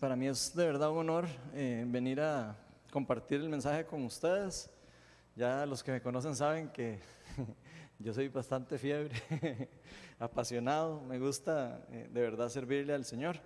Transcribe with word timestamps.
Para 0.00 0.16
mí 0.16 0.28
es 0.28 0.56
de 0.56 0.64
verdad 0.64 0.90
un 0.90 0.96
honor 1.00 1.26
eh, 1.52 1.84
venir 1.86 2.22
a 2.22 2.56
compartir 2.90 3.38
el 3.42 3.50
mensaje 3.50 3.84
con 3.84 4.02
ustedes. 4.06 4.70
Ya 5.36 5.66
los 5.66 5.82
que 5.82 5.92
me 5.92 6.00
conocen 6.00 6.34
saben 6.34 6.70
que 6.70 7.00
yo 7.98 8.14
soy 8.14 8.28
bastante 8.28 8.78
fiebre, 8.78 9.14
apasionado, 10.18 11.02
me 11.02 11.18
gusta 11.18 11.86
eh, 11.90 12.08
de 12.10 12.20
verdad 12.22 12.48
servirle 12.48 12.94
al 12.94 13.04
Señor. 13.04 13.40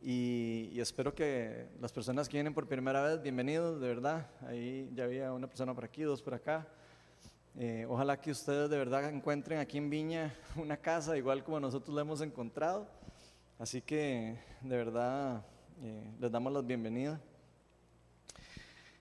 Y, 0.00 0.80
espero 0.80 1.14
que 1.14 1.68
las 1.80 1.92
personas 1.92 2.28
que 2.28 2.38
vienen 2.38 2.54
por 2.54 2.66
primera 2.66 3.00
vez, 3.00 3.22
bienvenidos, 3.22 3.80
de 3.80 3.86
verdad. 3.86 4.26
Ahí 4.48 4.90
ya 4.96 5.04
había 5.04 5.32
una 5.32 5.46
persona 5.46 5.72
por 5.72 5.84
aquí, 5.84 6.02
dos 6.02 6.20
por 6.20 6.34
acá. 6.34 6.66
Eh, 7.56 7.86
ojalá 7.88 8.20
que 8.20 8.32
ustedes 8.32 8.68
de 8.68 8.78
verdad 8.78 9.08
encuentren 9.08 9.60
aquí 9.60 9.78
en 9.78 9.90
Viña 9.90 10.34
una 10.56 10.76
casa 10.76 11.16
igual 11.16 11.44
como 11.44 11.60
nosotros 11.60 11.94
la 11.94 12.00
hemos 12.00 12.20
encontrado. 12.20 12.88
Así 13.62 13.80
que 13.80 14.36
de 14.60 14.76
verdad 14.76 15.40
eh, 15.80 16.10
les 16.18 16.32
damos 16.32 16.52
la 16.52 16.62
bienvenida. 16.62 17.20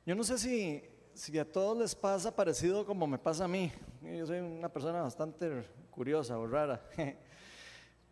Yo 0.05 0.13
no 0.13 0.23
sé 0.23 0.38
si, 0.38 0.84
si 1.16 1.40
a 1.40 1.52
todos 1.52 1.76
les 1.76 1.95
pasa 1.95 2.35
parecido 2.35 2.85
como 2.85 3.08
me 3.08 3.18
pasa 3.18 3.45
a 3.45 3.48
mí. 3.48 3.71
Yo 4.04 4.27
soy 4.27 4.38
una 4.38 4.70
persona 4.70 5.02
bastante 5.02 5.63
curiosa 5.90 6.38
o 6.38 6.45
rara. 6.45 6.80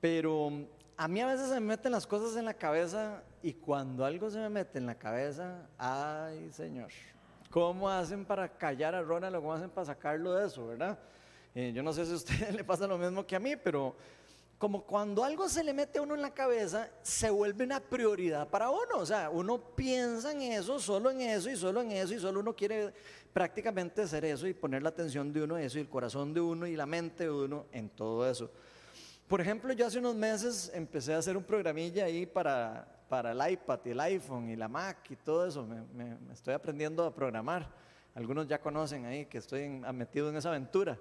Pero 0.02 0.52
a 0.98 1.08
mí 1.08 1.22
a 1.22 1.28
veces 1.28 1.50
se 1.50 1.54
me 1.54 1.68
meten 1.68 1.92
las 1.92 2.08
cosas 2.08 2.36
en 2.36 2.46
la 2.46 2.56
cabeza 2.56 3.22
y 3.44 3.54
cuando 3.54 4.04
algo 4.04 4.31
se 4.31 4.40
me 4.40 4.50
mete 4.50 4.80
en 4.80 4.88
la 4.88 4.95
cabeza, 4.95 5.70
ay 5.78 6.50
Señor, 6.52 6.90
¿cómo 7.52 7.88
hacen 7.88 8.26
para 8.26 8.58
callar 8.58 8.95
a 8.95 9.04
Ronald 9.04 9.36
o 9.36 9.42
cómo 9.42 9.54
hacen 9.54 9.70
para 9.70 9.86
sacarlo 9.86 10.34
de 10.34 10.48
eso, 10.48 10.66
verdad? 10.66 10.98
Eh, 11.54 11.72
yo 11.76 11.84
no 11.84 11.94
sé 11.94 12.08
si 12.08 12.12
a 12.12 12.16
usted 12.16 12.50
le 12.56 12.64
pasa 12.64 12.88
lo 12.88 12.98
mismo 12.98 13.23
que 13.23 13.36
a 13.36 13.40
mí, 13.40 13.56
pero 13.56 13.95
como 14.59 14.84
cuando 14.84 15.23
algo 15.23 15.48
se 15.48 15.63
le 15.63 15.73
mete 15.73 15.99
a 15.99 16.02
uno 16.02 16.16
en 16.16 16.22
la 16.22 16.34
cabeza, 16.34 16.90
se 17.02 17.30
vuelve 17.30 17.63
una 17.63 17.80
prioridad 17.80 18.45
para 18.50 18.70
uno. 18.70 18.98
O 18.98 19.05
sea, 19.05 19.30
uno 19.30 19.58
piensa 19.58 20.34
en 20.34 20.41
eso, 20.41 20.80
solo 20.80 21.09
en 21.09 21.22
eso 21.22 21.50
y 21.50 21.55
solo 21.55 21.81
en 21.81 21.94
eso 21.94 22.14
y 22.14 22.20
solo 22.20 22.42
uno 22.42 22.53
quiere 22.53 22.94
prácticamente 23.31 24.02
hacer 24.02 24.25
eso 24.25 24.45
y 24.47 24.53
poner 24.53 24.84
la 24.84 24.89
atención 24.89 25.31
de 25.31 25.44
uno 25.44 25.58
en 25.58 25.64
eso 25.64 25.78
y 25.78 25.81
el 25.81 25.88
corazón 25.88 26.34
de 26.34 26.42
uno 26.42 26.67
y 26.67 26.75
la 26.75 26.86
mente 26.86 27.23
de 27.23 27.31
uno 27.31 27.67
en 27.72 27.88
todo 27.88 28.30
eso. 28.30 28.52
Por 29.30 29.39
ejemplo, 29.39 29.72
yo 29.72 29.88
hace 29.88 29.97
unos 29.97 30.16
meses 30.16 30.69
empecé 30.73 31.14
a 31.14 31.19
hacer 31.19 31.38
un 31.38 31.44
programilla 31.44 32.03
ahí 32.03 32.25
para, 32.25 32.86
para 33.08 33.31
el 33.31 33.53
iPad 33.53 33.80
y 33.86 33.89
el 33.91 34.00
iPhone 34.02 34.50
y 34.50 34.58
la 34.58 34.67
Mac 34.67 35.09
y 35.09 35.16
todo 35.16 35.47
eso. 35.47 35.66
Me, 35.66 36.17
estoy 36.34 36.53
aprendiendo 36.53 37.06
a 37.06 37.16
programar. 37.16 37.66
Algunos 38.14 38.45
ya 38.45 38.59
conocen 38.59 39.06
ahí 39.06 39.25
que 39.25 39.38
estoy 39.38 39.69
metido 39.69 40.30
en 40.30 40.36
esa 40.36 40.50
aventura. 40.50 41.00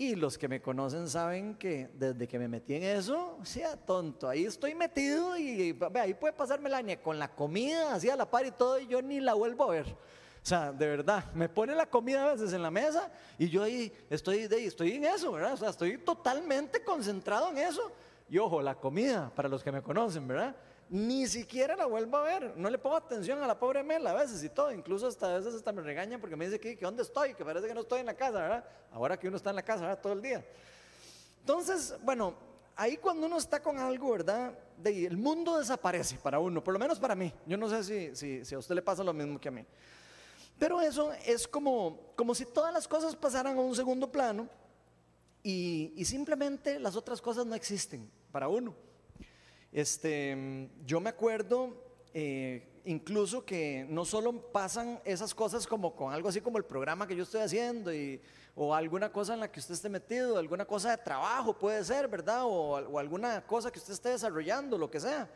Y 0.00 0.14
los 0.14 0.38
que 0.38 0.48
me 0.48 0.62
conocen 0.62 1.10
saben 1.10 1.56
que 1.56 1.90
desde 1.92 2.26
que 2.26 2.38
me 2.38 2.48
metí 2.48 2.74
en 2.74 2.84
eso, 2.84 3.36
sea 3.42 3.76
tonto, 3.76 4.30
ahí 4.30 4.46
estoy 4.46 4.74
metido 4.74 5.36
y 5.36 5.78
ahí 5.94 6.14
puede 6.14 6.32
pasar 6.32 6.58
Melania 6.58 7.02
con 7.02 7.18
la 7.18 7.28
comida, 7.28 7.92
así 7.92 8.08
a 8.08 8.16
la 8.16 8.24
par 8.24 8.46
y 8.46 8.50
todo, 8.50 8.78
y 8.78 8.86
yo 8.86 9.02
ni 9.02 9.20
la 9.20 9.34
vuelvo 9.34 9.64
a 9.64 9.72
ver. 9.72 9.88
O 9.88 9.96
sea, 10.40 10.72
de 10.72 10.86
verdad, 10.86 11.30
me 11.34 11.50
pone 11.50 11.74
la 11.74 11.84
comida 11.84 12.24
a 12.24 12.32
veces 12.32 12.54
en 12.54 12.62
la 12.62 12.70
mesa 12.70 13.12
y 13.38 13.50
yo 13.50 13.62
ahí 13.62 13.92
estoy, 14.08 14.48
estoy 14.50 14.92
en 14.92 15.04
eso, 15.04 15.32
¿verdad? 15.32 15.52
O 15.52 15.56
sea, 15.58 15.68
estoy 15.68 15.98
totalmente 15.98 16.82
concentrado 16.82 17.50
en 17.50 17.58
eso. 17.58 17.92
Y 18.30 18.38
ojo, 18.38 18.62
la 18.62 18.76
comida, 18.76 19.30
para 19.34 19.50
los 19.50 19.62
que 19.62 19.70
me 19.70 19.82
conocen, 19.82 20.26
¿verdad? 20.26 20.56
Ni 20.90 21.28
siquiera 21.28 21.76
la 21.76 21.86
vuelvo 21.86 22.16
a 22.16 22.22
ver, 22.22 22.56
no 22.56 22.68
le 22.68 22.76
pongo 22.76 22.96
atención 22.96 23.40
a 23.40 23.46
la 23.46 23.56
pobre 23.56 23.80
Mela 23.84 24.10
a 24.10 24.14
veces 24.14 24.42
y 24.42 24.48
todo, 24.48 24.72
incluso 24.72 25.06
hasta 25.06 25.36
a 25.36 25.38
veces 25.38 25.54
hasta 25.54 25.70
me 25.70 25.82
regañan 25.82 26.20
porque 26.20 26.34
me 26.34 26.46
dice 26.46 26.58
que, 26.58 26.76
que 26.76 26.84
dónde 26.84 27.04
estoy, 27.04 27.32
que 27.34 27.44
parece 27.44 27.68
que 27.68 27.74
no 27.74 27.82
estoy 27.82 28.00
en 28.00 28.06
la 28.06 28.14
casa, 28.14 28.40
¿verdad? 28.40 28.64
Ahora 28.90 29.16
que 29.16 29.28
uno 29.28 29.36
está 29.36 29.50
en 29.50 29.56
la 29.56 29.62
casa, 29.62 29.82
¿verdad? 29.82 30.00
Todo 30.02 30.14
el 30.14 30.20
día. 30.20 30.44
Entonces, 31.38 31.94
bueno, 32.02 32.34
ahí 32.74 32.96
cuando 32.96 33.28
uno 33.28 33.38
está 33.38 33.62
con 33.62 33.78
algo, 33.78 34.10
¿verdad? 34.10 34.52
El 34.84 35.16
mundo 35.16 35.58
desaparece 35.58 36.16
para 36.16 36.40
uno, 36.40 36.64
por 36.64 36.72
lo 36.72 36.80
menos 36.80 36.98
para 36.98 37.14
mí. 37.14 37.32
Yo 37.46 37.56
no 37.56 37.68
sé 37.68 37.84
si, 37.84 38.16
si, 38.16 38.44
si 38.44 38.54
a 38.56 38.58
usted 38.58 38.74
le 38.74 38.82
pasa 38.82 39.04
lo 39.04 39.12
mismo 39.12 39.40
que 39.40 39.46
a 39.48 39.52
mí. 39.52 39.64
Pero 40.58 40.80
eso 40.80 41.12
es 41.24 41.46
como, 41.46 42.12
como 42.16 42.34
si 42.34 42.46
todas 42.46 42.74
las 42.74 42.88
cosas 42.88 43.14
pasaran 43.14 43.56
a 43.56 43.60
un 43.60 43.76
segundo 43.76 44.10
plano 44.10 44.48
y, 45.44 45.92
y 45.94 46.04
simplemente 46.04 46.80
las 46.80 46.96
otras 46.96 47.20
cosas 47.20 47.46
no 47.46 47.54
existen 47.54 48.10
para 48.32 48.48
uno. 48.48 48.74
Este, 49.72 50.68
yo 50.84 51.00
me 51.00 51.10
acuerdo 51.10 51.74
eh, 52.12 52.82
incluso 52.84 53.44
que 53.44 53.86
no 53.88 54.04
solo 54.04 54.50
pasan 54.50 55.00
esas 55.04 55.32
cosas 55.32 55.66
como 55.66 55.94
con 55.94 56.12
algo 56.12 56.28
así 56.28 56.40
como 56.40 56.58
el 56.58 56.64
programa 56.64 57.06
que 57.06 57.14
yo 57.14 57.22
estoy 57.22 57.42
haciendo 57.42 57.94
y, 57.94 58.20
o 58.56 58.74
alguna 58.74 59.12
cosa 59.12 59.34
en 59.34 59.40
la 59.40 59.50
que 59.50 59.60
usted 59.60 59.74
esté 59.74 59.88
metido, 59.88 60.38
alguna 60.38 60.64
cosa 60.64 60.90
de 60.90 60.98
trabajo 60.98 61.56
puede 61.56 61.84
ser, 61.84 62.08
¿verdad? 62.08 62.42
O, 62.44 62.98
alguna 62.98 63.46
cosa 63.46 63.70
que 63.70 63.78
usted 63.78 63.92
esté 63.92 64.08
desarrollando, 64.10 64.76
lo 64.76 64.90
que 64.90 64.98
sea. 64.98 65.30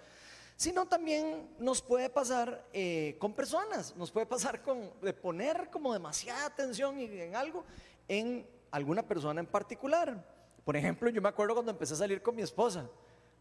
Sino 0.57 0.87
también 0.87 1.49
nos 1.59 1.81
puede 1.81 2.11
pasar 2.11 2.67
eh, 2.73 3.17
con 3.21 3.35
personas, 3.35 3.95
nos 3.97 4.11
puede 4.11 4.27
pasar 4.27 4.63
con 4.63 4.91
de 5.01 5.13
poner 5.13 5.69
como 5.71 5.93
demasiada 5.93 6.47
atención 6.47 6.99
en 6.99 7.35
algo 7.35 7.65
en 8.09 8.47
alguna 8.71 9.07
persona 9.07 9.41
en 9.41 9.47
particular. 9.47 10.25
Por 10.65 10.77
ejemplo, 10.77 11.09
yo 11.11 11.23
me 11.23 11.29
acuerdo 11.29 11.55
cuando 11.55 11.73
empecé 11.73 11.95
a 11.95 11.99
salir 11.99 12.21
con 12.21 12.35
mi 12.35 12.43
esposa 12.43 12.89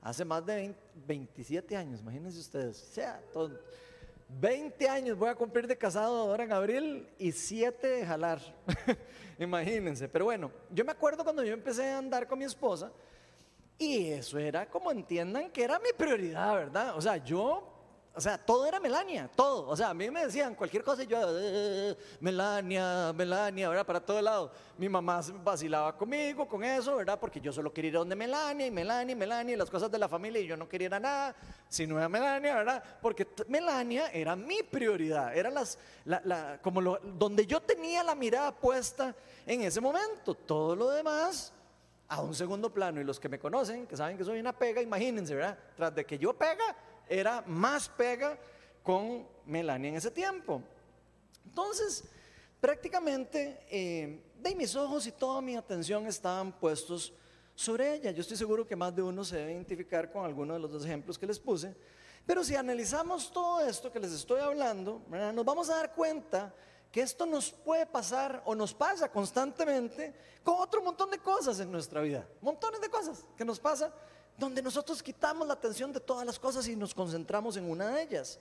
hace 0.03 0.25
más 0.25 0.45
de 0.45 0.55
20, 0.55 0.79
27 1.07 1.77
años, 1.77 2.01
imagínense 2.01 2.39
ustedes, 2.39 2.83
o 2.83 2.93
sea, 2.93 3.21
todo, 3.31 3.51
20 4.27 4.89
años 4.89 5.17
voy 5.17 5.29
a 5.29 5.35
cumplir 5.35 5.65
de 5.67 5.77
casado 5.77 6.17
ahora 6.17 6.43
en 6.43 6.51
abril 6.51 7.07
y 7.17 7.31
7 7.31 7.87
de 7.87 8.05
jalar, 8.05 8.39
imagínense, 9.39 10.09
pero 10.09 10.25
bueno, 10.25 10.51
yo 10.69 10.83
me 10.83 10.91
acuerdo 10.91 11.23
cuando 11.23 11.43
yo 11.43 11.53
empecé 11.53 11.89
a 11.89 11.97
andar 11.97 12.27
con 12.27 12.37
mi 12.37 12.45
esposa 12.45 12.91
y 13.77 14.07
eso 14.09 14.37
era 14.37 14.69
como 14.69 14.91
entiendan 14.91 15.49
que 15.49 15.63
era 15.63 15.79
mi 15.79 15.89
prioridad, 15.97 16.53
¿verdad? 16.53 16.97
O 16.97 17.01
sea, 17.01 17.17
yo 17.17 17.72
o 18.15 18.21
sea, 18.21 18.37
todo 18.37 18.67
era 18.67 18.79
Melania, 18.79 19.27
todo. 19.35 19.67
O 19.67 19.75
sea, 19.75 19.89
a 19.89 19.93
mí 19.93 20.11
me 20.11 20.25
decían 20.25 20.53
cualquier 20.53 20.83
cosa 20.83 21.01
y 21.03 21.07
yo, 21.07 21.17
eh, 21.31 21.97
Melania, 22.19 23.11
Melania, 23.11 23.69
¿verdad? 23.69 23.85
Para 23.85 23.99
todo 23.99 24.21
lado. 24.21 24.51
Mi 24.77 24.87
mamá 24.87 25.19
vacilaba 25.43 25.97
conmigo 25.97 26.47
con 26.47 26.63
eso, 26.63 26.95
¿verdad? 26.97 27.19
Porque 27.19 27.41
yo 27.41 27.51
solo 27.51 27.73
quería 27.73 27.89
ir 27.89 27.95
a 27.95 27.99
donde 27.99 28.15
Melania 28.15 28.67
y 28.67 28.71
Melania 28.71 29.13
y 29.13 29.15
Melania 29.15 29.55
y 29.55 29.57
las 29.57 29.69
cosas 29.69 29.89
de 29.89 29.97
la 29.97 30.07
familia 30.07 30.41
y 30.41 30.45
yo 30.45 30.55
no 30.55 30.69
quería 30.69 30.87
ir 30.87 30.93
a 30.93 30.99
nada, 30.99 31.35
sino 31.67 31.99
a 32.03 32.07
Melania, 32.07 32.55
¿verdad? 32.55 32.83
Porque 33.01 33.27
Melania 33.47 34.11
era 34.13 34.35
mi 34.35 34.61
prioridad, 34.61 35.35
era 35.35 35.49
las, 35.49 35.79
la, 36.05 36.21
la, 36.23 36.59
como 36.61 36.81
lo, 36.81 36.99
donde 37.03 37.47
yo 37.47 37.61
tenía 37.61 38.03
la 38.03 38.13
mirada 38.13 38.53
puesta 38.53 39.15
en 39.43 39.63
ese 39.63 39.81
momento. 39.81 40.35
Todo 40.35 40.75
lo 40.75 40.89
demás 40.91 41.51
a 42.07 42.21
un 42.21 42.35
segundo 42.35 42.71
plano. 42.71 43.01
Y 43.01 43.03
los 43.03 43.19
que 43.19 43.27
me 43.27 43.39
conocen, 43.39 43.87
que 43.87 43.97
saben 43.97 44.17
que 44.17 44.23
soy 44.23 44.39
una 44.39 44.53
pega, 44.53 44.81
imagínense, 44.81 45.33
¿verdad? 45.33 45.57
Tras 45.75 45.95
de 45.95 46.05
que 46.05 46.19
yo 46.19 46.33
pega, 46.33 46.75
era 47.19 47.43
más 47.45 47.87
pega 47.89 48.37
con 48.81 49.27
Melania 49.45 49.89
en 49.89 49.95
ese 49.95 50.11
tiempo. 50.11 50.61
Entonces, 51.45 52.03
prácticamente, 52.59 53.59
eh, 53.69 54.23
de 54.39 54.55
mis 54.55 54.75
ojos 54.75 55.05
y 55.07 55.11
toda 55.11 55.41
mi 55.41 55.55
atención 55.55 56.07
estaban 56.07 56.51
puestos 56.51 57.13
sobre 57.55 57.95
ella. 57.95 58.11
Yo 58.11 58.21
estoy 58.21 58.37
seguro 58.37 58.67
que 58.67 58.75
más 58.75 58.95
de 58.95 59.01
uno 59.01 59.23
se 59.23 59.37
debe 59.37 59.51
identificar 59.51 60.11
con 60.11 60.25
alguno 60.25 60.53
de 60.53 60.59
los 60.59 60.71
dos 60.71 60.85
ejemplos 60.85 61.19
que 61.19 61.27
les 61.27 61.39
puse. 61.39 61.75
Pero 62.25 62.43
si 62.43 62.55
analizamos 62.55 63.31
todo 63.31 63.61
esto 63.61 63.91
que 63.91 63.99
les 63.99 64.11
estoy 64.11 64.39
hablando, 64.39 65.01
¿verdad? 65.07 65.33
nos 65.33 65.45
vamos 65.45 65.69
a 65.69 65.75
dar 65.75 65.93
cuenta 65.93 66.53
que 66.91 67.01
esto 67.01 67.25
nos 67.25 67.51
puede 67.51 67.85
pasar 67.85 68.41
o 68.45 68.55
nos 68.55 68.73
pasa 68.73 69.11
constantemente 69.11 70.13
con 70.43 70.59
otro 70.59 70.81
montón 70.81 71.09
de 71.09 71.19
cosas 71.19 71.59
en 71.59 71.71
nuestra 71.71 72.01
vida. 72.01 72.27
Montones 72.41 72.79
de 72.81 72.89
cosas 72.89 73.25
que 73.35 73.43
nos 73.43 73.59
pasa 73.59 73.93
donde 74.37 74.61
nosotros 74.61 75.01
quitamos 75.01 75.47
la 75.47 75.53
atención 75.53 75.91
de 75.91 75.99
todas 75.99 76.25
las 76.25 76.39
cosas 76.39 76.67
y 76.67 76.75
nos 76.75 76.93
concentramos 76.93 77.57
en 77.57 77.69
una 77.69 77.89
de 77.89 78.03
ellas. 78.03 78.39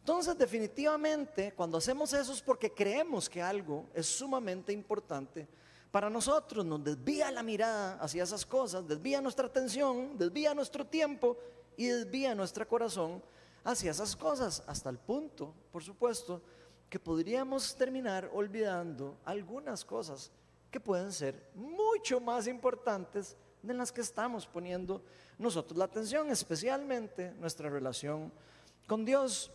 Entonces, 0.00 0.38
definitivamente, 0.38 1.52
cuando 1.52 1.78
hacemos 1.78 2.12
eso 2.12 2.32
es 2.32 2.40
porque 2.40 2.72
creemos 2.72 3.28
que 3.28 3.42
algo 3.42 3.86
es 3.92 4.06
sumamente 4.06 4.72
importante 4.72 5.46
para 5.90 6.08
nosotros, 6.10 6.64
nos 6.64 6.84
desvía 6.84 7.30
la 7.30 7.42
mirada 7.42 7.98
hacia 8.00 8.22
esas 8.22 8.44
cosas, 8.44 8.86
desvía 8.86 9.20
nuestra 9.20 9.46
atención, 9.46 10.16
desvía 10.16 10.54
nuestro 10.54 10.86
tiempo 10.86 11.36
y 11.76 11.86
desvía 11.86 12.34
nuestro 12.34 12.66
corazón 12.68 13.22
hacia 13.64 13.90
esas 13.90 14.14
cosas, 14.14 14.62
hasta 14.66 14.90
el 14.90 14.98
punto, 14.98 15.54
por 15.72 15.82
supuesto, 15.82 16.42
que 16.88 16.98
podríamos 16.98 17.74
terminar 17.74 18.30
olvidando 18.32 19.18
algunas 19.24 19.84
cosas 19.84 20.30
que 20.70 20.80
pueden 20.80 21.12
ser 21.12 21.50
mucho 21.54 22.20
más 22.20 22.46
importantes 22.46 23.36
en 23.66 23.78
las 23.78 23.92
que 23.92 24.00
estamos 24.00 24.46
poniendo 24.46 25.02
nosotros 25.38 25.78
la 25.78 25.84
atención, 25.84 26.30
especialmente 26.30 27.32
nuestra 27.32 27.68
relación 27.68 28.32
con 28.86 29.04
Dios. 29.04 29.50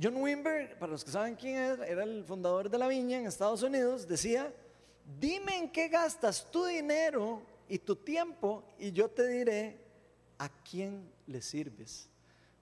John 0.00 0.16
Wimber, 0.16 0.78
para 0.78 0.92
los 0.92 1.04
que 1.04 1.10
saben 1.10 1.36
quién 1.36 1.56
es, 1.56 1.80
era 1.80 2.04
el 2.04 2.24
fundador 2.24 2.68
de 2.68 2.78
la 2.78 2.88
viña 2.88 3.18
en 3.18 3.26
Estados 3.26 3.62
Unidos, 3.62 4.06
decía, 4.06 4.52
dime 5.18 5.56
en 5.56 5.70
qué 5.70 5.88
gastas 5.88 6.46
tu 6.50 6.64
dinero 6.66 7.42
y 7.68 7.78
tu 7.78 7.96
tiempo 7.96 8.62
y 8.78 8.92
yo 8.92 9.08
te 9.08 9.26
diré 9.26 9.80
a 10.38 10.48
quién 10.48 11.10
le 11.26 11.40
sirves. 11.40 12.08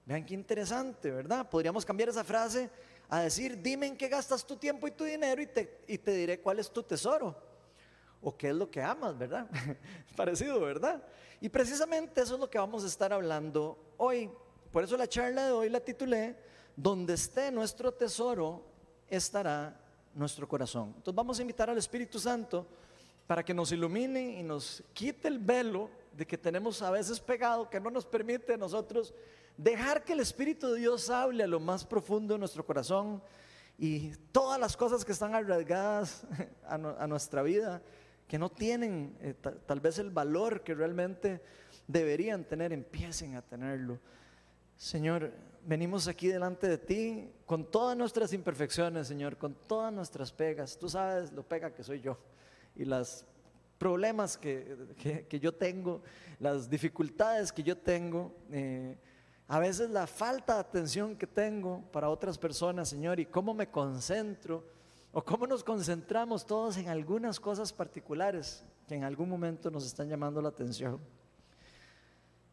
Vean 0.05 0.25
qué 0.25 0.33
interesante, 0.33 1.11
¿verdad? 1.11 1.49
Podríamos 1.49 1.83
cambiar 1.83 2.09
esa 2.09 2.23
frase 2.23 2.69
a 3.09 3.21
decir, 3.21 3.61
dime 3.61 3.87
en 3.87 3.97
qué 3.97 4.07
gastas 4.07 4.45
tu 4.45 4.55
tiempo 4.55 4.87
y 4.87 4.91
tu 4.91 5.03
dinero 5.03 5.41
y 5.41 5.47
te, 5.47 5.81
y 5.87 5.97
te 5.97 6.11
diré 6.11 6.39
cuál 6.39 6.59
es 6.59 6.71
tu 6.71 6.83
tesoro 6.83 7.44
o 8.25 8.35
qué 8.35 8.49
es 8.49 8.55
lo 8.55 8.71
que 8.71 8.81
amas, 8.81 9.15
¿verdad? 9.15 9.47
Parecido, 10.17 10.59
¿verdad? 10.59 11.03
Y 11.39 11.47
precisamente 11.47 12.21
eso 12.21 12.33
es 12.33 12.39
lo 12.39 12.49
que 12.49 12.57
vamos 12.57 12.83
a 12.83 12.87
estar 12.87 13.13
hablando 13.13 13.77
hoy. 13.97 14.31
por 14.71 14.83
eso 14.83 14.97
la 14.97 15.07
charla 15.07 15.45
de 15.45 15.51
hoy 15.51 15.69
la 15.69 15.79
titulé, 15.79 16.35
Donde 16.75 17.13
esté 17.13 17.51
nuestro 17.51 17.91
tesoro, 17.91 18.65
estará 19.07 19.79
nuestro 20.15 20.47
corazón. 20.47 20.93
Entonces 20.97 21.13
vamos 21.13 21.37
a 21.37 21.43
invitar 21.43 21.69
al 21.69 21.77
Espíritu 21.77 22.19
Santo 22.19 22.65
para 23.27 23.45
que 23.45 23.53
nos 23.53 23.71
ilumine 23.71 24.39
y 24.39 24.43
nos 24.43 24.83
quite 24.91 25.27
el 25.27 25.37
velo 25.37 25.91
de 26.11 26.25
que 26.25 26.37
tenemos 26.37 26.81
a 26.81 26.89
veces 26.89 27.19
pegado, 27.19 27.69
que 27.69 27.79
no 27.79 27.91
nos 27.91 28.07
permite 28.07 28.55
a 28.55 28.57
nosotros 28.57 29.13
dejar 29.55 30.03
que 30.03 30.13
el 30.13 30.19
Espíritu 30.19 30.71
de 30.71 30.79
Dios 30.79 31.11
hable 31.11 31.43
a 31.43 31.47
lo 31.47 31.59
más 31.59 31.85
profundo 31.85 32.33
de 32.33 32.39
nuestro 32.39 32.65
corazón 32.65 33.21
y 33.77 34.11
todas 34.31 34.59
las 34.59 34.77
cosas 34.77 35.03
que 35.03 35.11
están 35.11 35.35
arraigadas 35.35 36.23
a, 36.67 37.07
nuestra 37.07 37.41
vida, 37.41 37.81
que 38.27 38.39
no 38.39 38.49
tienen 38.49 39.15
eh, 39.21 39.33
tal 39.65 39.79
vez 39.79 39.99
el 39.99 40.09
valor 40.09 40.63
que 40.63 40.73
realmente 40.73 41.41
deberían 41.87 42.43
tener, 42.43 42.73
empiecen 42.73 43.35
a 43.35 43.41
tenerlo. 43.41 43.99
Señor, 44.75 45.31
venimos 45.65 46.07
aquí 46.07 46.27
delante 46.27 46.67
de 46.67 46.77
ti 46.77 47.29
con 47.45 47.69
todas 47.69 47.95
nuestras 47.95 48.33
imperfecciones, 48.33 49.07
Señor, 49.07 49.37
con 49.37 49.53
todas 49.67 49.93
nuestras 49.93 50.31
pegas. 50.31 50.77
Tú 50.77 50.89
sabes 50.89 51.31
lo 51.31 51.43
pega 51.43 51.73
que 51.73 51.83
soy 51.83 52.01
yo 52.01 52.17
y 52.75 52.85
los 52.85 53.25
problemas 53.77 54.37
que, 54.37 54.75
yo 55.41 55.53
tengo, 55.53 56.01
las 56.39 56.69
dificultades 56.69 57.51
que 57.51 57.63
yo 57.63 57.77
tengo. 57.77 58.35
Eh, 58.51 58.97
a 59.47 59.59
veces 59.59 59.91
la 59.91 60.07
falta 60.07 60.55
de 60.55 60.59
atención 60.61 61.15
que 61.15 61.27
tengo 61.27 61.83
para 61.91 62.09
otras 62.09 62.37
personas, 62.37 62.89
Señor, 62.89 63.19
y 63.19 63.27
cómo 63.27 63.53
me 63.53 63.69
concentro 63.69 64.65
o 65.17 65.23
cómo 65.23 65.47
nos 65.47 65.63
concentramos 65.63 66.45
todos 66.45 66.75
en 66.75 66.89
algunas 66.89 67.39
cosas 67.39 67.71
particulares 67.71 68.65
que 68.85 68.95
en 68.95 69.05
algún 69.05 69.29
momento 69.29 69.71
nos 69.71 69.85
están 69.85 70.09
llamando 70.09 70.41
la 70.41 70.49
atención. 70.49 70.99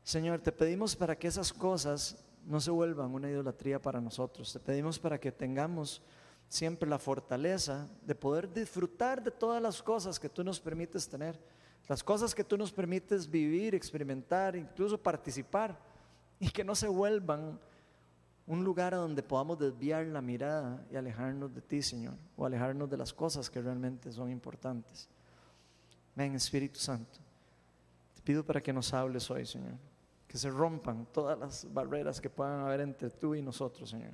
Señor, 0.04 0.38
te 0.38 0.52
pedimos 0.52 0.94
para 0.94 1.18
que 1.18 1.26
esas 1.26 1.52
cosas 1.52 2.24
no 2.46 2.60
se 2.60 2.70
vuelvan 2.70 3.12
una 3.12 3.28
idolatría 3.28 3.82
para 3.82 4.00
nosotros. 4.00 4.52
Te 4.52 4.60
pedimos 4.60 4.96
para 5.00 5.18
que 5.18 5.32
tengamos 5.32 6.02
siempre 6.46 6.88
la 6.88 7.00
fortaleza 7.00 7.88
de 8.06 8.14
poder 8.14 8.48
disfrutar 8.48 9.20
de 9.20 9.32
todas 9.32 9.60
las 9.60 9.82
cosas 9.82 10.20
que 10.20 10.28
tú 10.28 10.44
nos 10.44 10.60
permites 10.60 11.08
tener, 11.08 11.40
las 11.88 12.04
cosas 12.04 12.32
que 12.32 12.44
tú 12.44 12.56
nos 12.56 12.70
permites 12.70 13.28
vivir, 13.28 13.74
experimentar, 13.74 14.54
incluso 14.54 14.96
participar, 14.96 15.76
y 16.38 16.48
que 16.48 16.62
no 16.62 16.76
se 16.76 16.86
vuelvan 16.86 17.58
un 18.46 18.64
lugar 18.64 18.94
a 18.94 18.98
donde 18.98 19.22
podamos 19.22 19.58
desviar 19.58 20.06
la 20.06 20.20
mirada 20.20 20.84
y 20.90 20.96
alejarnos 20.96 21.54
de 21.54 21.60
ti, 21.60 21.82
Señor, 21.82 22.14
o 22.36 22.44
alejarnos 22.44 22.90
de 22.90 22.96
las 22.96 23.12
cosas 23.12 23.48
que 23.48 23.62
realmente 23.62 24.12
son 24.12 24.30
importantes. 24.30 25.08
Ven, 26.14 26.34
Espíritu 26.34 26.78
Santo, 26.78 27.18
te 28.14 28.22
pido 28.22 28.44
para 28.44 28.62
que 28.62 28.72
nos 28.72 28.92
hables 28.92 29.30
hoy, 29.30 29.46
Señor 29.46 29.74
que 30.32 30.38
se 30.38 30.48
rompan 30.48 31.04
todas 31.12 31.38
las 31.38 31.70
barreras 31.74 32.18
que 32.18 32.30
puedan 32.30 32.60
haber 32.60 32.80
entre 32.80 33.10
tú 33.10 33.34
y 33.34 33.42
nosotros, 33.42 33.90
Señor, 33.90 34.12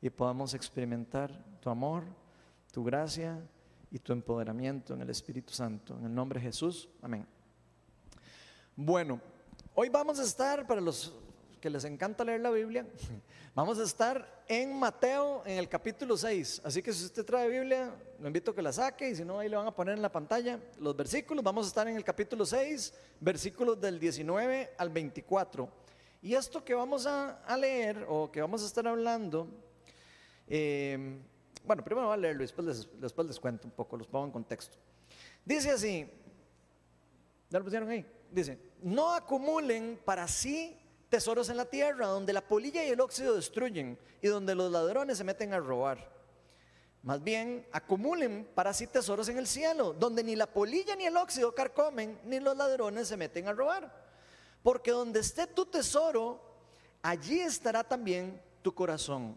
y 0.00 0.08
podamos 0.08 0.54
experimentar 0.54 1.30
tu 1.60 1.68
amor, 1.68 2.02
tu 2.72 2.82
gracia 2.82 3.38
y 3.90 3.98
tu 3.98 4.14
empoderamiento 4.14 4.94
en 4.94 5.02
el 5.02 5.10
Espíritu 5.10 5.52
Santo. 5.52 5.98
En 5.98 6.06
el 6.06 6.14
nombre 6.14 6.40
de 6.40 6.46
Jesús, 6.46 6.88
amén. 7.02 7.26
Bueno, 8.74 9.20
hoy 9.74 9.90
vamos 9.90 10.18
a 10.18 10.22
estar, 10.22 10.66
para 10.66 10.80
los 10.80 11.14
que 11.60 11.70
les 11.70 11.84
encanta 11.84 12.24
leer 12.24 12.40
la 12.40 12.50
Biblia, 12.50 12.86
vamos 13.54 13.78
a 13.78 13.84
estar 13.84 14.44
en 14.48 14.78
Mateo 14.78 15.42
en 15.44 15.58
el 15.58 15.68
capítulo 15.68 16.16
6. 16.16 16.62
Así 16.64 16.82
que 16.82 16.92
si 16.92 17.04
usted 17.04 17.24
trae 17.24 17.48
Biblia, 17.48 17.94
lo 18.18 18.26
invito 18.26 18.50
a 18.50 18.54
que 18.54 18.62
la 18.62 18.72
saque 18.72 19.10
y 19.10 19.14
si 19.14 19.24
no, 19.24 19.38
ahí 19.38 19.48
le 19.48 19.56
van 19.56 19.66
a 19.66 19.74
poner 19.74 19.94
en 19.94 20.02
la 20.02 20.10
pantalla 20.10 20.58
los 20.78 20.96
versículos. 20.96 21.44
Vamos 21.44 21.66
a 21.66 21.68
estar 21.68 21.86
en 21.86 21.96
el 21.96 22.04
capítulo 22.04 22.46
6, 22.46 22.94
versículos 23.20 23.80
del 23.80 24.00
19 24.00 24.72
al 24.78 24.88
24. 24.88 25.68
Y 26.22 26.34
esto 26.34 26.64
que 26.64 26.74
vamos 26.74 27.06
a, 27.06 27.38
leer 27.58 28.06
o 28.08 28.30
que 28.30 28.40
vamos 28.40 28.62
a 28.62 28.66
estar 28.66 28.86
hablando, 28.88 29.48
eh, 30.48 31.18
bueno, 31.64 31.84
primero 31.84 32.06
voy 32.06 32.14
a 32.14 32.16
leerlo 32.16 32.42
y 32.42 32.46
después 32.46 32.88
después 32.98 33.26
les 33.26 33.38
cuento 33.38 33.66
un 33.66 33.72
poco, 33.72 33.96
los 33.96 34.06
pongo 34.06 34.26
en 34.26 34.32
contexto. 34.32 34.76
Dice 35.44 35.70
así, 35.70 36.10
¿ya 37.48 37.58
lo 37.58 37.64
pusieron 37.64 37.88
ahí? 37.88 38.04
Dice, 38.30 38.58
no 38.82 39.12
acumulen 39.12 40.00
para 40.04 40.26
sí 40.28 40.76
tesoros 41.10 41.50
en 41.50 41.56
la 41.56 41.66
tierra, 41.66 42.06
donde 42.06 42.32
la 42.32 42.40
polilla 42.40 42.84
y 42.84 42.90
el 42.90 43.00
óxido 43.00 43.34
destruyen 43.34 43.98
y 44.22 44.28
donde 44.28 44.54
los 44.54 44.70
ladrones 44.70 45.18
se 45.18 45.24
meten 45.24 45.52
a 45.52 45.58
robar. 45.58 46.08
Más 47.02 47.22
bien, 47.22 47.66
acumulen 47.72 48.48
para 48.54 48.72
sí 48.72 48.86
tesoros 48.86 49.28
en 49.28 49.38
el 49.38 49.46
cielo, 49.46 49.92
donde 49.92 50.22
ni 50.22 50.36
la 50.36 50.46
polilla 50.46 50.94
ni 50.96 51.06
el 51.06 51.16
óxido 51.16 51.54
carcomen, 51.54 52.18
ni 52.24 52.40
los 52.40 52.56
ladrones 52.56 53.08
se 53.08 53.16
meten 53.16 53.48
a 53.48 53.52
robar. 53.52 53.92
Porque 54.62 54.90
donde 54.92 55.20
esté 55.20 55.46
tu 55.46 55.66
tesoro, 55.66 56.40
allí 57.02 57.40
estará 57.40 57.82
también 57.82 58.40
tu 58.62 58.74
corazón. 58.74 59.36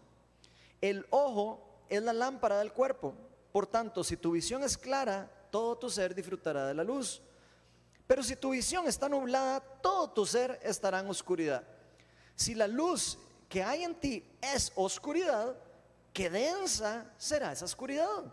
El 0.82 1.06
ojo 1.10 1.86
es 1.90 2.04
la 2.04 2.14
lámpara 2.14 2.60
del 2.60 2.74
cuerpo. 2.74 3.14
Por 3.52 3.66
tanto, 3.66 4.04
si 4.04 4.18
tu 4.18 4.32
visión 4.32 4.64
es 4.64 4.78
clara, 4.78 5.32
todo 5.50 5.78
tu 5.78 5.90
ser 5.90 6.14
disfrutará 6.14 6.68
de 6.68 6.74
la 6.74 6.84
luz. 6.84 7.22
Pero 8.14 8.22
si 8.22 8.36
tu 8.36 8.52
visión 8.52 8.88
está 8.88 9.10
nublada, 9.10 9.60
todo 9.60 10.08
tu 10.08 10.24
ser 10.24 10.60
estará 10.62 11.00
en 11.00 11.10
oscuridad. 11.10 11.64
Si 12.36 12.54
la 12.54 12.68
luz 12.68 13.18
que 13.50 13.64
hay 13.64 13.84
en 13.84 13.96
ti 13.96 14.24
es 14.40 14.72
oscuridad, 14.76 15.56
qué 16.14 16.30
densa 16.30 17.12
será 17.18 17.54
esa 17.54 17.66
oscuridad. 17.66 18.32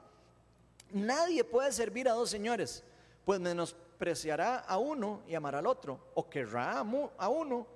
Nadie 0.90 1.42
puede 1.44 1.72
servir 1.72 2.10
a 2.10 2.12
dos 2.12 2.28
señores, 2.28 2.84
pues 3.24 3.40
menospreciará 3.40 4.58
a 4.58 4.76
uno 4.76 5.22
y 5.26 5.34
amará 5.34 5.60
al 5.60 5.66
otro, 5.66 5.98
o 6.12 6.28
querrá 6.28 6.80
a 7.16 7.28
uno, 7.30 7.66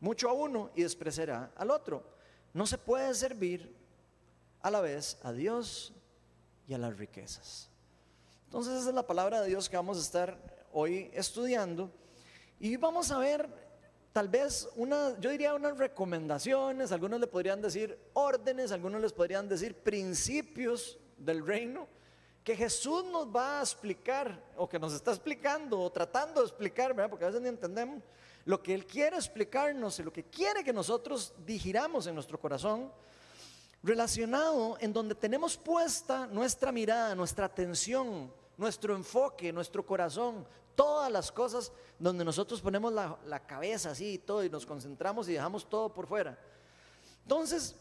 mucho 0.00 0.28
a 0.28 0.32
uno 0.32 0.72
y 0.74 0.82
despreciará 0.82 1.52
al 1.54 1.70
otro. 1.70 2.02
No 2.52 2.66
se 2.66 2.76
puede 2.76 3.14
servir 3.14 3.72
a 4.62 4.68
la 4.68 4.80
vez 4.80 5.16
a 5.22 5.30
Dios 5.30 5.92
y 6.66 6.74
a 6.74 6.78
las 6.78 6.98
riquezas. 6.98 7.70
Entonces 8.46 8.80
esa 8.80 8.88
es 8.88 8.94
la 8.96 9.06
palabra 9.06 9.42
de 9.42 9.46
Dios 9.46 9.68
que 9.68 9.76
vamos 9.76 9.96
a 9.96 10.00
estar 10.00 10.54
hoy 10.74 11.10
estudiando. 11.14 11.90
Y 12.60 12.76
vamos 12.76 13.10
a 13.10 13.18
ver 13.18 13.48
tal 14.12 14.28
vez 14.28 14.68
una, 14.76 15.18
yo 15.18 15.30
diría 15.30 15.54
unas 15.54 15.78
recomendaciones, 15.78 16.92
algunos 16.92 17.18
le 17.18 17.26
podrían 17.26 17.62
decir 17.62 17.98
órdenes, 18.12 18.70
algunos 18.70 19.00
les 19.00 19.12
podrían 19.12 19.48
decir 19.48 19.74
principios 19.74 20.98
del 21.16 21.44
reino 21.44 21.88
que 22.44 22.54
Jesús 22.54 23.04
nos 23.06 23.34
va 23.34 23.58
a 23.58 23.62
explicar 23.62 24.38
o 24.56 24.68
que 24.68 24.78
nos 24.78 24.92
está 24.92 25.12
explicando 25.12 25.80
o 25.80 25.90
tratando 25.90 26.42
de 26.42 26.46
explicar, 26.46 26.94
porque 27.08 27.24
a 27.24 27.28
veces 27.28 27.40
ni 27.40 27.48
entendemos. 27.48 28.02
Lo 28.44 28.62
que 28.62 28.74
Él 28.74 28.84
quiere 28.84 29.16
explicarnos 29.16 29.98
y 29.98 30.02
lo 30.02 30.12
que 30.12 30.24
quiere 30.24 30.62
que 30.62 30.72
nosotros 30.72 31.32
digiramos 31.46 32.06
en 32.06 32.14
nuestro 32.14 32.38
corazón, 32.38 32.92
relacionado 33.82 34.76
en 34.80 34.92
donde 34.92 35.14
tenemos 35.14 35.56
puesta 35.56 36.26
nuestra 36.26 36.70
mirada, 36.70 37.14
nuestra 37.14 37.46
atención, 37.46 38.30
nuestro 38.58 38.94
enfoque, 38.94 39.50
nuestro 39.50 39.84
corazón, 39.84 40.46
todas 40.74 41.10
las 41.10 41.30
cosas 41.32 41.72
donde 41.98 42.24
nosotros 42.24 42.60
ponemos 42.60 42.92
la, 42.92 43.46
cabeza 43.46 43.90
así 43.90 44.14
y 44.14 44.18
todo 44.18 44.44
y 44.44 44.50
nos 44.50 44.66
concentramos 44.66 45.28
y 45.28 45.34
dejamos 45.34 45.68
todo 45.68 45.92
por 45.92 46.06
fuera. 46.06 46.38
Entonces, 47.22 47.76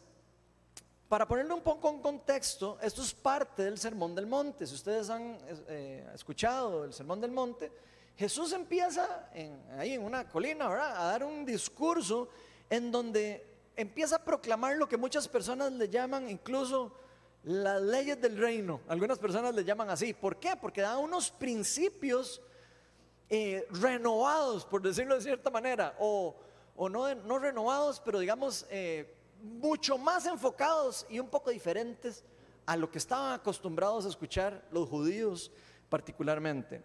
para 1.09 1.27
ponerle 1.27 1.53
un 1.53 1.61
poco 1.61 1.89
en 1.89 2.01
contexto, 2.01 2.77
esto 2.81 3.01
es 3.01 3.13
parte 3.13 3.63
del 3.63 3.77
Sermón 3.77 4.15
del 4.15 4.27
Monte. 4.27 4.65
Si 4.65 4.75
ustedes 4.75 5.09
han 5.09 5.37
eh, 5.67 6.09
escuchado 6.13 6.85
el 6.85 6.93
Sermón 6.93 7.21
del 7.21 7.31
Monte, 7.31 7.71
Jesús 8.15 8.53
empieza 8.53 9.29
ahí 9.77 9.93
en 9.93 10.03
una 10.03 10.27
colina 10.27 10.65
a 10.67 11.05
dar 11.05 11.23
un 11.23 11.45
discurso 11.45 12.29
en 12.69 12.91
donde 12.91 13.45
empieza 13.75 14.17
a 14.17 14.23
proclamar 14.23 14.77
lo 14.77 14.87
que 14.87 14.97
muchas 14.97 15.27
personas 15.27 15.71
le 15.71 15.89
llaman 15.89 16.29
incluso 16.29 16.95
las 17.43 17.81
leyes 17.81 18.21
del 18.21 18.37
reino. 18.37 18.81
Algunas 18.87 19.19
personas 19.19 19.53
le 19.53 19.63
llaman 19.63 19.89
así. 19.89 20.13
¿Por 20.13 20.37
qué? 20.37 20.55
Porque 20.59 20.81
da 20.81 20.97
unos 20.97 21.31
principios 21.31 22.41
eh, 23.29 23.67
renovados, 23.71 24.65
por 24.65 24.81
decirlo 24.81 25.15
de 25.15 25.21
cierta 25.21 25.49
manera, 25.49 25.95
o, 25.99 26.35
no, 26.77 27.15
no, 27.15 27.39
renovados, 27.39 28.01
pero 28.03 28.19
digamos 28.19 28.65
eh, 28.69 29.15
mucho 29.41 29.97
más 29.97 30.25
enfocados 30.25 31.05
y 31.09 31.19
un 31.19 31.27
poco 31.27 31.49
diferentes 31.49 32.23
a 32.65 32.77
lo 32.77 32.89
que 32.89 32.97
estaban 32.97 33.33
acostumbrados 33.33 34.05
a 34.05 34.09
escuchar 34.09 34.67
los 34.71 34.87
judíos 34.87 35.51
particularmente. 35.89 36.81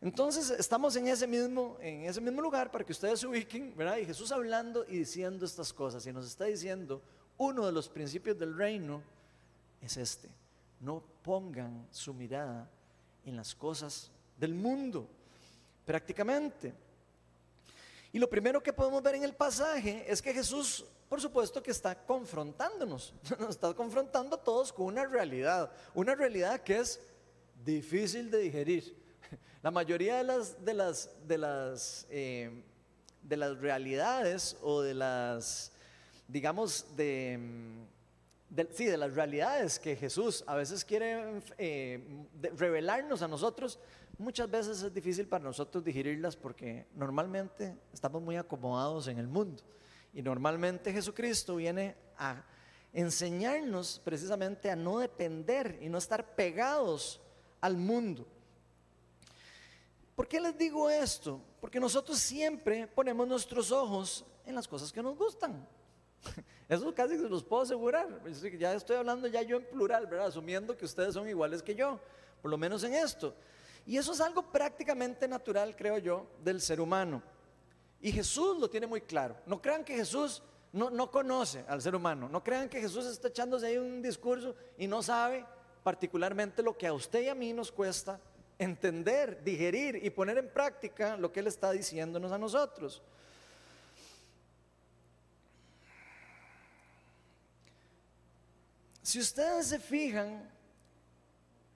Entonces 0.00 0.50
estamos 0.50 0.96
en 0.96 1.08
ese 1.08 1.26
mismo, 1.26 1.78
en 1.80 2.04
ese 2.04 2.20
mismo 2.20 2.42
lugar 2.42 2.70
para 2.70 2.84
que 2.84 2.92
ustedes 2.92 3.20
se 3.20 3.26
ubiquen, 3.26 3.74
¿verdad? 3.76 3.96
Y 3.96 4.04
Jesús 4.04 4.32
hablando 4.32 4.84
y 4.86 4.98
diciendo 4.98 5.46
estas 5.46 5.72
cosas 5.72 6.06
y 6.06 6.12
nos 6.12 6.26
está 6.26 6.44
diciendo 6.44 7.00
uno 7.38 7.64
de 7.64 7.72
los 7.72 7.88
principios 7.88 8.38
del 8.38 8.56
reino 8.56 9.02
es 9.80 9.96
este. 9.96 10.28
No 10.80 11.02
pongan 11.22 11.86
su 11.90 12.12
mirada 12.12 12.68
en 13.24 13.36
las 13.36 13.54
cosas 13.54 14.10
del 14.36 14.54
mundo, 14.54 15.08
prácticamente. 15.84 16.72
Y 18.12 18.18
lo 18.20 18.30
primero 18.30 18.62
que 18.62 18.72
podemos 18.72 19.02
ver 19.02 19.16
en 19.16 19.24
el 19.24 19.34
pasaje 19.34 20.04
es 20.06 20.22
que 20.22 20.32
Jesús, 20.32 20.84
por 21.08 21.20
supuesto, 21.20 21.60
que 21.60 21.72
está 21.72 21.94
confrontándonos, 21.94 23.12
nos 23.40 23.50
está 23.50 23.74
confrontando 23.74 24.36
a 24.36 24.40
todos 24.40 24.72
con 24.72 24.86
una 24.86 25.04
realidad, 25.04 25.70
una 25.94 26.14
realidad 26.14 26.60
que 26.60 26.78
es 26.78 27.00
difícil 27.64 28.30
de 28.30 28.38
digerir. 28.38 28.96
La 29.62 29.72
mayoría 29.72 30.18
de 30.18 30.24
las, 30.24 30.64
de 30.64 30.74
las, 30.74 31.10
de 31.26 31.38
las, 31.38 32.06
eh, 32.08 32.62
de 33.20 33.36
las 33.36 33.58
realidades 33.58 34.56
o 34.62 34.80
de 34.80 34.94
las, 34.94 35.72
digamos, 36.28 36.86
de, 36.96 37.40
sí, 38.74 38.84
de 38.84 38.96
las 38.96 39.14
realidades 39.14 39.80
que 39.80 39.96
Jesús 39.96 40.44
a 40.46 40.54
veces 40.54 40.84
quiere 40.84 41.42
eh, 41.58 42.26
revelarnos 42.56 43.22
a 43.22 43.28
nosotros, 43.28 43.78
muchas 44.18 44.50
veces 44.50 44.82
es 44.82 44.92
difícil 44.92 45.26
para 45.26 45.44
nosotros 45.44 45.84
digerirlas 45.84 46.36
porque 46.36 46.86
normalmente 46.94 47.76
estamos 47.92 48.22
muy 48.22 48.36
acomodados 48.36 49.08
en 49.08 49.18
el 49.18 49.26
mundo. 49.26 49.62
Y 50.12 50.22
normalmente 50.22 50.92
Jesucristo 50.92 51.56
viene 51.56 51.96
a 52.16 52.44
enseñarnos 52.92 54.00
precisamente 54.04 54.70
a 54.70 54.76
no 54.76 54.98
depender 54.98 55.78
y 55.82 55.88
no 55.88 55.98
estar 55.98 56.34
pegados 56.36 57.20
al 57.60 57.76
mundo. 57.76 58.26
¿Por 60.14 60.28
qué 60.28 60.40
les 60.40 60.56
digo 60.56 60.88
esto? 60.88 61.40
Porque 61.60 61.80
nosotros 61.80 62.18
siempre 62.18 62.86
ponemos 62.86 63.26
nuestros 63.26 63.72
ojos 63.72 64.24
en 64.46 64.54
las 64.54 64.68
cosas 64.68 64.92
que 64.92 65.02
nos 65.02 65.16
gustan. 65.16 65.66
Eso 66.68 66.94
casi 66.94 67.16
se 67.16 67.28
los 67.28 67.42
puedo 67.42 67.62
asegurar. 67.62 68.22
Ya 68.58 68.74
estoy 68.74 68.96
hablando 68.96 69.26
ya 69.26 69.42
yo 69.42 69.56
en 69.56 69.64
plural, 69.64 70.06
¿verdad? 70.06 70.28
Asumiendo 70.28 70.76
que 70.76 70.84
ustedes 70.84 71.14
son 71.14 71.28
iguales 71.28 71.62
que 71.62 71.74
yo, 71.74 71.98
por 72.40 72.50
lo 72.50 72.56
menos 72.56 72.84
en 72.84 72.94
esto. 72.94 73.34
Y 73.86 73.98
eso 73.98 74.12
es 74.12 74.20
algo 74.20 74.42
prácticamente 74.42 75.28
natural, 75.28 75.76
creo 75.76 75.98
yo, 75.98 76.26
del 76.42 76.60
ser 76.60 76.80
humano. 76.80 77.22
Y 78.00 78.12
Jesús 78.12 78.58
lo 78.58 78.68
tiene 78.68 78.86
muy 78.86 79.00
claro. 79.00 79.36
No 79.46 79.60
crean 79.60 79.84
que 79.84 79.96
Jesús 79.96 80.42
no, 80.72 80.90
no 80.90 81.10
conoce 81.10 81.64
al 81.68 81.82
ser 81.82 81.94
humano. 81.94 82.28
No 82.28 82.42
crean 82.42 82.68
que 82.68 82.80
Jesús 82.80 83.06
está 83.06 83.28
echándose 83.28 83.66
ahí 83.66 83.78
un 83.78 84.02
discurso 84.02 84.54
y 84.78 84.86
no 84.86 85.02
sabe 85.02 85.44
particularmente 85.82 86.62
lo 86.62 86.76
que 86.76 86.86
a 86.86 86.92
usted 86.92 87.22
y 87.22 87.28
a 87.28 87.34
mí 87.34 87.52
nos 87.52 87.70
cuesta 87.70 88.18
entender, 88.58 89.42
digerir 89.42 90.00
y 90.02 90.10
poner 90.10 90.38
en 90.38 90.48
práctica 90.48 91.16
lo 91.16 91.30
que 91.30 91.40
Él 91.40 91.46
está 91.46 91.70
diciéndonos 91.70 92.32
a 92.32 92.38
nosotros. 92.38 93.02
Si 99.02 99.20
ustedes 99.20 99.66
se 99.66 99.78
fijan, 99.78 100.50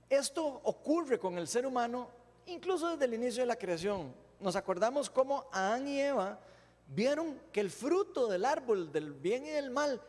esto 0.08 0.60
ocurre 0.64 1.18
con 1.18 1.38
el 1.38 1.46
ser 1.48 1.66
humano 1.66 2.08
incluso 2.46 2.90
desde 2.90 3.04
el 3.04 3.14
inicio 3.14 3.42
de 3.42 3.46
la 3.46 3.56
creación. 3.56 4.14
Nos 4.40 4.56
acordamos 4.56 5.10
cómo 5.10 5.46
Adán 5.52 5.86
y 5.86 6.00
Eva 6.00 6.38
vieron 6.88 7.38
que 7.52 7.60
el 7.60 7.70
fruto 7.70 8.26
del 8.26 8.44
árbol 8.44 8.90
del 8.90 9.12
bien 9.12 9.44
y 9.44 9.50
del 9.50 9.70
mal 9.70 10.00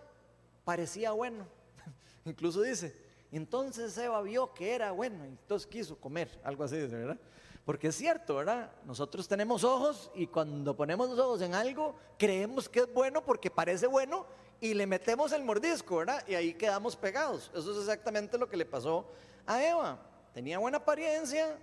parecía 0.64 1.12
bueno. 1.12 1.46
incluso 2.26 2.62
dice, 2.62 2.96
entonces 3.32 3.98
Eva 3.98 4.22
vio 4.22 4.54
que 4.54 4.74
era 4.74 4.92
bueno, 4.92 5.26
y 5.26 5.30
entonces 5.30 5.68
quiso 5.68 5.98
comer, 5.98 6.40
algo 6.44 6.64
así, 6.64 6.78
¿verdad? 6.78 7.20
Porque 7.66 7.90
es 7.90 7.96
cierto, 7.96 8.36
¿verdad? 8.36 8.72
Nosotros 8.86 9.28
tenemos 9.28 9.64
ojos 9.64 10.10
y 10.16 10.28
cuando 10.28 10.76
ponemos 10.76 11.10
los 11.10 11.20
ojos 11.20 11.42
en 11.42 11.54
algo, 11.54 11.96
creemos 12.18 12.68
que 12.68 12.80
es 12.80 12.94
bueno 12.94 13.24
porque 13.24 13.52
parece 13.52 13.86
bueno 13.86 14.26
y 14.62 14.74
le 14.74 14.88
metemos 14.88 15.32
el 15.34 15.44
mordisco, 15.44 15.98
¿verdad? 15.98 16.24
Y 16.28 16.34
ahí 16.34 16.54
quedamos 16.54 16.96
pegados. 16.96 17.52
Eso 17.54 17.72
es 17.72 17.78
exactamente 17.78 18.38
lo 18.38 18.50
que 18.50 18.58
le 18.58 18.66
pasó 18.66 19.06
a 19.46 19.64
Eva. 19.64 20.00
Tenía 20.34 20.60
buena 20.60 20.78
apariencia 20.78 21.58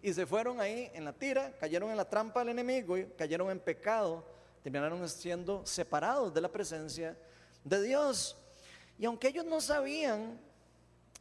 y 0.00 0.12
se 0.12 0.26
fueron 0.26 0.60
ahí 0.60 0.90
en 0.94 1.04
la 1.04 1.12
tira, 1.12 1.52
cayeron 1.58 1.90
en 1.90 1.96
la 1.96 2.08
trampa 2.08 2.40
del 2.40 2.50
enemigo, 2.50 2.98
y 2.98 3.06
cayeron 3.16 3.50
en 3.50 3.60
pecado, 3.60 4.24
terminaron 4.62 5.08
siendo 5.08 5.64
separados 5.64 6.34
de 6.34 6.40
la 6.40 6.48
presencia 6.48 7.16
de 7.64 7.82
Dios. 7.82 8.36
Y 8.98 9.06
aunque 9.06 9.28
ellos 9.28 9.44
no 9.44 9.60
sabían 9.60 10.38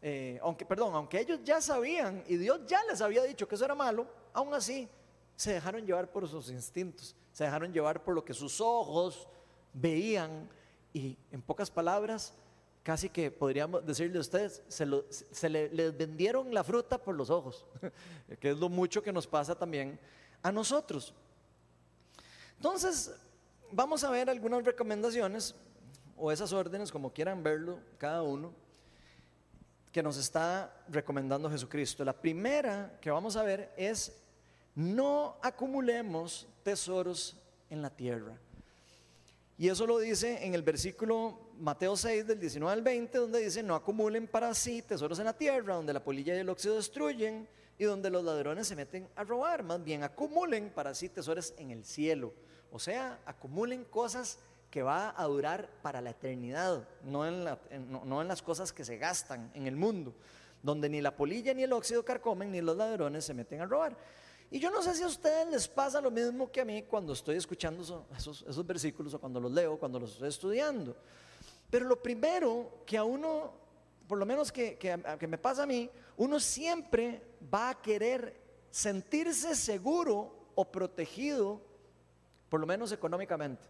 eh, 0.01 0.39
aunque, 0.41 0.65
perdón, 0.65 0.95
aunque 0.95 1.19
ellos 1.19 1.39
ya 1.43 1.61
sabían 1.61 2.23
y 2.27 2.37
Dios 2.37 2.61
ya 2.65 2.83
les 2.85 3.01
había 3.01 3.23
dicho 3.23 3.47
que 3.47 3.53
eso 3.53 3.65
era 3.65 3.75
malo, 3.75 4.07
aún 4.33 4.53
así 4.53 4.89
se 5.35 5.53
dejaron 5.53 5.85
llevar 5.85 6.11
por 6.11 6.27
sus 6.27 6.49
instintos, 6.49 7.15
se 7.31 7.43
dejaron 7.43 7.71
llevar 7.71 8.03
por 8.03 8.15
lo 8.15 8.25
que 8.25 8.33
sus 8.33 8.59
ojos 8.59 9.27
veían 9.73 10.49
y 10.91 11.17
en 11.31 11.41
pocas 11.41 11.69
palabras, 11.69 12.33
casi 12.83 13.09
que 13.09 13.29
podríamos 13.29 13.85
decirle 13.85 14.17
a 14.17 14.21
ustedes, 14.21 14.63
se, 14.67 15.49
les 15.49 15.97
vendieron 15.97 16.53
la 16.53 16.63
fruta 16.63 16.97
por 16.97 17.15
los 17.15 17.29
ojos, 17.29 17.65
que 18.39 18.51
es 18.51 18.57
lo 18.57 18.69
mucho 18.69 19.03
que 19.03 19.13
nos 19.13 19.27
pasa 19.27 19.55
también 19.55 19.99
a 20.41 20.51
nosotros. 20.51 21.13
Entonces, 22.57 23.15
vamos 23.71 24.03
a 24.03 24.09
ver 24.09 24.29
algunas 24.29 24.63
recomendaciones 24.63 25.55
o 26.17 26.31
esas 26.31 26.53
órdenes, 26.53 26.91
como 26.91 27.11
quieran 27.11 27.43
verlo 27.43 27.79
cada 27.97 28.23
uno, 28.23 28.53
que 29.91 30.01
nos 30.01 30.17
está 30.17 30.73
recomendando 30.87 31.49
Jesucristo. 31.49 32.05
La 32.05 32.13
primera 32.13 32.97
que 33.01 33.11
vamos 33.11 33.35
a 33.35 33.43
ver 33.43 33.73
es 33.75 34.15
no 34.73 35.37
acumulemos 35.41 36.47
tesoros 36.63 37.37
en 37.69 37.81
la 37.81 37.89
tierra. 37.89 38.37
Y 39.57 39.69
eso 39.69 39.85
lo 39.85 39.99
dice 39.99 40.45
en 40.45 40.55
el 40.55 40.63
versículo 40.63 41.50
Mateo 41.61 41.95
6 41.95 42.25
del 42.25 42.39
19 42.39 42.73
al 42.73 42.81
20, 42.81 43.17
donde 43.19 43.39
dice, 43.39 43.61
no 43.61 43.75
acumulen 43.75 44.27
para 44.27 44.51
sí 44.55 44.81
tesoros 44.81 45.19
en 45.19 45.25
la 45.25 45.37
tierra, 45.37 45.75
donde 45.75 45.93
la 45.93 46.03
polilla 46.03 46.35
y 46.35 46.39
el 46.39 46.49
óxido 46.49 46.75
destruyen 46.75 47.47
y 47.77 47.83
donde 47.83 48.09
los 48.09 48.23
ladrones 48.23 48.67
se 48.67 48.75
meten 48.75 49.07
a 49.15 49.23
robar. 49.23 49.61
Más 49.61 49.83
bien, 49.83 50.03
acumulen 50.03 50.71
para 50.71 50.95
sí 50.95 51.07
tesoros 51.07 51.53
en 51.59 51.69
el 51.69 51.85
cielo. 51.85 52.33
O 52.71 52.79
sea, 52.79 53.19
acumulen 53.27 53.83
cosas 53.85 54.39
que 54.71 54.81
va 54.81 55.13
a 55.15 55.23
durar 55.25 55.69
para 55.83 56.01
la 56.01 56.09
eternidad, 56.09 56.87
no 57.03 57.27
en, 57.27 57.43
las 58.27 58.41
cosas 58.41 58.73
que 58.73 58.83
se 58.83 58.97
gastan 58.97 59.51
en 59.53 59.67
el 59.67 59.75
mundo, 59.75 60.15
donde 60.63 60.89
ni 60.89 60.99
la 60.99 61.15
polilla 61.15 61.53
ni 61.53 61.61
el 61.61 61.73
óxido 61.73 62.03
carcomen 62.03 62.51
ni 62.51 62.61
los 62.61 62.75
ladrones 62.75 63.23
se 63.23 63.35
meten 63.35 63.61
a 63.61 63.67
robar. 63.67 63.95
Y 64.49 64.59
yo 64.59 64.71
no 64.71 64.81
sé 64.81 64.95
si 64.95 65.03
a 65.03 65.07
ustedes 65.07 65.47
les 65.47 65.67
pasa 65.67 66.01
lo 66.01 66.09
mismo 66.09 66.51
que 66.51 66.61
a 66.61 66.65
mí 66.65 66.81
cuando 66.83 67.13
estoy 67.13 67.35
escuchando 67.35 67.83
esos, 68.17 68.43
esos, 68.47 68.65
versículos 68.65 69.13
o 69.13 69.19
cuando 69.19 69.39
los 69.39 69.51
leo, 69.51 69.77
cuando 69.77 69.99
los 69.99 70.13
estoy 70.13 70.29
estudiando. 70.29 70.95
Pero 71.71 71.85
lo 71.85 72.03
primero 72.03 72.83
que 72.85 72.97
a 72.97 73.05
uno, 73.05 73.53
por 74.05 74.17
lo 74.17 74.25
menos 74.25 74.51
que, 74.51 74.77
me 75.27 75.37
pasa 75.37 75.63
a 75.63 75.65
mí, 75.65 75.89
uno 76.17 76.39
siempre 76.39 77.21
va 77.51 77.69
a 77.69 77.81
querer 77.81 78.39
sentirse 78.69 79.55
seguro 79.55 80.49
o 80.53 80.69
protegido, 80.69 81.61
por 82.49 82.59
lo 82.59 82.67
menos 82.67 82.91
económicamente. 82.91 83.63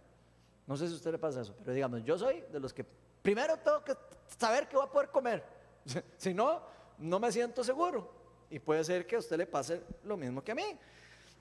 No 0.65 0.75
sé 0.75 0.87
si 0.87 0.93
a 0.93 0.95
usted 0.95 1.11
le 1.11 1.19
pasa 1.19 1.41
eso, 1.41 1.55
pero 1.59 1.73
digamos, 1.73 2.03
yo 2.03 2.17
soy 2.17 2.43
de 2.51 2.59
los 2.59 2.73
que 2.73 2.83
primero 3.21 3.55
tengo 3.57 3.83
que 3.83 3.95
saber 4.39 4.67
que 4.67 4.75
voy 4.75 4.85
a 4.87 4.91
poder 4.91 5.09
comer. 5.09 5.43
si 6.17 6.33
no, 6.33 6.59
no 6.97 7.19
me 7.19 7.31
siento 7.31 7.63
seguro. 7.63 8.11
Y 8.49 8.57
puede 8.57 8.83
ser 8.83 9.05
que 9.05 9.15
a 9.15 9.19
usted 9.19 9.37
le 9.37 9.45
pase 9.45 9.83
lo 10.03 10.17
mismo 10.17 10.43
que 10.43 10.53
a 10.53 10.55
mí. 10.55 10.77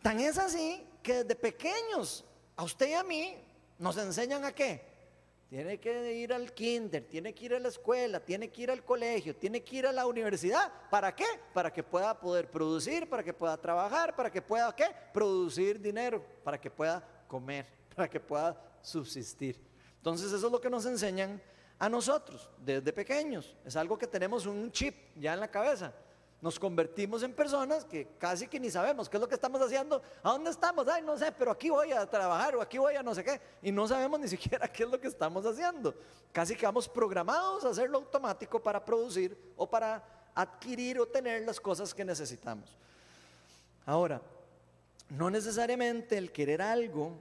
Tan 0.02 0.20
es 0.20 0.36
así 0.36 0.86
que 1.02 1.24
desde 1.24 1.36
pequeños, 1.36 2.22
a 2.54 2.64
usted 2.64 2.88
y 2.90 2.92
a 2.92 3.02
mí, 3.02 3.42
nos 3.78 3.96
enseñan 3.96 4.44
a 4.44 4.52
qué. 4.52 4.89
Tiene 5.50 5.80
que 5.80 6.12
ir 6.14 6.32
al 6.32 6.54
kinder, 6.54 7.02
tiene 7.08 7.34
que 7.34 7.46
ir 7.46 7.54
a 7.54 7.58
la 7.58 7.66
escuela, 7.66 8.20
tiene 8.20 8.50
que 8.50 8.62
ir 8.62 8.70
al 8.70 8.84
colegio, 8.84 9.34
tiene 9.34 9.64
que 9.64 9.76
ir 9.78 9.86
a 9.88 9.90
la 9.90 10.06
universidad. 10.06 10.72
¿Para 10.88 11.12
qué? 11.12 11.26
Para 11.52 11.72
que 11.72 11.82
pueda 11.82 12.20
poder 12.20 12.48
producir, 12.48 13.10
para 13.10 13.24
que 13.24 13.34
pueda 13.34 13.56
trabajar, 13.56 14.14
para 14.14 14.30
que 14.30 14.40
pueda 14.40 14.72
qué? 14.76 14.86
Producir 15.12 15.80
dinero, 15.80 16.24
para 16.44 16.60
que 16.60 16.70
pueda 16.70 17.04
comer, 17.26 17.66
para 17.96 18.08
que 18.08 18.20
pueda 18.20 18.56
subsistir. 18.80 19.60
Entonces 19.96 20.32
eso 20.32 20.46
es 20.46 20.52
lo 20.52 20.60
que 20.60 20.70
nos 20.70 20.86
enseñan 20.86 21.42
a 21.80 21.88
nosotros 21.88 22.48
desde 22.56 22.92
pequeños. 22.92 23.56
Es 23.64 23.74
algo 23.74 23.98
que 23.98 24.06
tenemos 24.06 24.46
un 24.46 24.70
chip 24.70 24.94
ya 25.16 25.34
en 25.34 25.40
la 25.40 25.50
cabeza. 25.50 25.92
Nos 26.40 26.58
convertimos 26.58 27.22
en 27.22 27.34
personas 27.34 27.84
que 27.84 28.08
casi 28.18 28.46
que 28.48 28.58
ni 28.58 28.70
sabemos 28.70 29.10
qué 29.10 29.18
es 29.18 29.20
lo 29.20 29.28
que 29.28 29.34
estamos 29.34 29.60
haciendo, 29.60 30.00
a 30.22 30.30
dónde 30.30 30.50
estamos, 30.50 30.88
ay, 30.88 31.02
no 31.02 31.18
sé, 31.18 31.30
pero 31.32 31.50
aquí 31.50 31.68
voy 31.68 31.92
a 31.92 32.08
trabajar 32.08 32.56
o 32.56 32.62
aquí 32.62 32.78
voy 32.78 32.94
a 32.94 33.02
no 33.02 33.14
sé 33.14 33.22
qué, 33.22 33.38
y 33.62 33.70
no 33.70 33.86
sabemos 33.86 34.18
ni 34.18 34.28
siquiera 34.36 34.66
qué 34.66 34.84
es 34.84 34.90
lo 34.90 34.98
que 34.98 35.08
estamos 35.08 35.44
haciendo. 35.44 35.94
Casi 36.32 36.56
que 36.56 36.64
vamos 36.64 36.88
programados 36.88 37.64
a 37.64 37.68
hacerlo 37.68 37.98
automático 37.98 38.58
para 38.58 38.82
producir 38.82 39.36
o 39.56 39.68
para 39.68 40.02
adquirir 40.34 40.98
o 40.98 41.06
tener 41.06 41.42
las 41.42 41.60
cosas 41.60 41.92
que 41.92 42.04
necesitamos. 42.04 42.74
Ahora, 43.84 44.22
no 45.10 45.28
necesariamente 45.28 46.16
el 46.16 46.32
querer 46.32 46.62
algo 46.62 47.18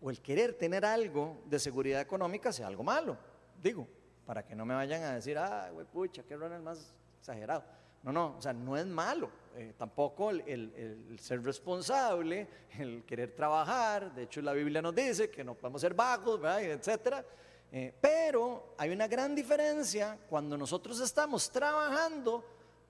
o 0.00 0.10
el 0.10 0.20
querer 0.20 0.54
tener 0.54 0.84
algo 0.84 1.38
de 1.46 1.58
seguridad 1.58 2.00
económica 2.00 2.52
sea 2.52 2.68
algo 2.68 2.84
malo. 2.84 3.16
Digo, 3.60 3.88
para 4.26 4.44
que 4.44 4.54
no 4.54 4.64
me 4.64 4.74
vayan 4.74 5.02
a 5.02 5.14
decir, 5.14 5.36
ah, 5.38 5.70
güey, 5.72 5.86
pucha, 5.86 6.22
qué 6.22 6.36
runner 6.36 6.60
más 6.60 6.92
exagerado. 7.18 7.64
No, 8.02 8.12
no, 8.12 8.36
o 8.38 8.42
sea, 8.42 8.52
no 8.52 8.76
es 8.76 8.86
malo. 8.86 9.30
Eh, 9.56 9.74
tampoco 9.76 10.30
el, 10.30 11.18
ser 11.20 11.42
responsable, 11.42 12.48
el 12.78 13.04
querer 13.04 13.34
trabajar. 13.34 14.14
De 14.14 14.22
hecho, 14.22 14.40
la 14.40 14.52
Biblia 14.52 14.80
nos 14.80 14.94
dice 14.94 15.30
que 15.30 15.44
no 15.44 15.54
podemos 15.54 15.80
ser 15.80 15.94
bajos, 15.94 16.40
¿verdad? 16.40 16.62
etcétera. 16.62 17.24
Eh, 17.72 17.94
pero 18.00 18.74
hay 18.78 18.90
una 18.90 19.06
gran 19.06 19.34
diferencia 19.34 20.18
cuando 20.28 20.56
nosotros 20.56 20.98
estamos 21.00 21.50
trabajando 21.50 22.44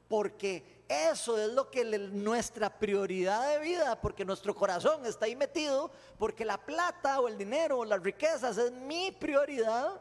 porque 0.08 0.82
eso 0.88 1.38
es 1.38 1.52
lo 1.52 1.70
que 1.70 1.84
nuestra 1.84 2.68
prioridad 2.68 3.52
de 3.52 3.60
vida, 3.60 4.00
porque 4.00 4.24
nuestro 4.24 4.54
corazón 4.54 5.06
está 5.06 5.26
ahí 5.26 5.36
metido, 5.36 5.90
porque 6.18 6.44
la 6.44 6.58
plata 6.58 7.20
o 7.20 7.28
el 7.28 7.38
dinero 7.38 7.78
o 7.78 7.84
las 7.84 8.02
riquezas 8.02 8.58
es 8.58 8.72
mi 8.72 9.12
prioridad, 9.12 10.00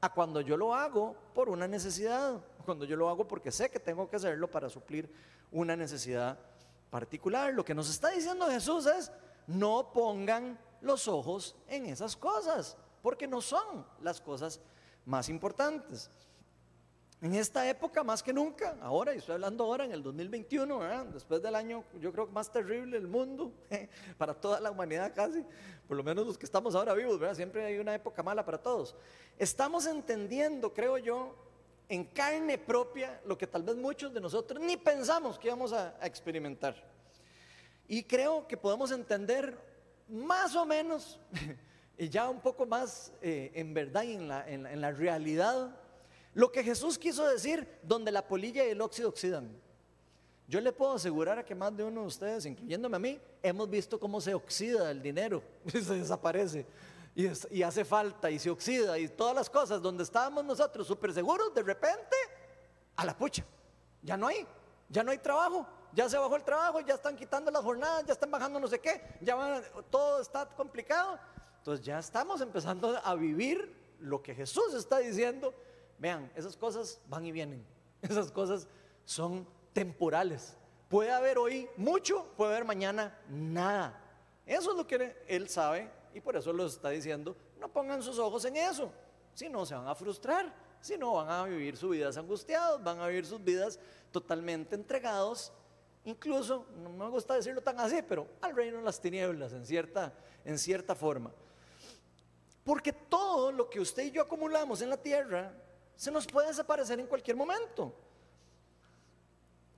a 0.00 0.12
cuando 0.12 0.40
yo 0.40 0.56
lo 0.56 0.74
hago 0.74 1.14
por 1.34 1.50
una 1.50 1.68
necesidad, 1.68 2.40
cuando 2.64 2.84
yo 2.84 2.96
lo 2.96 3.08
hago 3.08 3.26
porque 3.26 3.50
sé 3.50 3.70
que 3.70 3.80
tengo 3.80 4.08
que 4.08 4.16
hacerlo 4.16 4.50
para 4.50 4.68
suplir 4.68 5.12
una 5.50 5.76
necesidad 5.76 6.38
particular. 6.90 7.52
Lo 7.54 7.64
que 7.64 7.74
nos 7.74 7.88
está 7.88 8.10
diciendo 8.10 8.46
Jesús 8.48 8.86
es, 8.86 9.12
no 9.46 9.92
pongan 9.92 10.58
los 10.80 11.08
ojos 11.08 11.56
en 11.68 11.86
esas 11.86 12.16
cosas, 12.16 12.76
porque 13.02 13.26
no 13.26 13.40
son 13.40 13.86
las 14.00 14.20
cosas 14.20 14.60
más 15.04 15.28
importantes. 15.28 16.10
En 17.22 17.34
esta 17.34 17.68
época 17.68 18.02
más 18.02 18.22
que 18.22 18.32
nunca, 18.32 18.78
ahora, 18.80 19.14
y 19.14 19.18
estoy 19.18 19.34
hablando 19.34 19.64
ahora 19.64 19.84
en 19.84 19.92
el 19.92 20.02
2021, 20.02 21.04
después 21.12 21.42
del 21.42 21.54
año 21.54 21.84
yo 22.00 22.12
creo 22.12 22.26
más 22.28 22.50
terrible 22.50 22.98
del 22.98 23.08
mundo, 23.08 23.52
para 24.16 24.32
toda 24.32 24.58
la 24.58 24.70
humanidad 24.70 25.12
casi, 25.14 25.44
por 25.86 25.98
lo 25.98 26.02
menos 26.02 26.26
los 26.26 26.38
que 26.38 26.46
estamos 26.46 26.74
ahora 26.74 26.94
vivos, 26.94 27.20
siempre 27.36 27.66
hay 27.66 27.78
una 27.78 27.94
época 27.94 28.22
mala 28.22 28.42
para 28.42 28.56
todos. 28.56 28.96
Estamos 29.36 29.84
entendiendo, 29.84 30.72
creo 30.72 30.96
yo, 30.96 31.34
en 31.90 32.04
carne 32.04 32.56
propia 32.56 33.20
lo 33.26 33.36
que 33.36 33.48
tal 33.48 33.64
vez 33.64 33.74
muchos 33.74 34.14
de 34.14 34.20
nosotros 34.20 34.62
ni 34.62 34.76
pensamos 34.76 35.36
que 35.38 35.48
íbamos 35.48 35.72
a, 35.72 35.96
experimentar. 36.02 36.76
Y 37.88 38.04
creo 38.04 38.46
que 38.46 38.56
podemos 38.56 38.92
entender 38.92 39.58
más 40.08 40.54
o 40.54 40.64
menos, 40.64 41.18
y 41.98 42.08
ya 42.08 42.30
un 42.30 42.40
poco 42.40 42.64
más 42.64 43.12
eh, 43.20 43.50
en 43.54 43.74
verdad 43.74 44.04
y 44.04 44.12
en 44.12 44.28
la, 44.28 44.48
en 44.48 44.80
la 44.80 44.92
realidad, 44.92 45.76
lo 46.32 46.52
que 46.52 46.62
Jesús 46.62 46.96
quiso 46.96 47.26
decir, 47.26 47.66
donde 47.82 48.12
la 48.12 48.26
polilla 48.26 48.64
y 48.64 48.70
el 48.70 48.80
óxido 48.80 49.08
oxidan. 49.08 49.50
Yo 50.46 50.60
le 50.60 50.72
puedo 50.72 50.94
asegurar 50.94 51.40
a 51.40 51.44
que 51.44 51.56
más 51.56 51.76
de 51.76 51.82
uno 51.82 52.02
de 52.02 52.06
ustedes, 52.06 52.46
incluyéndome 52.46 52.96
a 52.96 53.00
mí, 53.00 53.20
hemos 53.42 53.68
visto 53.68 53.98
cómo 53.98 54.20
se 54.20 54.32
oxida 54.32 54.92
el 54.92 55.02
dinero, 55.02 55.42
se 55.66 55.94
desaparece 55.94 56.66
y, 57.14 57.62
hace 57.62 57.84
falta 57.84 58.30
y 58.30 58.38
se 58.38 58.50
oxida 58.50 58.98
y 58.98 59.08
todas 59.08 59.34
las 59.34 59.50
cosas 59.50 59.82
donde 59.82 60.02
estábamos 60.02 60.44
nosotros 60.44 60.86
súper 60.86 61.12
seguros, 61.12 61.52
de 61.54 61.62
repente, 61.62 62.16
a 62.96 63.04
la 63.04 63.16
pucha, 63.16 63.44
ya 64.02 64.16
no 64.16 64.28
hay, 64.28 64.46
ya 64.88 65.02
no 65.02 65.10
hay 65.10 65.18
trabajo, 65.18 65.66
ya 65.92 66.08
se 66.08 66.16
bajó 66.16 66.36
el 66.36 66.44
trabajo, 66.44 66.80
ya 66.80 66.94
están 66.94 67.16
quitando 67.16 67.50
las 67.50 67.62
jornadas, 67.62 68.04
ya 68.06 68.12
están 68.12 68.30
bajando 68.30 68.60
no 68.60 68.68
sé 68.68 68.78
qué, 68.78 69.02
ya 69.20 69.62
todo 69.90 70.20
está 70.20 70.46
complicado. 70.46 71.18
Entonces 71.58 71.84
ya 71.84 71.98
estamos 71.98 72.40
empezando 72.40 72.98
a 73.04 73.14
vivir 73.14 73.76
lo 73.98 74.22
que 74.22 74.34
Jesús 74.34 74.72
está 74.72 74.98
diciendo 74.98 75.52
Vean, 76.00 76.32
esas 76.34 76.56
cosas 76.56 76.98
van 77.08 77.26
y 77.26 77.30
vienen. 77.30 77.64
Esas 78.02 78.32
cosas 78.32 78.66
son 79.04 79.46
temporales. 79.74 80.56
Puede 80.88 81.12
haber 81.12 81.36
hoy 81.36 81.68
mucho, 81.76 82.24
puede 82.38 82.52
haber 82.52 82.64
mañana 82.64 83.14
nada. 83.28 84.02
Eso 84.46 84.70
es 84.70 84.76
lo 84.78 84.86
que 84.86 85.22
él 85.28 85.48
sabe 85.50 85.90
y 86.14 86.20
por 86.20 86.36
eso 86.36 86.52
lo 86.52 86.66
está 86.66 86.90
diciendo. 86.90 87.36
No 87.58 87.68
pongan 87.68 88.02
sus 88.02 88.18
ojos 88.18 88.44
en 88.44 88.56
eso, 88.56 88.92
si 89.34 89.48
no 89.48 89.64
se 89.64 89.74
van 89.74 89.88
a 89.88 89.94
frustrar, 89.94 90.54
si 90.80 90.96
no 90.96 91.14
van 91.14 91.28
a 91.28 91.44
vivir 91.44 91.76
sus 91.76 91.90
vidas 91.90 92.16
angustiados, 92.16 92.82
van 92.82 93.00
a 93.00 93.06
vivir 93.08 93.26
sus 93.26 93.42
vidas 93.42 93.78
totalmente 94.10 94.74
entregados, 94.74 95.52
incluso, 96.04 96.66
no 96.76 96.90
me 96.90 97.08
gusta 97.08 97.34
decirlo 97.34 97.60
tan 97.60 97.78
así, 97.78 98.02
pero 98.02 98.26
al 98.40 98.54
reino 98.54 98.78
de 98.78 98.84
las 98.84 99.00
tinieblas 99.00 99.52
en 99.52 99.66
cierta, 99.66 100.12
en 100.44 100.58
cierta 100.58 100.94
forma. 100.94 101.30
Porque 102.64 102.92
todo 102.92 103.52
lo 103.52 103.68
que 103.68 103.80
usted 103.80 104.04
y 104.04 104.10
yo 104.10 104.22
acumulamos 104.22 104.80
en 104.82 104.90
la 104.90 104.96
tierra 104.96 105.52
se 105.96 106.10
nos 106.10 106.26
puede 106.26 106.48
desaparecer 106.48 106.98
en 106.98 107.06
cualquier 107.06 107.36
momento. 107.36 107.94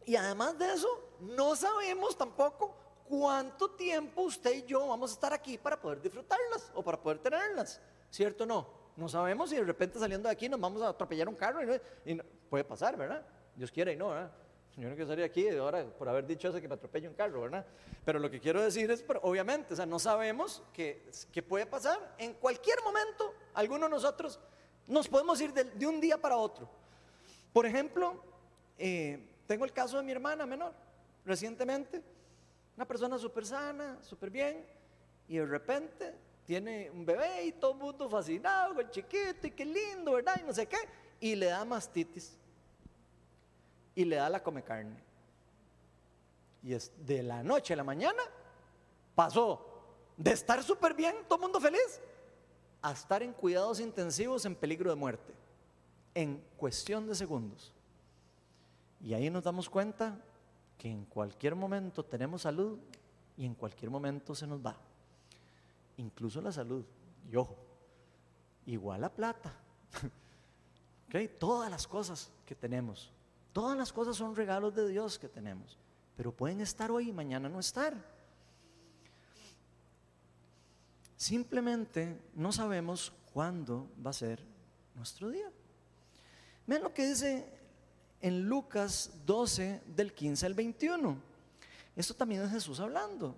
Y 0.05 0.17
además 0.17 0.59
de 0.59 0.73
eso, 0.73 0.89
no 1.21 1.55
sabemos 1.55 2.17
tampoco 2.17 2.75
cuánto 3.13 3.73
tiempo 3.73 4.23
usted 4.23 4.55
y 4.55 4.63
yo 4.63 4.87
vamos 4.87 5.11
a 5.11 5.15
estar 5.15 5.35
aquí 5.35 5.59
para 5.59 5.79
poder 5.79 6.01
disfrutarlas 6.01 6.73
o 6.75 6.83
para 6.83 6.99
poder 6.99 7.19
tenerlas. 7.19 7.79
¿Cierto 8.09 8.45
o 8.45 8.47
no? 8.47 8.67
No 8.97 9.07
sabemos 9.07 9.51
si 9.51 9.57
de 9.57 9.65
repente 9.65 9.99
saliendo 9.99 10.31
de 10.31 10.33
aquí 10.33 10.49
nos 10.49 10.59
vamos 10.59 10.81
a 10.81 10.89
atropellar 10.89 11.29
un 11.29 11.35
carro 11.35 11.61
y, 12.07 12.19
puede 12.49 12.65
pasar, 12.65 12.97
¿verdad? 12.97 13.23
Dios 13.55 13.71
quiere 13.71 13.93
y 13.93 13.97
no, 13.97 14.09
¿verdad? 14.09 14.33
Yo 14.79 14.89
no 14.89 14.95
quiero 14.95 15.11
salir 15.11 15.27
aquí 15.27 15.47
ahora 15.51 15.85
por 15.85 16.09
haber 16.09 16.27
dicho 16.27 16.49
eso 16.49 16.59
que 16.59 16.67
me 16.67 16.73
atropelle 16.73 17.07
un 17.07 17.13
carro, 17.13 17.43
¿verdad? 17.43 17.67
Pero 18.03 18.19
lo 18.19 18.31
que 18.31 18.41
quiero 18.41 18.63
decir 18.63 18.91
es, 18.91 19.05
obviamente, 19.21 19.75
o 19.75 19.77
sea, 19.77 19.85
no 19.85 19.99
sabemos 19.99 20.63
qué 20.73 21.45
puede 21.47 21.67
pasar 21.67 22.15
en 22.17 22.33
cualquier 22.33 22.83
momento. 22.83 23.35
Alguno 23.53 23.85
de 23.85 23.91
nosotros 23.91 24.41
nos 24.87 25.07
podemos 25.07 25.39
ir 25.43 25.53
de, 25.53 25.87
un 25.87 26.01
día 26.01 26.17
para 26.17 26.39
otro. 26.39 26.67
Por 27.53 27.67
ejemplo, 27.67 28.25
eh, 28.79 29.23
tengo 29.47 29.67
el 29.67 29.73
caso 29.75 29.99
de 29.99 30.03
mi 30.03 30.13
hermana 30.13 30.47
menor, 30.47 30.73
recientemente, 31.27 32.03
una 32.77 32.87
persona 32.87 33.19
súper 33.19 33.47
sana, 33.47 33.99
súper 34.03 34.31
bien, 34.31 34.65
y 35.29 35.37
de 35.37 35.47
repente 35.47 36.15
tiene 36.45 36.91
un 36.91 37.05
bebé 37.05 37.45
y 37.47 37.53
todo 37.53 37.73
el 37.73 37.79
mundo 37.79 38.09
fascinado 38.09 38.75
con 38.75 38.85
el 38.85 38.91
chiquito 38.91 39.47
y 39.47 39.51
qué 39.51 39.65
lindo, 39.65 40.13
¿verdad? 40.13 40.41
Y 40.41 40.45
no 40.45 40.53
sé 40.53 40.67
qué, 40.67 40.79
y 41.21 41.35
le 41.35 41.47
da 41.47 41.65
mastitis 41.65 42.37
y 43.95 44.05
le 44.05 44.17
da 44.17 44.29
la 44.29 44.43
come 44.43 44.63
carne. 44.63 45.03
Y 46.63 46.75
es 46.75 46.93
de 47.05 47.23
la 47.23 47.43
noche 47.43 47.75
a 47.75 47.77
la 47.77 47.85
mañana 47.85 48.23
pasó 49.15 49.69
de 50.17 50.33
estar 50.33 50.63
súper 50.63 50.95
bien, 50.95 51.17
todo 51.29 51.37
el 51.37 51.43
mundo 51.43 51.61
feliz, 51.61 52.01
a 52.81 52.93
estar 52.93 53.23
en 53.23 53.33
cuidados 53.33 53.81
intensivos 53.81 54.45
en 54.45 54.55
peligro 54.55 54.91
de 54.91 54.97
muerte, 54.97 55.33
en 56.15 56.43
cuestión 56.57 57.07
de 57.07 57.15
segundos. 57.15 57.73
Y 59.01 59.15
ahí 59.15 59.31
nos 59.31 59.43
damos 59.43 59.69
cuenta 59.69 60.17
que 60.83 60.91
en 60.91 61.05
cualquier 61.05 61.55
momento 61.55 62.05
tenemos 62.05 62.43
salud 62.43 62.77
y 63.37 63.47
en 63.47 63.55
cualquier 63.55 63.89
momento 63.89 64.35
se 64.35 64.49
nos 64.49 64.59
va. 64.67 64.77
Incluso 65.99 66.41
la 66.41 66.51
salud. 66.51 66.85
Y 67.31 67.37
ojo, 67.37 67.57
igual 68.67 69.03
la 69.03 69.09
plata. 69.09 69.55
¿Okay? 71.07 71.29
Todas 71.39 71.71
las 71.71 71.87
cosas 71.87 72.33
que 72.45 72.57
tenemos, 72.57 73.13
todas 73.53 73.79
las 73.79 73.93
cosas 73.93 74.17
son 74.17 74.35
regalos 74.35 74.75
de 74.75 74.89
Dios 74.89 75.21
que 75.21 75.29
tenemos, 75.29 75.79
pero 76.17 76.33
pueden 76.33 76.61
estar 76.61 76.91
hoy 76.91 77.11
y 77.11 77.13
mañana 77.13 77.49
no 77.49 77.61
estar. 77.61 77.95
Simplemente 81.17 82.21
no 82.35 82.51
sabemos 82.51 83.13
cuándo 83.33 83.89
va 84.05 84.11
a 84.11 84.15
ser 84.15 84.45
nuestro 84.97 85.31
día. 85.31 85.49
Vean 86.67 86.83
lo 86.83 86.93
que 86.93 87.07
dice 87.07 87.62
en 88.23 88.49
Lucas 88.49 89.11
12 89.27 89.83
del 89.87 90.15
15 90.15 90.47
al 90.47 90.55
21. 90.55 91.17
Esto 91.95 92.15
también 92.15 92.43
es 92.43 92.51
Jesús 92.51 92.81
hablando. 92.81 93.37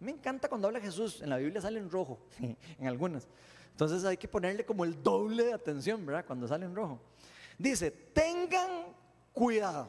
Me 0.00 0.10
encanta 0.10 0.48
cuando 0.48 0.66
habla 0.66 0.80
Jesús, 0.80 1.22
en 1.22 1.30
la 1.30 1.36
Biblia 1.36 1.60
sale 1.60 1.78
en 1.78 1.88
rojo, 1.88 2.18
en 2.40 2.86
algunas. 2.88 3.28
Entonces 3.70 4.04
hay 4.04 4.16
que 4.16 4.26
ponerle 4.26 4.64
como 4.64 4.84
el 4.84 5.00
doble 5.02 5.44
de 5.44 5.52
atención, 5.52 6.04
¿verdad? 6.04 6.24
Cuando 6.26 6.48
sale 6.48 6.66
en 6.66 6.74
rojo. 6.74 7.00
Dice, 7.56 7.90
tengan 7.90 8.86
cuidado, 9.32 9.88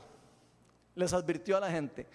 les 0.93 1.11
advirtió 1.13 1.57
a 1.57 1.61
la 1.61 1.71
gente 1.71 2.05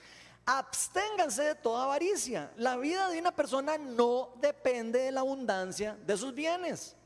absténganse 0.59 1.43
de 1.43 1.55
toda 1.55 1.85
avaricia. 1.85 2.51
La 2.57 2.77
vida 2.77 3.09
de 3.09 3.19
una 3.19 3.35
persona 3.35 3.79
no 3.79 4.35
depende 4.40 4.99
de 5.01 5.12
la 5.12 5.21
abundancia 5.21 5.97
de 6.07 6.16
sus 6.16 6.35
bienes. 6.35 6.97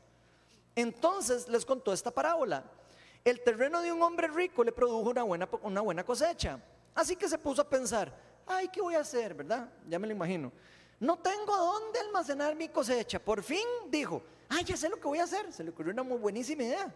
Entonces 0.75 1.47
les 1.47 1.65
contó 1.65 1.93
esta 1.93 2.11
parábola. 2.11 2.63
El 3.25 3.41
terreno 3.41 3.81
de 3.81 3.91
un 3.91 4.03
hombre 4.03 4.27
rico 4.27 4.63
le 4.63 4.71
produjo 4.71 5.09
una 5.09 5.23
buena, 5.23 5.49
una 5.63 5.81
buena 5.81 6.03
cosecha. 6.03 6.59
Así 6.93 7.15
que 7.15 7.27
se 7.27 7.39
puso 7.39 7.63
a 7.63 7.67
pensar, 7.67 8.15
ay, 8.45 8.69
¿qué 8.69 8.79
voy 8.79 8.93
a 8.93 8.99
hacer? 8.99 9.33
¿Verdad? 9.33 9.67
Ya 9.89 9.97
me 9.97 10.05
lo 10.05 10.13
imagino. 10.13 10.51
No 10.99 11.17
tengo 11.17 11.57
dónde 11.57 11.99
almacenar 12.01 12.55
mi 12.55 12.69
cosecha. 12.69 13.17
Por 13.17 13.41
fin 13.41 13.65
dijo, 13.89 14.21
ay, 14.47 14.63
ya 14.63 14.77
sé 14.77 14.89
lo 14.89 14.97
que 14.97 15.07
voy 15.07 15.17
a 15.17 15.23
hacer. 15.23 15.51
Se 15.51 15.63
le 15.63 15.71
ocurrió 15.71 15.91
una 15.91 16.03
muy 16.03 16.19
buenísima 16.19 16.63
idea. 16.63 16.93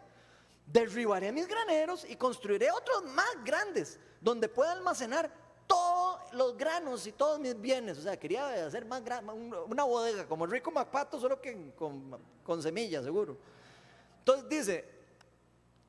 Derribaré 0.68 1.32
mis 1.32 1.48
graneros 1.48 2.06
y 2.08 2.16
construiré 2.16 2.70
otros 2.72 3.06
más 3.06 3.44
grandes 3.44 4.00
donde 4.22 4.48
pueda 4.48 4.74
almacenar 4.74 5.32
todos 5.66 6.20
los 6.34 6.56
granos 6.56 7.08
y 7.08 7.12
todos 7.12 7.40
mis 7.40 7.60
bienes. 7.60 7.98
O 7.98 8.02
sea, 8.04 8.18
quería 8.20 8.68
hacer 8.68 8.86
más 8.86 9.02
una 9.68 9.84
bodega 9.84 10.28
como 10.28 10.46
Rico 10.46 10.70
Macpato, 10.70 11.20
solo 11.20 11.42
que 11.42 11.72
con, 11.76 12.62
semillas, 12.62 13.04
seguro. 13.04 13.36
Entonces 14.20 14.48
dice, 14.48 14.99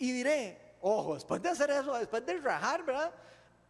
y 0.00 0.12
diré, 0.12 0.58
ojo, 0.80 1.14
después 1.14 1.42
de 1.42 1.50
hacer 1.50 1.70
eso, 1.70 1.94
después 1.94 2.24
de 2.24 2.38
rajar, 2.38 2.82
¿verdad? 2.84 3.12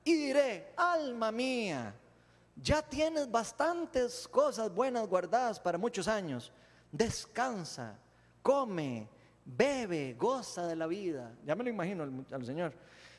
Y 0.04 0.14
diré, 0.14 0.72
alma 0.76 1.32
mía, 1.32 1.92
ya 2.54 2.80
tienes 2.80 3.28
bastantes 3.28 4.28
cosas 4.28 4.72
buenas 4.72 5.08
guardadas 5.08 5.58
para 5.58 5.76
muchos 5.76 6.06
años. 6.06 6.52
Descansa, 6.92 7.98
come, 8.42 9.08
bebe, 9.44 10.14
goza 10.14 10.68
de 10.68 10.76
la 10.76 10.86
vida. 10.86 11.34
Ya 11.44 11.56
me 11.56 11.64
lo 11.64 11.70
imagino 11.70 12.24
al 12.30 12.46
Señor. 12.46 12.72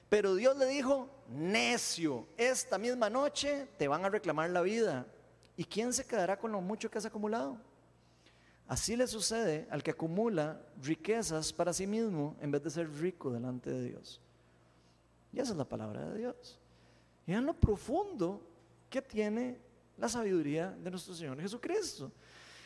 Pero 0.07 0.35
Dios 0.35 0.57
le 0.57 0.67
dijo, 0.67 1.09
necio, 1.27 2.27
esta 2.37 2.77
misma 2.77 3.09
noche 3.09 3.67
te 3.77 3.89
van 3.89 4.05
a 4.05 4.09
reclamar 4.09 4.49
la 4.51 4.61
vida. 4.61 5.05
¿Y 5.57 5.65
quién 5.65 5.91
se 5.91 6.05
quedará 6.05 6.39
con 6.39 6.53
lo 6.53 6.61
mucho 6.61 6.89
que 6.89 6.97
has 6.97 7.05
acumulado? 7.05 7.57
Así 8.71 8.95
le 8.95 9.05
sucede 9.05 9.67
al 9.69 9.83
que 9.83 9.91
acumula 9.91 10.61
riquezas 10.81 11.51
para 11.51 11.73
sí 11.73 11.85
mismo 11.85 12.37
en 12.39 12.51
vez 12.51 12.63
de 12.63 12.69
ser 12.69 12.89
rico 12.89 13.29
delante 13.29 13.69
de 13.69 13.89
Dios. 13.89 14.21
Y 15.33 15.41
esa 15.41 15.51
es 15.51 15.57
la 15.57 15.65
palabra 15.65 16.05
de 16.05 16.17
Dios. 16.17 16.57
Y 17.27 17.33
en 17.33 17.45
lo 17.45 17.53
profundo 17.53 18.41
que 18.89 19.01
tiene 19.01 19.59
la 19.97 20.07
sabiduría 20.07 20.69
de 20.69 20.89
nuestro 20.89 21.13
Señor 21.13 21.41
Jesucristo. 21.41 22.13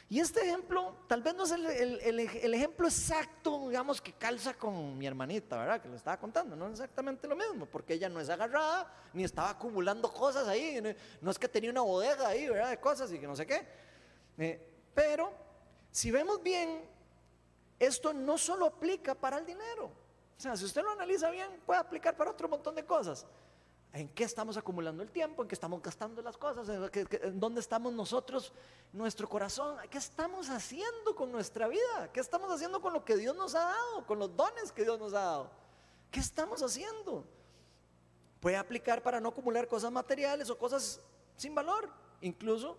Y 0.07 0.19
este 0.19 0.41
ejemplo 0.41 0.95
tal 1.07 1.23
vez 1.23 1.33
no 1.33 1.43
es 1.43 1.51
el, 1.51 2.53
ejemplo 2.53 2.87
exacto, 2.87 3.69
digamos, 3.69 3.99
que 3.99 4.13
calza 4.13 4.53
con 4.53 4.95
mi 4.99 5.07
hermanita, 5.07 5.57
¿verdad? 5.57 5.81
Que 5.81 5.89
le 5.89 5.95
estaba 5.95 6.19
contando, 6.19 6.55
no 6.55 6.67
es 6.67 6.73
exactamente 6.73 7.27
lo 7.27 7.35
mismo, 7.35 7.65
porque 7.65 7.95
ella 7.95 8.09
no 8.09 8.19
es 8.19 8.29
agarrada, 8.29 8.93
ni 9.11 9.23
estaba 9.23 9.49
acumulando 9.49 10.13
cosas 10.13 10.47
ahí, 10.47 10.79
no, 11.19 11.31
es 11.31 11.39
que 11.39 11.47
tenía 11.47 11.71
una 11.71 11.81
bodega 11.81 12.27
ahí, 12.27 12.47
¿verdad? 12.47 12.69
De 12.69 12.79
cosas 12.79 13.11
y 13.11 13.17
que 13.17 13.25
no 13.25 13.35
sé 13.35 13.47
qué. 13.47 13.65
Eh, 14.37 14.61
Pero 14.93 15.44
si 15.95 16.11
vemos 16.11 16.43
bien, 16.43 16.83
esto 17.79 18.11
no 18.11 18.37
solo 18.37 18.65
aplica 18.65 19.15
para 19.15 19.37
el 19.37 19.45
dinero. 19.45 19.85
O 19.85 20.41
sea, 20.41 20.57
si 20.57 20.65
usted 20.65 20.83
lo 20.83 20.91
analiza 20.91 21.29
bien, 21.29 21.49
puede 21.65 21.79
aplicar 21.79 22.17
para 22.17 22.31
otro 22.31 22.49
montón 22.49 22.75
de 22.75 22.85
cosas. 22.85 23.25
¿En 23.93 24.09
qué 24.09 24.25
estamos 24.25 24.57
acumulando 24.57 25.03
el 25.03 25.09
tiempo? 25.09 25.41
¿En 25.41 25.47
qué 25.47 25.55
estamos 25.55 25.81
gastando 25.81 26.21
las 26.21 26.35
cosas? 26.35 26.67
¿En, 26.67 27.39
dónde 27.39 27.61
estamos 27.61 27.93
nosotros, 27.93 28.51
nuestro 28.91 29.29
corazón? 29.29 29.77
¿Qué 29.89 29.97
estamos 29.97 30.49
haciendo 30.49 31.15
con 31.15 31.31
nuestra 31.31 31.69
vida? 31.69 32.11
¿Qué 32.11 32.19
estamos 32.19 32.51
haciendo 32.51 32.81
con 32.81 32.91
lo 32.91 33.05
que 33.05 33.15
Dios 33.15 33.33
nos 33.33 33.55
ha 33.55 33.63
dado? 33.63 34.05
Con 34.05 34.19
los 34.19 34.35
dones 34.35 34.73
que 34.73 34.83
Dios 34.83 34.99
nos 34.99 35.13
ha 35.13 35.21
dado. 35.21 35.49
¿Qué 36.11 36.19
estamos 36.19 36.61
haciendo? 36.61 37.23
Puede 38.41 38.57
aplicar 38.57 39.01
para 39.01 39.21
no 39.21 39.29
acumular 39.29 39.65
cosas 39.69 39.93
materiales 39.93 40.49
o 40.49 40.57
cosas 40.57 40.99
sin 41.37 41.55
valor. 41.55 41.89
Incluso 42.19 42.77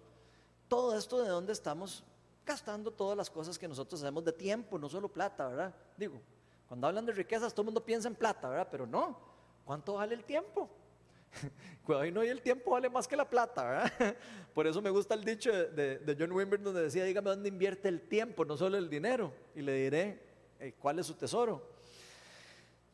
todo 0.68 0.94
esto 0.98 1.22
de 1.22 1.30
dónde 1.30 1.54
estamos 1.54 2.04
gastando 2.46 2.90
todas 2.92 3.16
las 3.16 3.28
cosas 3.28 3.58
que 3.58 3.66
nosotros 3.66 4.00
hacemos 4.00 4.24
de 4.24 4.32
tiempo, 4.32 4.78
no 4.78 4.88
solo 4.88 5.08
plata, 5.08 5.48
¿verdad? 5.48 5.74
Digo, 5.96 6.20
cuando 6.68 6.86
hablan 6.86 7.04
de 7.04 7.12
riquezas 7.12 7.52
todo 7.52 7.62
el 7.62 7.66
mundo 7.66 7.84
piensa 7.84 8.08
en 8.08 8.14
plata, 8.14 8.48
¿verdad? 8.48 8.68
Pero 8.70 8.86
no, 8.86 9.18
¿cuánto 9.64 9.94
vale 9.94 10.14
el 10.14 10.24
tiempo? 10.24 10.70
Cuidado, 11.84 12.10
no, 12.12 12.24
y 12.24 12.28
el 12.28 12.40
tiempo 12.40 12.70
vale 12.70 12.88
más 12.88 13.06
que 13.06 13.16
la 13.16 13.28
plata, 13.28 13.64
¿verdad? 13.64 14.16
Por 14.54 14.66
eso 14.66 14.80
me 14.80 14.90
gusta 14.90 15.14
el 15.14 15.24
dicho 15.24 15.52
de, 15.52 16.16
John 16.18 16.32
Wimber 16.32 16.62
donde 16.62 16.82
decía, 16.82 17.04
dígame 17.04 17.30
dónde 17.30 17.48
invierte 17.48 17.88
el 17.88 18.00
tiempo, 18.08 18.44
no 18.44 18.56
solo 18.56 18.78
el 18.78 18.88
dinero, 18.88 19.32
y 19.54 19.62
le 19.62 19.72
diré 19.72 20.22
eh, 20.60 20.74
cuál 20.78 21.00
es 21.00 21.06
su 21.06 21.14
tesoro. 21.14 21.62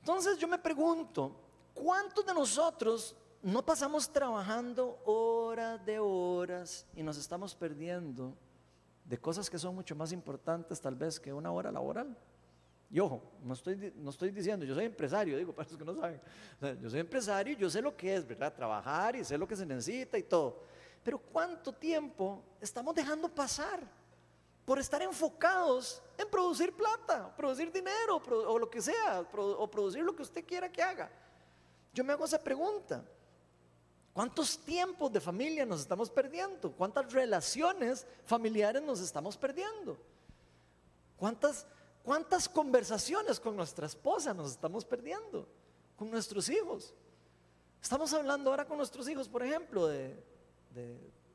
Entonces 0.01 0.39
yo 0.39 0.49
me 0.49 0.59
pregunto, 0.59 1.37
¿cuántos 1.75 2.27
de 2.27 2.35
nosotros 2.35 3.15
no 3.43 3.65
pasamos 3.65 4.11
trabajando 4.11 4.99
horas 5.05 5.85
de 5.85 5.99
horas 5.99 6.87
y 6.97 7.03
nos 7.03 7.19
estamos 7.19 7.55
perdiendo 7.55 8.35
de 9.13 9.19
cosas 9.19 9.51
que 9.51 9.59
son 9.59 9.75
mucho 9.75 9.95
más 9.95 10.11
importantes 10.11 10.81
tal 10.81 10.95
vez 10.95 11.21
que 11.21 11.35
una 11.35 11.53
hora 11.53 11.71
laboral? 11.71 12.17
Y 12.89 12.99
ojo, 12.99 13.23
no 13.43 13.53
estoy, 13.53 13.93
no 13.95 14.09
estoy 14.09 14.31
diciendo, 14.31 14.65
yo 14.65 14.75
soy 14.75 14.87
empresario, 14.87 15.37
digo 15.37 15.53
para 15.55 15.69
los 15.69 15.77
que 15.77 15.85
no 15.85 15.95
saben. 15.95 16.19
yo 16.81 16.89
soy 16.89 17.01
empresario 17.01 17.53
y 17.53 17.57
yo 17.57 17.69
sé 17.69 17.83
lo 17.83 17.95
que 17.95 18.15
es, 18.15 18.27
¿verdad? 18.27 18.55
Trabajar 18.55 19.15
y 19.15 19.23
sé 19.23 19.37
lo 19.37 19.47
que 19.47 19.55
se 19.55 19.67
necesita 19.67 20.17
y 20.17 20.23
todo. 20.23 20.63
Pero 21.05 21.19
¿cuánto 21.19 21.75
tiempo 21.75 22.43
estamos 22.59 22.95
dejando 22.95 23.29
pasar 23.29 23.87
por 24.65 24.79
estar 24.79 25.03
enfocados 25.03 26.03
en 26.17 26.31
producir 26.31 26.75
plata, 26.75 27.37
producir 27.37 27.71
dinero 27.71 28.17
o 28.17 28.59
lo 28.59 28.71
que 28.71 28.81
sea, 28.81 29.29
o 29.31 29.71
producir 29.71 30.03
lo 30.03 30.17
que 30.17 30.23
usted 30.23 30.43
quiera 30.47 30.73
que 30.73 30.83
haga? 30.83 31.13
Yo 31.93 32.03
me 32.03 32.15
hago 32.15 32.25
esa 32.25 32.43
pregunta. 32.43 33.05
¿Cuántos 34.13 34.59
tiempos 34.59 35.13
de 35.13 35.21
familia 35.21 35.65
nos 35.65 35.81
estamos 35.81 36.11
perdiendo? 36.11 36.73
¿Cuántas 36.73 37.13
relaciones 37.13 38.07
familiares 38.27 38.83
nos 38.83 39.01
estamos 39.01 39.37
perdiendo? 39.37 39.99
¿Cuántas 41.17 41.67
¿Cuántas 42.03 42.49
conversaciones 42.49 43.39
con 43.39 43.57
nuestra 43.57 43.87
esposa 43.87 44.35
nos 44.35 44.53
estamos 44.53 44.85
perdiendo? 44.85 45.47
Con 45.97 46.11
nuestros 46.11 46.49
hijos. 46.49 46.95
Estamos 47.81 48.13
hablando 48.13 48.51
ahora 48.51 48.67
con 48.67 48.77
nuestros 48.77 49.09
hijos, 49.09 49.29
por 49.29 49.43
ejemplo, 49.43 49.87
de, 49.87 50.17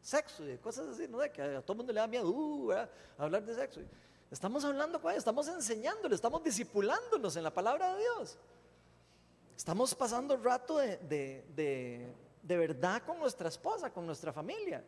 sexo 0.02 0.44
y 0.44 0.48
de 0.48 0.60
cosas 0.60 0.88
así, 0.88 1.08
¿no? 1.08 1.20
De 1.20 1.32
que 1.32 1.42
a 1.42 1.62
todo 1.62 1.74
el 1.74 1.78
mundo 1.78 1.94
le 1.94 2.00
da 2.00 2.08
miedo 2.08 2.30
uh, 2.30 2.72
hablar 3.18 3.46
de 3.46 3.56
sexo. 3.56 3.82
Estamos 4.30 4.66
hablando 4.66 5.02
con 5.02 5.12
ellos, 5.12 5.22
estamos 5.22 5.48
enseñándole, 5.48 6.16
estamos 6.16 6.44
discipulándonos 6.44 7.36
en 7.38 7.44
la 7.44 7.54
palabra 7.54 7.96
de 7.96 8.02
Dios. 8.02 8.38
Estamos 9.56 9.96
pasando 9.96 10.36
rato 10.36 10.78
de 10.78 12.14
verdad 12.56 13.02
con 13.04 13.20
nuestra 13.20 13.50
esposa, 13.50 13.92
con 13.92 14.06
nuestra 14.06 14.32
familia 14.32 14.84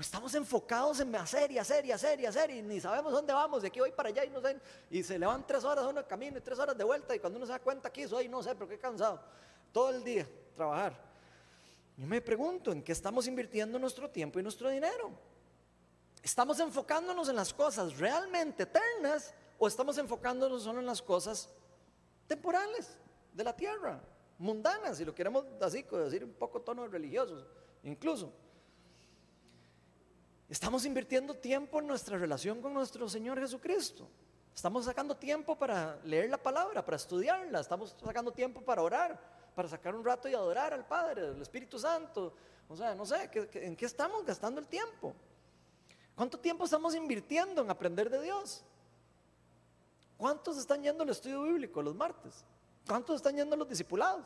estamos 0.00 0.34
enfocados 0.34 1.00
en 1.00 1.14
hacer 1.14 1.50
y 1.52 1.58
hacer 1.58 1.84
y 1.84 1.92
hacer 1.92 2.20
y 2.20 2.26
hacer 2.26 2.50
y 2.50 2.62
ni 2.62 2.80
sabemos 2.80 3.12
dónde 3.12 3.32
vamos, 3.32 3.62
de 3.62 3.68
aquí 3.68 3.80
voy 3.80 3.92
para 3.92 4.08
allá 4.08 4.24
y 4.24 4.30
no 4.30 4.40
sé, 4.40 4.58
y 4.90 5.02
se 5.02 5.18
le 5.18 5.26
van 5.26 5.46
tres 5.46 5.64
horas 5.64 5.84
uno 5.84 6.00
de 6.02 6.06
camino 6.06 6.38
y 6.38 6.40
tres 6.40 6.58
horas 6.58 6.76
de 6.76 6.84
vuelta 6.84 7.14
y 7.14 7.18
cuando 7.18 7.36
uno 7.36 7.46
se 7.46 7.52
da 7.52 7.58
cuenta 7.58 7.88
aquí 7.88 8.06
soy, 8.06 8.28
no 8.28 8.42
sé, 8.42 8.54
pero 8.54 8.68
qué 8.68 8.78
cansado, 8.78 9.20
todo 9.72 9.90
el 9.90 10.02
día 10.02 10.26
trabajar. 10.54 11.10
Yo 11.96 12.06
me 12.06 12.20
pregunto, 12.20 12.72
¿en 12.72 12.82
qué 12.82 12.92
estamos 12.92 13.26
invirtiendo 13.26 13.78
nuestro 13.78 14.08
tiempo 14.08 14.38
y 14.38 14.42
nuestro 14.42 14.70
dinero? 14.70 15.10
¿Estamos 16.22 16.58
enfocándonos 16.60 17.28
en 17.28 17.36
las 17.36 17.52
cosas 17.52 17.98
realmente 17.98 18.62
eternas 18.62 19.34
o 19.58 19.68
estamos 19.68 19.98
enfocándonos 19.98 20.62
solo 20.62 20.80
en 20.80 20.86
las 20.86 21.02
cosas 21.02 21.50
temporales 22.26 22.96
de 23.34 23.44
la 23.44 23.54
tierra, 23.54 24.00
mundanas, 24.40 24.96
si 24.96 25.04
lo 25.04 25.14
queremos 25.14 25.44
así, 25.60 25.82
decir 25.82 26.24
un 26.24 26.32
poco 26.32 26.60
tonos 26.60 26.90
religiosos, 26.90 27.46
incluso? 27.84 28.32
Estamos 30.48 30.84
invirtiendo 30.84 31.34
tiempo 31.34 31.78
en 31.78 31.86
nuestra 31.86 32.18
relación 32.18 32.60
con 32.60 32.74
nuestro 32.74 33.08
Señor 33.08 33.38
Jesucristo. 33.38 34.08
Estamos 34.52 34.86
sacando 34.86 35.16
tiempo 35.16 35.56
para 35.56 36.00
leer 36.04 36.28
la 36.28 36.38
palabra, 36.38 36.84
para 36.84 36.96
estudiarla. 36.96 37.60
Estamos 37.60 37.94
sacando 38.02 38.32
tiempo 38.32 38.60
para 38.60 38.82
orar, 38.82 39.20
para 39.54 39.68
sacar 39.68 39.94
un 39.94 40.04
rato 40.04 40.28
y 40.28 40.34
adorar 40.34 40.74
al 40.74 40.86
Padre, 40.86 41.28
al 41.28 41.40
Espíritu 41.40 41.78
Santo. 41.78 42.34
O 42.68 42.74
sea, 42.74 42.94
no 42.94 43.06
sé, 43.06 43.30
¿en 43.54 43.76
qué 43.76 43.86
estamos 43.86 44.24
gastando 44.24 44.60
el 44.60 44.66
tiempo? 44.66 45.14
¿Cuánto 46.16 46.38
tiempo 46.38 46.64
estamos 46.64 46.94
invirtiendo 46.94 47.62
en 47.62 47.70
aprender 47.70 48.10
de 48.10 48.20
Dios? 48.20 48.64
¿Cuántos 50.16 50.58
están 50.58 50.82
yendo 50.82 51.04
al 51.04 51.10
estudio 51.10 51.42
bíblico 51.42 51.80
los 51.80 51.94
martes? 51.94 52.44
¿Cuántos 52.90 53.14
están 53.14 53.36
yendo 53.36 53.54
los 53.54 53.68
discipulados? 53.68 54.24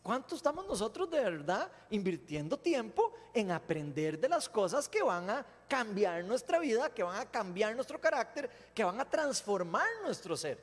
¿Cuánto 0.00 0.36
estamos 0.36 0.64
nosotros 0.64 1.10
de 1.10 1.18
verdad 1.18 1.68
invirtiendo 1.90 2.56
tiempo 2.56 3.12
en 3.34 3.50
aprender 3.50 4.16
de 4.16 4.28
las 4.28 4.48
cosas 4.48 4.88
que 4.88 5.02
van 5.02 5.28
a 5.28 5.44
cambiar 5.66 6.22
nuestra 6.22 6.60
vida, 6.60 6.88
que 6.94 7.02
van 7.02 7.20
a 7.20 7.28
cambiar 7.28 7.74
nuestro 7.74 8.00
carácter, 8.00 8.48
que 8.72 8.84
van 8.84 9.00
a 9.00 9.04
transformar 9.04 9.88
nuestro 10.04 10.36
ser? 10.36 10.56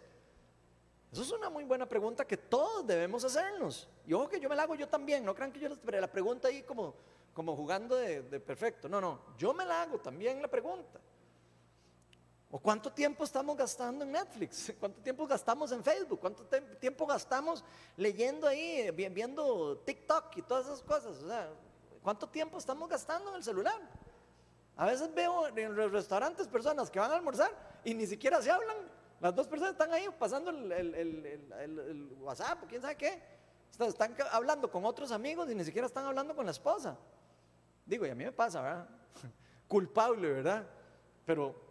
Eso 1.12 1.22
es 1.22 1.32
una 1.34 1.50
muy 1.50 1.66
buena 1.66 1.86
pregunta 1.86 2.26
que 2.26 2.38
todos 2.38 2.88
debemos 2.88 3.26
hacernos. 3.26 3.90
Y 4.08 4.14
ojo 4.14 4.30
que 4.30 4.40
yo 4.40 4.48
me 4.48 4.56
la 4.56 4.64
hago 4.64 4.76
yo 4.76 4.88
también, 4.88 5.26
no 5.26 5.36
crean 5.36 5.52
que 5.52 5.60
yo 5.60 5.68
la 5.68 6.10
pregunta 6.10 6.48
ahí 6.48 6.64
como, 6.64 6.96
como 7.34 7.58
jugando 7.58 7.98
de 7.98 8.40
perfecto. 8.40 8.88
No, 8.88 9.02
no, 9.02 9.20
yo 9.38 9.54
me 9.54 9.66
la 9.66 9.82
hago 9.82 10.00
también 10.00 10.42
la 10.42 10.48
pregunta. 10.48 11.02
¿O 12.56 12.60
cuánto 12.60 12.90
tiempo 12.90 13.26
estamos 13.26 13.58
gastando 13.58 14.06
en 14.06 14.14
Netflix? 14.14 14.74
¿Cuánto 14.80 15.02
tiempo 15.02 15.28
gastamos 15.28 15.74
en 15.74 15.84
Facebook? 15.84 16.22
¿Cuánto 16.22 16.46
tiempo 16.80 17.06
gastamos 17.06 17.66
leyendo 17.98 18.48
ahí, 18.48 18.90
viendo 18.92 19.80
TikTok 19.80 20.38
y 20.38 20.42
todas 20.42 20.68
esas 20.68 20.82
cosas? 20.82 21.18
O 21.22 21.28
sea, 21.28 21.50
¿cuánto 22.02 22.30
tiempo 22.30 22.58
estamos 22.58 22.88
gastando 22.88 23.32
en 23.32 23.36
el 23.36 23.44
celular? 23.44 23.78
A 24.78 24.86
veces 24.86 25.14
veo 25.14 25.50
en 25.50 25.76
los 25.76 25.92
restaurantes 25.92 26.48
personas 26.48 26.90
que 26.90 26.98
van 26.98 27.12
a 27.12 27.16
almorzar 27.16 27.52
y 27.84 27.94
ni 27.94 28.08
siquiera 28.08 28.42
se 28.42 28.50
hablan. 28.50 28.78
Las 29.20 29.36
dos 29.36 29.50
personas 29.50 29.74
están 29.74 29.92
ahí 29.92 30.08
pasando 30.18 30.50
el, 30.52 32.16
WhatsApp 32.22 32.64
quién 32.70 32.82
sabe 32.82 32.96
qué. 32.96 33.22
Están 33.78 34.16
hablando 34.32 34.72
con 34.72 34.86
otros 34.86 35.12
amigos 35.12 35.52
y 35.52 35.56
ni 35.56 35.66
siquiera 35.66 35.88
están 35.88 36.06
hablando 36.06 36.34
con 36.34 36.46
la 36.46 36.52
esposa. 36.52 36.98
Digo, 37.86 38.06
y 38.06 38.12
a 38.12 38.16
mí 38.16 38.24
me 38.24 38.32
pasa, 38.32 38.62
¿verdad? 38.62 38.88
Culpable, 39.68 40.32
¿verdad? 40.32 40.66
Pero 41.26 41.65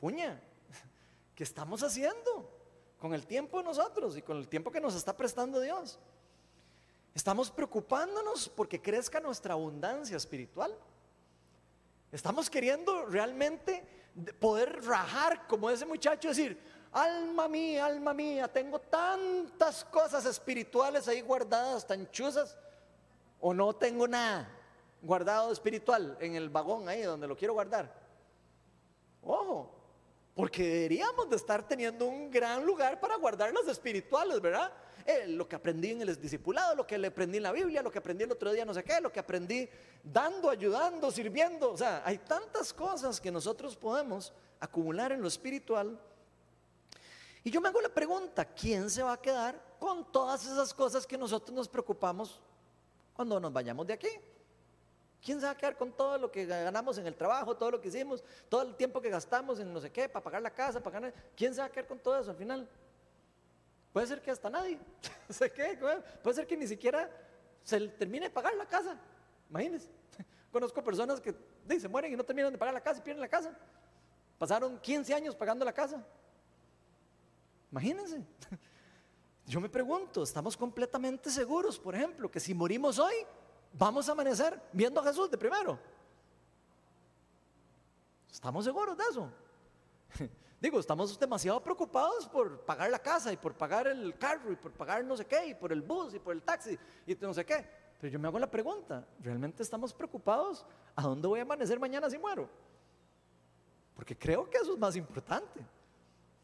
puña, 0.00 0.40
¿qué 1.34 1.44
estamos 1.44 1.82
haciendo 1.82 2.50
con 2.98 3.14
el 3.14 3.26
tiempo 3.26 3.58
de 3.58 3.64
nosotros 3.64 4.16
y 4.16 4.22
con 4.22 4.38
el 4.38 4.48
tiempo 4.48 4.70
que 4.70 4.80
nos 4.80 4.94
está 4.94 5.16
prestando 5.16 5.60
Dios? 5.60 5.98
Estamos 7.14 7.50
preocupándonos 7.50 8.48
porque 8.48 8.80
crezca 8.80 9.20
nuestra 9.20 9.54
abundancia 9.54 10.16
espiritual. 10.16 10.76
Estamos 12.12 12.48
queriendo 12.48 13.06
realmente 13.06 13.84
poder 14.38 14.84
rajar 14.84 15.46
como 15.46 15.70
ese 15.70 15.86
muchacho, 15.86 16.28
decir, 16.28 16.58
alma 16.92 17.48
mía, 17.48 17.86
alma 17.86 18.12
mía, 18.14 18.48
tengo 18.48 18.78
tantas 18.78 19.84
cosas 19.84 20.24
espirituales 20.26 21.06
ahí 21.08 21.20
guardadas, 21.20 21.86
tan 21.86 22.10
chuzas, 22.10 22.56
o 23.40 23.54
no 23.54 23.72
tengo 23.74 24.08
nada 24.08 24.48
guardado 25.02 25.52
espiritual 25.52 26.16
en 26.20 26.34
el 26.34 26.50
vagón 26.50 26.88
ahí 26.88 27.02
donde 27.02 27.26
lo 27.26 27.36
quiero 27.36 27.54
guardar. 27.54 27.92
Ojo, 29.22 29.79
porque 30.34 30.62
deberíamos 30.62 31.28
de 31.28 31.36
estar 31.36 31.66
teniendo 31.66 32.06
un 32.06 32.30
gran 32.30 32.64
lugar 32.64 33.00
para 33.00 33.16
guardar 33.16 33.52
los 33.52 33.66
espirituales, 33.68 34.40
¿verdad? 34.40 34.72
Eh, 35.06 35.26
lo 35.26 35.48
que 35.48 35.56
aprendí 35.56 35.90
en 35.90 36.02
el 36.02 36.20
discipulado, 36.20 36.74
lo 36.74 36.86
que 36.86 36.96
le 36.98 37.08
aprendí 37.08 37.38
en 37.38 37.42
la 37.42 37.52
Biblia, 37.52 37.82
lo 37.82 37.90
que 37.90 37.98
aprendí 37.98 38.24
el 38.24 38.32
otro 38.32 38.52
día, 38.52 38.64
no 38.64 38.74
sé 38.74 38.84
qué, 38.84 39.00
lo 39.00 39.10
que 39.10 39.20
aprendí 39.20 39.68
dando, 40.02 40.50
ayudando, 40.50 41.10
sirviendo. 41.10 41.72
O 41.72 41.76
sea, 41.76 42.02
hay 42.04 42.18
tantas 42.18 42.72
cosas 42.72 43.20
que 43.20 43.30
nosotros 43.30 43.76
podemos 43.76 44.32
acumular 44.60 45.12
en 45.12 45.20
lo 45.20 45.28
espiritual. 45.28 45.98
Y 47.42 47.50
yo 47.50 47.60
me 47.60 47.68
hago 47.68 47.80
la 47.80 47.88
pregunta, 47.88 48.44
¿quién 48.44 48.90
se 48.90 49.02
va 49.02 49.14
a 49.14 49.20
quedar 49.20 49.60
con 49.78 50.12
todas 50.12 50.44
esas 50.44 50.74
cosas 50.74 51.06
que 51.06 51.16
nosotros 51.16 51.54
nos 51.56 51.68
preocupamos 51.68 52.40
cuando 53.14 53.40
nos 53.40 53.52
vayamos 53.52 53.86
de 53.86 53.94
aquí? 53.94 54.08
¿Quién 55.22 55.38
se 55.38 55.46
va 55.46 55.52
a 55.52 55.56
quedar 55.56 55.76
con 55.76 55.92
todo 55.92 56.16
lo 56.16 56.30
que 56.30 56.46
ganamos 56.46 56.96
en 56.98 57.06
el 57.06 57.14
trabajo, 57.14 57.56
todo 57.56 57.72
lo 57.72 57.80
que 57.80 57.88
hicimos, 57.88 58.24
todo 58.48 58.62
el 58.62 58.74
tiempo 58.74 59.00
que 59.00 59.10
gastamos 59.10 59.60
en 59.60 59.72
no 59.72 59.80
sé 59.80 59.90
qué, 59.90 60.08
para 60.08 60.24
pagar 60.24 60.42
la 60.42 60.50
casa, 60.50 60.82
para 60.82 60.94
ganar? 60.94 61.14
¿Quién 61.36 61.54
se 61.54 61.60
va 61.60 61.66
a 61.66 61.70
quedar 61.70 61.86
con 61.86 61.98
todo 61.98 62.18
eso 62.18 62.30
al 62.30 62.36
final? 62.36 62.68
Puede 63.92 64.06
ser 64.06 64.22
que 64.22 64.30
hasta 64.30 64.48
nadie. 64.48 64.78
qué? 65.54 65.78
Puede 66.22 66.34
ser 66.34 66.46
que 66.46 66.56
ni 66.56 66.66
siquiera 66.66 67.10
se 67.62 67.88
termine 67.88 68.26
de 68.26 68.30
pagar 68.30 68.54
la 68.54 68.66
casa. 68.66 68.96
Imagínense. 69.50 69.88
Conozco 70.52 70.82
personas 70.82 71.20
que 71.20 71.34
se 71.78 71.88
mueren 71.88 72.12
y 72.12 72.16
no 72.16 72.24
terminan 72.24 72.52
de 72.52 72.58
pagar 72.58 72.74
la 72.74 72.80
casa 72.80 73.00
y 73.00 73.02
pierden 73.02 73.20
la 73.20 73.28
casa. 73.28 73.56
Pasaron 74.38 74.78
15 74.80 75.12
años 75.12 75.36
pagando 75.36 75.64
la 75.64 75.72
casa. 75.72 76.02
Imagínense. 77.70 78.24
Yo 79.46 79.60
me 79.60 79.68
pregunto, 79.68 80.22
¿estamos 80.22 80.56
completamente 80.56 81.28
seguros, 81.30 81.78
por 81.78 81.94
ejemplo, 81.94 82.30
que 82.30 82.38
si 82.38 82.54
morimos 82.54 82.98
hoy, 82.98 83.14
vamos 83.72 84.08
a 84.08 84.12
amanecer 84.12 84.60
viendo 84.72 85.00
a 85.00 85.04
Jesús 85.04 85.30
de 85.30 85.38
primero? 85.38 85.78
¿Estamos 88.30 88.64
seguros 88.64 88.96
de 88.96 89.04
eso? 89.04 89.30
Digo, 90.60 90.78
estamos 90.78 91.18
demasiado 91.18 91.62
preocupados 91.62 92.28
por 92.28 92.60
pagar 92.60 92.90
la 92.90 92.98
casa 92.98 93.32
y 93.32 93.36
por 93.36 93.54
pagar 93.54 93.86
el 93.86 94.16
carro 94.18 94.52
y 94.52 94.56
por 94.56 94.72
pagar 94.72 95.04
no 95.04 95.16
sé 95.16 95.24
qué 95.24 95.46
y 95.46 95.54
por 95.54 95.72
el 95.72 95.82
bus 95.82 96.14
y 96.14 96.18
por 96.18 96.34
el 96.34 96.42
taxi 96.42 96.78
y 97.06 97.14
no 97.14 97.32
sé 97.32 97.44
qué. 97.44 97.66
Pero 98.00 98.12
yo 98.12 98.18
me 98.18 98.28
hago 98.28 98.38
la 98.38 98.50
pregunta, 98.50 99.06
¿realmente 99.20 99.62
estamos 99.62 99.92
preocupados 99.92 100.64
a 100.94 101.02
dónde 101.02 101.28
voy 101.28 101.38
a 101.40 101.42
amanecer 101.42 101.78
mañana 101.78 102.08
si 102.08 102.18
muero? 102.18 102.48
Porque 103.94 104.16
creo 104.16 104.48
que 104.48 104.58
eso 104.58 104.72
es 104.72 104.78
más 104.78 104.96
importante. 104.96 105.60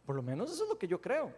Por 0.05 0.15
lo 0.15 0.23
menos 0.23 0.53
eso 0.53 0.65
es 0.65 0.69
lo 0.69 0.79
que 0.79 0.87
yo 0.87 1.01
creo. 1.01 1.33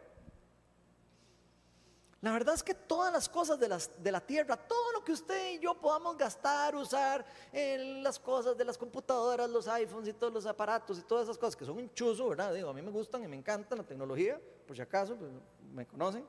La 2.21 2.33
verdad 2.33 2.55
es 2.55 2.65
que 2.65 2.75
todas 2.75 3.13
las 3.13 3.29
cosas 3.29 3.61
de, 3.61 3.69
las, 3.69 3.91
de, 4.03 4.11
la 4.11 4.21
tierra, 4.21 4.57
todo 4.57 4.93
lo 4.93 5.05
que 5.05 5.13
usted 5.13 5.53
y 5.53 5.61
yo 5.61 5.75
podamos 5.75 6.17
gastar, 6.19 6.75
usar 6.75 7.25
en 7.53 8.03
las 8.03 8.19
cosas 8.19 8.57
de 8.57 8.65
las 8.65 8.77
computadoras, 8.77 9.49
los 9.49 9.69
iPhones 9.69 10.09
y 10.09 10.13
todos 10.13 10.33
los 10.33 10.45
aparatos 10.45 10.99
y 10.99 11.03
todas 11.03 11.25
esas 11.25 11.39
cosas 11.39 11.55
que 11.55 11.65
son 11.65 11.79
un 11.79 11.95
chuzo, 11.95 12.29
¿verdad? 12.29 12.53
Digo, 12.53 12.71
a 12.71 12.75
mí 12.75 12.83
me 12.83 12.91
gustan 12.91 13.23
y 13.23 13.29
me 13.29 13.37
encanta 13.37 13.77
la 13.77 13.85
tecnología, 13.85 14.41
por 14.67 14.75
si 14.75 14.83
acaso, 14.83 15.15
pues, 15.15 15.31
me 15.73 15.87
conocen. 15.87 16.27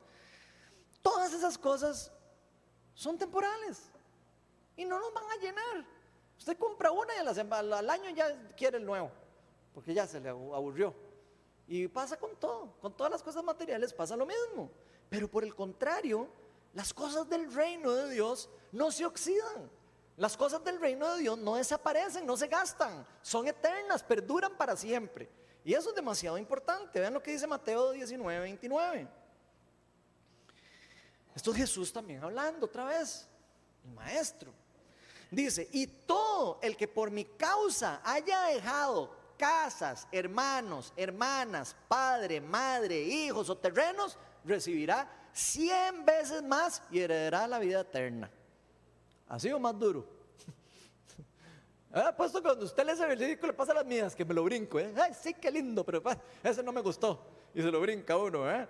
Todas 1.02 1.34
esas 1.34 1.58
cosas 1.58 2.12
son 2.93 3.17
temporales 3.17 3.89
y 4.78 4.86
no 4.86 4.99
nos 4.99 5.12
van 5.12 5.25
a 5.25 5.41
llenar. 5.41 5.86
Usted 6.38 6.56
compra 6.56 6.91
una 6.91 7.15
y 7.15 7.19
al 7.19 7.89
año 7.89 8.12
ya 8.12 8.47
quiere 8.56 8.78
el 8.78 8.86
nuevo, 8.86 9.10
porque 9.73 9.93
ya 9.95 10.06
se 10.06 10.19
le 10.19 10.30
aburrió. 10.30 10.93
Y 11.67 11.88
pasa 11.88 12.15
con 12.17 12.36
todo, 12.36 12.75
con 12.80 12.95
todas 12.95 13.12
las 13.12 13.23
cosas 13.23 13.43
materiales 13.43 13.91
pasa 13.91 14.15
lo 14.15 14.28
mismo. 14.28 14.69
Pero 15.10 15.30
por 15.30 15.43
el 15.43 15.56
contrario, 15.56 16.28
las 16.74 16.93
cosas 16.93 17.28
del 17.30 17.52
reino 17.54 17.91
de 17.91 18.10
Dios 18.12 18.50
no 18.72 18.91
se 18.91 19.06
oxidan. 19.06 19.69
Las 20.17 20.36
cosas 20.36 20.63
del 20.63 20.80
reino 20.80 21.13
de 21.13 21.22
Dios 21.22 21.38
no 21.38 21.56
desaparecen, 21.56 22.26
no 22.26 22.36
se 22.36 22.48
gastan, 22.48 23.08
son 23.22 23.48
eternas, 23.48 24.04
perduran 24.04 24.56
para 24.58 24.76
siempre. 24.76 25.30
Y 25.63 25.74
eso 25.74 25.89
es 25.89 25.95
demasiado 25.95 26.38
importante. 26.38 27.00
Vean 27.00 27.13
lo 27.13 27.24
que 27.24 27.32
dice 27.32 27.48
Mateo 27.48 27.91
19, 27.91 28.39
29. 28.41 29.08
Esto 31.36 31.52
es 31.52 31.58
Jesús 31.58 31.93
también 31.93 32.24
hablando 32.24 32.65
otra 32.65 32.84
vez, 32.86 33.28
el 33.86 33.91
maestro. 33.91 34.52
Dice, 35.32 35.69
y 35.72 35.88
todo 35.88 36.60
el 36.62 36.76
que 36.76 36.88
por 36.88 37.12
mi 37.12 37.24
causa 37.24 38.02
haya 38.04 38.41
dejado 38.43 39.15
casas, 39.38 40.08
hermanos, 40.12 40.91
hermanas, 40.98 41.76
padre, 41.88 42.41
madre, 42.41 43.00
hijos 43.02 43.50
o 43.50 43.58
terrenos, 43.58 44.17
recibirá 44.43 45.10
cien 45.34 46.06
veces 46.06 46.43
más 46.43 46.82
y 46.91 46.99
heredará 46.99 47.47
la 47.47 47.60
vida 47.60 47.82
eterna. 47.82 48.30
Así 49.28 49.52
o 49.52 49.60
más 49.60 49.78
duro. 49.78 50.06
Ah, 51.91 52.15
puesto 52.15 52.39
cuando 52.39 52.65
usted 52.65 52.86
le 52.86 52.91
ese 52.91 53.04
versículo 53.04 53.47
le 53.52 53.58
pasa 53.58 53.73
las 53.73 53.84
mías, 53.84 54.15
que 54.15 54.23
me 54.23 54.32
lo 54.32 54.43
brinco, 54.43 54.80
¿eh? 54.80 54.93
Ay, 54.95 55.12
sí, 55.19 55.34
qué 55.34 55.49
lindo, 55.49 55.84
pero 55.84 56.04
ese 56.43 56.62
no 56.62 56.71
me 56.71 56.82
gustó. 56.82 57.25
Y 57.52 57.63
se 57.63 57.71
lo 57.71 57.82
brinca 57.82 58.15
uno, 58.15 58.47
¿eh? 58.47 58.67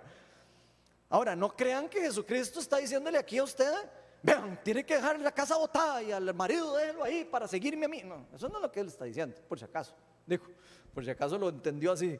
Ahora, 1.10 1.36
no 1.36 1.54
crean 1.54 1.86
que 1.86 2.00
Jesucristo 2.00 2.60
está 2.60 2.78
diciéndole 2.78 3.18
aquí 3.18 3.36
a 3.36 3.44
usted, 3.44 3.74
vean, 4.22 4.58
tiene 4.64 4.86
que 4.86 4.94
dejar 4.94 5.20
la 5.20 5.32
casa 5.32 5.58
botada 5.58 6.02
y 6.02 6.12
al 6.12 6.32
marido 6.32 6.74
déjelo 6.74 7.04
ahí 7.04 7.26
para 7.26 7.46
seguirme 7.46 7.84
a 7.84 7.88
mí. 7.90 8.02
No, 8.02 8.26
eso 8.34 8.48
no 8.48 8.56
es 8.56 8.62
lo 8.62 8.72
que 8.72 8.80
él 8.80 8.86
está 8.86 9.04
diciendo, 9.04 9.36
por 9.46 9.58
si 9.58 9.66
acaso. 9.66 9.94
Dijo, 10.24 10.46
por 10.94 11.04
si 11.04 11.10
acaso 11.10 11.36
lo 11.36 11.50
entendió 11.50 11.92
así 11.92 12.18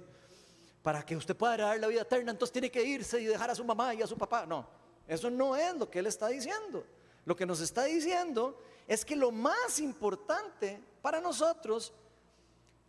para 0.82 1.04
que 1.04 1.16
usted 1.16 1.36
pueda 1.36 1.56
dar 1.56 1.78
la 1.78 1.88
vida 1.88 2.02
eterna, 2.02 2.30
entonces 2.32 2.52
tiene 2.52 2.70
que 2.70 2.82
irse 2.82 3.20
y 3.20 3.26
dejar 3.26 3.50
a 3.50 3.54
su 3.54 3.64
mamá 3.64 3.94
y 3.94 4.02
a 4.02 4.06
su 4.06 4.16
papá. 4.16 4.46
No, 4.46 4.66
eso 5.06 5.30
no 5.30 5.56
es 5.56 5.74
lo 5.76 5.90
que 5.90 5.98
él 5.98 6.06
está 6.06 6.28
diciendo. 6.28 6.84
Lo 7.24 7.36
que 7.36 7.44
nos 7.46 7.60
está 7.60 7.84
diciendo 7.84 8.58
es 8.86 9.04
que 9.04 9.14
lo 9.14 9.30
más 9.30 9.78
importante 9.78 10.82
para 11.02 11.20
nosotros 11.20 11.92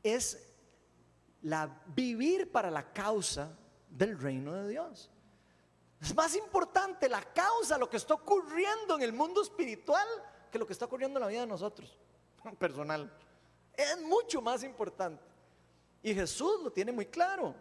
es 0.01 0.47
la 1.41 1.81
vivir 1.87 2.51
para 2.51 2.71
la 2.71 2.91
causa 2.93 3.51
del 3.89 4.19
reino 4.19 4.53
de 4.53 4.69
Dios. 4.69 5.09
Es 5.99 6.15
más 6.15 6.35
importante 6.35 7.07
la 7.07 7.21
causa, 7.21 7.77
lo 7.77 7.89
que 7.89 7.97
está 7.97 8.15
ocurriendo 8.15 8.95
en 8.95 9.03
el 9.03 9.13
mundo 9.13 9.41
espiritual, 9.41 10.07
que 10.51 10.57
lo 10.57 10.65
que 10.65 10.73
está 10.73 10.85
ocurriendo 10.85 11.19
en 11.19 11.21
la 11.21 11.27
vida 11.27 11.41
de 11.41 11.47
nosotros, 11.47 11.95
personal. 12.57 13.11
Es 13.73 14.01
mucho 14.01 14.41
más 14.41 14.63
importante. 14.63 15.23
Y 16.01 16.13
Jesús 16.15 16.63
lo 16.63 16.71
tiene 16.71 16.91
muy 16.91 17.05
claro. 17.05 17.53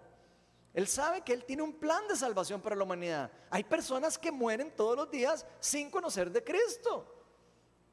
Él 0.73 0.87
sabe 0.87 1.23
que 1.23 1.33
Él 1.33 1.45
tiene 1.45 1.63
un 1.63 1.73
plan 1.73 2.07
de 2.09 2.17
salvación 2.17 2.61
para 2.61 2.77
la 2.77 2.85
humanidad. 2.85 3.31
Hay 3.51 3.65
personas 3.65 4.17
que 4.19 4.31
mueren 4.31 4.71
todos 4.77 4.97
los 4.97 5.11
días 5.11 5.45
sin 5.59 5.91
conocer 5.91 6.31
de 6.31 6.45
Cristo. 6.45 7.07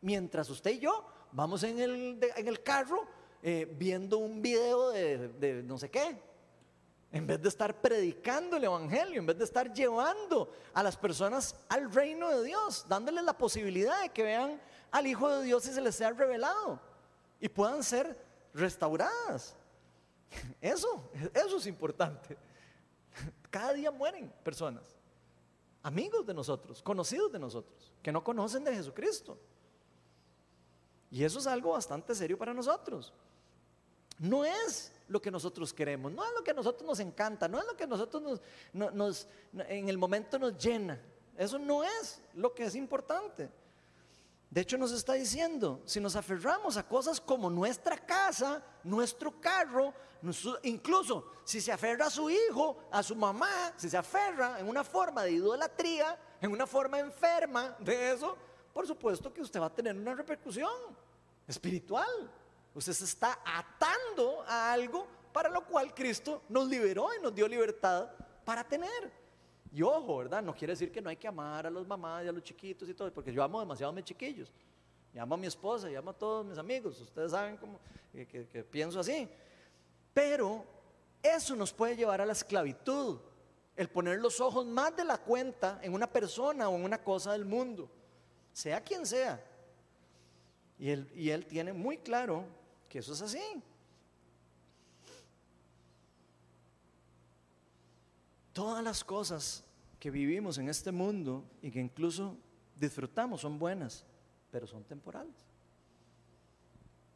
Mientras 0.02 0.50
usted 0.50 0.72
y 0.72 0.80
yo 0.80 1.06
vamos 1.32 1.64
en 1.64 1.80
el, 1.80 2.20
en 2.36 2.48
el 2.48 2.62
carro 2.62 3.08
eh, 3.42 3.68
viendo 3.78 4.20
un 4.20 4.42
video 4.42 4.90
de, 4.90 5.30
de 5.30 5.64
no 5.64 5.78
sé 5.78 5.90
qué. 5.90 6.22
En 7.12 7.26
vez 7.26 7.42
de 7.42 7.50
estar 7.50 7.82
predicando 7.82 8.58
el 8.58 8.66
Evangelio, 8.66 9.20
en 9.20 9.26
vez 9.26 9.38
de 9.38 9.46
estar 9.46 9.74
llevando 9.74 10.52
a 10.74 10.84
las 10.84 10.98
personas 10.98 11.56
al 11.70 11.92
reino 11.92 12.30
de 12.30 12.44
Dios, 12.44 12.86
dándoles 12.88 13.24
la 13.24 13.38
posibilidad 13.38 14.02
de 14.02 14.10
que 14.10 14.24
vean 14.24 14.62
al 14.92 15.08
Hijo 15.08 15.30
de 15.30 15.44
Dios 15.44 15.66
y 15.68 15.74
se 15.74 15.82
les 15.82 15.96
sea 15.96 16.12
revelado 16.12 16.80
y 17.40 17.50
puedan 17.50 17.84
ser 17.84 18.18
restauradas. 18.54 19.56
Eso, 20.62 21.10
eso 21.34 21.58
es 21.58 21.68
importante. 21.68 22.38
Cada 23.50 23.74
día 23.74 23.92
mueren 23.92 24.34
personas, 24.44 24.84
amigos 25.84 26.26
de 26.26 26.34
nosotros, 26.34 26.82
conocidos 26.82 27.32
de 27.32 27.40
nosotros, 27.40 27.94
que 28.02 28.12
no 28.12 28.24
conocen 28.24 28.64
de 28.64 28.76
Jesucristo. 28.76 29.38
Y 31.10 31.24
eso 31.24 31.40
es 31.40 31.48
algo 31.48 31.72
bastante 31.72 32.14
serio 32.14 32.38
para 32.38 32.54
nosotros. 32.54 33.14
No 34.20 34.44
es 34.44 34.92
lo 35.08 35.22
que 35.22 35.32
nosotros 35.32 35.74
queremos, 35.74 36.12
no 36.12 36.26
es 36.26 36.32
lo 36.34 36.44
que 36.44 36.52
a 36.52 36.54
nosotros 36.54 36.86
nos 36.86 37.00
encanta, 37.00 37.48
no 37.48 37.60
es 37.60 37.66
lo 37.66 37.78
que 37.78 37.86
a 37.86 37.88
nosotros 37.88 38.42
nos, 38.74 39.28
en 39.54 39.90
el 39.90 39.98
momento 39.98 40.38
nos 40.38 40.58
llena. 40.58 41.00
Eso 41.38 41.60
no 41.60 41.84
es 41.84 42.22
lo 42.34 42.54
que 42.54 42.66
es 42.66 42.76
importante. 42.76 43.50
De 44.50 44.62
hecho 44.62 44.78
nos 44.78 44.92
está 44.92 45.14
diciendo, 45.14 45.82
si 45.86 46.00
nos 46.00 46.16
aferramos 46.16 46.78
a 46.78 46.88
cosas 46.88 47.20
como 47.20 47.50
nuestra 47.50 47.98
casa, 47.98 48.64
nuestro 48.84 49.42
carro, 49.42 49.94
incluso 50.64 51.32
si 51.44 51.60
se 51.60 51.72
aferra 51.72 52.06
a 52.06 52.10
su 52.10 52.30
hijo, 52.30 52.78
a 52.92 53.04
su 53.04 53.16
mamá, 53.16 53.74
si 53.76 53.90
se 53.90 53.98
aferra 53.98 54.60
en 54.60 54.70
una 54.70 54.84
forma 54.84 55.24
de 55.24 55.32
idolatría, 55.32 56.18
en 56.42 56.52
una 56.52 56.66
forma 56.66 57.00
enferma 57.00 57.76
de 57.80 58.14
eso, 58.14 58.38
por 58.74 58.88
supuesto 58.88 59.34
que 59.34 59.42
usted 59.42 59.60
va 59.60 59.66
a 59.66 59.74
tener 59.74 59.96
una 59.96 60.16
repercusión 60.16 60.72
espiritual. 61.46 62.32
Usted 62.74 62.94
se 62.94 63.06
está 63.06 63.40
atando 63.44 64.44
a 64.48 64.72
algo 64.72 65.08
para 65.34 65.50
lo 65.50 65.66
cual 65.66 65.94
Cristo 65.94 66.44
nos 66.48 66.68
liberó 66.68 67.10
y 67.14 67.22
nos 67.22 67.36
dio 67.36 67.48
libertad 67.48 68.10
para 68.46 68.64
tener. 68.64 69.27
Y 69.72 69.82
ojo, 69.82 70.18
¿verdad? 70.18 70.42
No 70.42 70.56
quiere 70.56 70.74
decir 70.74 70.92
que 70.92 71.02
no 71.02 71.10
hay 71.10 71.18
que 71.18 71.28
amar 71.28 71.68
a 71.68 71.70
los 71.70 71.86
mamás 71.88 72.24
y 72.26 72.28
a 72.28 72.32
los 72.32 72.44
chiquitos 72.44 72.88
y 72.88 72.94
todo, 72.94 73.14
porque 73.14 73.34
yo 73.34 73.44
amo 73.44 73.60
demasiado 73.60 73.92
a 73.92 73.96
mis 73.96 74.06
chiquillos. 74.06 74.52
Y 75.14 75.20
amo 75.20 75.36
a 75.36 75.38
mi 75.38 75.48
esposa, 75.48 75.90
y 75.90 75.96
amo 75.96 76.12
a 76.12 76.14
todos 76.14 76.46
mis 76.46 76.58
amigos. 76.58 77.00
Ustedes 77.02 77.32
saben 77.32 77.58
cómo, 77.58 77.80
que, 78.12 78.64
pienso 78.70 79.00
así. 79.00 79.28
Pero 80.14 80.64
eso 81.22 81.56
nos 81.56 81.74
puede 81.74 81.96
llevar 81.96 82.22
a 82.22 82.26
la 82.26 82.34
esclavitud. 82.34 83.20
El 83.76 83.90
poner 83.90 84.20
los 84.20 84.42
ojos 84.42 84.66
más 84.66 84.96
de 84.96 85.06
la 85.06 85.20
cuenta 85.20 85.80
en 85.84 85.94
una 85.94 86.08
persona 86.08 86.68
o 86.70 86.76
en 86.76 86.84
una 86.84 87.04
cosa 87.04 87.34
del 87.34 87.46
mundo, 87.46 87.90
sea 88.52 88.82
quien 88.82 89.06
sea. 89.06 89.44
Y 90.80 90.90
él, 90.90 91.12
y 91.16 91.30
él 91.30 91.46
tiene 91.46 91.74
muy 91.74 91.98
claro 91.98 92.46
que 92.90 93.00
eso 93.00 93.14
es 93.14 93.22
así. 93.22 93.64
Todas 98.58 98.84
las 98.84 99.04
cosas 99.04 99.64
que 100.00 100.10
vivimos 100.10 100.58
en 100.58 100.68
este 100.68 100.92
mundo 100.92 101.44
y 101.62 101.70
que 101.70 101.80
incluso 101.80 102.36
disfrutamos 102.76 103.42
son 103.42 103.60
buenas, 103.60 104.04
pero 104.50 104.66
son 104.66 104.84
temporales. 104.84 105.36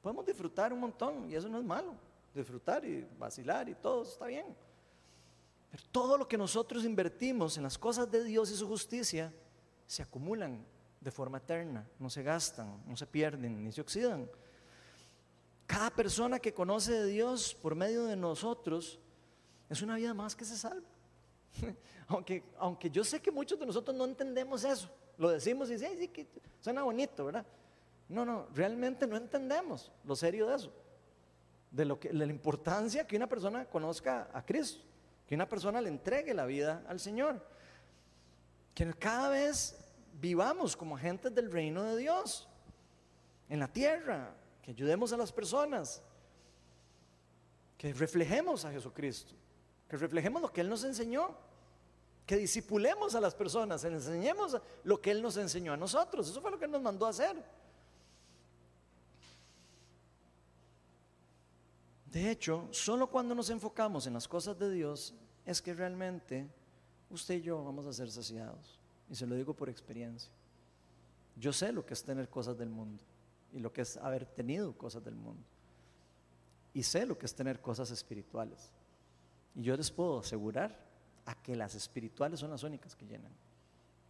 Podemos 0.03 0.23
disfrutar 0.23 0.71
un 0.71 0.81
montón 0.81 1.31
y 1.31 1.33
eso 1.33 1.49
no 1.49 1.57
es 1.57 1.63
malo. 1.63 1.95
Disfrutar 2.35 2.85
y 2.85 3.07
vacilar 3.17 3.67
y 3.67 3.73
todo 3.73 4.03
está 4.03 4.27
bien. 4.27 4.55
Pero 5.71 5.83
todo 5.91 6.15
lo 6.15 6.27
que 6.27 6.37
nosotros 6.37 6.85
invertimos 6.85 7.57
en 7.57 7.63
las 7.63 7.75
cosas 7.75 8.11
de 8.11 8.23
Dios 8.23 8.51
y 8.51 8.55
su 8.55 8.67
justicia 8.67 9.33
se 9.87 10.03
acumulan 10.03 10.63
de 10.99 11.09
forma 11.09 11.39
eterna, 11.39 11.89
no 11.97 12.11
se 12.11 12.21
gastan, 12.21 12.83
no 12.85 12.95
se 12.95 13.07
pierden 13.07 13.63
ni 13.63 13.71
se 13.71 13.81
oxidan. 13.81 14.29
Cada 15.65 15.89
persona 15.89 16.37
que 16.37 16.53
conoce 16.53 16.91
de 16.91 17.07
Dios 17.07 17.55
por 17.55 17.73
medio 17.73 18.05
de 18.05 18.15
nosotros 18.15 18.99
es 19.71 19.81
una 19.81 19.95
vida 19.95 20.13
más 20.13 20.35
que 20.35 20.45
se 20.45 20.55
salva. 20.55 20.90
aunque, 22.07 22.43
aunque 22.57 22.89
yo 22.89 23.03
sé 23.03 23.21
que 23.21 23.31
muchos 23.31 23.59
de 23.59 23.65
nosotros 23.65 23.95
no 23.95 24.05
entendemos 24.05 24.63
eso. 24.63 24.89
Lo 25.17 25.29
decimos 25.29 25.69
y 25.69 25.77
sí, 25.77 25.87
sí, 25.97 26.07
que 26.07 26.27
suena 26.59 26.83
bonito, 26.83 27.25
¿verdad? 27.25 27.45
No, 28.09 28.25
no, 28.25 28.47
realmente 28.53 29.07
no 29.07 29.15
entendemos 29.15 29.91
lo 30.03 30.15
serio 30.15 30.47
de 30.47 30.55
eso. 30.55 30.73
de, 31.71 31.85
lo 31.85 31.99
que, 31.99 32.09
de 32.09 32.25
la 32.25 32.31
importancia 32.31 33.07
que 33.07 33.15
una 33.15 33.27
persona 33.27 33.65
conozca 33.65 34.29
a 34.33 34.45
Cristo, 34.45 34.83
que 35.25 35.35
una 35.35 35.47
persona 35.47 35.79
le 35.79 35.89
entregue 35.89 36.33
la 36.33 36.45
vida 36.45 36.83
al 36.87 36.99
Señor, 36.99 37.45
que 38.73 38.93
cada 38.93 39.29
vez 39.29 39.77
vivamos 40.19 40.75
como 40.75 40.97
agentes 40.97 41.33
del 41.33 41.51
reino 41.51 41.83
de 41.83 41.97
Dios 41.97 42.47
en 43.49 43.59
la 43.59 43.67
tierra, 43.67 44.33
que 44.61 44.71
ayudemos 44.71 45.13
a 45.13 45.17
las 45.17 45.31
personas, 45.31 46.01
que 47.77 47.93
reflejemos 47.93 48.63
a 48.65 48.71
Jesucristo, 48.71 49.33
que 49.91 49.97
reflejemos 49.97 50.41
lo 50.41 50.53
que 50.53 50.61
Él 50.61 50.69
nos 50.69 50.85
enseñó, 50.85 51.35
que 52.25 52.37
disipulemos 52.37 53.13
a 53.13 53.19
las 53.19 53.35
personas, 53.35 53.83
enseñemos 53.83 54.57
lo 54.85 55.01
que 55.01 55.11
Él 55.11 55.21
nos 55.21 55.35
enseñó 55.35 55.73
a 55.73 55.77
nosotros. 55.77 56.29
Eso 56.29 56.41
fue 56.41 56.49
lo 56.49 56.57
que 56.57 56.63
Él 56.63 56.71
nos 56.71 56.81
mandó 56.81 57.05
a 57.05 57.09
hacer. 57.09 57.35
De 62.05 62.31
hecho, 62.31 62.69
solo 62.71 63.07
cuando 63.07 63.35
nos 63.35 63.49
enfocamos 63.49 64.07
en 64.07 64.13
las 64.13 64.29
cosas 64.29 64.57
de 64.57 64.71
Dios 64.71 65.13
es 65.45 65.61
que 65.61 65.73
realmente 65.73 66.47
usted 67.09 67.35
y 67.35 67.41
yo 67.41 67.61
vamos 67.61 67.85
a 67.85 67.91
ser 67.91 68.09
saciados. 68.09 68.79
Y 69.09 69.15
se 69.15 69.27
lo 69.27 69.35
digo 69.35 69.53
por 69.53 69.67
experiencia. 69.67 70.31
Yo 71.35 71.51
sé 71.51 71.73
lo 71.73 71.85
que 71.85 71.95
es 71.95 72.01
tener 72.01 72.29
cosas 72.29 72.57
del 72.57 72.69
mundo 72.69 73.03
y 73.51 73.59
lo 73.59 73.73
que 73.73 73.81
es 73.81 73.97
haber 73.97 74.25
tenido 74.25 74.71
cosas 74.71 75.03
del 75.03 75.15
mundo. 75.15 75.43
Y 76.73 76.83
sé 76.83 77.05
lo 77.05 77.17
que 77.17 77.25
es 77.25 77.35
tener 77.35 77.59
cosas 77.59 77.91
espirituales. 77.91 78.71
Y 79.55 79.63
yo 79.63 79.75
les 79.75 79.91
puedo 79.91 80.19
asegurar 80.19 80.77
a 81.25 81.35
que 81.35 81.55
las 81.55 81.75
espirituales 81.75 82.39
son 82.39 82.51
las 82.51 82.63
únicas 82.63 82.95
que 82.95 83.05
llenan. 83.05 83.31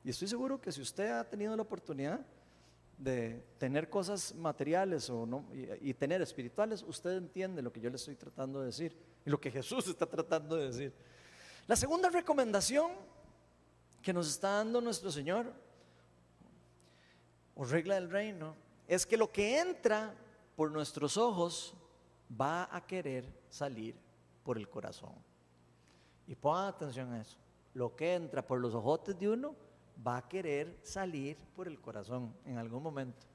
Y 0.03 0.09
estoy 0.09 0.27
seguro 0.27 0.59
que 0.59 0.71
si 0.71 0.81
usted 0.81 1.11
ha 1.11 1.23
tenido 1.23 1.55
la 1.55 1.61
oportunidad 1.61 2.19
de 2.97 3.43
tener 3.57 3.89
cosas 3.89 4.33
materiales 4.35 5.09
o 5.09 5.25
no, 5.25 5.45
y, 5.53 5.89
y, 5.89 5.93
tener 5.93 6.21
espirituales, 6.21 6.83
usted 6.83 7.17
entiende 7.17 7.61
lo 7.61 7.73
que 7.73 7.79
yo 7.79 7.89
le 7.89 7.95
estoy 7.95 8.15
tratando 8.15 8.59
de 8.59 8.67
decir 8.67 8.95
y 9.25 9.29
lo 9.29 9.39
que 9.39 9.49
Jesús 9.49 9.87
está 9.87 10.05
tratando 10.05 10.55
de 10.55 10.67
decir. 10.67 10.93
La 11.67 11.75
segunda 11.75 12.09
recomendación 12.09 12.91
que 14.01 14.13
nos 14.13 14.27
está 14.27 14.57
dando 14.57 14.81
nuestro 14.81 15.11
Señor, 15.11 15.51
o 17.55 17.65
regla 17.65 17.95
del 17.95 18.09
reino, 18.09 18.55
es 18.87 19.05
que 19.05 19.17
lo 19.17 19.31
que 19.31 19.59
entra 19.59 20.13
por 20.55 20.71
nuestros 20.71 21.17
ojos 21.17 21.73
va 22.39 22.67
a 22.75 22.85
querer 22.85 23.25
salir 23.49 23.95
por 24.43 24.57
el 24.57 24.69
corazón. 24.69 25.13
Y 26.31 26.35
pongan 26.35 26.67
atención 26.67 27.11
a 27.11 27.19
eso. 27.19 27.35
Lo 27.73 27.93
que 27.93 28.13
entra 28.13 28.41
por 28.41 28.57
los 28.57 28.73
ojotes 28.73 29.19
de 29.19 29.27
uno 29.27 29.53
va 30.07 30.15
a 30.15 30.29
querer 30.29 30.77
salir 30.81 31.35
por 31.53 31.67
el 31.67 31.77
corazón 31.81 32.33
en 32.45 32.57
algún 32.57 32.81
momento. 32.81 33.27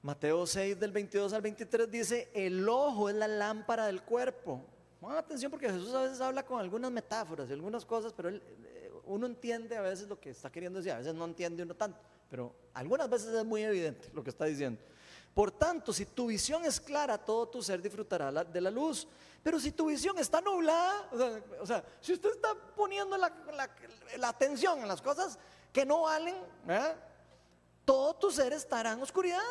Mateo 0.00 0.46
6 0.46 0.80
del 0.80 0.92
22 0.92 1.34
al 1.34 1.42
23 1.42 1.90
dice, 1.90 2.30
el 2.32 2.66
ojo 2.66 3.10
es 3.10 3.14
la 3.14 3.28
lámpara 3.28 3.84
del 3.84 4.04
cuerpo. 4.04 4.64
Pongan 4.98 5.18
atención 5.18 5.50
porque 5.50 5.68
Jesús 5.68 5.92
a 5.92 6.00
veces 6.00 6.18
habla 6.22 6.46
con 6.46 6.60
algunas 6.60 6.90
metáforas 6.90 7.50
y 7.50 7.52
algunas 7.52 7.84
cosas, 7.84 8.14
pero 8.14 8.30
él, 8.30 8.42
eh, 8.64 8.90
uno 9.04 9.26
entiende 9.26 9.76
a 9.76 9.82
veces 9.82 10.08
lo 10.08 10.18
que 10.18 10.30
está 10.30 10.50
queriendo 10.50 10.78
decir, 10.78 10.92
a 10.92 10.98
veces 10.98 11.14
no 11.14 11.26
entiende 11.26 11.62
uno 11.62 11.74
tanto, 11.74 12.00
pero 12.30 12.54
algunas 12.72 13.10
veces 13.10 13.34
es 13.34 13.44
muy 13.44 13.62
evidente 13.62 14.08
lo 14.14 14.24
que 14.24 14.30
está 14.30 14.46
diciendo. 14.46 14.80
Por 15.36 15.50
tanto, 15.50 15.92
si 15.92 16.06
tu 16.06 16.28
visión 16.28 16.64
es 16.64 16.80
clara, 16.80 17.18
todo 17.18 17.46
tu 17.46 17.62
ser 17.62 17.82
disfrutará 17.82 18.42
de 18.42 18.58
la 18.58 18.70
luz. 18.70 19.06
Pero 19.42 19.60
si 19.60 19.70
tu 19.70 19.84
visión 19.84 20.16
está 20.18 20.40
nublada, 20.40 21.10
o 21.60 21.66
sea, 21.66 21.84
si 22.00 22.14
usted 22.14 22.30
está 22.30 22.54
poniendo 22.74 23.18
la, 23.18 23.30
atención 24.22 24.78
en 24.78 24.88
las 24.88 25.02
cosas 25.02 25.38
que 25.74 25.84
no 25.84 26.04
valen, 26.04 26.36
todo 27.84 28.14
tu 28.14 28.30
ser 28.30 28.54
estará 28.54 28.92
en 28.92 29.02
oscuridad. 29.02 29.42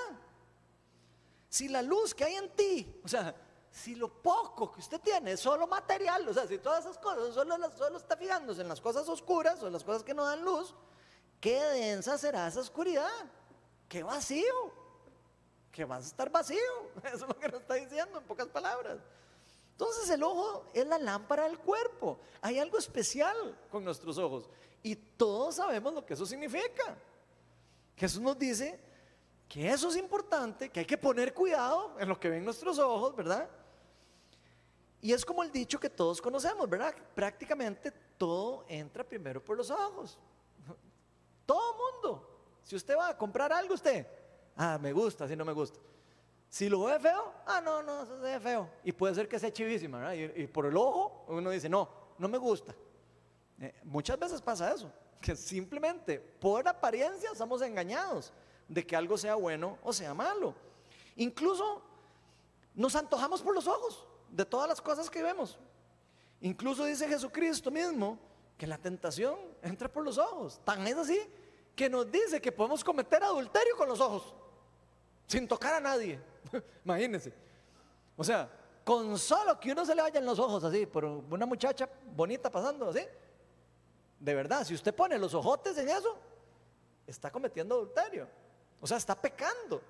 Si 1.49 1.67
la 1.67 1.83
luz 1.83 2.15
que 2.15 2.23
hay 2.23 2.33
en 2.33 2.49
ti, 2.55 2.99
o 3.03 3.07
sea, 3.07 3.35
si 3.69 3.93
lo 3.93 4.09
poco 4.09 4.71
que 4.71 4.79
usted 4.79 4.99
tiene 5.01 5.33
es 5.33 5.39
solo 5.39 5.67
material, 5.67 6.27
o 6.27 6.33
sea, 6.33 6.47
si 6.47 6.57
todas 6.57 6.83
esas 6.83 6.97
cosas 6.97 7.31
solo, 7.31 7.57
solo 7.77 7.97
está 7.99 8.17
fijándose 8.17 8.61
en 8.61 8.69
las 8.69 8.81
cosas 8.81 9.07
oscuras 9.07 9.61
o 9.61 9.67
en 9.67 9.73
las 9.73 9.83
cosas 9.83 10.01
que 10.01 10.15
no 10.15 10.25
dan 10.25 10.43
luz, 10.43 10.73
qué 11.39 11.61
densa 11.61 12.17
será 12.17 12.47
esa 12.47 12.61
oscuridad, 12.61 13.11
qué 13.87 14.01
vacío, 14.01 14.84
que 15.75 15.83
vas 15.83 16.05
a 16.05 16.07
estar 16.07 16.31
vacío. 16.31 16.57
Eso 17.03 17.15
es 17.15 17.27
lo 17.27 17.37
que 17.37 17.49
nos 17.49 17.61
está 17.61 17.73
diciendo 17.73 18.17
en 18.17 18.23
pocas 18.23 18.47
palabras. 18.47 18.97
Entonces 19.71 20.09
el 20.09 20.23
ojo 20.23 20.65
es 20.73 20.87
la 20.87 20.97
lámpara 20.97 21.43
del 21.43 21.59
cuerpo. 21.59 22.17
Hay 22.41 22.59
algo 22.59 22.77
especial 22.77 23.35
con 23.69 23.83
nuestros 23.83 24.17
ojos 24.17 24.49
y 24.81 24.95
todos 24.95 25.55
sabemos 25.55 25.93
lo 25.93 26.05
que 26.05 26.13
eso 26.13 26.25
significa. 26.25 26.95
Jesús 27.97 28.21
nos 28.21 28.39
dice 28.39 28.79
que 29.49 29.69
eso 29.69 29.89
es 29.89 29.97
importante, 29.97 30.69
que 30.69 30.79
hay 30.79 30.85
que 30.85 30.97
poner 30.97 31.33
cuidado 31.33 31.93
en 31.99 32.07
lo 32.07 32.17
que 32.17 32.29
ven 32.29 32.45
nuestros 32.45 32.79
ojos, 32.79 33.13
¿verdad? 33.13 33.49
Y 35.01 35.11
es 35.11 35.25
como 35.25 35.43
el 35.43 35.51
dicho 35.51 35.77
que 35.77 35.89
todos 35.89 36.21
conocemos, 36.21 36.69
¿verdad? 36.69 36.95
Prácticamente 37.13 37.91
todo 38.17 38.63
entra 38.69 39.03
primero 39.03 39.43
por 39.43 39.57
los 39.57 39.69
ojos. 39.69 40.17
Todo 41.45 41.75
mundo. 41.77 42.31
Si 42.63 42.75
usted 42.75 42.97
va 42.97 43.09
a 43.09 43.17
comprar 43.17 43.53
algo, 43.53 43.75
usted, 43.75 44.07
ah, 44.55 44.77
me 44.81 44.93
gusta, 44.93 45.27
si 45.27 45.35
no 45.35 45.45
me 45.45 45.53
gusta. 45.53 45.79
Si 46.49 46.69
lo 46.69 46.83
ve 46.83 46.99
feo, 46.99 47.33
ah, 47.45 47.61
no, 47.61 47.83
no, 47.83 48.05
se 48.05 48.13
ve 48.13 48.39
feo. 48.39 48.69
Y 48.83 48.91
puede 48.91 49.15
ser 49.15 49.27
que 49.27 49.39
sea 49.39 49.51
chivísima, 49.51 49.99
¿verdad? 49.99 50.13
Y, 50.35 50.47
por 50.47 50.65
el 50.65 50.77
ojo 50.77 51.25
uno 51.27 51.49
dice, 51.49 51.67
no, 51.67 51.89
no 52.17 52.27
me 52.27 52.37
gusta. 52.37 52.73
Eh, 53.59 53.73
muchas 53.83 54.17
veces 54.17 54.41
pasa 54.41 54.73
eso, 54.73 54.91
que 55.19 55.35
simplemente 55.35 56.19
por 56.19 56.67
apariencia 56.67 57.29
estamos 57.31 57.61
engañados 57.61 58.31
de 58.67 58.85
que 58.85 58.95
algo 58.95 59.17
sea 59.17 59.35
bueno 59.35 59.77
o 59.83 59.91
sea 59.91 60.13
malo. 60.13 60.53
Incluso 61.15 61.81
nos 62.73 62.95
antojamos 62.95 63.41
por 63.41 63.53
los 63.53 63.67
ojos 63.67 64.05
de 64.29 64.45
todas 64.45 64.67
las 64.67 64.81
cosas 64.81 65.09
que 65.09 65.23
vemos. 65.23 65.57
Incluso 66.41 66.85
dice 66.85 67.07
Jesucristo 67.07 67.71
mismo 67.71 68.19
que 68.57 68.67
la 68.67 68.77
tentación 68.77 69.37
entra 69.61 69.91
por 69.91 70.03
los 70.03 70.17
ojos. 70.17 70.61
Tan 70.63 70.85
es 70.87 70.95
así 70.95 71.19
que 71.75 71.89
nos 71.89 72.09
dice 72.11 72.41
que 72.41 72.51
podemos 72.51 72.83
cometer 72.83 73.23
adulterio 73.23 73.75
con 73.75 73.89
los 73.89 73.99
ojos, 73.99 74.33
sin 75.27 75.47
tocar 75.47 75.73
a 75.75 75.79
nadie. 75.79 76.19
Imagínense. 76.85 77.33
O 78.15 78.23
sea, 78.23 78.49
con 78.83 79.17
solo 79.17 79.59
que 79.59 79.71
uno 79.71 79.85
se 79.85 79.95
le 79.95 80.01
vaya 80.01 80.19
en 80.19 80.25
los 80.25 80.39
ojos 80.39 80.63
así, 80.63 80.85
por 80.85 81.05
una 81.05 81.45
muchacha 81.45 81.89
bonita 82.15 82.49
pasando 82.49 82.89
así. 82.89 83.05
De 84.19 84.33
verdad, 84.33 84.63
si 84.63 84.73
usted 84.73 84.93
pone 84.93 85.17
los 85.17 85.33
ojotes 85.33 85.77
en 85.77 85.89
eso, 85.89 86.17
está 87.05 87.31
cometiendo 87.31 87.75
adulterio. 87.75 88.27
O 88.79 88.87
sea, 88.87 88.97
está 88.97 89.19
pecando. 89.19 89.81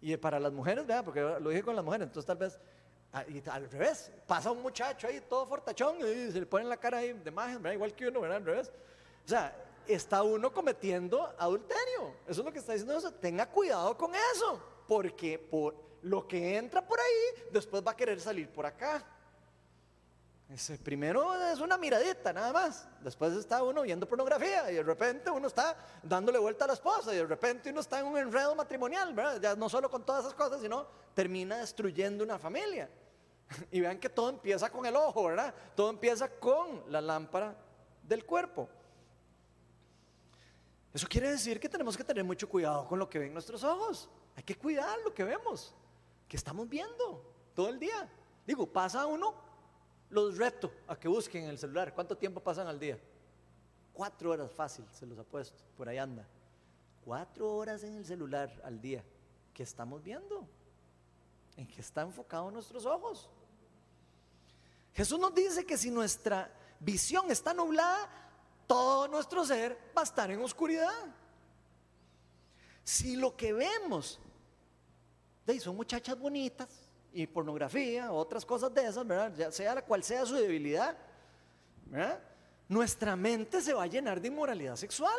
Y 0.00 0.16
para 0.16 0.40
las 0.40 0.52
mujeres, 0.52 0.86
vea, 0.86 1.04
porque 1.04 1.20
lo 1.20 1.50
dije 1.50 1.62
con 1.62 1.76
las 1.76 1.84
mujeres, 1.84 2.06
entonces 2.06 2.26
tal 2.26 2.38
vez 2.38 2.58
Ah, 3.12 3.24
al 3.50 3.68
revés, 3.68 4.12
pasa 4.24 4.52
un 4.52 4.62
muchacho 4.62 5.08
ahí 5.08 5.20
todo 5.28 5.44
fortachón 5.44 5.98
y 5.98 6.30
se 6.30 6.38
le 6.38 6.46
pone 6.46 6.64
la 6.64 6.76
cara 6.76 6.98
ahí 6.98 7.12
de 7.12 7.28
imagen, 7.28 7.60
igual 7.72 7.92
que 7.92 8.06
uno, 8.06 8.20
¿verdad? 8.20 8.36
Al 8.36 8.44
revés. 8.44 8.72
O 9.24 9.28
sea, 9.28 9.52
está 9.94 10.22
uno 10.22 10.52
cometiendo 10.52 11.34
adulterio. 11.38 12.14
Eso 12.26 12.40
es 12.40 12.44
lo 12.44 12.52
que 12.52 12.58
está 12.58 12.72
diciendo 12.72 12.96
eso. 12.96 13.12
Tenga 13.12 13.46
cuidado 13.46 13.96
con 13.96 14.12
eso, 14.14 14.60
porque 14.86 15.38
por 15.38 15.74
lo 16.02 16.26
que 16.26 16.56
entra 16.56 16.86
por 16.86 16.98
ahí, 16.98 17.44
después 17.52 17.82
va 17.86 17.92
a 17.92 17.96
querer 17.96 18.20
salir 18.20 18.48
por 18.48 18.66
acá. 18.66 19.04
Ese 20.48 20.78
primero 20.78 21.32
es 21.52 21.60
una 21.60 21.78
miradita 21.78 22.32
nada 22.32 22.52
más. 22.52 22.88
Después 23.02 23.32
está 23.34 23.62
uno 23.62 23.82
viendo 23.82 24.08
pornografía 24.08 24.70
y 24.72 24.74
de 24.74 24.82
repente 24.82 25.30
uno 25.30 25.46
está 25.46 25.76
dándole 26.02 26.40
vuelta 26.40 26.64
a 26.64 26.68
la 26.68 26.74
esposa 26.74 27.14
y 27.14 27.18
de 27.18 27.26
repente 27.26 27.70
uno 27.70 27.80
está 27.80 28.00
en 28.00 28.06
un 28.06 28.18
enredo 28.18 28.56
matrimonial, 28.56 29.14
¿verdad? 29.14 29.40
Ya 29.40 29.54
no 29.54 29.68
solo 29.68 29.88
con 29.88 30.04
todas 30.04 30.22
esas 30.22 30.34
cosas, 30.34 30.60
sino 30.60 30.86
termina 31.14 31.58
destruyendo 31.58 32.24
una 32.24 32.38
familia. 32.38 32.90
Y 33.70 33.80
vean 33.80 33.98
que 33.98 34.08
todo 34.08 34.30
empieza 34.30 34.70
con 34.70 34.86
el 34.86 34.96
ojo, 34.96 35.24
¿verdad? 35.24 35.54
Todo 35.76 35.90
empieza 35.90 36.28
con 36.28 36.84
la 36.90 37.00
lámpara 37.00 37.54
del 38.02 38.24
cuerpo. 38.24 38.68
Eso 40.92 41.06
quiere 41.08 41.30
decir 41.30 41.60
que 41.60 41.68
tenemos 41.68 41.96
que 41.96 42.02
tener 42.02 42.24
mucho 42.24 42.48
cuidado 42.48 42.86
con 42.88 42.98
lo 42.98 43.08
que 43.08 43.18
ven 43.18 43.32
nuestros 43.32 43.62
ojos. 43.62 44.08
Hay 44.36 44.42
que 44.42 44.56
cuidar 44.56 44.98
lo 45.04 45.14
que 45.14 45.22
vemos, 45.22 45.74
que 46.26 46.36
estamos 46.36 46.68
viendo 46.68 47.22
todo 47.54 47.68
el 47.68 47.78
día. 47.78 48.10
Digo, 48.46 48.66
pasa 48.66 49.06
uno, 49.06 49.34
los 50.10 50.36
reto 50.36 50.72
a 50.88 50.96
que 50.96 51.06
busquen 51.06 51.44
en 51.44 51.50
el 51.50 51.58
celular. 51.58 51.94
¿Cuánto 51.94 52.16
tiempo 52.16 52.40
pasan 52.40 52.66
al 52.66 52.78
día? 52.78 52.98
Cuatro 53.92 54.30
horas 54.30 54.50
fácil, 54.50 54.84
se 54.92 55.06
los 55.06 55.18
apuesto, 55.18 55.62
por 55.76 55.88
ahí 55.88 55.98
anda. 55.98 56.26
Cuatro 57.04 57.54
horas 57.54 57.84
en 57.84 57.94
el 57.94 58.04
celular 58.04 58.50
al 58.64 58.80
día. 58.80 59.04
¿Qué 59.54 59.62
estamos 59.62 60.02
viendo? 60.02 60.48
¿En 61.56 61.66
qué 61.66 61.80
están 61.80 62.08
enfocados 62.08 62.52
nuestros 62.52 62.84
ojos? 62.84 63.28
Jesús 64.92 65.20
nos 65.20 65.34
dice 65.34 65.64
que 65.64 65.78
si 65.78 65.90
nuestra 65.90 66.52
visión 66.80 67.30
está 67.30 67.54
nublada, 67.54 68.08
todo 68.70 69.08
nuestro 69.08 69.44
ser 69.44 69.76
va 69.98 70.02
a 70.02 70.04
estar 70.04 70.30
en 70.30 70.40
oscuridad. 70.40 71.12
Si 72.84 73.16
lo 73.16 73.36
que 73.36 73.52
vemos 73.52 74.20
son 75.58 75.74
muchachas 75.74 76.16
bonitas 76.16 76.68
y 77.12 77.26
pornografía, 77.26 78.12
otras 78.12 78.46
cosas 78.46 78.72
de 78.72 78.86
esas, 78.86 79.04
¿verdad? 79.04 79.32
Ya 79.36 79.50
sea 79.50 79.74
la 79.74 79.82
cual 79.82 80.04
sea 80.04 80.24
su 80.24 80.36
debilidad, 80.36 80.96
nuestra 82.68 83.16
mente 83.16 83.60
se 83.60 83.74
va 83.74 83.82
a 83.82 83.86
llenar 83.88 84.20
de 84.20 84.28
inmoralidad 84.28 84.76
sexual. 84.76 85.18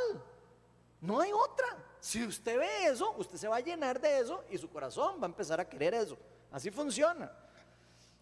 No 1.02 1.20
hay 1.20 1.34
otra. 1.34 1.78
Si 2.00 2.26
usted 2.26 2.58
ve 2.58 2.86
eso, 2.86 3.14
usted 3.18 3.36
se 3.38 3.50
va 3.50 3.58
a 3.58 3.60
llenar 3.60 4.00
de 4.00 4.20
eso 4.20 4.46
y 4.50 4.58
su 4.58 4.70
corazón 4.70 5.18
va 5.20 5.24
a 5.24 5.26
empezar 5.26 5.60
a 5.60 5.68
querer 5.68 5.94
eso. 5.94 6.18
Así 6.54 6.72
funciona. 6.72 7.30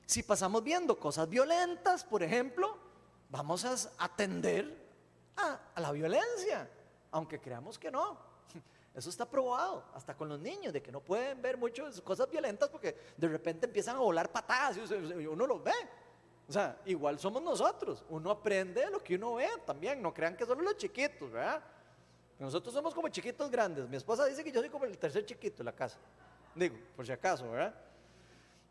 Si 0.07 0.23
pasamos 0.23 0.63
viendo 0.63 0.99
cosas 0.99 1.30
violentas, 1.30 2.03
por 2.03 2.23
ejemplo, 2.23 2.80
vamos 3.30 3.63
a 3.63 3.75
atender 4.03 4.89
a, 5.76 5.80
la 5.82 5.92
violencia, 5.92 6.70
aunque 7.12 7.40
creamos 7.40 7.78
que 7.78 7.92
no. 7.92 8.18
Eso 8.96 9.10
está 9.10 9.30
probado, 9.30 9.86
hasta 9.94 10.16
con 10.16 10.30
los 10.30 10.40
niños, 10.40 10.74
de 10.74 10.82
que 10.82 10.92
no 10.92 11.00
pueden 11.02 11.42
ver 11.42 11.58
muchas 11.58 12.02
cosas 12.02 12.30
violentas 12.30 12.70
porque 12.70 12.96
de 13.16 13.28
repente 13.28 13.66
empiezan 13.66 13.96
a 13.96 14.00
volar 14.00 14.32
patadas 14.32 14.78
y 14.78 15.26
uno 15.26 15.48
los 15.48 15.64
ve. 15.64 15.74
O 16.48 16.52
sea, 16.52 16.82
igual 16.86 17.20
somos 17.20 17.44
nosotros. 17.44 18.04
Uno 18.10 18.32
aprende 18.32 18.82
de 18.82 18.90
lo 18.90 19.04
que 19.04 19.16
uno 19.16 19.36
ve 19.36 19.48
también. 19.66 20.02
No 20.02 20.12
crean 20.12 20.36
que 20.36 20.46
solo 20.46 20.64
los 20.64 20.78
chiquitos, 20.78 21.32
¿verdad? 21.32 21.64
Nosotros 22.40 22.74
somos 22.74 22.96
como 22.96 23.08
chiquitos 23.10 23.52
grandes. 23.52 23.88
Mi 23.88 23.98
esposa 23.98 24.26
dice 24.26 24.44
que 24.44 24.52
yo 24.52 24.60
soy 24.60 24.70
como 24.70 24.86
el 24.86 24.98
tercer 24.98 25.26
chiquito 25.26 25.62
en 25.62 25.66
la 25.66 25.74
casa. 25.74 26.00
Digo, 26.56 26.76
por 26.96 27.06
si 27.06 27.12
acaso, 27.12 27.50
¿verdad? 27.52 27.76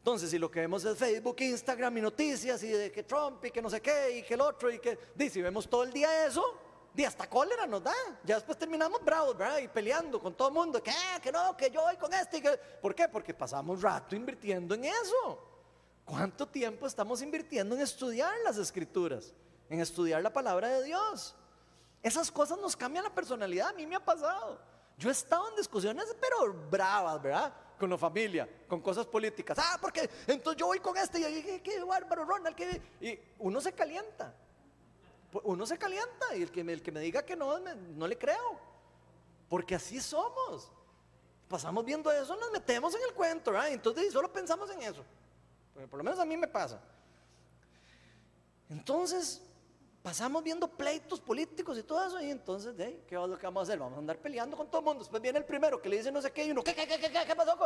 Entonces, 0.08 0.30
si 0.30 0.38
lo 0.38 0.50
que 0.50 0.60
vemos 0.60 0.82
es 0.86 0.96
Facebook, 0.96 1.36
Instagram 1.38 1.98
y 1.98 2.00
noticias 2.00 2.62
y 2.62 2.68
de 2.68 2.90
que 2.90 3.02
Trump 3.02 3.44
y 3.44 3.50
que 3.50 3.60
no 3.60 3.68
sé 3.68 3.82
qué 3.82 4.16
y 4.16 4.22
que 4.22 4.32
el 4.32 4.40
otro 4.40 4.70
y 4.70 4.78
que, 4.78 4.98
dice, 5.14 5.34
si 5.34 5.42
vemos 5.42 5.68
todo 5.68 5.82
el 5.82 5.92
día 5.92 6.24
eso, 6.24 6.42
y 6.96 7.04
hasta 7.04 7.28
cólera 7.28 7.66
nos 7.66 7.82
da. 7.82 7.92
Ya 8.24 8.36
después 8.36 8.56
terminamos 8.56 9.04
bravos, 9.04 9.36
¿verdad? 9.36 9.58
Y 9.58 9.68
peleando 9.68 10.18
con 10.18 10.34
todo 10.34 10.48
el 10.48 10.54
mundo, 10.54 10.82
que, 10.82 10.90
ah, 10.90 11.20
que 11.20 11.30
no, 11.30 11.54
que 11.54 11.70
yo 11.70 11.82
voy 11.82 11.98
con 11.98 12.14
este. 12.14 12.38
Y 12.38 12.40
que... 12.40 12.56
¿Por 12.80 12.94
qué? 12.94 13.06
Porque 13.06 13.34
pasamos 13.34 13.82
rato 13.82 14.16
invirtiendo 14.16 14.74
en 14.74 14.86
eso. 14.86 15.46
¿Cuánto 16.06 16.48
tiempo 16.48 16.86
estamos 16.86 17.20
invirtiendo 17.20 17.74
en 17.74 17.82
estudiar 17.82 18.32
las 18.44 18.56
escrituras? 18.56 19.34
En 19.68 19.78
estudiar 19.78 20.22
la 20.22 20.32
palabra 20.32 20.68
de 20.68 20.84
Dios. 20.84 21.36
Esas 22.02 22.30
cosas 22.30 22.58
nos 22.58 22.74
cambian 22.74 23.04
la 23.04 23.14
personalidad, 23.14 23.68
a 23.68 23.72
mí 23.74 23.86
me 23.86 23.96
ha 23.96 24.02
pasado. 24.02 24.58
Yo 24.96 25.10
he 25.10 25.12
estado 25.12 25.50
en 25.50 25.56
discusiones, 25.56 26.16
pero 26.18 26.54
bravas, 26.70 27.20
¿verdad? 27.20 27.52
Con 27.78 27.90
la 27.90 27.98
familia, 27.98 28.48
con 28.66 28.80
cosas 28.80 29.06
políticas. 29.06 29.56
Ah, 29.60 29.78
porque 29.80 30.08
entonces 30.26 30.58
yo 30.58 30.66
voy 30.66 30.80
con 30.80 30.96
este 30.96 31.20
y 31.20 31.42
yo, 31.42 31.62
qué 31.62 31.82
bárbaro, 31.84 32.24
Ronald. 32.24 32.56
¿qué? 32.56 32.80
Y 33.00 33.18
uno 33.38 33.60
se 33.60 33.72
calienta. 33.72 34.34
Uno 35.44 35.66
se 35.66 35.78
calienta 35.78 36.34
y 36.36 36.42
el 36.42 36.50
que 36.50 36.64
me, 36.64 36.72
el 36.72 36.82
que 36.82 36.90
me 36.90 37.00
diga 37.00 37.22
que 37.22 37.36
no, 37.36 37.58
no 37.58 38.06
le 38.06 38.18
creo. 38.18 38.58
Porque 39.48 39.74
así 39.74 40.00
somos. 40.00 40.70
Pasamos 41.48 41.84
viendo 41.84 42.10
eso, 42.10 42.36
nos 42.36 42.50
metemos 42.50 42.94
en 42.94 43.00
el 43.08 43.14
cuento, 43.14 43.52
¿verdad? 43.52 43.70
Entonces 43.70 44.12
solo 44.12 44.30
pensamos 44.30 44.70
en 44.70 44.82
eso. 44.82 45.04
por 45.90 45.98
lo 45.98 46.04
menos 46.04 46.18
a 46.18 46.24
mí 46.24 46.36
me 46.36 46.48
pasa. 46.48 46.80
Entonces, 48.68 49.40
pasamos 50.02 50.42
viendo 50.42 50.68
pleitos 50.68 51.20
políticos 51.20 51.78
y 51.78 51.82
todo 51.82 52.06
eso, 52.06 52.20
y 52.20 52.30
entonces, 52.30 52.74
¿qué 52.76 53.14
es 53.14 53.28
lo 53.28 53.38
que 53.38 53.46
vamos 53.46 53.60
a 53.60 53.62
hacer? 53.64 53.78
Vamos 53.78 53.96
a 53.96 54.00
andar 54.00 54.18
peleando 54.18 54.56
con 54.56 54.68
todo 54.68 54.80
el 54.80 54.84
mundo. 54.84 55.00
Después 55.00 55.20
viene 55.20 55.38
el 55.38 55.44
primero 55.44 55.80
que 55.80 55.88
le 55.88 55.98
dice 55.98 56.12
no 56.12 56.22
sé 56.22 56.30
qué, 56.32 56.44
y 56.44 56.50
uno, 56.50 56.62
¿qué, 56.62 56.74
qué, 56.74 56.86
qué, 56.86 56.98
qué, 56.98 57.10
qué 57.26 57.36
pasó? 57.36 57.58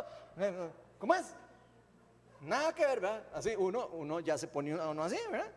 ¿Cómo 0.99 1.14
es? 1.14 1.26
Nada 2.41 2.74
que 2.74 2.85
ver, 2.85 3.01
¿verdad? 3.01 3.24
Así, 3.33 3.55
uno, 3.57 3.89
uno 3.93 4.20
ya 4.20 4.37
se 4.37 4.49
pone 4.49 4.74
uno 4.74 5.05
así, 5.05 5.18
¿verdad? 5.30 5.53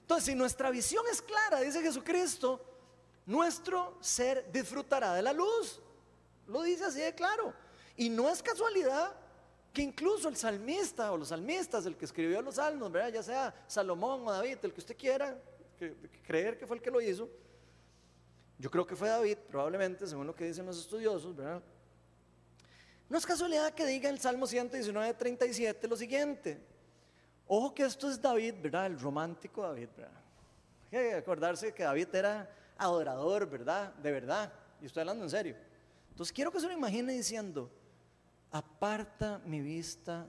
Entonces, 0.00 0.26
si 0.26 0.34
nuestra 0.34 0.70
visión 0.70 1.04
es 1.10 1.20
clara, 1.20 1.60
dice 1.60 1.82
Jesucristo, 1.82 2.60
nuestro 3.26 3.96
ser 4.00 4.50
disfrutará 4.52 5.14
de 5.14 5.22
la 5.22 5.32
luz. 5.32 5.80
Lo 6.46 6.62
dice 6.62 6.84
así 6.84 7.00
de 7.00 7.14
claro. 7.14 7.52
Y 7.96 8.08
no 8.08 8.28
es 8.28 8.42
casualidad 8.42 9.14
que 9.72 9.82
incluso 9.82 10.28
el 10.28 10.36
salmista 10.36 11.10
o 11.12 11.16
los 11.16 11.28
salmistas, 11.28 11.84
el 11.86 11.96
que 11.96 12.04
escribió 12.04 12.40
los 12.42 12.56
salmos, 12.56 12.92
¿verdad? 12.92 13.08
ya 13.08 13.22
sea 13.22 13.54
Salomón 13.66 14.26
o 14.26 14.32
David, 14.32 14.58
el 14.62 14.72
que 14.72 14.80
usted 14.80 14.96
quiera, 14.96 15.36
creer 16.26 16.58
que 16.58 16.66
fue 16.66 16.76
el 16.76 16.82
que 16.82 16.90
lo 16.90 17.00
hizo. 17.00 17.28
Yo 18.58 18.70
creo 18.70 18.86
que 18.86 18.96
fue 18.96 19.08
David, 19.08 19.38
probablemente, 19.48 20.06
según 20.06 20.26
lo 20.26 20.34
que 20.34 20.44
dicen 20.44 20.64
los 20.66 20.78
estudiosos, 20.78 21.34
¿verdad? 21.34 21.62
No 23.08 23.18
es 23.18 23.26
casualidad 23.26 23.72
que 23.74 23.84
diga 23.84 24.08
el 24.08 24.18
Salmo 24.18 24.46
119, 24.46 25.14
37 25.14 25.88
lo 25.88 25.96
siguiente. 25.96 26.60
Ojo 27.46 27.74
que 27.74 27.84
esto 27.84 28.10
es 28.10 28.20
David, 28.20 28.54
¿verdad? 28.62 28.86
El 28.86 28.98
romántico 28.98 29.62
David, 29.62 29.88
¿verdad? 29.96 30.20
Hay 30.84 30.90
que 30.90 31.14
acordarse 31.14 31.74
que 31.74 31.82
David 31.82 32.14
era 32.14 32.50
adorador, 32.78 33.48
¿verdad? 33.48 33.92
De 33.94 34.10
verdad. 34.10 34.52
Y 34.80 34.86
estoy 34.86 35.02
hablando 35.02 35.24
en 35.24 35.30
serio. 35.30 35.56
Entonces 36.10 36.32
quiero 36.32 36.50
que 36.50 36.60
se 36.60 36.66
lo 36.66 36.72
imagine 36.72 37.12
diciendo, 37.12 37.70
aparta 38.50 39.40
mi 39.44 39.60
vista 39.60 40.26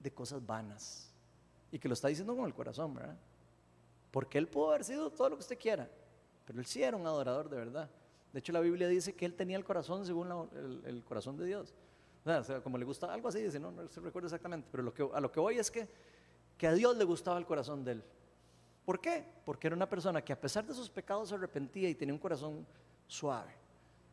de 0.00 0.12
cosas 0.12 0.44
vanas. 0.44 1.12
Y 1.70 1.78
que 1.78 1.88
lo 1.88 1.94
está 1.94 2.08
diciendo 2.08 2.36
con 2.36 2.44
el 2.46 2.54
corazón, 2.54 2.94
¿verdad? 2.94 3.16
Porque 4.14 4.38
él 4.38 4.46
pudo 4.46 4.68
haber 4.68 4.84
sido 4.84 5.10
todo 5.10 5.30
lo 5.30 5.34
que 5.34 5.40
usted 5.40 5.58
quiera, 5.58 5.90
pero 6.46 6.60
él 6.60 6.66
sí 6.66 6.80
era 6.80 6.96
un 6.96 7.04
adorador 7.04 7.48
de 7.48 7.56
verdad. 7.56 7.90
De 8.32 8.38
hecho, 8.38 8.52
la 8.52 8.60
Biblia 8.60 8.86
dice 8.86 9.12
que 9.12 9.26
él 9.26 9.34
tenía 9.34 9.56
el 9.56 9.64
corazón 9.64 10.06
según 10.06 10.48
el, 10.86 11.02
corazón 11.02 11.36
de 11.36 11.46
Dios. 11.46 11.74
Como 12.62 12.78
le 12.78 12.84
gusta, 12.84 13.12
algo 13.12 13.26
así 13.26 13.42
dice, 13.42 13.58
no, 13.58 13.72
no 13.72 13.88
se 13.88 14.00
recuerda 14.00 14.28
exactamente, 14.28 14.68
pero 14.70 14.84
a 15.12 15.20
lo 15.20 15.32
que 15.32 15.40
voy 15.40 15.58
es 15.58 15.68
que, 15.68 15.88
que 16.56 16.68
a 16.68 16.72
Dios 16.72 16.96
le 16.96 17.02
gustaba 17.02 17.38
el 17.38 17.44
corazón 17.44 17.82
de 17.82 17.90
él. 17.90 18.04
¿Por 18.84 19.00
qué? 19.00 19.26
Porque 19.44 19.66
era 19.66 19.74
una 19.74 19.88
persona 19.88 20.22
que 20.22 20.32
a 20.32 20.40
pesar 20.40 20.64
de 20.64 20.74
sus 20.74 20.88
pecados 20.88 21.30
se 21.30 21.34
arrepentía 21.34 21.88
y 21.88 21.96
tenía 21.96 22.14
un 22.14 22.20
corazón 22.20 22.64
suave, 23.08 23.52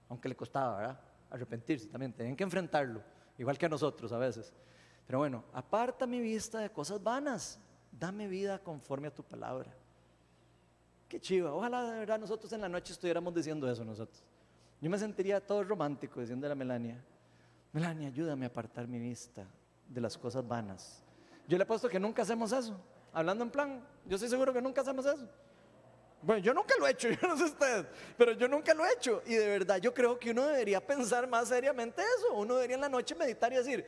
aunque 0.10 0.28
le 0.28 0.36
costaba, 0.36 0.78
¿verdad? 0.78 1.00
Arrepentirse 1.30 1.86
también, 1.86 2.12
tenían 2.12 2.36
que 2.36 2.44
enfrentarlo, 2.44 3.04
igual 3.38 3.56
que 3.56 3.68
a 3.68 3.70
nosotros 3.70 4.12
a 4.12 4.18
veces. 4.18 4.52
Pero 5.06 5.20
bueno, 5.20 5.44
aparta 5.54 6.08
mi 6.08 6.20
vista 6.20 6.58
de 6.58 6.72
cosas 6.72 7.04
vanas, 7.04 7.60
dame 7.92 8.28
vida 8.28 8.58
conforme 8.58 9.08
a 9.08 9.14
tu 9.14 9.22
palabra. 9.22 9.72
Qué 11.12 11.20
chiva. 11.20 11.54
Ojalá 11.54 11.92
de 11.92 12.00
verdad 12.00 12.18
nosotros 12.18 12.54
en 12.54 12.62
la 12.62 12.70
noche 12.70 12.94
estuviéramos 12.94 13.34
diciendo 13.34 13.70
eso 13.70 13.84
nosotros. 13.84 14.24
Yo 14.80 14.90
me 14.90 14.98
sentiría 14.98 15.46
todo 15.46 15.62
romántico 15.62 16.22
diciendo 16.22 16.48
a 16.48 16.50
la 16.50 16.56
Melania, 16.56 17.04
Melania, 17.74 18.08
ayúdame 18.08 18.46
a 18.46 18.48
apartar 18.48 18.88
mi 18.88 18.98
vista 18.98 19.46
de 19.90 20.00
las 20.00 20.18
cosas 20.18 20.48
vanas. 20.48 21.04
Yo 21.50 21.58
le 21.58 21.66
he 21.66 21.68
puesto 21.68 21.90
que 21.90 22.00
nunca 22.00 22.22
hacemos 22.22 22.54
eso. 22.54 22.80
Hablando 23.12 23.44
en 23.44 23.50
plan, 23.50 23.86
yo 24.06 24.16
estoy 24.16 24.30
seguro 24.30 24.54
que 24.54 24.62
nunca 24.62 24.80
hacemos 24.80 25.06
eso. 25.06 25.28
Bueno, 26.22 26.42
yo 26.42 26.54
nunca 26.54 26.76
lo 26.80 26.88
he 26.88 26.92
hecho, 26.92 27.10
yo 27.22 27.28
no 27.28 27.36
sé 27.36 27.44
ustedes, 27.44 27.88
pero 28.18 28.32
yo 28.32 28.48
nunca 28.48 28.74
lo 28.74 28.86
he 28.86 28.94
hecho. 28.94 29.22
Y 29.26 29.34
de 29.34 29.48
verdad 29.50 29.82
yo 29.82 29.94
creo 29.94 30.18
que 30.18 30.32
uno 30.32 30.48
debería 30.48 30.80
pensar 30.80 31.28
más 31.28 31.50
seriamente 31.50 32.02
eso. 32.20 32.36
Uno 32.36 32.56
debería 32.56 32.76
en 32.76 32.82
la 32.84 32.90
noche 32.90 33.16
meditar 33.16 33.52
y 33.52 33.58
decir, 33.58 33.86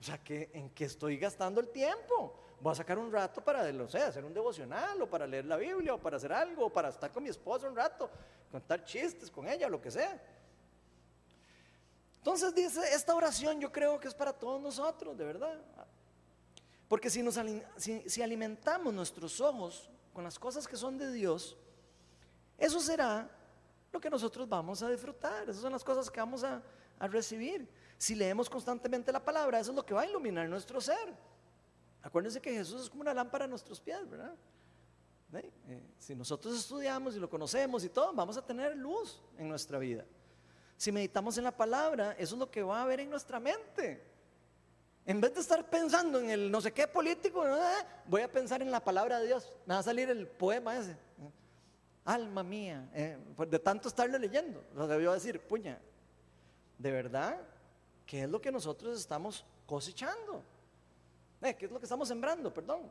o 0.00 0.02
sea, 0.02 0.18
¿en 0.26 0.70
qué 0.70 0.84
estoy 0.86 1.18
gastando 1.18 1.60
el 1.60 1.68
tiempo? 1.68 2.45
Voy 2.60 2.72
a 2.72 2.74
sacar 2.74 2.98
un 2.98 3.12
rato 3.12 3.42
para, 3.42 3.60
hacer 3.60 4.24
un 4.24 4.32
devocional 4.32 5.00
o 5.02 5.08
para 5.08 5.26
leer 5.26 5.44
la 5.44 5.56
Biblia 5.56 5.94
o 5.94 5.98
para 5.98 6.16
hacer 6.16 6.32
algo 6.32 6.66
o 6.66 6.72
para 6.72 6.88
estar 6.88 7.12
con 7.12 7.22
mi 7.22 7.28
esposa 7.28 7.68
un 7.68 7.76
rato, 7.76 8.10
contar 8.50 8.84
chistes 8.84 9.30
con 9.30 9.48
ella, 9.48 9.68
lo 9.68 9.80
que 9.80 9.90
sea. 9.90 10.20
Entonces 12.18 12.54
dice, 12.54 12.80
esta 12.92 13.14
oración 13.14 13.60
yo 13.60 13.70
creo 13.70 14.00
que 14.00 14.08
es 14.08 14.14
para 14.14 14.32
todos 14.32 14.60
nosotros, 14.60 15.16
de 15.16 15.24
verdad. 15.24 15.60
Porque 16.88 17.10
si, 17.10 17.22
nos, 17.22 17.38
si, 17.76 18.22
alimentamos 18.22 18.92
nuestros 18.92 19.40
ojos 19.40 19.88
con 20.12 20.24
las 20.24 20.38
cosas 20.38 20.66
que 20.66 20.76
son 20.76 20.98
de 20.98 21.12
Dios, 21.12 21.56
eso 22.58 22.80
será 22.80 23.30
lo 23.92 24.00
que 24.00 24.10
nosotros 24.10 24.48
vamos 24.48 24.82
a 24.82 24.88
disfrutar, 24.88 25.44
esas 25.44 25.62
son 25.62 25.72
las 25.72 25.84
cosas 25.84 26.10
que 26.10 26.18
vamos 26.18 26.42
a 26.42 26.62
recibir. 27.00 27.68
Si 27.98 28.14
leemos 28.14 28.50
constantemente 28.50 29.12
la 29.12 29.24
palabra, 29.24 29.58
eso 29.58 29.70
es 29.70 29.76
lo 29.76 29.84
que 29.84 29.94
va 29.94 30.02
a 30.02 30.06
iluminar 30.06 30.48
nuestro 30.48 30.80
ser. 30.80 31.14
Acuérdense 32.06 32.40
que 32.40 32.52
Jesús 32.52 32.82
es 32.82 32.88
como 32.88 33.00
una 33.00 33.12
lámpara 33.12 33.46
a 33.46 33.48
nuestros 33.48 33.80
pies, 33.80 34.08
¿verdad? 34.08 34.32
Eh, 35.32 35.82
si 35.98 36.14
nosotros 36.14 36.56
estudiamos 36.56 37.16
y 37.16 37.18
lo 37.18 37.28
conocemos 37.28 37.82
y 37.82 37.88
todo, 37.88 38.12
vamos 38.14 38.36
a 38.36 38.46
tener 38.46 38.76
luz 38.76 39.20
en 39.36 39.48
nuestra 39.48 39.80
vida. 39.80 40.04
Si 40.76 40.92
meditamos 40.92 41.36
en 41.36 41.42
la 41.42 41.50
palabra, 41.50 42.12
eso 42.12 42.36
es 42.36 42.38
lo 42.38 42.48
que 42.48 42.62
va 42.62 42.78
a 42.78 42.82
haber 42.84 43.00
en 43.00 43.10
nuestra 43.10 43.40
mente. 43.40 44.00
En 45.04 45.20
vez 45.20 45.34
de 45.34 45.40
estar 45.40 45.68
pensando 45.68 46.20
en 46.20 46.30
el 46.30 46.48
no 46.48 46.60
sé 46.60 46.72
qué 46.72 46.86
político, 46.86 47.44
voy 48.06 48.22
a 48.22 48.30
pensar 48.30 48.62
en 48.62 48.70
la 48.70 48.78
palabra 48.78 49.18
de 49.18 49.26
Dios. 49.26 49.52
Me 49.66 49.74
va 49.74 49.80
a 49.80 49.82
salir 49.82 50.08
el 50.08 50.28
poema 50.28 50.78
ese. 50.78 50.96
Alma 52.04 52.44
mía, 52.44 52.88
eh, 52.94 53.18
de 53.36 53.58
tanto 53.58 53.88
estarle 53.88 54.16
leyendo. 54.20 54.62
Lo 54.76 54.86
debió 54.86 55.12
decir, 55.12 55.40
puña, 55.40 55.80
de 56.78 56.92
verdad, 56.92 57.40
¿qué 58.06 58.22
es 58.22 58.30
lo 58.30 58.40
que 58.40 58.52
nosotros 58.52 58.96
estamos 58.96 59.44
cosechando? 59.66 60.44
Eh, 61.42 61.54
¿Qué 61.54 61.66
es 61.66 61.70
lo 61.70 61.78
que 61.78 61.84
estamos 61.84 62.08
sembrando? 62.08 62.52
Perdón. 62.52 62.90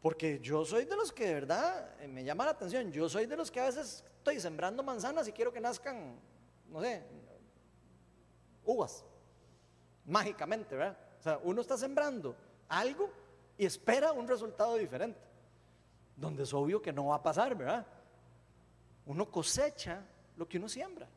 Porque 0.00 0.38
yo 0.40 0.64
soy 0.64 0.84
de 0.84 0.96
los 0.96 1.12
que 1.12 1.26
de 1.26 1.34
verdad 1.34 1.94
eh, 2.00 2.08
me 2.08 2.24
llama 2.24 2.44
la 2.44 2.52
atención. 2.52 2.92
Yo 2.92 3.08
soy 3.08 3.26
de 3.26 3.36
los 3.36 3.50
que 3.50 3.60
a 3.60 3.66
veces 3.66 4.04
estoy 4.18 4.40
sembrando 4.40 4.82
manzanas 4.82 5.26
y 5.28 5.32
quiero 5.32 5.52
que 5.52 5.60
nazcan, 5.60 6.18
no 6.68 6.80
sé, 6.80 7.02
uvas. 8.64 9.04
Mágicamente, 10.06 10.76
¿verdad? 10.76 10.98
O 11.18 11.22
sea, 11.22 11.40
uno 11.42 11.60
está 11.60 11.76
sembrando 11.76 12.36
algo 12.68 13.10
y 13.56 13.66
espera 13.66 14.12
un 14.12 14.28
resultado 14.28 14.76
diferente. 14.76 15.20
Donde 16.16 16.44
es 16.44 16.52
obvio 16.52 16.80
que 16.80 16.92
no 16.92 17.06
va 17.06 17.16
a 17.16 17.22
pasar, 17.22 17.54
¿verdad? 17.54 17.86
Uno 19.06 19.30
cosecha 19.30 20.02
lo 20.36 20.48
que 20.48 20.58
uno 20.58 20.68
siembra. 20.68 21.08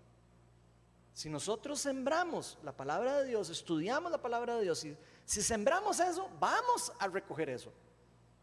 Si 1.14 1.30
nosotros 1.30 1.80
sembramos 1.80 2.58
la 2.64 2.72
palabra 2.72 3.18
de 3.18 3.28
Dios, 3.28 3.50
estudiamos 3.50 4.12
la 4.12 4.22
palabra 4.22 4.56
de 4.56 4.64
Dios 4.64 4.84
y 4.86 4.98
si 5.26 5.42
sembramos 5.42 6.00
eso, 6.00 6.30
vamos 6.40 6.92
a 7.00 7.08
recoger 7.08 7.50
eso. 7.50 7.72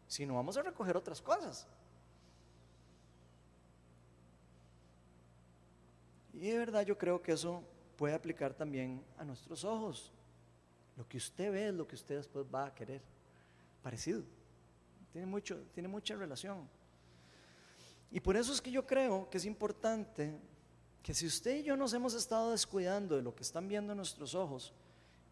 Si 0.07 0.25
no, 0.25 0.35
vamos 0.35 0.57
a 0.57 0.61
recoger 0.61 0.97
otras 0.97 1.21
cosas. 1.21 1.67
Y 6.33 6.49
de 6.49 6.57
verdad 6.57 6.85
yo 6.85 6.97
creo 6.97 7.21
que 7.21 7.33
eso 7.33 7.63
puede 7.97 8.15
aplicar 8.15 8.53
también 8.53 9.03
a 9.17 9.25
nuestros 9.25 9.63
ojos. 9.63 10.11
Lo 10.95 11.07
que 11.07 11.17
usted 11.17 11.51
ve 11.51 11.67
es 11.67 11.73
lo 11.73 11.87
que 11.87 11.95
usted 11.95 12.15
después 12.15 12.45
va 12.53 12.65
a 12.65 12.73
querer. 12.73 13.01
Parecido. 13.83 14.23
Tiene, 15.11 15.27
mucho, 15.27 15.57
tiene 15.73 15.89
mucha 15.89 16.15
relación. 16.15 16.67
Y 18.11 18.19
por 18.19 18.35
eso 18.35 18.53
es 18.53 18.61
que 18.61 18.71
yo 18.71 18.85
creo 18.87 19.29
que 19.29 19.37
es 19.37 19.45
importante 19.45 20.39
que 21.03 21.13
si 21.13 21.27
usted 21.27 21.57
y 21.57 21.63
yo 21.63 21.75
nos 21.75 21.93
hemos 21.93 22.13
estado 22.13 22.51
descuidando 22.51 23.15
de 23.15 23.21
lo 23.21 23.35
que 23.35 23.43
están 23.43 23.67
viendo 23.67 23.93
nuestros 23.93 24.33
ojos, 24.33 24.73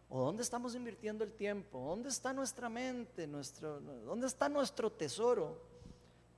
o 0.08 0.20
dónde 0.24 0.42
estamos 0.42 0.74
invirtiendo 0.74 1.22
el 1.24 1.32
tiempo, 1.32 1.78
dónde 1.78 2.08
está 2.08 2.32
nuestra 2.32 2.68
mente, 2.68 3.26
nuestro, 3.26 3.80
dónde 3.80 4.26
está 4.26 4.48
nuestro 4.48 4.90
tesoro 4.90 5.60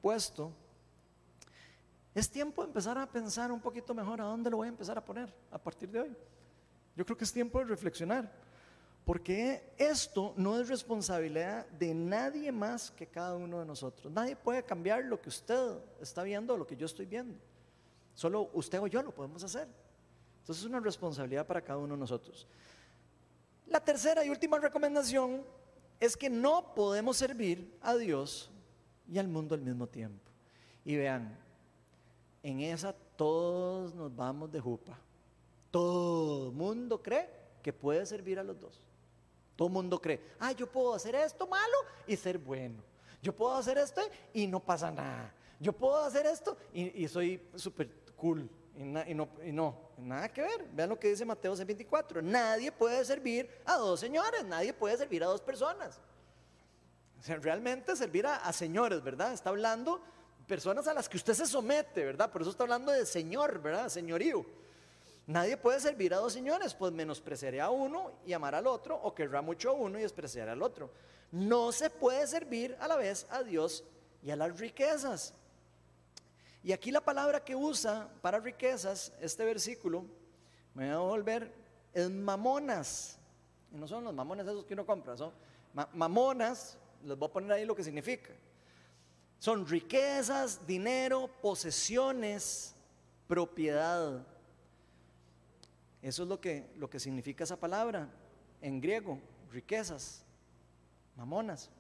puesto, 0.00 0.52
es 2.14 2.28
tiempo 2.28 2.62
de 2.62 2.68
empezar 2.68 2.98
a 2.98 3.06
pensar 3.06 3.52
un 3.52 3.60
poquito 3.60 3.94
mejor 3.94 4.20
a 4.20 4.24
dónde 4.24 4.50
lo 4.50 4.56
voy 4.56 4.66
a 4.66 4.70
empezar 4.70 4.98
a 4.98 5.04
poner 5.04 5.32
a 5.50 5.58
partir 5.58 5.88
de 5.90 6.00
hoy. 6.00 6.16
Yo 6.96 7.04
creo 7.04 7.16
que 7.16 7.24
es 7.24 7.32
tiempo 7.32 7.60
de 7.60 7.66
reflexionar, 7.66 8.30
porque 9.04 9.72
esto 9.78 10.34
no 10.36 10.58
es 10.58 10.68
responsabilidad 10.68 11.66
de 11.68 11.94
nadie 11.94 12.50
más 12.50 12.90
que 12.90 13.06
cada 13.06 13.36
uno 13.36 13.60
de 13.60 13.66
nosotros. 13.66 14.12
Nadie 14.12 14.34
puede 14.34 14.64
cambiar 14.64 15.04
lo 15.04 15.20
que 15.20 15.28
usted 15.28 15.78
está 16.00 16.24
viendo 16.24 16.54
o 16.54 16.56
lo 16.56 16.66
que 16.66 16.76
yo 16.76 16.86
estoy 16.86 17.06
viendo. 17.06 17.38
Solo 18.14 18.50
usted 18.54 18.80
o 18.80 18.88
yo 18.88 19.02
lo 19.02 19.14
podemos 19.14 19.44
hacer. 19.44 19.68
Entonces 20.40 20.64
es 20.64 20.68
una 20.68 20.80
responsabilidad 20.80 21.46
para 21.46 21.62
cada 21.62 21.78
uno 21.78 21.94
de 21.94 22.00
nosotros. 22.00 22.46
La 23.70 23.80
tercera 23.80 24.24
y 24.24 24.30
última 24.30 24.58
recomendación 24.58 25.42
es 26.00 26.16
que 26.16 26.28
no 26.28 26.74
podemos 26.74 27.16
servir 27.16 27.72
a 27.80 27.94
Dios 27.94 28.50
y 29.08 29.18
al 29.18 29.28
mundo 29.28 29.54
al 29.54 29.60
mismo 29.60 29.86
tiempo. 29.86 30.30
Y 30.84 30.96
vean, 30.96 31.38
en 32.42 32.60
esa 32.60 32.92
todos 32.92 33.94
nos 33.94 34.14
vamos 34.14 34.50
de 34.50 34.60
jupa. 34.60 34.98
Todo 35.70 36.50
mundo 36.50 37.00
cree 37.00 37.30
que 37.62 37.72
puede 37.72 38.04
servir 38.06 38.40
a 38.40 38.42
los 38.42 38.58
dos. 38.58 38.80
Todo 39.54 39.68
mundo 39.68 40.00
cree, 40.00 40.20
ah, 40.40 40.52
yo 40.52 40.66
puedo 40.66 40.94
hacer 40.94 41.14
esto 41.14 41.46
malo 41.46 41.76
y 42.08 42.16
ser 42.16 42.38
bueno. 42.38 42.82
Yo 43.22 43.36
puedo 43.36 43.54
hacer 43.54 43.78
esto 43.78 44.00
y 44.32 44.48
no 44.48 44.58
pasa 44.58 44.90
nada. 44.90 45.32
Yo 45.60 45.72
puedo 45.72 46.02
hacer 46.02 46.26
esto 46.26 46.56
y, 46.72 47.06
soy 47.06 47.40
súper 47.54 47.88
cool. 48.16 48.48
Y, 48.76 48.82
no, 49.14 49.28
y, 49.44 49.52
no, 49.52 49.89
nada 50.02 50.28
que 50.28 50.42
ver. 50.42 50.66
Vean 50.72 50.88
lo 50.88 50.98
que 50.98 51.08
dice 51.08 51.24
Mateo 51.24 51.54
24. 51.54 52.22
Nadie 52.22 52.72
puede 52.72 53.04
servir 53.04 53.48
a 53.64 53.76
dos 53.76 54.00
señores, 54.00 54.44
nadie 54.44 54.72
puede 54.72 54.96
servir 54.96 55.22
a 55.22 55.26
dos 55.26 55.40
personas. 55.40 56.00
Realmente 57.26 57.94
servir 57.96 58.26
a, 58.26 58.36
a 58.36 58.52
señores, 58.52 59.02
¿verdad? 59.02 59.32
Está 59.32 59.50
hablando 59.50 60.00
personas 60.46 60.88
a 60.88 60.94
las 60.94 61.08
que 61.08 61.16
usted 61.16 61.34
se 61.34 61.46
somete, 61.46 62.04
¿verdad? 62.04 62.30
Por 62.30 62.42
eso 62.42 62.50
está 62.50 62.64
hablando 62.64 62.90
de 62.90 63.06
señor, 63.06 63.60
¿verdad? 63.60 63.88
Señorío. 63.88 64.44
Nadie 65.26 65.56
puede 65.56 65.78
servir 65.78 66.12
a 66.12 66.16
dos 66.16 66.32
señores, 66.32 66.74
pues 66.74 66.92
menospreciaré 66.92 67.60
a 67.60 67.70
uno 67.70 68.14
y 68.26 68.32
amar 68.32 68.56
al 68.56 68.66
otro, 68.66 68.96
o 68.96 69.14
querrá 69.14 69.42
mucho 69.42 69.70
a 69.70 69.72
uno 69.74 69.96
y 69.96 70.02
despreciará 70.02 70.52
al 70.52 70.62
otro. 70.62 70.90
No 71.30 71.70
se 71.70 71.88
puede 71.88 72.26
servir 72.26 72.76
a 72.80 72.88
la 72.88 72.96
vez 72.96 73.26
a 73.30 73.44
Dios 73.44 73.84
y 74.24 74.30
a 74.32 74.36
las 74.36 74.58
riquezas. 74.58 75.32
Y 76.62 76.72
aquí 76.72 76.90
la 76.90 77.00
palabra 77.00 77.42
que 77.42 77.56
usa 77.56 78.08
para 78.20 78.38
riquezas, 78.38 79.12
este 79.20 79.44
versículo, 79.44 80.04
me 80.74 80.86
voy 80.86 80.94
a 80.94 80.98
volver, 80.98 81.54
es 81.94 82.10
mamonas. 82.10 83.18
Y 83.72 83.76
no 83.76 83.88
son 83.88 84.04
los 84.04 84.14
mamones 84.14 84.46
esos 84.46 84.64
que 84.64 84.74
uno 84.74 84.84
compra, 84.84 85.16
son 85.16 85.32
mamonas, 85.94 86.76
les 87.04 87.16
voy 87.16 87.28
a 87.28 87.32
poner 87.32 87.52
ahí 87.52 87.64
lo 87.64 87.74
que 87.74 87.84
significa. 87.84 88.32
Son 89.38 89.66
riquezas, 89.66 90.66
dinero, 90.66 91.30
posesiones, 91.40 92.74
propiedad. 93.26 94.26
Eso 96.02 96.22
es 96.24 96.28
lo 96.28 96.40
que, 96.40 96.70
lo 96.76 96.90
que 96.90 97.00
significa 97.00 97.44
esa 97.44 97.58
palabra 97.58 98.08
en 98.60 98.80
griego, 98.80 99.18
riquezas, 99.50 100.22
mamonas. 101.16 101.70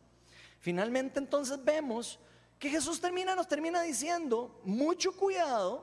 Finalmente 0.58 1.18
entonces 1.18 1.62
vemos 1.62 2.18
que 2.60 2.68
Jesús 2.68 3.00
termina, 3.00 3.34
nos 3.34 3.48
termina 3.48 3.80
diciendo, 3.80 4.60
mucho 4.64 5.12
cuidado 5.16 5.82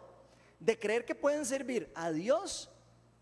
de 0.59 0.78
creer 0.78 1.05
que 1.05 1.15
pueden 1.15 1.43
servir 1.43 1.91
a 1.95 2.11
Dios 2.11 2.69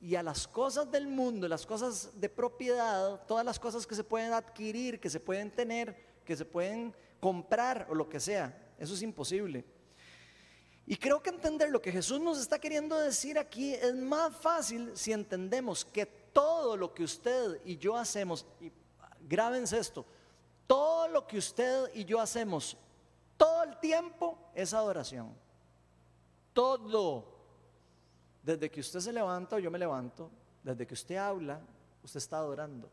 y 0.01 0.15
a 0.15 0.23
las 0.23 0.45
cosas 0.45 0.91
del 0.91 1.07
mundo, 1.07 1.47
las 1.47 1.65
cosas 1.65 2.19
de 2.19 2.27
propiedad, 2.27 3.25
todas 3.25 3.45
las 3.45 3.57
cosas 3.57 3.87
que 3.87 3.95
se 3.95 4.03
pueden 4.03 4.33
adquirir, 4.33 4.99
que 4.99 5.09
se 5.09 5.21
pueden 5.21 5.49
tener, 5.51 5.95
que 6.25 6.35
se 6.35 6.43
pueden 6.43 6.93
comprar 7.21 7.87
o 7.89 7.95
lo 7.95 8.09
que 8.09 8.19
sea. 8.19 8.75
Eso 8.77 8.93
es 8.93 9.01
imposible. 9.01 9.63
Y 10.85 10.97
creo 10.97 11.23
que 11.23 11.29
entender 11.29 11.69
lo 11.69 11.81
que 11.81 11.93
Jesús 11.93 12.19
nos 12.19 12.37
está 12.39 12.59
queriendo 12.59 12.99
decir 12.99 13.39
aquí 13.39 13.73
es 13.73 13.95
más 13.95 14.35
fácil 14.35 14.91
si 14.97 15.13
entendemos 15.13 15.85
que 15.85 16.05
todo 16.05 16.75
lo 16.75 16.93
que 16.93 17.05
usted 17.05 17.61
y 17.63 17.77
yo 17.77 17.95
hacemos, 17.95 18.45
y 18.59 18.69
grábense 19.21 19.79
esto, 19.79 20.05
todo 20.67 21.07
lo 21.07 21.25
que 21.25 21.37
usted 21.37 21.89
y 21.93 22.03
yo 22.03 22.19
hacemos 22.19 22.77
tiempo 23.79 24.37
es 24.53 24.73
adoración. 24.73 25.33
Todo. 26.53 27.33
Desde 28.43 28.69
que 28.69 28.79
usted 28.79 28.99
se 28.99 29.11
levanta 29.11 29.55
o 29.55 29.59
yo 29.59 29.71
me 29.71 29.79
levanto, 29.79 30.29
desde 30.63 30.85
que 30.85 30.93
usted 30.93 31.15
habla, 31.15 31.61
usted 32.03 32.17
está 32.17 32.37
adorando. 32.37 32.89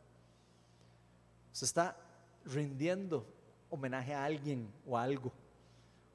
Usted 1.53 1.67
está 1.67 1.97
rindiendo 2.45 3.27
homenaje 3.71 4.15
a 4.15 4.25
alguien 4.25 4.73
o 4.87 4.97
a 4.97 5.03
algo. 5.03 5.33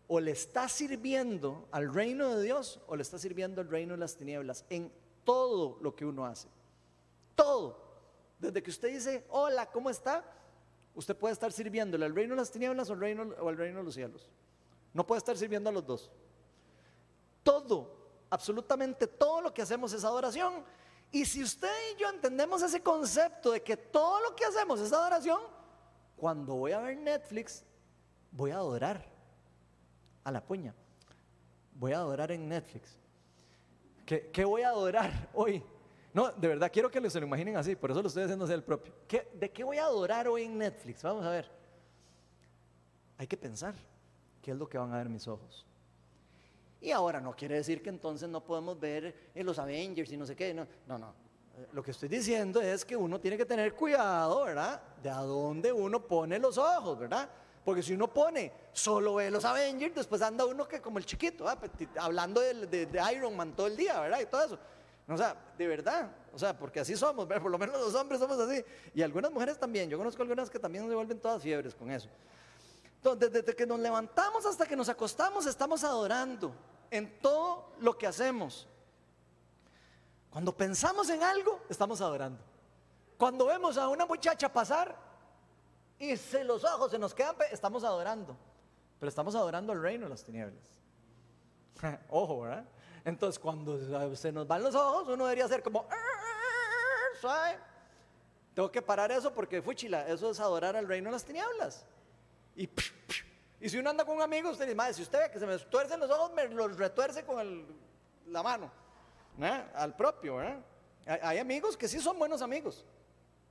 O 0.08 0.20
le 0.20 0.32
está 0.32 0.70
sirviendo 0.70 1.68
al 1.72 1.94
reino 1.94 2.36
de 2.36 2.44
Dios 2.44 2.80
o 2.88 2.96
le 2.96 3.02
está 3.02 3.18
sirviendo 3.18 3.62
al 3.62 3.70
reino 3.70 3.94
de 3.94 4.00
las 4.00 4.16
tinieblas 4.16 4.66
en 4.70 4.92
todo 5.24 5.78
lo 5.82 5.96
que 5.96 6.06
uno 6.06 6.26
hace. 6.26 6.48
Todo. 7.36 7.86
Desde 8.40 8.64
que 8.64 8.70
usted 8.70 8.90
dice, 8.94 9.26
hola, 9.30 9.70
¿cómo 9.72 9.90
está? 9.90 10.24
Usted 10.96 11.16
puede 11.16 11.34
estar 11.34 11.52
sirviéndole 11.52 12.06
al 12.06 12.16
reino 12.16 12.34
de 12.34 12.42
las 12.42 12.52
tinieblas 12.52 12.90
o 12.90 12.94
al 12.94 13.00
reino, 13.00 13.24
o 13.40 13.50
al 13.50 13.58
reino 13.58 13.80
de 13.80 13.84
los 13.84 13.94
cielos. 13.94 14.30
No 14.98 15.06
puede 15.06 15.20
estar 15.20 15.38
sirviendo 15.38 15.70
a 15.70 15.74
los 15.74 15.86
dos. 15.86 16.10
Todo, 17.44 17.96
absolutamente 18.32 19.06
todo 19.06 19.42
lo 19.42 19.54
que 19.54 19.62
hacemos 19.62 19.94
es 19.94 20.04
adoración. 20.04 20.64
Y 21.12 21.24
si 21.24 21.44
usted 21.44 21.70
y 21.94 22.00
yo 22.02 22.10
entendemos 22.10 22.64
ese 22.64 22.82
concepto 22.82 23.52
de 23.52 23.62
que 23.62 23.78
todo 23.78 24.20
lo 24.22 24.36
que 24.36 24.44
hacemos 24.44 24.80
es 24.80 24.92
adoración, 24.92 25.40
cuando 26.16 26.56
voy 26.56 26.72
a 26.72 26.80
ver 26.80 26.98
Netflix, 26.98 27.64
voy 28.32 28.50
a 28.50 28.56
adorar 28.56 29.06
a 30.24 30.32
la 30.32 30.44
puña. 30.44 30.74
Voy 31.76 31.94
a 31.94 31.98
adorar 31.98 32.32
en 32.32 32.50
Netflix. 32.50 32.98
¿Qué, 34.04 34.46
voy 34.46 34.64
a 34.64 34.70
adorar 34.70 35.30
hoy? 35.36 35.64
No, 36.12 36.32
de 36.32 36.48
verdad 36.48 36.72
quiero 36.74 36.90
que 36.90 37.08
se 37.08 37.20
lo 37.20 37.28
imaginen 37.28 37.56
así, 37.56 37.76
por 37.76 37.92
eso 37.92 38.02
lo 38.02 38.08
estoy 38.08 38.24
haciendo 38.24 38.52
el 38.52 38.64
propio. 38.64 38.96
¿De 39.36 39.52
qué 39.52 39.64
voy 39.64 39.78
a 39.78 39.84
adorar 39.84 40.28
hoy 40.28 40.46
en 40.46 40.58
Netflix? 40.58 41.04
Vamos 41.04 41.24
a 41.24 41.30
ver. 41.30 41.52
Hay 43.20 43.28
que 43.28 43.38
pensar 43.38 43.76
qué 44.48 44.52
es 44.52 44.58
lo 44.58 44.70
que 44.70 44.78
van 44.78 44.94
a 44.94 44.98
ver 45.00 45.10
mis 45.10 45.28
ojos. 45.28 45.66
Y 46.80 46.92
ahora 46.92 47.20
no 47.20 47.36
quiere 47.36 47.56
decir 47.56 47.84
que 47.84 47.90
entonces 47.90 48.30
no 48.30 48.42
podemos 48.42 48.80
ver 48.80 49.32
en 49.36 49.46
los 49.46 49.60
Avengers 49.60 50.10
y 50.10 50.16
no 50.16 50.26
sé 50.26 50.38
qué. 50.38 50.54
No, 50.54 50.66
no, 50.88 50.98
no. 50.98 51.14
Lo 51.74 51.84
que 51.84 51.92
estoy 51.92 52.08
diciendo 52.08 52.62
es 52.62 52.86
que 52.86 52.96
uno 52.96 53.20
tiene 53.20 53.36
que 53.36 53.46
tener 53.46 53.74
cuidado, 53.74 54.46
¿verdad? 54.46 54.82
De 55.04 55.10
a 55.10 55.18
dónde 55.18 55.74
uno 55.74 56.02
pone 56.08 56.40
los 56.40 56.58
ojos, 56.58 56.98
¿verdad? 56.98 57.30
Porque 57.66 57.84
si 57.84 57.92
uno 57.92 58.08
pone 58.08 58.54
solo 58.72 59.16
ve 59.16 59.30
los 59.30 59.44
Avengers, 59.44 59.94
después 59.94 60.22
anda 60.22 60.46
uno 60.46 60.66
que 60.66 60.80
como 60.80 60.98
el 60.98 61.06
chiquito, 61.06 61.46
hablando 62.00 62.40
de, 62.40 62.88
Iron 63.14 63.36
Man 63.36 63.54
todo 63.54 63.68
el 63.68 63.76
día, 63.76 64.00
¿verdad? 64.00 64.22
Y 64.22 64.28
todo 64.28 64.46
eso. 64.46 64.60
O 65.10 65.18
sea, 65.18 65.36
de 65.58 65.68
verdad, 65.68 66.10
o 66.34 66.40
sea, 66.40 66.58
porque 66.58 66.80
así 66.80 66.96
somos, 66.96 67.26
por 67.26 67.52
lo 67.52 67.58
menos 67.58 67.82
los 67.82 67.94
hombres 67.96 68.22
somos 68.22 68.40
así. 68.40 68.64
Y 68.94 69.02
algunas 69.02 69.30
mujeres 69.30 69.60
también, 69.60 69.90
yo 69.90 69.98
conozco 69.98 70.22
algunas 70.22 70.50
que 70.50 70.58
también 70.58 70.88
se 70.88 70.96
vuelven 70.96 71.20
todas 71.20 71.44
fiebres 71.44 71.76
con 71.76 71.92
eso. 71.92 72.08
Entonces, 72.98 73.32
desde 73.32 73.56
que 73.56 73.66
nos 73.66 73.80
levantamos 73.80 74.46
hasta 74.46 74.66
que 74.66 74.76
nos 74.76 74.90
acostamos, 74.90 75.46
estamos 75.46 75.84
adorando 75.84 76.54
en 76.92 77.20
todo 77.20 77.74
lo 77.80 77.98
que 77.98 78.08
hacemos. 78.08 78.68
Cuando 80.30 80.56
pensamos 80.56 81.10
en 81.10 81.24
algo, 81.24 81.62
estamos 81.70 82.02
adorando. 82.02 82.44
Cuando 83.18 83.46
vemos 83.46 83.78
a 83.78 83.88
una 83.88 84.06
muchacha 84.06 84.52
pasar 84.52 84.96
y 86.00 86.16
se 86.18 86.44
los 86.44 86.64
ojos 86.64 86.92
se 86.92 87.00
nos 87.00 87.14
quedan, 87.14 87.36
estamos 87.52 87.84
adorando. 87.84 88.38
Pero 89.00 89.10
estamos 89.10 89.36
adorando 89.36 89.74
el 89.74 89.82
reino 89.82 90.06
de 90.06 90.10
las 90.10 90.24
tinieblas. 90.24 90.64
Ojo, 92.10 92.42
¿verdad? 92.42 92.66
Entonces, 93.06 93.40
cuando 93.40 94.16
se 94.16 94.32
nos 94.32 94.48
van 94.48 94.64
los 94.64 94.76
ojos, 94.76 95.08
uno 95.08 95.26
debería 95.26 95.48
ser 95.48 95.64
como, 95.64 95.88
Tengo 98.54 98.72
que 98.72 98.82
parar 98.82 99.12
eso 99.12 99.34
porque 99.34 99.62
fuchila, 99.62 100.08
eso 100.08 100.32
es 100.32 100.40
adorar 100.40 100.76
al 100.76 100.88
reino 100.88 101.10
de 101.10 101.14
las 101.14 101.24
tinieblas. 101.24 101.86
Y, 102.58 102.70
y 103.62 103.70
si 103.70 103.78
uno 103.78 103.90
anda 103.90 104.04
con 104.04 104.18
un 104.18 104.22
amigo, 104.22 104.50
usted 104.50 104.68
dice, 104.68 104.94
si 104.94 105.04
usted 105.04 105.20
ve 105.20 105.32
que 105.32 105.40
se 105.40 105.48
me 105.48 105.58
tuercen 105.58 106.00
los 106.00 106.10
ojos, 106.10 106.34
me 106.34 106.46
los 106.50 106.76
retuerce 106.78 107.24
con 107.24 107.66
la 108.28 108.44
mano. 108.44 108.70
¿eh? 109.42 109.64
al 109.74 109.96
propio. 109.96 110.42
¿eh? 110.42 110.58
Hay 111.22 111.38
amigos 111.38 111.78
que 111.78 111.88
sí 111.88 112.00
son 112.00 112.18
buenos 112.18 112.42
amigos, 112.42 112.86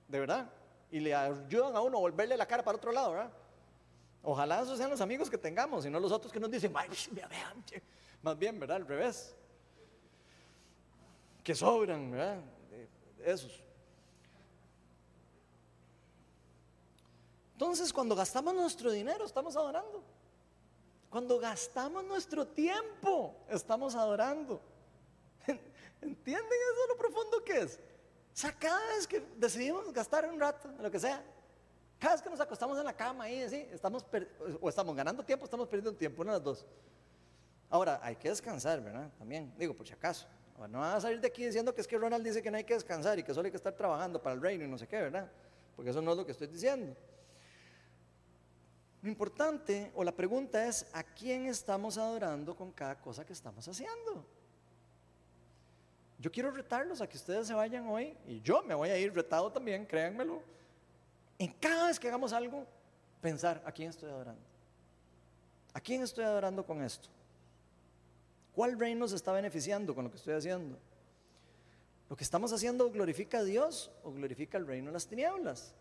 de 0.09 0.21
verdad, 0.21 0.51
y 0.91 1.01
le 1.01 1.15
ayudan 1.15 1.75
a 1.77 1.81
uno 1.81 1.99
a 1.99 2.01
volverle 2.01 2.37
la 2.37 2.47
cara 2.47 2.63
para 2.65 2.77
otro 2.77 2.93
lado. 2.93 3.13
¿verdad? 3.13 3.31
Ojalá 4.23 4.63
esos 4.63 4.79
sean 4.79 4.91
los 4.91 5.01
amigos 5.01 5.31
que 5.31 5.39
tengamos 5.39 5.87
y 5.87 5.91
no 5.91 6.01
los 6.01 6.13
otros 6.13 6.33
que 6.33 6.41
nos 6.41 6.51
dicen, 6.51 6.73
más 8.23 8.39
bien, 8.39 8.59
¿verdad? 8.59 8.77
Al 8.77 8.87
revés. 8.87 9.35
que 11.45 11.55
sobran, 11.55 12.11
¿verdad? 12.11 12.41
Esos. 13.25 13.63
Entonces, 17.57 17.91
cuando 17.91 18.15
gastamos 18.15 18.55
nuestro 18.55 18.91
dinero, 18.91 19.25
estamos 19.25 19.57
adorando. 19.57 20.05
Cuando 21.09 21.39
gastamos 21.39 22.05
nuestro 22.05 22.47
tiempo, 22.47 23.35
estamos 23.49 23.95
adorando. 23.95 24.61
¿Entienden 26.03 26.45
eso 26.53 26.87
lo 26.87 26.99
profundo 26.99 27.43
que 27.43 27.61
es? 27.61 27.77
O 27.77 28.37
sea, 28.37 28.53
cada 28.53 28.87
vez 28.89 29.07
que 29.07 29.25
decidimos 29.39 29.91
gastar 29.91 30.31
un 30.31 30.39
rato, 30.39 30.69
lo 30.79 30.91
que 30.91 31.01
sea, 31.01 31.25
cada 31.99 32.17
vez 32.17 32.23
que 32.23 32.29
nos 32.29 32.41
acostamos 32.41 32.79
en 32.79 32.85
la 32.85 32.93
cama 32.93 33.25
ahí, 33.25 33.41
así, 33.41 33.67
estamos 33.73 34.05
o 34.61 34.69
estamos 34.69 34.95
ganando 34.95 35.25
tiempo, 35.25 35.47
estamos 35.47 35.67
perdiendo 35.67 35.95
tiempo, 35.95 36.21
una 36.21 36.33
de 36.33 36.39
las 36.39 36.45
dos. 36.45 36.67
Ahora, 37.71 37.99
hay 38.03 38.17
que 38.17 38.29
descansar, 38.29 38.83
¿verdad? 38.83 39.11
También, 39.19 39.51
digo, 39.57 39.73
por 39.73 39.87
si 39.87 39.95
acaso. 39.95 40.27
no 40.69 40.81
van 40.81 40.97
a 40.97 41.01
salir 41.01 41.23
de 41.23 41.29
aquí 41.29 41.47
diciendo 41.47 41.75
que 41.75 41.81
es 41.81 41.89
que 41.89 41.97
Ronald 41.97 42.23
dice 42.23 42.43
que 42.43 42.51
no 42.51 42.59
hay 42.59 42.65
que 42.65 42.75
descansar 42.75 43.19
y 43.19 43.23
que 43.23 43.33
solo 43.33 43.47
hay 43.47 43.51
que 43.51 43.57
estar 43.57 43.73
trabajando 43.73 44.21
para 44.21 44.35
el 44.35 44.43
reino 44.43 44.63
y 44.63 44.69
no 44.69 44.77
sé 44.77 44.87
qué, 44.87 45.01
¿verdad? 45.01 45.33
Porque 45.75 45.93
eso 45.93 46.03
no 46.03 46.11
es 46.11 46.19
lo 46.19 46.27
que 46.27 46.33
estoy 46.33 46.49
diciendo. 46.49 46.95
Lo 49.03 49.09
importante 49.09 49.93
o 49.95 50.03
la 50.03 50.13
pregunta 50.13 50.67
es, 50.67 50.87
¿a 50.93 51.03
quién 51.03 51.47
estamos 51.47 51.99
adorando 51.99 52.57
con 52.57 52.73
cada 52.73 53.01
cosa 53.01 53.25
que 53.25 53.33
estamos 53.33 53.67
haciendo? 53.69 54.25
Yo 56.19 56.33
quiero 56.33 56.51
retarlos 56.51 57.01
a 57.01 57.09
que 57.09 57.17
ustedes 57.17 57.47
se 57.47 57.55
vayan 57.55 57.87
hoy, 57.89 58.17
y 58.27 58.41
yo 58.41 58.63
me 58.63 58.75
voy 58.75 58.89
a 58.89 58.99
ir 58.99 59.15
retado 59.15 59.53
también, 59.53 59.85
créanmelo, 59.85 60.43
en 61.39 61.53
cada 61.53 61.89
vez 61.89 62.01
que 62.01 62.09
hagamos 62.09 62.33
algo, 62.33 62.67
pensar, 63.21 63.63
¿a 63.67 63.73
quién 63.73 63.91
estoy 63.91 64.11
adorando? 64.11 64.43
¿A 65.75 65.81
quién 65.81 66.03
estoy 66.03 66.25
adorando 66.25 66.65
con 66.65 66.83
esto? 66.83 67.11
¿Cuál 68.55 68.79
reino 68.79 69.07
se 69.07 69.17
está 69.17 69.33
beneficiando 69.33 69.95
con 69.95 70.05
lo 70.05 70.11
que 70.11 70.17
estoy 70.17 70.33
haciendo? 70.33 70.79
¿Lo 72.09 72.17
que 72.17 72.25
estamos 72.25 72.53
haciendo 72.53 72.91
glorifica 72.91 73.39
a 73.39 73.45
Dios 73.45 73.91
o 74.03 74.13
glorifica 74.13 74.57
al 74.57 74.67
reino 74.67 74.87
de 74.87 74.93
las 74.93 75.07
tinieblas? 75.07 75.75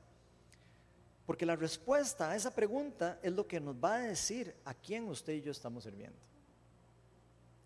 Porque 1.26 1.46
la 1.46 1.56
respuesta 1.56 2.30
a 2.30 2.36
esa 2.36 2.54
pregunta 2.54 3.20
es 3.24 3.34
lo 3.34 3.48
que 3.48 3.60
nos 3.60 3.76
va 3.76 3.96
a 3.96 4.00
decir 4.00 4.56
a 4.64 4.74
quién 4.74 5.08
usted 5.08 5.34
y 5.34 5.42
yo 5.42 5.52
estamos 5.52 5.84
sirviendo. 5.84 6.18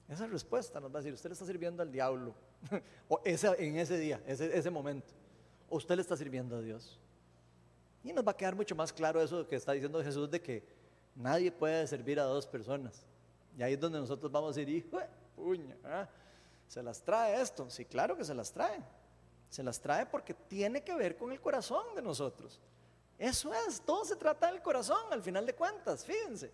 Esa 0.08 0.26
respuesta 0.28 0.80
nos 0.80 0.92
va 0.92 1.00
a 1.00 1.02
decir, 1.02 1.14
usted 1.14 1.30
le 1.30 1.34
está 1.34 1.46
sirviendo 1.46 1.84
al 1.84 1.92
diablo, 1.92 2.34
o 3.08 3.22
en 3.24 3.78
ese 3.78 3.98
día, 3.98 4.22
ese, 4.26 4.58
ese 4.58 4.70
momento, 4.70 5.14
o 5.70 5.78
usted 5.78 5.96
le 5.96 6.02
está 6.02 6.18
sirviendo 6.18 6.56
a 6.56 6.62
Dios. 6.62 7.00
Y 8.04 8.14
nos 8.14 8.26
va 8.26 8.32
a 8.32 8.38
quedar 8.38 8.56
mucho 8.56 8.76
más 8.76 8.92
claro 8.94 9.22
eso 9.22 9.48
que 9.48 9.56
está 9.56 9.74
diciendo 9.74 10.02
Jesús 10.04 10.32
de 10.32 10.42
que 10.42 10.64
nadie 11.16 11.52
puede 11.52 11.86
servir 11.86 12.20
a 12.20 12.24
dos 12.24 12.48
personas. 12.48 13.06
Y 13.58 13.62
ahí 13.62 13.74
es 13.74 13.80
donde 13.80 14.00
nosotros 14.00 14.32
vamos 14.32 14.56
a 14.56 14.60
decir, 14.60 14.74
hijo, 14.74 15.00
puña, 15.36 15.76
¿ah? 15.84 16.08
¿se 16.68 16.82
las 16.82 17.02
trae 17.02 17.42
esto? 17.42 17.70
Sí, 17.70 17.86
claro 17.86 18.16
que 18.16 18.24
se 18.24 18.34
las 18.34 18.52
trae. 18.52 18.80
Se 19.50 19.62
las 19.62 19.80
trae 19.82 20.06
porque 20.06 20.34
tiene 20.34 20.82
que 20.82 20.96
ver 20.96 21.18
con 21.18 21.32
el 21.32 21.42
corazón 21.42 21.96
de 21.96 22.02
nosotros. 22.02 22.60
Eso 23.20 23.54
es, 23.54 23.82
todo 23.82 24.06
se 24.06 24.16
trata 24.16 24.48
del 24.50 24.62
corazón 24.62 25.12
al 25.12 25.22
final 25.22 25.46
de 25.46 25.54
cuentas, 25.54 26.06
fíjense. 26.06 26.52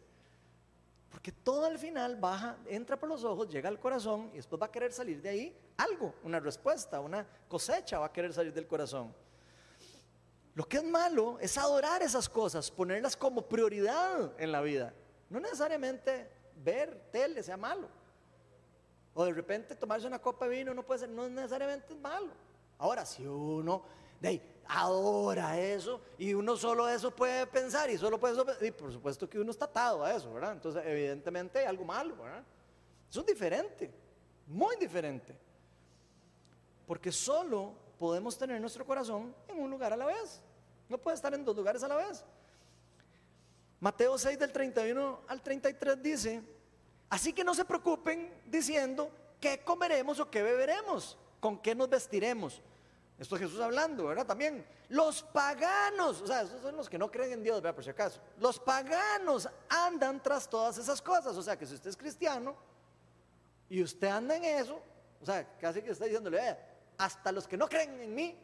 Porque 1.12 1.32
todo 1.32 1.66
al 1.66 1.78
final 1.78 2.16
baja, 2.16 2.58
entra 2.66 3.00
por 3.00 3.08
los 3.08 3.24
ojos, 3.24 3.48
llega 3.48 3.70
al 3.70 3.80
corazón 3.80 4.32
y 4.34 4.38
después 4.38 4.60
va 4.60 4.66
a 4.66 4.72
querer 4.72 4.92
salir 4.92 5.22
de 5.22 5.30
ahí 5.30 5.58
algo, 5.78 6.16
una 6.24 6.40
respuesta, 6.40 7.00
una 7.00 7.26
cosecha 7.48 8.00
va 8.00 8.08
a 8.08 8.12
querer 8.12 8.34
salir 8.34 8.52
del 8.52 8.68
corazón. 8.68 9.14
Lo 10.56 10.68
que 10.68 10.78
es 10.78 10.84
malo 10.84 11.38
es 11.40 11.58
adorar 11.58 12.02
esas 12.02 12.28
cosas, 12.28 12.72
ponerlas 12.72 13.16
como 13.16 13.44
prioridad 13.44 14.34
en 14.38 14.52
la 14.52 14.62
vida. 14.62 14.94
No 15.30 15.40
necesariamente 15.40 16.30
ver 16.64 17.10
tele 17.12 17.44
sea 17.44 17.58
malo. 17.58 17.90
O 19.14 19.24
de 19.24 19.34
repente 19.34 19.76
tomarse 19.76 20.08
una 20.08 20.20
copa 20.20 20.48
de 20.48 20.58
vino 20.58 20.74
no 20.74 20.84
puede 20.84 21.02
ser, 21.02 21.10
no 21.10 21.30
necesariamente 21.30 21.94
es 21.94 22.00
malo. 22.00 22.32
Ahora, 22.78 23.06
si 23.06 23.26
uno 23.26 23.84
de 24.20 24.28
ahí, 24.28 24.55
adora 24.68 25.60
eso 25.60 26.02
y 26.18 26.34
uno 26.34 26.58
solo 26.58 26.88
eso 26.90 27.12
puede 27.12 27.46
pensar 27.48 27.90
y 27.90 27.98
solo 27.98 28.20
puede 28.20 28.36
y 28.66 28.72
por 28.72 28.92
supuesto 28.92 29.30
que 29.30 29.40
uno 29.40 29.52
está 29.52 29.66
atado 29.66 30.04
a 30.04 30.14
eso, 30.14 30.34
¿verdad? 30.34 30.54
Entonces, 30.54 30.84
evidentemente 30.86 31.60
hay 31.60 31.66
algo 31.66 31.86
malo, 31.86 32.16
¿verdad? 32.16 32.44
Eso 33.10 33.22
es 33.22 33.26
diferente, 33.26 33.92
muy 34.48 34.76
diferente. 34.78 35.36
Porque 36.88 37.12
solo 37.12 37.74
podemos 37.98 38.38
tener 38.38 38.60
nuestro 38.60 38.86
corazón 38.86 39.34
en 39.48 39.60
un 39.60 39.70
lugar 39.70 39.94
a 39.94 39.98
la 39.98 40.06
vez. 40.06 40.42
No 40.90 40.98
puede 40.98 41.16
estar 41.16 41.34
en 41.34 41.44
dos 41.44 41.56
lugares 41.56 41.84
a 41.84 41.88
la 41.88 41.96
vez. 41.96 42.24
Mateo 43.80 44.18
6 44.18 44.38
del 44.40 44.52
31 44.52 45.22
al 45.28 45.42
33 45.42 46.02
dice, 46.02 46.42
así 47.10 47.34
que 47.34 47.44
no 47.44 47.54
se 47.54 47.66
preocupen 47.66 48.32
diciendo 48.46 49.12
qué 49.40 49.60
comeremos 49.64 50.20
o 50.20 50.30
qué 50.30 50.42
beberemos, 50.42 51.18
con 51.40 51.58
qué 51.58 51.76
nos 51.76 51.90
vestiremos 51.90 52.62
esto 53.18 53.36
es 53.36 53.44
Jesús 53.44 53.62
hablando, 53.62 54.06
¿verdad? 54.06 54.26
También 54.26 54.66
los 54.90 55.24
paganos, 55.24 56.22
o 56.22 56.28
sea, 56.28 56.42
esos 56.42 56.62
son 56.62 56.76
los 56.76 56.90
que 56.90 56.98
no 56.98 57.10
creen 57.10 57.34
en 57.34 57.44
Dios, 57.44 57.62
¿verdad? 57.62 57.76
Por 57.76 57.84
si 57.84 57.90
acaso. 57.90 58.20
Los 58.40 58.60
paganos 58.60 59.48
andan 59.70 60.22
tras 60.22 60.50
todas 60.50 60.78
esas 60.78 61.02
cosas. 61.02 61.38
O 61.38 61.42
sea, 61.42 61.58
que 61.58 61.66
si 61.66 61.76
usted 61.76 61.92
es 61.92 61.98
cristiano 61.98 62.56
y 63.70 63.82
usted 63.82 64.08
anda 64.08 64.36
en 64.36 64.44
eso, 64.44 64.82
o 65.22 65.26
sea, 65.26 65.58
casi 65.58 65.82
que 65.82 65.92
está 65.92 66.06
diciéndole, 66.06 66.46
eh, 66.46 66.58
hasta 66.98 67.32
los 67.32 67.48
que 67.48 67.56
no 67.56 67.70
creen 67.70 68.02
en 68.02 68.14
mí 68.14 68.38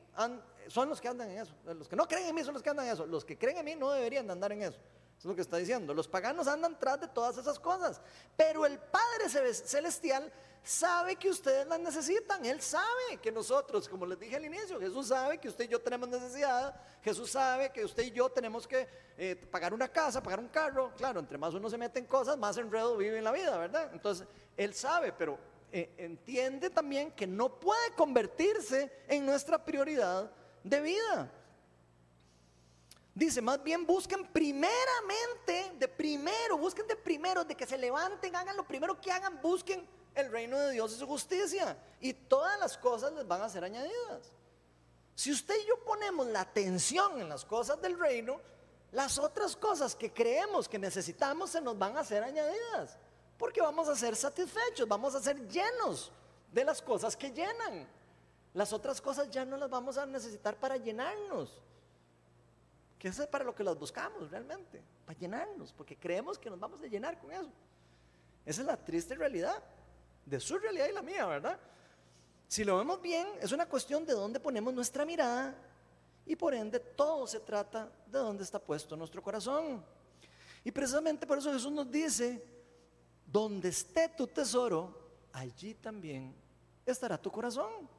son 0.67 0.87
los 0.87 1.01
que 1.01 1.09
andan 1.09 1.29
en 1.31 1.39
eso. 1.39 1.53
Los 1.65 1.89
que 1.89 1.97
no 1.97 2.07
creen 2.07 2.27
en 2.27 2.35
mí 2.35 2.43
son 2.43 2.53
los 2.53 2.63
que 2.63 2.69
andan 2.69 2.85
en 2.85 2.93
eso. 2.93 3.05
Los 3.05 3.25
que 3.25 3.37
creen 3.37 3.57
en 3.57 3.65
mí 3.65 3.75
no 3.75 3.91
deberían 3.91 4.25
de 4.25 4.31
andar 4.31 4.53
en 4.53 4.63
eso. 4.63 4.79
Es 5.21 5.25
lo 5.25 5.35
que 5.35 5.41
está 5.41 5.57
diciendo. 5.57 5.93
Los 5.93 6.07
paganos 6.07 6.47
andan 6.47 6.79
tras 6.79 6.99
de 6.99 7.07
todas 7.07 7.37
esas 7.37 7.59
cosas. 7.59 8.01
Pero 8.35 8.65
el 8.65 8.79
Padre 8.79 9.29
Celestial 9.29 10.33
sabe 10.63 11.15
que 11.15 11.29
ustedes 11.29 11.67
las 11.67 11.79
necesitan. 11.79 12.43
Él 12.43 12.59
sabe 12.59 13.19
que 13.21 13.31
nosotros, 13.31 13.87
como 13.87 14.07
les 14.07 14.19
dije 14.19 14.37
al 14.37 14.45
inicio, 14.45 14.79
Jesús 14.79 15.09
sabe 15.09 15.37
que 15.37 15.47
usted 15.47 15.65
y 15.65 15.67
yo 15.67 15.79
tenemos 15.79 16.09
necesidad. 16.09 16.73
Jesús 17.03 17.29
sabe 17.29 17.71
que 17.71 17.85
usted 17.85 18.01
y 18.01 18.09
yo 18.09 18.31
tenemos 18.31 18.67
que 18.67 18.87
eh, 19.15 19.35
pagar 19.35 19.75
una 19.75 19.89
casa, 19.89 20.23
pagar 20.23 20.39
un 20.39 20.47
carro. 20.47 20.91
Claro, 20.97 21.19
entre 21.19 21.37
más 21.37 21.53
uno 21.53 21.69
se 21.69 21.77
mete 21.77 21.99
en 21.99 22.07
cosas, 22.07 22.35
más 22.35 22.57
enredo 22.57 22.97
vive 22.97 23.19
en 23.19 23.23
la 23.23 23.31
vida, 23.31 23.55
¿verdad? 23.59 23.91
Entonces, 23.93 24.27
Él 24.57 24.73
sabe, 24.73 25.13
pero 25.13 25.37
eh, 25.71 25.93
entiende 25.97 26.71
también 26.71 27.11
que 27.11 27.27
no 27.27 27.59
puede 27.59 27.91
convertirse 27.95 29.03
en 29.07 29.23
nuestra 29.23 29.63
prioridad 29.63 30.31
de 30.63 30.81
vida. 30.81 31.31
Dice, 33.13 33.41
más 33.41 33.61
bien 33.61 33.85
busquen 33.85 34.25
primeramente, 34.27 35.73
de 35.77 35.87
primero, 35.87 36.57
busquen 36.57 36.87
de 36.87 36.95
primero, 36.95 37.43
de 37.43 37.55
que 37.55 37.65
se 37.65 37.77
levanten, 37.77 38.35
hagan 38.35 38.55
lo 38.55 38.65
primero 38.65 38.99
que 38.99 39.11
hagan, 39.11 39.41
busquen 39.41 39.85
el 40.15 40.31
reino 40.31 40.57
de 40.57 40.71
Dios 40.71 40.93
y 40.93 40.99
su 40.99 41.05
justicia. 41.05 41.77
Y 41.99 42.13
todas 42.13 42.57
las 42.59 42.77
cosas 42.77 43.11
les 43.13 43.27
van 43.27 43.41
a 43.41 43.49
ser 43.49 43.63
añadidas. 43.63 44.31
Si 45.15 45.31
usted 45.31 45.55
y 45.61 45.67
yo 45.67 45.83
ponemos 45.83 46.25
la 46.27 46.41
atención 46.41 47.19
en 47.19 47.27
las 47.27 47.43
cosas 47.43 47.81
del 47.81 47.99
reino, 47.99 48.39
las 48.91 49.17
otras 49.17 49.55
cosas 49.55 49.95
que 49.95 50.11
creemos 50.11 50.67
que 50.67 50.79
necesitamos 50.79 51.51
se 51.51 51.61
nos 51.61 51.77
van 51.77 51.97
a 51.97 52.03
ser 52.03 52.23
añadidas. 52.23 52.97
Porque 53.37 53.61
vamos 53.61 53.89
a 53.89 53.95
ser 53.95 54.15
satisfechos, 54.15 54.87
vamos 54.87 55.15
a 55.15 55.21
ser 55.21 55.47
llenos 55.47 56.11
de 56.51 56.63
las 56.63 56.81
cosas 56.81 57.15
que 57.17 57.31
llenan. 57.31 57.87
Las 58.53 58.73
otras 58.73 59.01
cosas 59.01 59.29
ya 59.29 59.45
no 59.45 59.57
las 59.57 59.69
vamos 59.69 59.97
a 59.97 60.05
necesitar 60.05 60.55
para 60.57 60.77
llenarnos. 60.77 61.61
Que 63.01 63.07
eso 63.07 63.23
es 63.23 63.29
para 63.29 63.43
lo 63.43 63.55
que 63.55 63.63
las 63.63 63.75
buscamos 63.79 64.29
realmente, 64.29 64.79
para 65.07 65.17
llenarnos, 65.17 65.73
porque 65.73 65.97
creemos 65.97 66.37
que 66.37 66.51
nos 66.51 66.59
vamos 66.59 66.79
a 66.83 66.85
llenar 66.85 67.17
con 67.17 67.31
eso. 67.31 67.49
Esa 68.45 68.61
es 68.61 68.67
la 68.67 68.77
triste 68.77 69.15
realidad 69.15 69.59
de 70.23 70.39
su 70.39 70.59
realidad 70.59 70.85
y 70.87 70.91
la 70.93 71.01
mía, 71.01 71.25
¿verdad? 71.25 71.59
Si 72.47 72.63
lo 72.63 72.77
vemos 72.77 73.01
bien, 73.01 73.27
es 73.41 73.51
una 73.51 73.67
cuestión 73.67 74.05
de 74.05 74.13
dónde 74.13 74.39
ponemos 74.39 74.71
nuestra 74.71 75.03
mirada 75.03 75.55
y 76.27 76.35
por 76.35 76.53
ende 76.53 76.79
todo 76.79 77.25
se 77.25 77.39
trata 77.39 77.91
de 78.05 78.19
dónde 78.19 78.43
está 78.43 78.59
puesto 78.59 78.95
nuestro 78.95 79.23
corazón. 79.23 79.83
Y 80.63 80.71
precisamente 80.71 81.25
por 81.25 81.39
eso 81.39 81.51
Jesús 81.51 81.71
nos 81.71 81.89
dice, 81.89 82.45
donde 83.25 83.69
esté 83.69 84.09
tu 84.09 84.27
tesoro, 84.27 84.95
allí 85.33 85.73
también 85.73 86.35
estará 86.85 87.19
tu 87.19 87.31
corazón. 87.31 87.89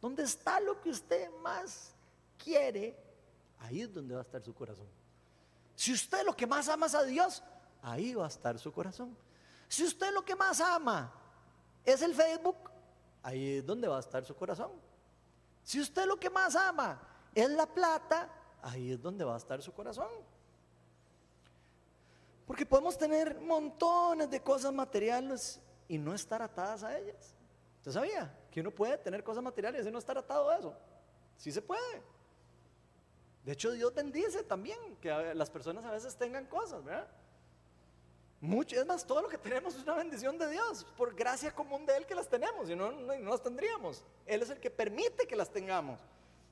Donde 0.00 0.24
está 0.24 0.58
lo 0.58 0.80
que 0.80 0.90
usted 0.90 1.30
más 1.40 1.94
quiere, 2.36 3.09
ahí 3.60 3.82
es 3.82 3.92
donde 3.92 4.14
va 4.14 4.20
a 4.20 4.24
estar 4.24 4.42
su 4.42 4.54
corazón. 4.54 4.88
Si 5.74 5.92
usted 5.92 6.24
lo 6.24 6.36
que 6.36 6.46
más 6.46 6.68
ama 6.68 6.86
es 6.86 6.94
a 6.94 7.04
Dios, 7.04 7.42
ahí 7.82 8.14
va 8.14 8.24
a 8.24 8.28
estar 8.28 8.58
su 8.58 8.72
corazón. 8.72 9.16
Si 9.68 9.84
usted 9.84 10.12
lo 10.12 10.24
que 10.24 10.34
más 10.34 10.60
ama 10.60 11.12
es 11.84 12.02
el 12.02 12.14
Facebook, 12.14 12.70
ahí 13.22 13.58
es 13.58 13.66
donde 13.66 13.88
va 13.88 13.96
a 13.96 14.00
estar 14.00 14.24
su 14.24 14.34
corazón. 14.34 14.72
Si 15.62 15.80
usted 15.80 16.06
lo 16.06 16.18
que 16.18 16.28
más 16.30 16.56
ama 16.56 17.00
es 17.34 17.48
la 17.50 17.66
plata, 17.66 18.28
ahí 18.62 18.92
es 18.92 19.00
donde 19.00 19.24
va 19.24 19.34
a 19.34 19.38
estar 19.38 19.62
su 19.62 19.72
corazón. 19.72 20.10
Porque 22.46 22.66
podemos 22.66 22.98
tener 22.98 23.40
montones 23.40 24.28
de 24.28 24.42
cosas 24.42 24.72
materiales 24.72 25.60
y 25.86 25.98
no 25.98 26.14
estar 26.14 26.42
atadas 26.42 26.82
a 26.82 26.98
ellas. 26.98 27.36
¿Usted 27.78 27.92
sabía 27.92 28.36
que 28.50 28.60
uno 28.60 28.72
puede 28.72 28.98
tener 28.98 29.22
cosas 29.22 29.42
materiales 29.42 29.86
y 29.86 29.90
no 29.90 29.98
estar 29.98 30.18
atado 30.18 30.50
a 30.50 30.58
eso? 30.58 30.74
Sí 31.36 31.52
se 31.52 31.62
puede. 31.62 32.02
De 33.44 33.52
hecho, 33.52 33.70
Dios 33.72 33.94
bendice 33.94 34.42
también 34.44 34.78
que 35.00 35.34
las 35.34 35.50
personas 35.50 35.84
a 35.84 35.90
veces 35.90 36.16
tengan 36.16 36.46
cosas, 36.46 36.84
¿verdad? 36.84 37.08
mucho, 38.40 38.80
es 38.80 38.86
más, 38.86 39.06
todo 39.06 39.20
lo 39.22 39.28
que 39.28 39.36
tenemos 39.36 39.74
es 39.74 39.82
una 39.82 39.94
bendición 39.94 40.38
de 40.38 40.50
Dios, 40.50 40.86
por 40.96 41.14
gracia 41.14 41.54
común 41.54 41.84
de 41.84 41.96
Él 41.96 42.06
que 42.06 42.14
las 42.14 42.28
tenemos, 42.28 42.70
y 42.70 42.74
no, 42.74 42.90
no, 42.90 43.14
no 43.18 43.30
las 43.30 43.42
tendríamos. 43.42 44.02
Él 44.24 44.40
es 44.42 44.50
el 44.50 44.58
que 44.58 44.70
permite 44.70 45.26
que 45.26 45.36
las 45.36 45.50
tengamos. 45.50 46.00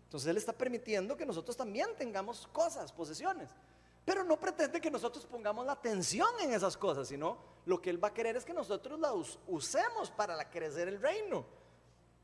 Entonces 0.04 0.28
Él 0.28 0.36
está 0.36 0.52
permitiendo 0.52 1.16
que 1.16 1.24
nosotros 1.24 1.56
también 1.56 1.88
tengamos 1.96 2.46
cosas, 2.52 2.92
posesiones. 2.92 3.50
Pero 4.04 4.22
no 4.22 4.38
pretende 4.38 4.80
que 4.80 4.90
nosotros 4.90 5.24
pongamos 5.26 5.64
la 5.64 5.72
atención 5.72 6.28
en 6.40 6.52
esas 6.52 6.76
cosas, 6.76 7.08
sino 7.08 7.38
lo 7.64 7.80
que 7.80 7.90
Él 7.90 8.02
va 8.02 8.08
a 8.08 8.14
querer 8.14 8.36
es 8.36 8.44
que 8.44 8.54
nosotros 8.54 8.98
las 9.00 9.38
usemos 9.46 10.10
para 10.10 10.48
crecer 10.50 10.88
el 10.88 11.00
reino. 11.00 11.44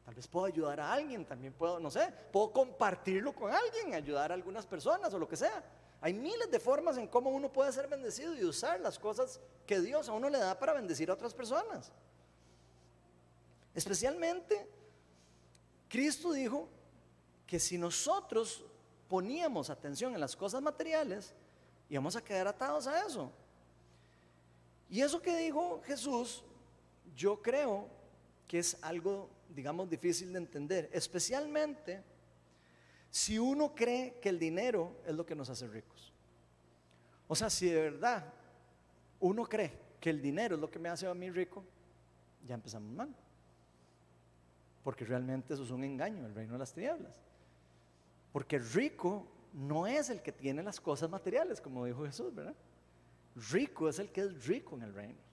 Tal 0.05 0.15
vez 0.15 0.29
puedo 0.29 0.47
ayudar 0.47 0.81
a 0.81 0.93
alguien, 0.93 1.25
también 1.25 1.53
puedo, 1.55 1.81
no 1.81 1.91
sé, 1.91 2.13
puedo 2.31 2.53
compartirlo 2.53 3.35
con 3.35 3.51
alguien, 3.51 3.95
ayudar 3.95 4.31
a 4.31 4.35
algunas 4.35 4.67
personas 4.67 5.13
o 5.15 5.19
lo 5.19 5.27
que 5.27 5.37
sea. 5.37 5.65
Hay 6.01 6.13
miles 6.13 6.51
de 6.51 6.61
formas 6.61 6.99
en 6.99 7.09
cómo 7.09 7.31
uno 7.31 7.51
puede 7.51 7.73
ser 7.73 7.89
bendecido 7.89 8.35
y 8.35 8.45
usar 8.45 8.79
las 8.81 8.99
cosas 8.99 9.41
que 9.67 9.81
Dios 9.81 10.09
a 10.09 10.13
uno 10.13 10.29
le 10.29 10.39
da 10.39 10.59
para 10.59 10.75
bendecir 10.75 11.09
a 11.09 11.15
otras 11.15 11.33
personas. 11.33 11.91
Especialmente, 13.75 14.69
Cristo 15.89 16.33
dijo 16.33 16.69
que 17.47 17.59
si 17.59 17.79
nosotros 17.79 18.63
poníamos 19.09 19.71
atención 19.71 20.15
en 20.15 20.21
las 20.21 20.37
cosas 20.37 20.61
materiales, 20.61 21.35
íbamos 21.89 22.17
a 22.17 22.23
quedar 22.23 22.47
atados 22.49 22.87
a 22.87 23.07
eso. 23.07 23.33
Y 24.91 25.01
eso 25.01 25.21
que 25.21 25.37
dijo 25.39 25.81
Jesús, 25.85 26.45
yo 27.17 27.41
creo 27.41 27.89
que 28.47 28.59
es 28.59 28.77
algo, 28.83 29.29
digamos, 29.51 29.89
difícil 29.89 30.33
de 30.33 30.39
entender, 30.39 30.91
especialmente 30.93 32.03
si 33.11 33.39
uno 33.39 33.75
cree 33.75 34.19
que 34.21 34.29
el 34.29 34.39
dinero 34.39 35.01
es 35.07 35.15
lo 35.15 35.25
que 35.25 35.35
nos 35.35 35.49
hace 35.49 35.67
ricos. 35.67 36.13
O 37.29 37.35
sea, 37.35 37.49
si 37.51 37.69
de 37.69 37.91
verdad 37.91 38.33
uno 39.21 39.45
cree 39.45 39.73
que 40.01 40.11
el 40.11 40.21
dinero 40.21 40.57
es 40.57 40.61
lo 40.61 40.71
que 40.71 40.79
me 40.79 40.89
hace 40.89 41.07
a 41.07 41.15
mí 41.15 41.31
rico, 41.31 41.65
ya 42.47 42.55
empezamos 42.55 42.93
mal. 42.93 43.15
Porque 44.83 45.05
realmente 45.05 45.55
eso 45.55 45.65
es 45.65 45.71
un 45.71 45.83
engaño, 45.83 46.27
el 46.27 46.35
reino 46.35 46.53
de 46.53 46.59
las 46.59 46.75
tinieblas. 46.75 47.21
Porque 48.33 48.59
rico 48.59 49.27
no 49.53 49.87
es 49.87 50.11
el 50.11 50.21
que 50.21 50.33
tiene 50.33 50.63
las 50.63 50.81
cosas 50.81 51.09
materiales, 51.09 51.61
como 51.61 51.85
dijo 51.87 52.05
Jesús, 52.05 52.35
¿verdad? 52.35 52.55
Rico 53.51 53.89
es 53.89 53.99
el 53.99 54.11
que 54.11 54.23
es 54.23 54.47
rico 54.47 54.77
en 54.77 54.83
el 54.83 54.93
reino. 54.93 55.24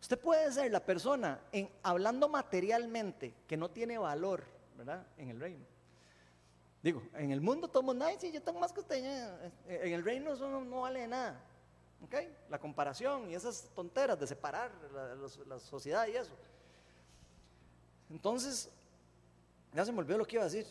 Usted 0.00 0.18
puede 0.18 0.50
ser 0.52 0.70
la 0.70 0.80
persona, 0.80 1.40
en, 1.52 1.68
hablando 1.82 2.28
materialmente, 2.28 3.34
que 3.46 3.56
no 3.56 3.70
tiene 3.70 3.98
valor, 3.98 4.44
¿verdad? 4.76 5.06
En 5.16 5.30
el 5.30 5.40
reino. 5.40 5.64
Digo, 6.82 7.02
en 7.14 7.32
el 7.32 7.40
mundo 7.40 7.68
todo 7.68 7.82
mundo, 7.82 8.04
ay, 8.04 8.16
sí, 8.20 8.30
yo 8.30 8.40
tengo 8.40 8.60
más 8.60 8.72
que. 8.72 8.80
Eh, 8.90 9.50
en 9.66 9.92
el 9.92 10.04
reino 10.04 10.32
eso 10.32 10.48
no, 10.48 10.80
vale 10.82 11.06
nada. 11.08 11.44
¿Ok? 12.04 12.14
La 12.48 12.60
comparación 12.60 13.28
y 13.28 13.34
esas 13.34 13.68
tonteras 13.74 14.18
de 14.20 14.26
separar 14.26 14.70
la, 15.46 15.58
sociedad 15.58 16.06
y 16.06 16.16
eso. 16.16 16.36
Entonces, 18.08 18.70
ya 19.74 19.84
se 19.84 19.90
me 19.90 19.98
olvidó 19.98 20.18
lo 20.18 20.24
que 20.24 20.36
iba 20.36 20.44
a 20.44 20.48
decir. 20.48 20.66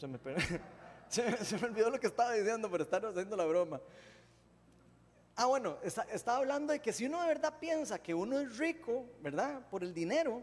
Se 0.00 0.08
me, 0.08 0.18
se, 1.08 1.58
me 1.58 1.68
olvidó 1.68 1.90
lo 1.90 2.00
que 2.00 2.08
estaba 2.08 2.32
diciendo 2.32 2.68
por 2.68 2.80
estar 2.80 3.06
haciendo 3.06 3.36
la 3.36 3.44
broma. 3.44 3.80
Ah, 5.36 5.46
bueno, 5.46 5.78
estaba 5.82 6.38
hablando 6.38 6.72
de 6.72 6.80
que 6.80 6.92
si 6.92 7.06
uno 7.06 7.20
de 7.20 7.28
verdad 7.28 7.58
piensa 7.58 8.00
que 8.00 8.14
uno 8.14 8.38
es 8.38 8.56
rico, 8.56 9.04
¿verdad? 9.20 9.66
Por 9.68 9.82
el 9.82 9.92
dinero, 9.92 10.42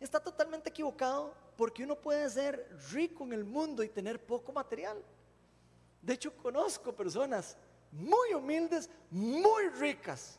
está 0.00 0.18
totalmente 0.18 0.70
equivocado 0.70 1.34
porque 1.56 1.84
uno 1.84 1.94
puede 1.94 2.28
ser 2.30 2.66
rico 2.90 3.24
en 3.24 3.34
el 3.34 3.44
mundo 3.44 3.82
y 3.82 3.90
tener 3.90 4.24
poco 4.24 4.50
material. 4.50 4.96
De 6.00 6.14
hecho, 6.14 6.34
conozco 6.34 6.94
personas 6.94 7.56
muy 7.92 8.32
humildes, 8.32 8.88
muy 9.10 9.68
ricas 9.78 10.38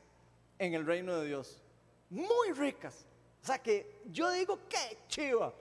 en 0.58 0.74
el 0.74 0.84
reino 0.84 1.18
de 1.18 1.28
Dios. 1.28 1.62
Muy 2.10 2.54
ricas. 2.54 3.06
O 3.42 3.46
sea 3.46 3.62
que 3.62 4.02
yo 4.06 4.32
digo, 4.32 4.60
qué 4.68 4.98
chiva. 5.08 5.54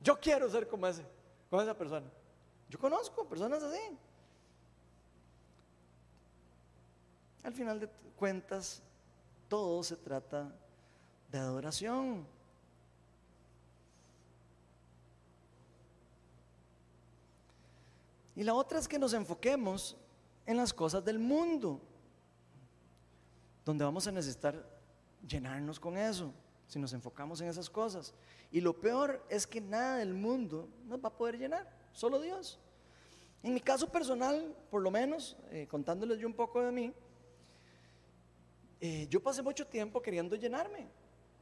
Yo 0.00 0.18
quiero 0.18 0.50
ser 0.50 0.66
como 0.66 0.88
ese, 0.88 1.04
como 1.48 1.62
esa 1.62 1.76
persona. 1.76 2.06
Yo 2.68 2.78
conozco 2.78 3.24
personas 3.24 3.62
así. 3.62 3.80
Al 7.44 7.52
final 7.52 7.78
de 7.78 7.88
cuentas, 8.16 8.82
todo 9.48 9.82
se 9.82 9.96
trata 9.96 10.50
de 11.30 11.38
adoración. 11.38 12.26
Y 18.34 18.42
la 18.42 18.54
otra 18.54 18.78
es 18.78 18.88
que 18.88 18.98
nos 18.98 19.12
enfoquemos 19.12 19.96
en 20.46 20.56
las 20.56 20.72
cosas 20.72 21.04
del 21.04 21.18
mundo, 21.18 21.80
donde 23.64 23.84
vamos 23.84 24.06
a 24.06 24.12
necesitar 24.12 24.66
llenarnos 25.26 25.78
con 25.78 25.96
eso, 25.96 26.32
si 26.66 26.78
nos 26.78 26.92
enfocamos 26.94 27.40
en 27.42 27.48
esas 27.48 27.68
cosas. 27.68 28.14
Y 28.50 28.60
lo 28.60 28.80
peor 28.80 29.24
es 29.28 29.46
que 29.46 29.60
nada 29.60 29.98
del 29.98 30.14
mundo 30.14 30.68
nos 30.86 30.98
va 30.98 31.08
a 31.08 31.16
poder 31.16 31.38
llenar, 31.38 31.70
solo 31.92 32.20
Dios. 32.20 32.58
En 33.42 33.52
mi 33.52 33.60
caso 33.60 33.86
personal, 33.92 34.56
por 34.70 34.80
lo 34.80 34.90
menos, 34.90 35.36
eh, 35.50 35.66
contándoles 35.70 36.18
yo 36.18 36.26
un 36.26 36.34
poco 36.34 36.62
de 36.62 36.72
mí, 36.72 36.94
eh, 38.86 39.06
yo 39.08 39.22
pasé 39.22 39.42
mucho 39.42 39.66
tiempo 39.66 40.02
queriendo 40.02 40.36
llenarme 40.36 40.88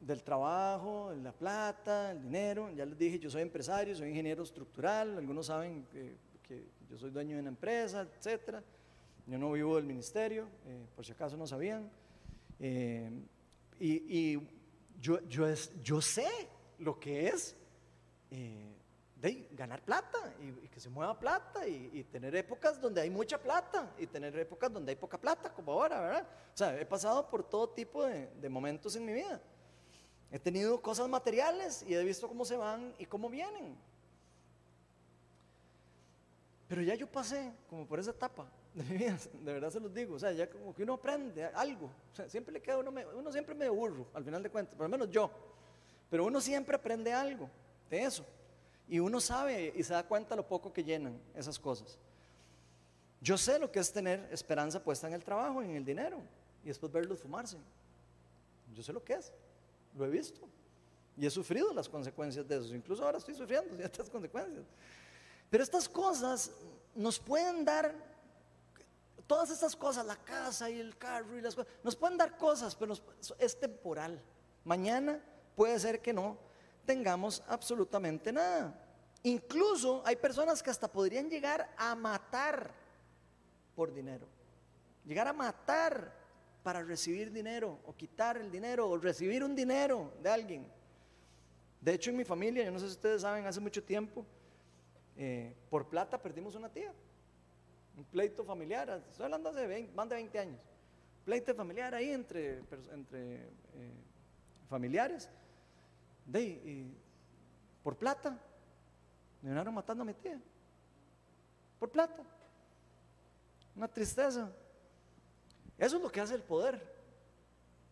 del 0.01 0.23
trabajo, 0.23 1.11
de 1.11 1.23
la 1.23 1.33
plata, 1.33 2.13
el 2.13 2.23
dinero. 2.23 2.71
Ya 2.71 2.87
les 2.87 2.97
dije, 2.97 3.19
yo 3.19 3.31
soy 3.31 3.43
empresario, 3.43 3.97
soy 3.97 4.11
ingeniero 4.11 4.43
estructural, 4.43 5.19
algunos 5.19 5.47
saben 5.47 5.85
que 5.91 6.17
yo 6.93 6.99
soy 6.99 7.11
dueño 7.11 7.35
de 7.37 7.41
una 7.41 7.49
empresa, 7.49 8.03
etcétera. 8.03 8.63
Yo 9.27 9.39
no 9.39 9.51
vivo 9.53 9.77
del 9.77 9.85
ministerio, 9.87 10.47
eh, 10.67 10.87
por 10.95 11.07
si 11.07 11.13
acaso 11.13 11.37
no 11.39 11.47
sabían. 11.47 11.91
Eh, 12.61 13.11
y, 13.81 14.39
yo, 15.01 16.01
sé 16.03 16.29
lo 16.79 17.01
que 17.01 17.29
es 17.29 17.57
de 19.23 19.49
ganar 19.53 19.81
plata 19.83 20.19
y, 20.41 20.67
que 20.67 20.81
se 20.81 20.91
mueva 20.91 21.19
plata 21.19 21.67
y, 21.67 22.03
tener 22.11 22.35
épocas 22.35 22.81
donde 22.81 23.01
hay 23.01 23.09
mucha 23.09 23.39
plata 23.39 23.95
y 23.97 24.07
tener 24.07 24.37
épocas 24.37 24.73
donde 24.73 24.91
hay 24.91 24.97
poca 24.97 25.17
plata, 25.17 25.53
como 25.55 25.73
ahora, 25.73 26.01
¿verdad? 26.01 26.27
O 26.53 26.57
sea, 26.57 26.79
he 26.79 26.85
pasado 26.85 27.31
por 27.31 27.49
todo 27.49 27.69
tipo 27.69 28.05
de, 28.05 28.27
de 28.27 28.49
momentos 28.49 28.97
en 28.97 29.05
mi 29.05 29.13
vida. 29.13 29.41
He 30.33 30.41
tenido 30.41 30.83
cosas 30.83 31.09
materiales 31.09 31.85
y 31.87 31.95
he 31.95 32.03
visto 32.03 32.27
cómo 32.27 32.45
se 32.45 32.57
van 32.57 32.95
y 32.99 33.07
cómo 33.07 33.31
vienen. 33.31 33.77
Pero 36.67 36.83
ya 36.83 36.97
yo 36.97 37.07
pasé 37.07 37.53
como 37.69 37.87
por 37.87 38.01
esa 38.01 38.11
etapa 38.11 38.51
de 38.75 38.83
mi 38.83 38.97
vida, 38.97 39.17
de 39.45 39.53
verdad 39.53 39.71
se 39.71 39.79
los 39.79 39.95
digo, 39.95 40.17
o 40.17 40.19
sea, 40.19 40.33
ya 40.33 40.51
como 40.51 40.75
que 40.75 40.83
uno 40.83 40.95
aprende 40.95 41.45
algo, 41.45 41.87
o 41.87 42.15
sea, 42.15 42.29
siempre 42.29 42.53
le 42.53 42.61
queda 42.61 42.79
uno, 42.79 42.93
uno 43.15 43.31
siempre 43.31 43.55
me 43.55 43.69
burro, 43.69 44.07
al 44.15 44.25
final 44.25 44.43
de 44.43 44.51
cuentas, 44.51 44.75
por 44.75 44.87
lo 44.87 44.89
menos 44.89 45.11
yo, 45.11 45.31
pero 46.11 46.25
uno 46.25 46.41
siempre 46.41 46.75
aprende 46.75 47.13
algo 47.13 47.49
de 47.91 48.03
eso, 48.03 48.25
y 48.89 48.99
uno 48.99 49.21
sabe 49.21 49.73
y 49.75 49.83
se 49.83 49.93
da 49.93 50.03
cuenta 50.03 50.37
lo 50.37 50.47
poco 50.47 50.73
que 50.73 50.85
llenan 50.85 51.19
esas 51.35 51.59
cosas. 51.59 51.99
Yo 53.21 53.39
sé 53.39 53.59
lo 53.59 53.71
que 53.71 53.79
es 53.79 53.93
tener 53.93 54.29
esperanza 54.33 54.83
puesta 54.83 55.07
en 55.07 55.15
el 55.15 55.23
trabajo, 55.23 55.63
en 55.63 55.77
el 55.77 55.85
dinero, 55.85 56.21
y 56.65 56.69
después 56.69 56.91
verlos 56.91 57.21
fumarse. 57.21 57.57
Yo 58.75 58.83
sé 58.83 58.93
lo 58.93 59.03
que 59.03 59.15
es, 59.15 59.33
lo 59.97 60.05
he 60.05 60.11
visto, 60.11 60.41
y 61.17 61.27
he 61.27 61.31
sufrido 61.31 61.73
las 61.73 61.89
consecuencias 61.89 62.47
de 62.49 62.59
eso, 62.59 62.75
incluso 62.75 63.05
ahora 63.05 63.19
estoy 63.19 63.35
sufriendo 63.35 63.75
ciertas 63.77 64.11
consecuencias. 64.11 64.65
Pero 65.51 65.63
estas 65.63 65.89
cosas 65.89 66.51
nos 66.95 67.19
pueden 67.19 67.65
dar, 67.65 67.95
todas 69.27 69.51
estas 69.51 69.77
cosas, 69.77 70.05
la 70.05 70.17
casa 70.17 70.69
y 70.69 70.81
el 70.81 70.97
carro 70.97 71.39
y 71.39 71.41
las 71.41 71.55
cosas, 71.55 71.73
nos 71.85 71.95
pueden 71.95 72.19
dar 72.19 72.37
cosas, 72.37 72.75
pero 72.75 72.95
es 73.39 73.61
temporal. 73.61 74.21
Mañana 74.65 75.23
puede 75.55 75.79
ser 75.79 76.01
que 76.01 76.13
no 76.13 76.39
tengamos 76.85 77.43
absolutamente 77.49 78.33
nada. 78.33 78.79
Incluso 79.23 80.03
hay 80.05 80.17
personas 80.17 80.63
que 80.63 80.71
hasta 80.71 80.91
podrían 80.91 81.31
llegar 81.31 81.73
a 81.77 81.95
matar 81.95 82.75
por 83.75 83.93
dinero. 83.93 84.27
Llegar 85.05 85.29
a 85.29 85.33
matar 85.33 86.13
para 86.63 86.83
recibir 86.83 87.33
dinero 87.33 87.79
o 87.87 87.95
quitar 87.95 88.37
el 88.37 88.51
dinero 88.51 88.89
o 88.89 88.99
recibir 88.99 89.43
un 89.45 89.55
dinero 89.55 90.13
de 90.23 90.31
alguien. 90.31 90.67
De 91.81 91.95
hecho, 91.95 92.11
en 92.11 92.17
mi 92.17 92.25
familia, 92.25 92.65
yo 92.65 92.71
no 92.71 92.79
sé 92.79 92.87
si 92.87 92.93
ustedes 92.93 93.23
saben, 93.23 93.45
hace 93.47 93.61
mucho 93.61 93.83
tiempo, 93.83 94.25
eh, 95.17 95.55
por 95.69 95.89
plata 95.89 96.21
perdimos 96.21 96.55
una 96.55 96.69
tía. 96.69 96.93
Un 97.97 98.05
pleito 98.05 98.45
familiar, 98.45 99.03
estoy 99.11 99.25
hablando 99.25 99.51
hace 99.51 99.67
20, 99.67 99.93
más 99.93 100.09
de 100.09 100.15
20 100.15 100.39
años. 100.39 100.61
Pleito 101.25 101.55
familiar 101.55 101.95
ahí 101.95 102.11
entre, 102.11 102.63
entre 102.93 103.35
eh, 103.35 103.93
familiares. 104.69 105.29
De, 106.27 106.43
y 106.43 106.97
por 107.83 107.97
plata, 107.97 108.31
me 109.41 109.51
vinieron 109.51 109.75
matando 109.75 110.03
a 110.03 110.07
mi 110.07 110.15
tía. 110.15 110.41
Por 111.79 111.91
plata. 111.91 112.23
Una 113.75 113.89
tristeza. 113.89 114.51
Eso 115.79 115.97
es 115.97 116.03
lo 116.03 116.11
que 116.11 116.21
hace 116.21 116.35
el 116.35 116.43
poder 116.43 116.81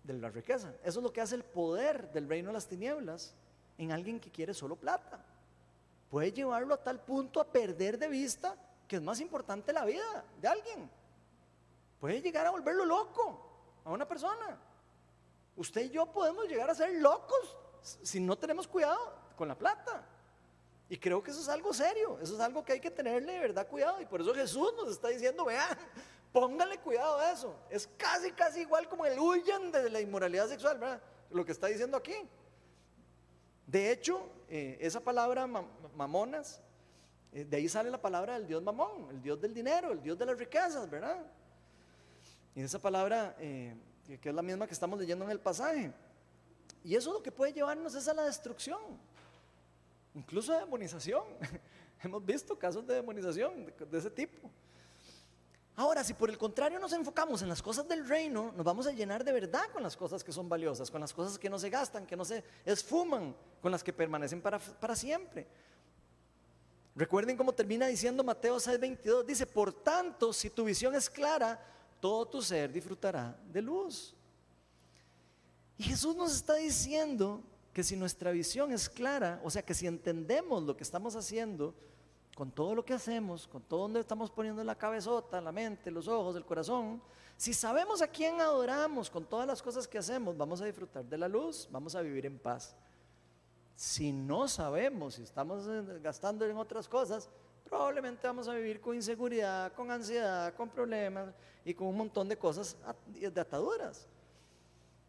de 0.05 0.13
la 0.15 0.31
riqueza. 0.31 0.75
Eso 0.85 1.01
es 1.01 1.03
lo 1.03 1.13
que 1.13 1.21
hace 1.21 1.35
el 1.35 1.45
poder 1.45 2.13
del 2.13 2.29
reino 2.29 2.49
de 2.49 2.55
las 2.55 2.69
tinieblas 2.69 3.35
en 3.79 3.93
alguien 3.93 4.21
que 4.21 4.31
quiere 4.31 4.55
solo 4.55 4.77
plata 4.77 5.25
puede 6.11 6.33
llevarlo 6.33 6.75
a 6.75 6.83
tal 6.83 7.01
punto 7.01 7.41
a 7.41 7.45
perder 7.45 7.97
de 7.97 8.09
vista 8.09 8.57
que 8.87 8.97
es 8.97 9.03
más 9.03 9.21
importante 9.21 9.73
la 9.73 9.85
vida 9.85 10.25
de 10.43 10.49
alguien. 10.49 10.91
Puede 12.01 12.21
llegar 12.21 12.47
a 12.47 12.51
volverlo 12.51 12.85
loco 12.85 13.81
a 13.85 13.91
una 13.93 14.07
persona. 14.07 14.59
Usted 15.57 15.83
y 15.83 15.91
yo 15.91 16.07
podemos 16.07 16.49
llegar 16.49 16.69
a 16.69 16.75
ser 16.75 17.01
locos 17.01 17.57
si 17.83 18.21
no 18.21 18.37
tenemos 18.37 18.67
cuidado 18.67 19.15
con 19.37 19.49
la 19.49 19.57
plata. 19.57 20.05
Y 20.89 20.99
creo 20.99 21.23
que 21.23 21.31
eso 21.31 21.41
es 21.41 21.49
algo 21.49 21.73
serio, 21.73 22.19
eso 22.21 22.35
es 22.35 22.41
algo 22.41 22.65
que 22.65 22.73
hay 22.73 22.81
que 22.81 22.91
tenerle 22.91 23.35
de 23.35 23.39
verdad 23.39 23.69
cuidado. 23.69 24.01
Y 24.01 24.07
por 24.07 24.21
eso 24.21 24.35
Jesús 24.35 24.73
nos 24.77 24.91
está 24.91 25.09
diciendo, 25.09 25.45
vean, 25.45 25.79
póngale 26.33 26.79
cuidado 26.79 27.19
a 27.19 27.31
eso. 27.31 27.55
Es 27.71 27.89
casi, 27.97 28.33
casi 28.33 28.63
igual 28.63 28.89
como 28.89 29.07
el 29.07 29.19
huyan 29.19 29.71
de 29.71 29.89
la 29.89 30.01
inmoralidad 30.01 30.49
sexual, 30.49 30.79
¿verdad? 30.79 31.01
Lo 31.31 31.45
que 31.45 31.53
está 31.53 31.69
diciendo 31.69 31.97
aquí. 31.97 32.29
De 33.69 33.93
hecho, 33.93 34.29
eh, 34.49 34.79
esa 34.81 34.99
palabra 34.99 35.47
mamonas, 35.95 36.61
eh, 37.33 37.45
de 37.45 37.57
ahí 37.57 37.69
sale 37.69 37.89
la 37.89 38.03
palabra 38.03 38.35
del 38.35 38.49
Dios 38.49 38.61
mamón, 38.61 39.07
el 39.11 39.23
Dios 39.23 39.41
del 39.41 39.55
dinero, 39.55 39.93
el 39.93 40.03
Dios 40.03 40.19
de 40.19 40.27
las 40.27 40.37
riquezas, 40.37 40.91
¿verdad? 40.91 41.25
Y 42.57 42.63
esa 42.63 42.81
palabra, 42.81 43.37
eh, 43.39 43.77
que 44.21 44.29
es 44.29 44.35
la 44.35 44.43
misma 44.43 44.67
que 44.67 44.75
estamos 44.75 44.99
leyendo 44.99 45.25
en 45.25 45.31
el 45.31 45.39
pasaje. 45.39 45.93
Y 46.85 46.95
eso 46.95 47.13
lo 47.13 47.23
que 47.23 47.31
puede 47.31 47.53
llevarnos 47.53 47.95
es 47.95 48.09
a 48.09 48.15
la 48.15 48.25
destrucción, 48.25 48.81
incluso 50.15 50.53
a 50.53 50.61
demonización. 50.61 51.25
Hemos 52.03 52.25
visto 52.25 52.59
casos 52.59 52.87
de 52.87 52.95
demonización 52.95 53.67
de, 53.67 53.99
ese 53.99 54.11
tipo. 54.11 54.51
Ahora, 55.77 56.03
si 56.03 56.15
por 56.15 56.31
el 56.31 56.39
contrario 56.39 56.79
nos 56.79 56.93
enfocamos 56.93 57.43
en 57.43 57.49
las 57.49 57.63
cosas 57.63 57.87
del 57.87 58.09
reino, 58.09 58.53
nos 58.57 58.65
vamos 58.65 58.87
a 58.87 58.93
llenar 58.93 59.23
de 59.25 59.33
verdad 59.33 59.65
con 59.73 59.83
las 59.83 59.97
cosas 59.97 60.25
que 60.25 60.33
son 60.33 60.49
valiosas, 60.49 60.91
con 60.91 61.01
las 61.01 61.13
cosas 61.13 61.39
que 61.39 61.51
no 61.51 61.59
se 61.59 61.71
gastan, 61.71 62.07
que 62.07 62.17
no 62.17 62.25
se 62.25 62.43
esfuman, 62.65 63.35
con 63.61 63.71
las 63.71 63.85
que 63.85 63.93
permanecen 63.93 64.41
para, 64.41 64.59
para 64.59 64.97
siempre. 64.97 65.47
Recuerden 66.97 67.37
cómo 67.37 67.53
termina 67.53 67.87
diciendo 67.87 68.25
Mateo 68.25 68.57
6:22, 68.57 69.25
dice, 69.25 69.47
por 69.47 69.73
tanto, 69.73 70.33
si 70.33 70.51
tu 70.51 70.65
visión 70.65 70.95
es 70.95 71.09
clara, 71.09 71.59
todo 72.01 72.27
tu 72.27 72.43
ser 72.43 72.73
disfrutará 72.73 73.39
de 73.51 73.63
luz. 73.63 74.15
Y 75.81 75.83
Jesús 75.83 76.15
nos 76.15 76.37
está 76.37 76.57
diciendo 76.57 77.41
que 77.73 77.83
si 77.83 77.97
nuestra 77.97 78.33
visión 78.33 78.71
es 78.71 78.87
clara, 78.87 79.41
o 79.43 79.49
sea 79.49 79.63
que 79.63 79.73
si 79.73 79.87
entendemos 79.87 80.63
lo 80.63 80.77
que 80.77 80.83
estamos 80.83 81.17
haciendo, 81.17 81.75
con 82.37 82.51
todo 82.51 82.75
lo 82.75 82.85
que 82.85 82.93
hacemos, 82.93 83.49
con 83.49 83.63
todo 83.63 83.81
donde 83.81 84.01
estamos 84.01 84.31
poniendo 84.31 84.63
la 84.63 84.75
cabezota, 84.75 85.41
la 85.41 85.53
mente, 85.53 85.91
los 85.91 86.07
ojos, 86.07 86.37
el 86.37 86.45
corazón, 86.45 87.01
si 87.35 87.55
sabemos 87.55 88.03
a 88.03 88.09
quién 88.09 88.43
adoramos 88.43 89.09
con 89.09 89.25
todas 89.25 89.47
las 89.47 89.63
cosas 89.63 89.89
que 89.89 89.97
hacemos, 89.97 90.37
vamos 90.37 90.61
a 90.61 90.67
disfrutar 90.67 91.03
de 91.03 91.17
la 91.17 91.29
luz, 91.29 91.67
vamos 91.71 91.95
a 91.95 92.03
vivir 92.03 92.27
en 92.27 92.39
paz. 92.39 92.77
Si 93.75 94.13
no 94.13 94.49
sabemos, 94.49 95.15
si 95.15 95.23
estamos 95.23 95.67
gastando 96.03 96.45
en 96.45 96.59
otras 96.59 96.87
cosas, 96.87 97.31
probablemente 97.65 98.27
vamos 98.27 98.49
a 98.49 98.55
vivir 98.55 98.83
con 98.83 98.97
inseguridad, 98.97 99.73
con 99.73 99.91
ansiedad, 99.91 100.53
con 100.53 100.69
problemas 100.69 101.33
y 101.65 101.73
con 101.73 101.87
un 101.87 101.97
montón 101.97 102.29
de 102.29 102.37
cosas 102.37 102.77
de 103.07 103.41
ataduras. 103.41 104.07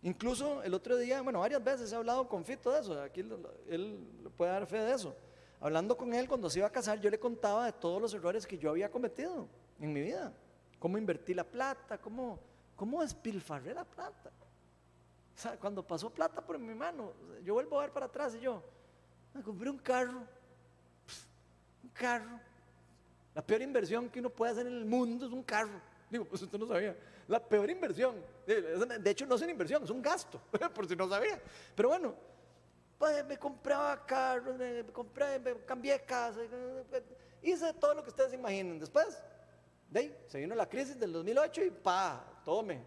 Incluso 0.04 0.64
el 0.64 0.74
otro 0.74 0.97
día, 0.97 1.22
bueno, 1.22 1.39
varias 1.39 1.64
veces 1.64 1.91
he 1.91 1.95
hablado 1.95 2.28
con 2.28 2.43
Fito 2.43 2.72
de 2.72 2.80
eso, 2.80 3.02
aquí 3.02 3.22
él 3.70 4.08
puede 4.36 4.52
dar 4.52 4.66
fe 4.66 4.80
de 4.80 4.93
eso. 4.93 5.16
Hablando 5.60 5.95
con 5.95 6.12
él 6.14 6.28
cuando 6.28 6.49
se 6.49 6.58
iba 6.58 6.68
a 6.68 6.72
casar, 6.72 6.99
yo 6.99 7.10
le 7.12 7.20
contaba 7.20 7.68
de 7.68 7.74
todos 7.74 8.02
los 8.02 8.12
errores 8.16 8.47
que 8.47 8.58
yo 8.58 8.72
había 8.72 8.89
cometido 8.89 9.47
en 9.80 9.93
mi 9.93 10.02
vida. 10.02 10.34
Cómo 10.80 10.97
invertí 10.97 11.36
la 11.36 11.43
plata, 11.43 11.99
cómo, 11.99 12.39
cómo 12.76 13.02
despilfarré 13.02 13.76
la 13.76 13.86
plata. 13.86 14.32
O 15.36 15.39
sea, 15.39 15.58
cuando 15.58 15.86
pasó 15.86 16.10
plata 16.10 16.41
por 16.43 16.58
mi 16.58 16.74
mano, 16.74 17.14
yo 17.43 17.54
vuelvo 17.54 17.80
a 17.80 17.84
ver 17.84 17.91
para 17.91 18.08
atrás 18.08 18.34
y 18.34 18.39
yo, 18.39 18.64
me 19.36 19.43
compré 19.43 19.70
un 19.70 19.78
carro, 19.78 20.24
un 21.84 21.89
carro. 21.93 22.39
La 23.36 23.45
peor 23.45 23.62
inversión 23.62 24.10
que 24.10 24.20
uno 24.20 24.32
puede 24.32 24.54
hacer 24.54 24.66
en 24.66 24.74
el 24.74 24.86
mundo 24.86 25.28
es 25.28 25.32
un 25.32 25.43
carro. 25.43 25.80
Digo, 26.12 26.26
pues 26.26 26.41
usted 26.41 26.59
no 26.59 26.68
sabía. 26.68 26.95
La 27.30 27.39
peor 27.39 27.70
inversión. 27.70 28.22
De 28.45 29.09
hecho, 29.09 29.26
no 29.26 29.36
es 29.36 29.41
una 29.41 29.51
inversión, 29.51 29.82
es 29.82 29.89
un 29.89 30.01
gasto, 30.01 30.41
por 30.76 30.86
si 30.86 30.93
no 30.93 31.07
sabía. 31.07 31.41
Pero 31.74 31.88
bueno, 31.88 32.14
pues 32.97 33.26
me 33.26 33.38
compraba 33.38 34.05
carros, 34.05 34.57
me, 34.57 34.84
compré, 34.91 35.39
me 35.39 35.55
cambié 35.66 36.01
casa, 36.01 36.41
hice 37.41 37.74
todo 37.76 37.93
lo 37.93 38.03
que 38.03 38.09
ustedes 38.09 38.34
imaginen. 38.34 38.78
Después, 38.78 39.24
de 39.89 39.99
ahí, 40.01 40.18
se 40.28 40.39
vino 40.39 40.53
la 40.53 40.68
crisis 40.68 40.99
del 40.99 41.14
2008 41.14 41.64
y 41.64 41.72
pa, 41.72 42.22
tome. 42.43 42.84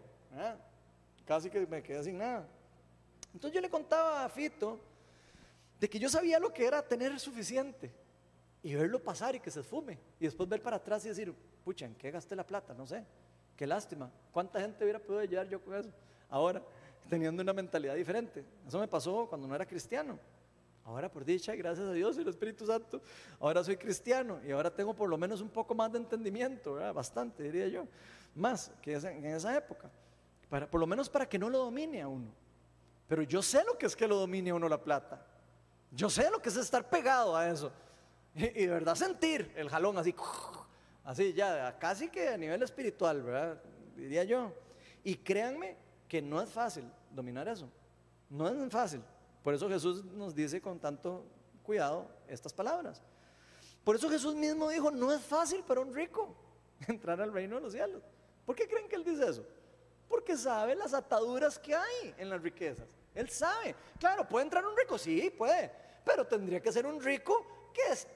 Casi 1.25 1.49
que 1.49 1.65
me 1.65 1.81
quedé 1.81 2.03
sin 2.03 2.19
nada. 2.19 2.47
Entonces 3.33 3.55
yo 3.55 3.59
le 3.59 3.71
contaba 3.71 4.23
a 4.23 4.29
Fito 4.29 4.79
de 5.79 5.89
que 5.89 5.97
yo 5.97 6.09
sabía 6.09 6.39
lo 6.39 6.53
que 6.53 6.63
era 6.63 6.87
tener 6.87 7.19
suficiente 7.19 7.91
y 8.65 8.73
verlo 8.73 8.99
pasar 8.99 9.35
y 9.35 9.39
que 9.39 9.51
se 9.51 9.59
esfume 9.59 9.99
y 10.19 10.25
después 10.25 10.49
ver 10.49 10.59
para 10.59 10.77
atrás 10.77 11.05
y 11.05 11.09
decir, 11.09 11.31
pucha, 11.63 11.85
¿en 11.85 11.93
qué 11.93 12.09
gasté 12.09 12.35
la 12.35 12.43
plata? 12.43 12.73
No 12.73 12.87
sé. 12.87 13.05
Qué 13.55 13.67
lástima. 13.67 14.11
¿Cuánta 14.31 14.59
gente 14.59 14.83
hubiera 14.83 14.97
podido 14.97 15.23
llegar 15.23 15.47
yo 15.47 15.63
con 15.63 15.75
eso? 15.75 15.91
Ahora, 16.31 16.63
teniendo 17.07 17.43
una 17.43 17.53
mentalidad 17.53 17.93
diferente. 17.93 18.43
Eso 18.67 18.79
me 18.79 18.87
pasó 18.87 19.27
cuando 19.29 19.47
no 19.47 19.53
era 19.53 19.67
cristiano. 19.67 20.17
Ahora, 20.83 21.11
por 21.11 21.23
dicha, 21.23 21.53
gracias 21.53 21.85
a 21.85 21.93
Dios 21.93 22.17
y 22.17 22.21
el 22.21 22.27
Espíritu 22.27 22.65
Santo, 22.65 23.03
ahora 23.39 23.63
soy 23.63 23.77
cristiano 23.77 24.39
y 24.43 24.49
ahora 24.49 24.73
tengo 24.73 24.95
por 24.95 25.09
lo 25.09 25.17
menos 25.19 25.41
un 25.41 25.49
poco 25.49 25.75
más 25.75 25.91
de 25.91 25.99
entendimiento, 25.99 26.73
bastante, 26.91 27.43
diría 27.43 27.67
yo, 27.67 27.87
más 28.33 28.71
que 28.81 28.95
en 28.95 29.25
esa 29.25 29.55
época. 29.55 29.91
Para, 30.49 30.67
por 30.67 30.79
lo 30.79 30.87
menos 30.87 31.07
para 31.07 31.29
que 31.29 31.37
no 31.37 31.51
lo 31.51 31.59
domine 31.59 32.01
a 32.01 32.07
uno. 32.07 32.33
Pero 33.07 33.21
yo 33.21 33.43
sé 33.43 33.63
lo 33.63 33.77
que 33.77 33.85
es 33.85 33.95
que 33.95 34.07
lo 34.07 34.15
domine 34.15 34.49
a 34.49 34.55
uno 34.55 34.67
la 34.67 34.81
plata. 34.81 35.23
Yo 35.91 36.09
sé 36.09 36.31
lo 36.31 36.41
que 36.41 36.49
es 36.49 36.57
estar 36.57 36.89
pegado 36.89 37.35
a 37.35 37.47
eso. 37.47 37.71
Y, 38.55 38.65
de 38.65 38.67
verdad 38.67 38.95
sentir 38.95 39.51
el 39.55 39.69
jalón 39.69 39.97
así, 39.97 40.13
así 41.03 41.33
ya, 41.33 41.77
casi 41.79 42.09
que 42.09 42.29
a 42.29 42.37
nivel 42.37 42.61
espiritual, 42.63 43.23
¿verdad? 43.23 43.61
Diría 43.95 44.23
yo. 44.25 44.51
Y 45.03 45.15
créanme 45.15 45.77
que 46.07 46.21
no 46.21 46.41
es 46.41 46.49
fácil 46.49 46.91
dominar 47.11 47.47
eso. 47.47 47.69
No 48.29 48.47
es 48.49 48.71
fácil. 48.71 49.01
Por 49.43 49.53
eso 49.53 49.69
Jesús 49.69 50.03
nos 50.03 50.35
dice 50.35 50.61
con 50.61 50.79
tanto 50.79 51.23
cuidado 51.63 52.07
estas 52.27 52.51
palabras. 52.51 53.01
Por 53.83 53.95
eso 53.95 54.09
Jesús 54.09 54.35
mismo 54.35 54.69
dijo, 54.69 54.91
no 54.91 55.13
es 55.13 55.21
fácil 55.21 55.63
para 55.63 55.79
un 55.79 55.93
rico 55.93 56.35
entrar 56.87 57.21
al 57.21 57.31
reino 57.31 57.55
de 57.55 57.61
los 57.61 57.71
cielos. 57.71 58.03
¿Por 58.45 58.55
qué 58.55 58.67
creen 58.67 58.89
que 58.89 58.95
él 58.95 59.03
dice 59.03 59.29
eso? 59.29 59.45
Porque 60.09 60.35
sabe 60.35 60.75
las 60.75 60.93
ataduras 60.93 61.57
que 61.57 61.73
hay 61.73 62.15
en 62.17 62.29
las 62.29 62.41
riquezas. 62.41 62.87
Él 63.13 63.29
sabe. 63.29 63.75
Claro, 63.99 64.27
puede 64.27 64.45
entrar 64.45 64.65
un 64.65 64.75
rico, 64.75 64.97
sí, 64.97 65.33
puede. 65.35 65.71
Pero 66.03 66.25
tendría 66.25 66.59
que 66.59 66.71
ser 66.71 66.85
un 66.85 67.01
rico 67.01 67.45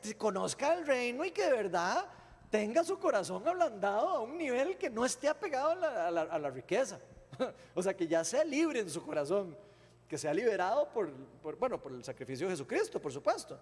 que 0.02 0.18
conozca 0.18 0.74
el 0.74 0.88
reino 0.88 1.24
y 1.26 1.32
que 1.32 1.44
de 1.44 1.52
verdad 1.52 2.06
tenga 2.50 2.84
su 2.84 2.98
corazón 2.98 3.48
ablandado 3.48 4.08
a 4.10 4.20
un 4.22 4.38
nivel 4.38 4.78
que 4.78 4.90
no 4.90 5.06
esté 5.06 5.28
apegado 5.28 5.72
a 5.72 6.12
la 6.12 6.50
riqueza. 6.50 7.00
o 7.76 7.84
sea, 7.84 7.96
que 7.96 8.08
ya 8.08 8.24
sea 8.24 8.44
libre 8.44 8.80
en 8.80 8.90
su 8.90 9.04
corazón, 9.04 9.56
que 10.08 10.18
sea 10.18 10.34
liberado 10.34 10.90
por, 10.90 11.12
bueno, 11.58 11.80
por 11.80 11.92
el 11.92 12.04
sacrificio 12.04 12.48
de 12.48 12.54
Jesucristo, 12.54 13.02
por 13.02 13.12
supuesto. 13.12 13.60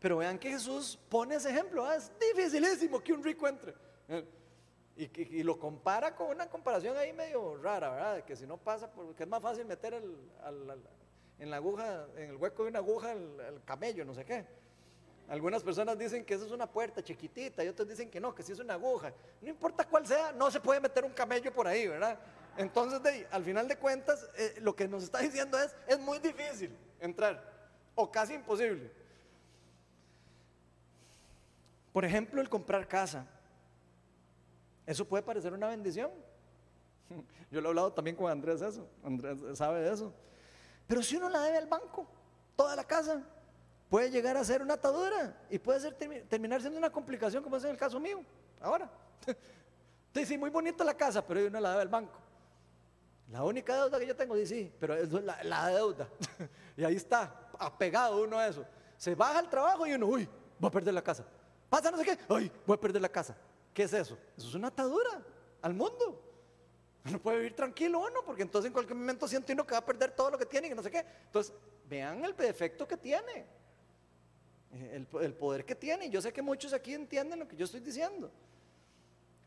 Pero 0.00 0.18
vean 0.18 0.38
que 0.38 0.50
Jesús 0.50 0.98
pone 1.08 1.34
ese 1.34 1.50
ejemplo, 1.50 1.84
ah, 1.84 1.96
es 1.96 2.12
dificilísimo 2.18 3.02
que 3.02 3.12
un 3.12 3.22
rico 3.22 3.46
entre. 3.48 3.74
Eh, 5.00 5.12
y, 5.30 5.44
lo 5.44 5.60
compara 5.60 6.16
con 6.16 6.28
una 6.28 6.50
comparación 6.50 6.96
ahí 6.96 7.12
medio 7.12 7.56
rara, 7.56 7.90
¿verdad? 7.90 8.24
Que 8.24 8.34
si 8.34 8.48
no 8.48 8.56
pasa, 8.56 8.90
porque 8.90 9.22
es 9.22 9.28
más 9.28 9.40
fácil 9.40 9.64
meter 9.64 9.94
en 9.94 11.50
la 11.50 11.56
aguja, 11.56 12.08
en 12.16 12.30
el 12.30 12.36
hueco 12.36 12.64
de 12.64 12.70
una 12.70 12.80
aguja 12.80 13.12
el, 13.12 13.62
camello, 13.64 14.04
no 14.04 14.12
sé 14.12 14.24
qué. 14.24 14.44
Algunas 15.28 15.62
personas 15.62 15.98
dicen 15.98 16.24
que 16.24 16.34
eso 16.34 16.46
es 16.46 16.52
una 16.52 16.66
puerta 16.66 17.02
chiquitita 17.02 17.62
y 17.62 17.68
otros 17.68 17.86
dicen 17.86 18.10
que 18.10 18.18
no, 18.18 18.34
que 18.34 18.42
si 18.42 18.52
es 18.52 18.58
una 18.60 18.74
aguja. 18.74 19.12
No 19.42 19.48
importa 19.48 19.86
cuál 19.86 20.06
sea, 20.06 20.32
no 20.32 20.50
se 20.50 20.58
puede 20.58 20.80
meter 20.80 21.04
un 21.04 21.12
camello 21.12 21.52
por 21.52 21.66
ahí, 21.66 21.86
¿verdad? 21.86 22.18
Entonces, 22.56 23.26
al 23.30 23.44
final 23.44 23.68
de 23.68 23.76
cuentas, 23.76 24.26
eh, 24.36 24.56
lo 24.60 24.74
que 24.74 24.88
nos 24.88 25.04
está 25.04 25.18
diciendo 25.18 25.58
es, 25.60 25.76
es 25.86 25.98
muy 25.98 26.18
difícil 26.18 26.74
entrar, 26.98 27.42
o 27.94 28.10
casi 28.10 28.34
imposible. 28.34 28.90
Por 31.92 32.04
ejemplo, 32.04 32.40
el 32.40 32.48
comprar 32.48 32.88
casa. 32.88 33.26
Eso 34.86 35.04
puede 35.04 35.22
parecer 35.22 35.52
una 35.52 35.68
bendición. 35.68 36.10
Yo 37.50 37.60
lo 37.60 37.68
he 37.68 37.70
hablado 37.70 37.92
también 37.92 38.16
con 38.16 38.30
Andrés 38.30 38.62
eso, 38.62 38.88
Andrés 39.04 39.38
sabe 39.54 39.82
de 39.82 39.92
eso. 39.92 40.12
Pero 40.86 41.02
si 41.02 41.16
uno 41.16 41.28
la 41.28 41.42
debe 41.42 41.58
al 41.58 41.66
banco, 41.66 42.06
toda 42.56 42.74
la 42.74 42.84
casa, 42.84 43.22
puede 43.88 44.10
llegar 44.10 44.36
a 44.36 44.44
ser 44.44 44.62
una 44.62 44.74
atadura 44.74 45.36
y 45.50 45.58
puede 45.58 45.80
ser, 45.80 45.94
terminar 46.28 46.60
siendo 46.60 46.78
una 46.78 46.90
complicación 46.90 47.42
como 47.42 47.56
es 47.56 47.64
en 47.64 47.70
el 47.70 47.76
caso 47.76 47.98
mío, 48.00 48.22
ahora. 48.60 48.90
Sí, 50.24 50.36
muy 50.36 50.50
bonita 50.50 50.82
la 50.82 50.94
casa, 50.94 51.24
pero 51.24 51.46
uno 51.46 51.60
la 51.60 51.70
debe 51.70 51.82
al 51.82 51.88
banco. 51.88 52.18
La 53.30 53.44
única 53.44 53.76
deuda 53.76 54.00
que 54.00 54.06
yo 54.06 54.16
tengo, 54.16 54.34
dice, 54.34 54.54
sí, 54.54 54.72
pero 54.80 54.94
es 54.94 55.12
la, 55.12 55.68
deuda. 55.68 56.08
y 56.76 56.82
ahí 56.82 56.96
está, 56.96 57.50
apegado 57.56 58.24
uno 58.24 58.36
a 58.36 58.48
eso. 58.48 58.64
Se 58.96 59.14
baja 59.14 59.38
el 59.38 59.48
trabajo 59.48 59.86
y 59.86 59.92
uno, 59.92 60.06
uy, 60.06 60.28
voy 60.58 60.68
a 60.68 60.72
perder 60.72 60.94
la 60.94 61.02
casa. 61.02 61.24
Pasa 61.68 61.92
no 61.92 61.98
sé 61.98 62.04
qué, 62.04 62.18
uy, 62.32 62.50
voy 62.66 62.76
a 62.76 62.80
perder 62.80 63.00
la 63.00 63.08
casa. 63.08 63.36
¿Qué 63.72 63.84
es 63.84 63.92
eso? 63.92 64.18
Eso 64.36 64.48
es 64.48 64.54
una 64.54 64.68
atadura 64.68 65.22
al 65.62 65.74
mundo. 65.74 66.20
No 67.04 67.20
puede 67.20 67.38
vivir 67.38 67.54
tranquilo 67.54 68.00
uno, 68.00 68.20
porque 68.24 68.42
entonces 68.42 68.66
en 68.66 68.72
cualquier 68.72 68.96
momento 68.96 69.28
siente 69.28 69.52
uno 69.52 69.66
que 69.66 69.72
va 69.72 69.78
a 69.78 69.84
perder 69.84 70.10
todo 70.12 70.30
lo 70.30 70.38
que 70.38 70.46
tiene 70.46 70.68
y 70.68 70.74
no 70.74 70.82
sé 70.82 70.90
qué. 70.90 71.04
Entonces, 71.26 71.54
vean 71.88 72.24
el 72.24 72.34
defecto 72.34 72.88
que 72.88 72.96
tiene, 72.96 73.46
el, 74.72 75.06
el 75.20 75.34
poder 75.34 75.64
que 75.64 75.74
tiene. 75.74 76.10
Yo 76.10 76.20
sé 76.20 76.32
que 76.32 76.42
muchos 76.42 76.72
aquí 76.72 76.94
entienden 76.94 77.38
lo 77.38 77.48
que 77.48 77.56
yo 77.56 77.64
estoy 77.64 77.80
diciendo. 77.80 78.30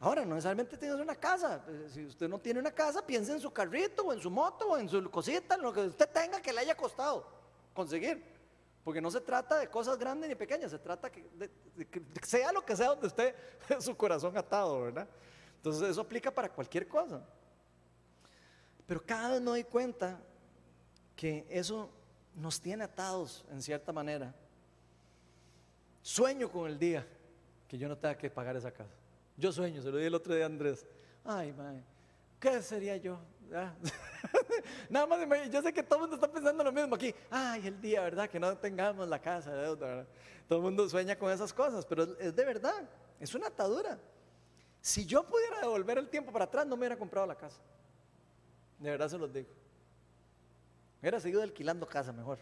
Ahora, 0.01 0.25
no 0.25 0.33
necesariamente 0.33 0.77
tienes 0.77 0.99
una 0.99 1.15
casa. 1.15 1.63
Eh, 1.67 1.87
Si 1.93 2.05
usted 2.05 2.27
no 2.27 2.39
tiene 2.39 2.59
una 2.59 2.71
casa, 2.71 3.05
piense 3.05 3.31
en 3.33 3.39
su 3.39 3.51
carrito 3.53 4.03
o 4.03 4.13
en 4.13 4.19
su 4.19 4.31
moto 4.31 4.69
o 4.69 4.77
en 4.77 4.89
su 4.89 5.09
cosita, 5.11 5.55
en 5.55 5.61
lo 5.61 5.71
que 5.71 5.81
usted 5.81 6.09
tenga 6.09 6.41
que 6.41 6.51
le 6.51 6.61
haya 6.61 6.75
costado 6.75 7.27
conseguir. 7.73 8.23
Porque 8.83 8.99
no 8.99 9.11
se 9.11 9.21
trata 9.21 9.59
de 9.59 9.67
cosas 9.67 9.99
grandes 9.99 10.27
ni 10.27 10.33
pequeñas, 10.33 10.71
se 10.71 10.79
trata 10.79 11.11
que, 11.11 11.21
de, 11.35 11.51
sea 12.23 12.51
lo 12.51 12.65
que 12.65 12.75
sea 12.75 12.87
donde 12.87 13.07
esté 13.07 13.35
su 13.79 13.95
corazón 13.95 14.35
atado, 14.35 14.81
¿verdad? 14.81 15.07
Entonces 15.57 15.91
eso 15.91 16.01
aplica 16.01 16.31
para 16.31 16.49
cualquier 16.49 16.87
cosa. 16.87 17.23
Pero 18.87 19.05
cada 19.05 19.33
vez 19.33 19.39
me 19.39 19.51
doy 19.51 19.63
cuenta 19.63 20.19
que 21.15 21.45
eso 21.47 21.91
nos 22.33 22.59
tiene 22.59 22.85
atados 22.85 23.45
en 23.51 23.61
cierta 23.61 23.93
manera. 23.93 24.33
Sueño 26.01 26.49
con 26.51 26.69
el 26.69 26.77
día 26.79 27.05
que 27.67 27.77
yo 27.77 27.87
no 27.87 27.97
tenga 27.97 28.17
que 28.17 28.29
pagar 28.29 28.55
esa 28.55 28.71
casa. 28.71 28.93
Yo 29.37 29.51
sueño, 29.51 29.81
se 29.81 29.89
lo 29.89 29.97
dije 29.97 30.07
el 30.07 30.15
otro 30.15 30.35
día 30.35 30.43
a 30.43 30.47
Andrés. 30.47 30.85
Ay, 31.23 31.53
mae, 31.53 31.83
¿qué 32.39 32.61
sería 32.61 32.97
yo? 32.97 33.19
Ah. 33.53 33.73
Nada 34.89 35.05
más, 35.05 35.49
yo 35.49 35.61
sé 35.61 35.73
que 35.73 35.83
todo 35.83 35.95
el 35.95 36.01
mundo 36.01 36.15
está 36.15 36.31
pensando 36.31 36.63
lo 36.63 36.71
mismo 36.71 36.95
aquí. 36.95 37.13
Ay, 37.29 37.67
el 37.67 37.81
día, 37.81 38.01
¿verdad? 38.01 38.29
Que 38.29 38.39
no 38.39 38.57
tengamos 38.57 39.07
la 39.07 39.19
casa 39.19 39.51
¿verdad? 39.51 40.07
Todo 40.47 40.59
el 40.59 40.63
mundo 40.63 40.87
sueña 40.89 41.17
con 41.17 41.31
esas 41.31 41.53
cosas, 41.53 41.85
pero 41.85 42.03
es, 42.17 42.35
de 42.35 42.45
verdad, 42.45 42.87
es 43.19 43.33
una 43.35 43.47
atadura. 43.47 43.99
Si 44.81 45.05
yo 45.05 45.23
pudiera 45.23 45.59
devolver 45.59 45.97
el 45.97 46.09
tiempo 46.09 46.31
para 46.31 46.45
atrás, 46.45 46.65
no 46.65 46.75
me 46.75 46.81
hubiera 46.81 46.97
comprado 46.97 47.27
la 47.27 47.35
casa. 47.35 47.61
De 48.79 48.89
verdad 48.89 49.07
se 49.07 49.17
los 49.17 49.31
digo. 49.31 49.49
Hubiera 51.01 51.19
seguido 51.19 51.41
alquilando 51.41 51.87
casa 51.87 52.11
mejor. 52.11 52.39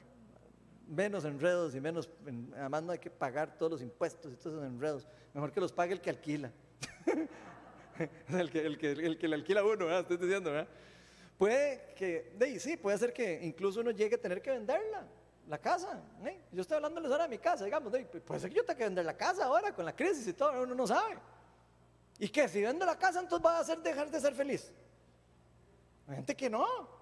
Menos 0.89 1.23
enredos 1.23 1.75
y 1.75 1.79
menos, 1.79 2.09
en- 2.25 2.51
además 2.57 2.81
no 2.81 2.91
hay 2.93 2.97
que 2.97 3.11
pagar 3.11 3.55
todos 3.55 3.73
los 3.73 3.81
impuestos 3.83 4.33
y 4.33 4.35
todos 4.35 4.55
esos 4.55 4.65
enredos. 4.65 5.07
Mejor 5.35 5.51
que 5.51 5.61
los 5.61 5.71
pague 5.71 5.93
el 5.93 6.01
que 6.01 6.09
alquila. 6.09 6.51
el, 8.29 8.49
que, 8.49 8.65
el, 8.65 8.77
que, 8.79 8.91
el 8.91 9.17
que 9.19 9.27
le 9.27 9.35
alquila 9.35 9.61
a 9.61 9.65
uno. 9.65 9.99
Estoy 9.99 10.17
diciendo. 10.17 10.51
Puede 11.37 11.93
que, 11.95 12.35
ahí 12.41 12.59
sí, 12.59 12.75
puede 12.75 12.97
ser 12.97 13.13
que 13.13 13.39
incluso 13.43 13.81
uno 13.81 13.91
llegue 13.91 14.15
a 14.15 14.21
tener 14.21 14.41
que 14.41 14.49
venderla, 14.49 15.05
la 15.47 15.57
casa. 15.59 16.01
¿eh? 16.25 16.41
Yo 16.51 16.61
estoy 16.61 16.77
hablándoles 16.77 17.11
ahora 17.11 17.25
de 17.25 17.29
mi 17.29 17.37
casa, 17.37 17.65
digamos, 17.65 17.91
de, 17.91 18.03
puede 18.05 18.39
ser 18.39 18.49
que 18.49 18.55
yo 18.57 18.63
tenga 18.65 18.77
que 18.79 18.83
vender 18.85 19.05
la 19.05 19.15
casa 19.15 19.45
ahora 19.45 19.71
con 19.73 19.85
la 19.85 19.95
crisis 19.95 20.27
y 20.27 20.33
todo, 20.33 20.63
uno 20.63 20.73
no 20.73 20.87
sabe. 20.87 21.17
¿Y 22.17 22.27
qué? 22.29 22.49
Si 22.49 22.61
vendo 22.61 22.83
la 22.83 22.97
casa, 22.97 23.19
entonces 23.19 23.45
va 23.45 23.57
a 23.57 23.61
hacer 23.61 23.77
dejar 23.79 24.09
de 24.09 24.19
ser 24.19 24.33
feliz. 24.33 24.71
Hay 26.07 26.15
gente 26.15 26.35
que 26.35 26.49
no. 26.49 26.98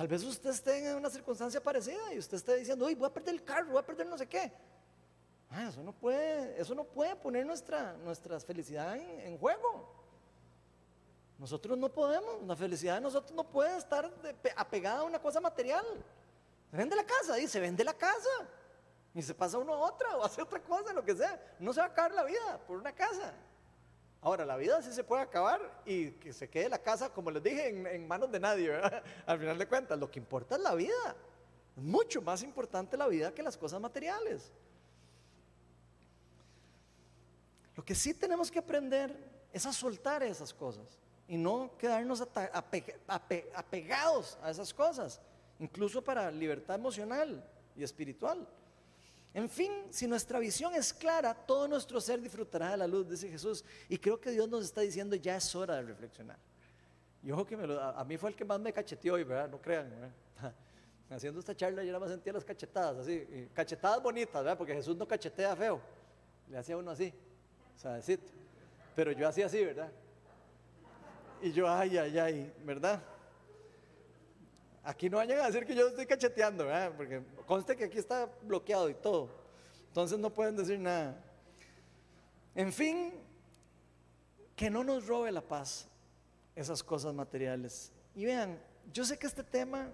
Tal 0.00 0.08
vez 0.08 0.24
usted 0.24 0.48
esté 0.48 0.88
en 0.88 0.96
una 0.96 1.10
circunstancia 1.10 1.62
parecida 1.62 2.14
y 2.14 2.18
usted 2.18 2.38
esté 2.38 2.56
diciendo, 2.56 2.86
uy, 2.86 2.94
voy 2.94 3.06
a 3.06 3.12
perder 3.12 3.34
el 3.34 3.44
carro, 3.44 3.72
voy 3.72 3.80
a 3.80 3.84
perder 3.84 4.06
no 4.06 4.16
sé 4.16 4.26
qué. 4.26 4.50
Ah, 5.50 5.68
eso 5.68 5.82
no 5.82 5.92
puede, 5.92 6.58
eso 6.58 6.74
no 6.74 6.84
puede 6.84 7.14
poner 7.16 7.44
nuestra, 7.44 7.94
felicidad 8.46 8.96
en, 8.96 9.36
juego. 9.36 9.92
Nosotros 11.38 11.76
no 11.76 11.90
podemos, 11.90 12.42
la 12.46 12.56
felicidad 12.56 12.94
de 12.94 13.02
nosotros 13.02 13.34
no 13.34 13.44
puede 13.44 13.76
estar 13.76 14.10
apegada 14.56 15.00
a 15.00 15.04
una 15.04 15.20
cosa 15.20 15.38
material. 15.38 15.84
Se 16.70 16.78
vende 16.78 16.96
la 16.96 17.04
casa, 17.04 17.34
dice, 17.34 17.48
se 17.48 17.60
vende 17.60 17.84
la 17.84 17.92
casa. 17.92 18.48
Y 19.12 19.20
se 19.20 19.34
pasa 19.34 19.58
uno 19.58 19.74
a 19.74 19.80
otra 19.80 20.16
o 20.16 20.24
hace 20.24 20.40
otra 20.40 20.62
cosa, 20.62 20.94
lo 20.94 21.04
que 21.04 21.14
sea. 21.14 21.38
No 21.58 21.74
se 21.74 21.80
va 21.80 21.88
a 21.88 21.90
acabar 21.90 22.12
la 22.12 22.24
vida 22.24 22.58
por 22.66 22.78
una 22.78 22.94
casa. 22.94 23.34
Ahora, 24.22 24.44
la 24.44 24.56
vida 24.56 24.82
sí 24.82 24.92
se 24.92 25.02
puede 25.02 25.22
acabar 25.22 25.82
y 25.86 26.10
que 26.12 26.32
se 26.32 26.48
quede 26.48 26.68
la 26.68 26.78
casa, 26.78 27.10
como 27.10 27.30
les 27.30 27.42
dije, 27.42 27.68
en, 27.68 28.06
manos 28.06 28.30
de 28.30 28.38
nadie, 28.38 28.68
¿verdad? 28.68 29.02
Al 29.26 29.38
final 29.38 29.58
de 29.58 29.66
cuentas, 29.66 29.98
lo 29.98 30.10
que 30.10 30.18
importa 30.18 30.56
es 30.56 30.60
la 30.60 30.74
vida. 30.74 31.16
Mucho 31.76 32.20
más 32.20 32.42
importante 32.42 32.96
la 32.98 33.06
vida 33.06 33.32
que 33.32 33.42
las 33.42 33.56
cosas 33.56 33.80
materiales. 33.80 34.52
Lo 37.74 37.82
que 37.82 37.94
sí 37.94 38.12
tenemos 38.12 38.50
que 38.50 38.58
aprender 38.58 39.16
es 39.52 39.64
a 39.64 39.72
soltar 39.72 40.22
esas 40.22 40.52
cosas 40.52 40.98
y 41.26 41.38
no 41.38 41.70
quedarnos 41.78 42.20
apegados 43.54 44.36
a 44.42 44.50
esas 44.50 44.74
cosas, 44.74 45.18
incluso 45.58 46.02
para 46.02 46.30
libertad 46.30 46.76
emocional 46.76 47.42
y 47.74 47.82
espiritual. 47.82 48.46
En 49.32 49.48
fin, 49.48 49.70
si 49.90 50.06
nuestra 50.06 50.38
visión 50.40 50.74
es 50.74 50.92
clara, 50.92 51.32
todo 51.34 51.68
nuestro 51.68 52.00
ser 52.00 52.20
disfrutará 52.20 52.72
de 52.72 52.76
la 52.78 52.86
luz, 52.86 53.08
dice 53.08 53.28
Jesús. 53.28 53.64
Y 53.88 53.96
creo 53.96 54.20
que 54.20 54.30
Dios 54.30 54.48
nos 54.48 54.64
está 54.64 54.80
diciendo, 54.80 55.14
ya 55.14 55.36
es 55.36 55.54
hora 55.54 55.76
de 55.76 55.82
reflexionar. 55.82 56.36
Y 57.22 57.30
ojo 57.30 57.46
que 57.46 57.56
me 57.56 57.72
a, 57.74 58.04
mí 58.04 58.16
fue 58.16 58.30
el 58.30 58.36
que 58.36 58.44
más 58.44 58.58
me 58.58 58.72
cacheteó 58.72 59.14
hoy, 59.14 59.24
¿verdad? 59.24 59.48
No 59.48 59.60
crean, 59.60 59.88
¿verdad? 59.90 60.54
Haciendo 61.10 61.40
esta 61.40 61.54
charla 61.54 61.82
yo 61.82 61.88
nada 61.88 62.00
más 62.00 62.10
sentía 62.10 62.32
las 62.32 62.44
cachetadas, 62.44 62.98
así, 62.98 63.48
cachetadas 63.52 64.02
bonitas, 64.02 64.42
¿verdad? 64.42 64.56
Porque 64.56 64.74
Jesús 64.74 64.96
no 64.96 65.06
cachetea 65.06 65.54
feo. 65.54 65.80
Le 66.48 66.58
hacía 66.58 66.76
uno 66.76 66.90
así, 66.90 67.12
suavecito. 67.76 68.32
Pero 68.96 69.12
yo 69.12 69.28
hacía 69.28 69.46
así, 69.46 69.64
¿verdad? 69.64 69.90
Y 71.42 71.52
yo, 71.52 71.68
ay, 71.68 71.98
ay, 71.98 72.18
ay, 72.18 72.52
¿verdad? 72.64 73.00
Aquí 74.82 75.10
no 75.10 75.18
vayan 75.18 75.40
a 75.40 75.46
decir 75.46 75.66
que 75.66 75.74
yo 75.74 75.88
estoy 75.88 76.06
cacheteando, 76.06 76.66
¿verdad? 76.66 76.92
Porque 76.96 77.22
conste 77.46 77.76
que 77.76 77.84
aquí 77.84 77.98
está 77.98 78.28
bloqueado 78.42 78.88
y 78.88 78.94
todo. 78.94 79.28
Entonces 79.88 80.18
no 80.18 80.30
pueden 80.32 80.56
decir 80.56 80.78
nada. 80.78 81.22
En 82.54 82.72
fin, 82.72 83.12
que 84.56 84.70
no 84.70 84.82
nos 84.82 85.06
robe 85.06 85.30
la 85.30 85.42
paz 85.42 85.86
esas 86.54 86.82
cosas 86.82 87.14
materiales. 87.14 87.92
Y 88.14 88.24
vean, 88.24 88.58
yo 88.92 89.04
sé 89.04 89.18
que 89.18 89.26
este 89.26 89.42
tema 89.42 89.88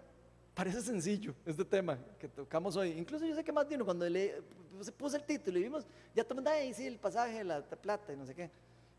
parece 0.55 0.81
sencillo, 0.81 1.35
este 1.45 1.65
tema 1.65 1.99
que 2.19 2.29
tocamos 2.29 2.77
hoy. 2.77 2.93
Incluso 2.93 3.27
yo 3.27 3.35
sé 3.35 3.45
que 3.45 3.53
más 3.53 3.69
de 3.69 3.75
uno 3.75 3.85
cuando 3.85 4.09
le 4.09 4.43
se 4.81 4.93
puso 4.93 5.17
el 5.17 5.25
título 5.25 5.59
y 5.59 5.63
vimos, 5.63 5.87
ya 6.15 6.25
mundo, 6.35 6.51
ay, 6.51 6.73
sí, 6.75 6.87
el 6.87 6.99
pasaje, 6.99 7.43
la 7.43 7.63
plata 7.63 8.13
y 8.13 8.17
no 8.17 8.27
sé 8.27 8.35
qué. 8.35 8.51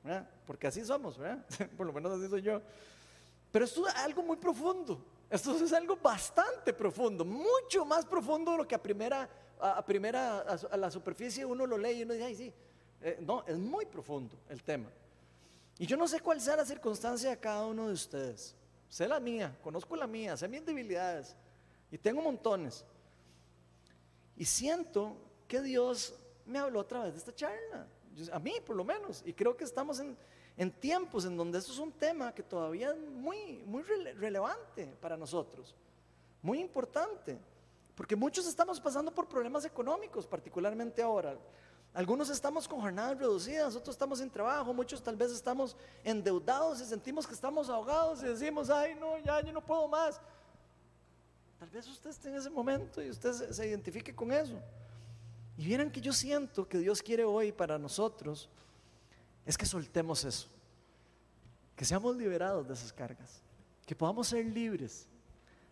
¿verdad? 0.03 0.27
Porque 0.45 0.67
así 0.67 0.83
somos, 0.85 1.17
¿verdad? 1.17 1.43
Por 1.77 1.85
lo 1.85 1.93
menos 1.93 2.11
así 2.11 2.29
soy 2.29 2.41
yo. 2.41 2.61
Pero 3.51 3.65
esto 3.65 3.87
es 3.87 3.95
algo 3.95 4.23
muy 4.23 4.37
profundo. 4.37 5.03
Esto 5.29 5.55
es 5.57 5.73
algo 5.73 5.97
bastante 5.97 6.73
profundo, 6.73 7.25
mucho 7.25 7.83
más 7.85 8.05
profundo 8.05 8.51
de 8.51 8.57
lo 8.57 8.67
que 8.67 8.75
a 8.75 8.81
primera, 8.81 9.29
a, 9.59 9.85
primera, 9.85 10.39
a, 10.39 10.77
la 10.77 10.89
superficie 10.89 11.43
uno 11.45 11.65
lo 11.65 11.77
lee 11.77 11.99
y 11.99 12.03
uno 12.03 12.13
dice, 12.13 12.25
ay, 12.25 12.35
sí. 12.35 12.53
Eh, 13.01 13.19
no, 13.21 13.43
es 13.45 13.57
muy 13.57 13.85
profundo 13.85 14.35
el 14.49 14.63
tema. 14.63 14.89
Y 15.77 15.85
yo 15.85 15.97
no 15.97 16.07
sé 16.07 16.19
cuál 16.21 16.41
sea 16.41 16.55
la 16.55 16.65
circunstancia 16.65 17.29
de 17.29 17.37
cada 17.37 17.65
uno 17.65 17.87
de 17.87 17.93
ustedes. 17.93 18.55
Sé 18.89 19.07
la 19.07 19.19
mía, 19.19 19.55
conozco 19.61 19.95
la 19.95 20.07
mía, 20.07 20.37
sé 20.37 20.47
mis 20.47 20.65
debilidades 20.65 21.35
y 21.91 21.97
tengo 21.97 22.21
montones. 22.21 22.85
Y 24.35 24.45
siento 24.45 25.17
que 25.47 25.61
Dios 25.61 26.15
me 26.45 26.59
habló 26.59 26.79
a 26.79 26.87
través 26.87 27.13
de 27.13 27.19
esta 27.19 27.35
charla, 27.35 27.87
a 28.31 28.39
mí 28.39 28.55
por 28.65 28.75
lo 28.75 28.83
menos. 28.83 29.21
Y 29.25 29.33
creo 29.33 29.55
que 29.55 29.65
estamos 29.65 29.99
en, 29.99 30.17
en 30.57 30.71
tiempos 30.71 31.23
en 31.25 31.37
donde 31.37 31.59
esto 31.59 31.71
es 31.71 31.79
un 31.79 31.91
tema 31.91 32.33
que 32.33 32.43
todavía 32.43 32.89
es 32.91 32.97
muy, 32.97 33.63
muy 33.65 33.83
rele- 33.83 34.13
relevante 34.15 34.87
para 34.99 35.15
nosotros, 35.15 35.75
muy 36.41 36.59
importante. 36.59 37.37
Porque 37.95 38.15
muchos 38.15 38.45
estamos 38.45 38.79
pasando 38.79 39.11
por 39.11 39.27
problemas 39.27 39.65
económicos, 39.65 40.27
particularmente 40.27 41.01
ahora. 41.01 41.35
Algunos 41.93 42.29
estamos 42.29 42.67
con 42.67 42.79
jornadas 42.79 43.17
reducidas, 43.17 43.75
otros 43.75 43.95
estamos 43.95 44.19
sin 44.19 44.29
trabajo, 44.29 44.71
muchos 44.71 45.01
tal 45.01 45.15
vez 45.15 45.31
estamos 45.31 45.75
endeudados 46.03 46.79
y 46.79 46.85
sentimos 46.85 47.25
que 47.25 47.33
estamos 47.33 47.69
ahogados 47.69 48.21
y 48.21 48.27
decimos, 48.27 48.69
ay 48.69 48.93
no, 48.93 49.17
ya 49.17 49.41
yo 49.41 49.51
no 49.51 49.65
puedo 49.65 49.87
más. 49.87 50.21
Tal 51.57 51.69
vez 51.71 51.87
usted 51.87 52.11
esté 52.11 52.29
en 52.29 52.35
ese 52.35 52.51
momento 52.51 53.01
y 53.01 53.09
usted 53.09 53.33
se, 53.33 53.51
se 53.51 53.67
identifique 53.67 54.13
con 54.13 54.31
eso. 54.31 54.53
Y 55.57 55.65
vieran 55.65 55.89
que 55.89 55.99
yo 55.99 56.13
siento 56.13 56.67
que 56.67 56.77
Dios 56.77 57.01
quiere 57.01 57.23
hoy 57.23 57.51
para 57.51 57.79
nosotros 57.79 58.47
es 59.47 59.57
que 59.57 59.65
soltemos 59.65 60.25
eso, 60.25 60.49
que 61.75 61.85
seamos 61.85 62.15
liberados 62.17 62.67
de 62.67 62.73
esas 62.73 62.91
cargas, 62.91 63.41
que 63.85 63.95
podamos 63.95 64.27
ser 64.27 64.45
libres 64.45 65.07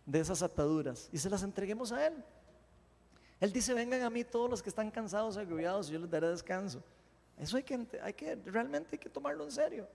de 0.05 0.21
esas 0.21 0.41
ataduras 0.41 1.09
y 1.11 1.17
se 1.17 1.29
las 1.29 1.43
entreguemos 1.43 1.91
a 1.91 2.07
Él. 2.07 2.13
Él 3.41 3.51
dice, 3.51 3.73
vengan 3.73 4.01
a 4.03 4.09
mí 4.09 4.23
todos 4.23 4.49
los 4.49 4.63
que 4.63 4.69
están 4.69 4.89
cansados, 4.89 5.35
agobiados, 5.35 5.89
y 5.89 5.93
yo 5.93 5.99
les 5.99 6.09
daré 6.09 6.29
descanso. 6.29 6.81
Eso 7.37 7.57
hay 7.57 7.63
que, 7.63 7.85
hay 8.01 8.13
que, 8.13 8.35
realmente 8.45 8.91
hay 8.93 8.97
que 8.97 9.09
tomarlo 9.09 9.43
en 9.43 9.51
serio. 9.51 9.89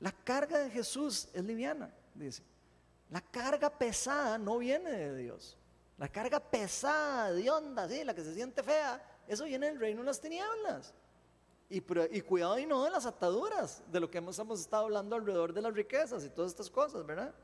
La 0.00 0.10
carga 0.10 0.58
de 0.58 0.68
Jesús 0.68 1.28
es 1.32 1.44
liviana, 1.44 1.88
dice. 2.14 2.42
La 3.10 3.20
carga 3.20 3.70
pesada 3.70 4.38
no 4.38 4.58
viene 4.58 4.90
de 4.90 5.16
Dios. 5.16 5.56
La 5.98 6.08
carga 6.08 6.40
pesada, 6.40 7.32
de 7.32 7.48
onda, 7.48 7.88
¿sí? 7.88 8.02
la 8.02 8.12
que 8.12 8.24
se 8.24 8.34
siente 8.34 8.64
fea, 8.64 9.00
eso 9.28 9.44
viene 9.44 9.68
del 9.68 9.78
reino 9.78 10.00
de 10.00 10.06
las 10.06 10.20
tinieblas. 10.20 10.92
Y, 11.68 11.80
cuidado 11.80 12.58
y 12.58 12.66
no 12.66 12.84
de 12.84 12.90
las 12.90 13.06
ataduras, 13.06 13.82
de 13.90 13.98
lo 13.98 14.08
que 14.08 14.18
hemos, 14.18 14.38
hemos 14.38 14.60
estado 14.60 14.84
hablando 14.84 15.16
alrededor 15.16 15.52
de 15.52 15.62
las 15.62 15.74
riquezas 15.74 16.24
y 16.24 16.30
todas 16.30 16.52
estas 16.52 16.70
cosas, 16.70 17.04
¿verdad? 17.04 17.34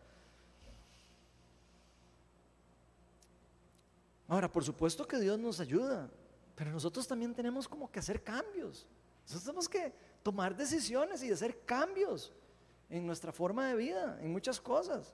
Ahora, 4.28 4.50
por 4.50 4.62
supuesto 4.62 5.06
que 5.06 5.18
Dios 5.18 5.38
nos 5.38 5.58
ayuda, 5.58 6.08
pero 6.54 6.70
nosotros 6.70 7.06
también 7.06 7.34
tenemos 7.34 7.66
como 7.66 7.90
que 7.90 7.98
hacer 7.98 8.22
cambios. 8.22 8.86
Nosotros 9.24 9.44
tenemos 9.44 9.68
que 9.68 9.92
tomar 10.22 10.56
decisiones 10.56 11.22
y 11.24 11.32
hacer 11.32 11.58
cambios 11.64 12.32
en 12.88 13.04
nuestra 13.04 13.32
forma 13.32 13.68
de 13.68 13.74
vida, 13.74 14.18
en 14.22 14.30
muchas 14.30 14.60
cosas. 14.60 15.12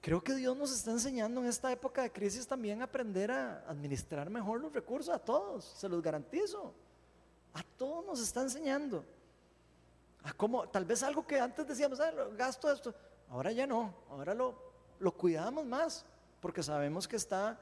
Creo 0.00 0.22
que 0.22 0.34
Dios 0.34 0.56
nos 0.56 0.72
está 0.72 0.92
enseñando 0.92 1.40
en 1.40 1.48
esta 1.48 1.72
época 1.72 2.02
de 2.02 2.12
crisis 2.12 2.46
también 2.46 2.80
a 2.80 2.84
aprender 2.84 3.32
a 3.32 3.64
administrar 3.68 4.30
mejor 4.30 4.60
los 4.60 4.72
recursos 4.72 5.12
a 5.12 5.18
todos, 5.18 5.64
se 5.64 5.88
los 5.88 6.00
garantizo. 6.00 6.72
A 7.56 7.62
todos 7.78 8.04
nos 8.04 8.20
está 8.20 8.42
enseñando. 8.42 9.02
a 10.22 10.32
cómo, 10.34 10.68
tal 10.68 10.84
vez 10.84 11.02
algo 11.02 11.26
que 11.26 11.40
antes 11.40 11.66
decíamos, 11.66 11.98
ah, 12.00 12.12
gasto 12.36 12.70
esto, 12.70 12.94
ahora 13.30 13.50
ya 13.50 13.66
no, 13.66 13.94
ahora 14.10 14.34
lo, 14.34 14.54
lo 14.98 15.12
cuidamos 15.16 15.64
más, 15.64 16.04
porque 16.40 16.62
sabemos 16.62 17.08
que 17.08 17.16
está 17.16 17.58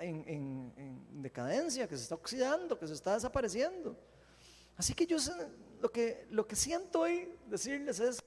en, 0.00 1.22
decadencia, 1.22 1.88
que 1.88 1.96
se 1.96 2.02
está 2.02 2.14
oxidando, 2.14 2.78
que 2.78 2.86
se 2.86 2.92
está 2.92 3.14
desapareciendo. 3.14 3.96
Así 4.76 4.92
que 4.92 5.06
yo 5.06 5.16
lo 5.80 5.90
que, 5.90 6.26
lo 6.30 6.46
que 6.46 6.54
siento 6.54 7.00
hoy 7.00 7.34
decirles 7.46 8.00
es, 8.00 8.22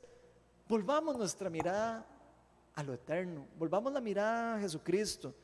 volvamos 0.67 1.15
nuestra 1.17 1.51
mirada 1.51 2.03
a 2.74 2.82
lo 2.82 2.95
eterno, 2.95 3.45
volvamos 3.59 3.93
la 3.93 4.01
mirada 4.01 4.55
a 4.55 4.59
Jesucristo, 4.59 5.36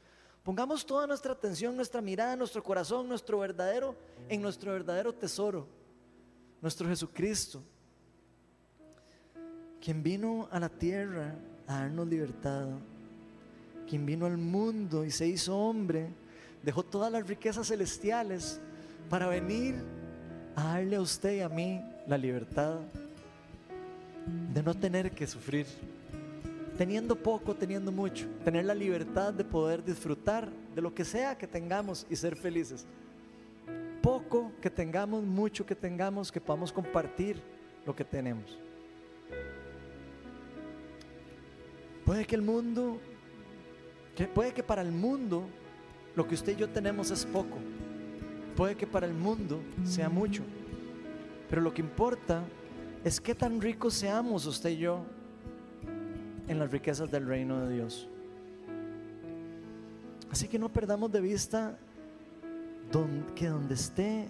pongamos 0.48 0.86
toda 0.86 1.06
nuestra 1.06 1.34
atención, 1.34 1.76
nuestra 1.76 2.00
mirada, 2.00 2.34
nuestro 2.38 2.64
corazón, 2.64 3.10
nuestro 3.10 3.40
verdadero, 3.40 3.98
en 4.30 4.42
nuestro 4.42 4.72
verdadero 4.72 5.14
tesoro, 5.14 5.68
nuestro 6.62 6.88
Jesucristo, 6.88 7.62
quien 9.82 10.02
vino 10.02 10.48
a 10.50 10.58
la 10.58 10.70
tierra 10.70 11.36
a 11.68 11.82
darnos 11.82 12.08
libertad 12.08 12.70
quien 13.90 14.06
vino 14.06 14.26
al 14.26 14.38
mundo 14.38 15.04
y 15.04 15.12
se 15.12 15.28
hizo 15.28 15.58
hombre, 15.58 16.08
dejó 16.64 16.82
todas 16.82 17.12
las 17.12 17.28
riquezas 17.28 17.68
celestiales 17.68 18.62
para 19.10 19.28
venir 19.28 19.76
a 20.56 20.64
darle 20.64 20.96
a 20.96 21.02
usted 21.02 21.36
y 21.36 21.42
a 21.42 21.50
mí 21.50 21.82
la 22.08 22.18
libertad 22.18 22.80
de 24.54 24.64
no 24.64 24.74
tener 24.74 25.12
que 25.12 25.28
sufrir, 25.28 25.66
teniendo 26.78 27.16
poco, 27.16 27.56
teniendo 27.56 27.92
mucho, 27.92 28.28
tener 28.46 28.66
la 28.66 28.76
libertad 28.76 29.34
de 29.34 29.44
poder 29.44 29.84
disfrutar 29.84 30.50
de 30.76 30.82
lo 30.82 30.94
que 30.94 31.04
sea 31.04 31.38
que 31.38 31.48
tengamos 31.48 32.06
y 32.10 32.16
ser 32.16 32.36
felices. 32.36 32.86
Poco 34.02 34.52
que 34.62 34.70
tengamos, 34.70 35.24
mucho 35.24 35.66
que 35.66 35.76
tengamos, 35.76 36.32
que 36.32 36.40
podamos 36.40 36.72
compartir 36.72 37.42
lo 37.86 37.96
que 37.96 38.06
tenemos. 38.06 38.60
Puede 42.06 42.26
que 42.26 42.36
el 42.36 42.42
mundo 42.44 43.00
puede 44.34 44.54
que 44.54 44.64
para 44.64 44.82
el 44.82 44.92
mundo 44.92 45.48
lo 46.16 46.28
que 46.28 46.36
usted 46.36 46.54
y 46.54 46.62
yo 46.62 46.70
tenemos 46.70 47.12
es 47.12 47.26
poco. 47.26 47.58
Puede 48.56 48.76
que 48.76 48.88
para 48.88 49.06
el 49.06 49.14
mundo 49.14 49.60
sea 49.84 50.10
mucho. 50.10 50.44
Pero 51.50 51.62
lo 51.62 51.74
que 51.74 51.82
importa 51.82 52.44
es 53.04 53.20
qué 53.20 53.36
tan 53.36 53.62
ricos 53.62 53.94
seamos 53.94 54.46
usted 54.46 54.72
y 54.72 54.78
yo 54.78 55.06
en 56.48 56.60
las 56.60 56.72
riquezas 56.72 57.10
del 57.12 57.26
reino 57.26 57.66
de 57.66 57.76
Dios. 57.76 58.08
Así 60.32 60.48
que 60.48 60.60
no 60.60 60.70
perdamos 60.70 61.12
de 61.12 61.22
vista 61.22 61.78
que 63.36 63.48
donde 63.48 63.76
esté 63.76 64.28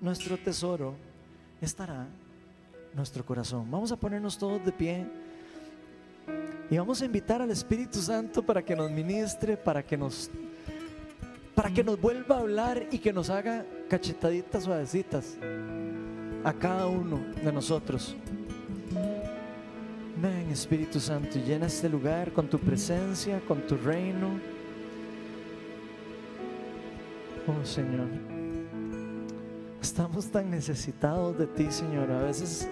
nuestro 0.00 0.36
tesoro 0.36 0.94
estará 1.60 2.06
nuestro 2.94 3.24
corazón. 3.24 3.70
Vamos 3.70 3.92
a 3.92 3.96
ponernos 3.96 4.36
todos 4.36 4.64
de 4.64 4.72
pie. 4.72 5.06
Y 6.70 6.78
vamos 6.78 7.02
a 7.02 7.04
invitar 7.04 7.42
al 7.42 7.50
Espíritu 7.50 7.98
Santo 8.00 8.42
para 8.42 8.62
que 8.62 8.76
nos 8.76 8.90
ministre, 8.90 9.56
para 9.56 9.82
que 9.82 9.96
nos 9.96 10.30
para 11.54 11.74
que 11.74 11.84
nos 11.84 12.00
vuelva 12.00 12.36
a 12.36 12.38
hablar 12.38 12.86
y 12.90 12.98
que 12.98 13.12
nos 13.12 13.28
haga 13.28 13.66
cachetaditas 13.88 14.64
suavecitas 14.64 15.36
a 16.42 16.54
cada 16.54 16.86
uno 16.86 17.20
de 17.42 17.52
nosotros. 17.52 18.16
Ven 20.20 20.50
Espíritu 20.50 21.00
Santo 21.00 21.38
y 21.38 21.42
llena 21.42 21.66
este 21.66 21.88
lugar 21.88 22.32
con 22.32 22.48
tu 22.48 22.58
presencia, 22.58 23.40
con 23.48 23.66
tu 23.66 23.76
reino. 23.76 24.38
Oh 27.46 27.64
Señor, 27.64 28.06
estamos 29.80 30.26
tan 30.26 30.50
necesitados 30.50 31.38
de 31.38 31.46
ti, 31.46 31.70
Señor. 31.70 32.10
A 32.10 32.22
veces 32.22 32.68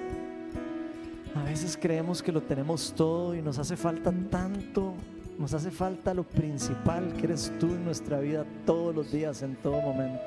a 1.34 1.44
veces 1.44 1.78
creemos 1.80 2.22
que 2.22 2.32
lo 2.32 2.42
tenemos 2.42 2.92
todo 2.94 3.34
y 3.34 3.40
nos 3.40 3.58
hace 3.58 3.76
falta 3.76 4.12
tanto, 4.30 4.94
nos 5.38 5.54
hace 5.54 5.70
falta 5.70 6.12
lo 6.12 6.24
principal 6.24 7.14
que 7.14 7.26
eres 7.26 7.52
tú 7.58 7.66
en 7.66 7.84
nuestra 7.84 8.18
vida 8.18 8.44
todos 8.66 8.94
los 8.94 9.10
días, 9.10 9.42
en 9.42 9.54
todo 9.56 9.80
momento. 9.80 10.20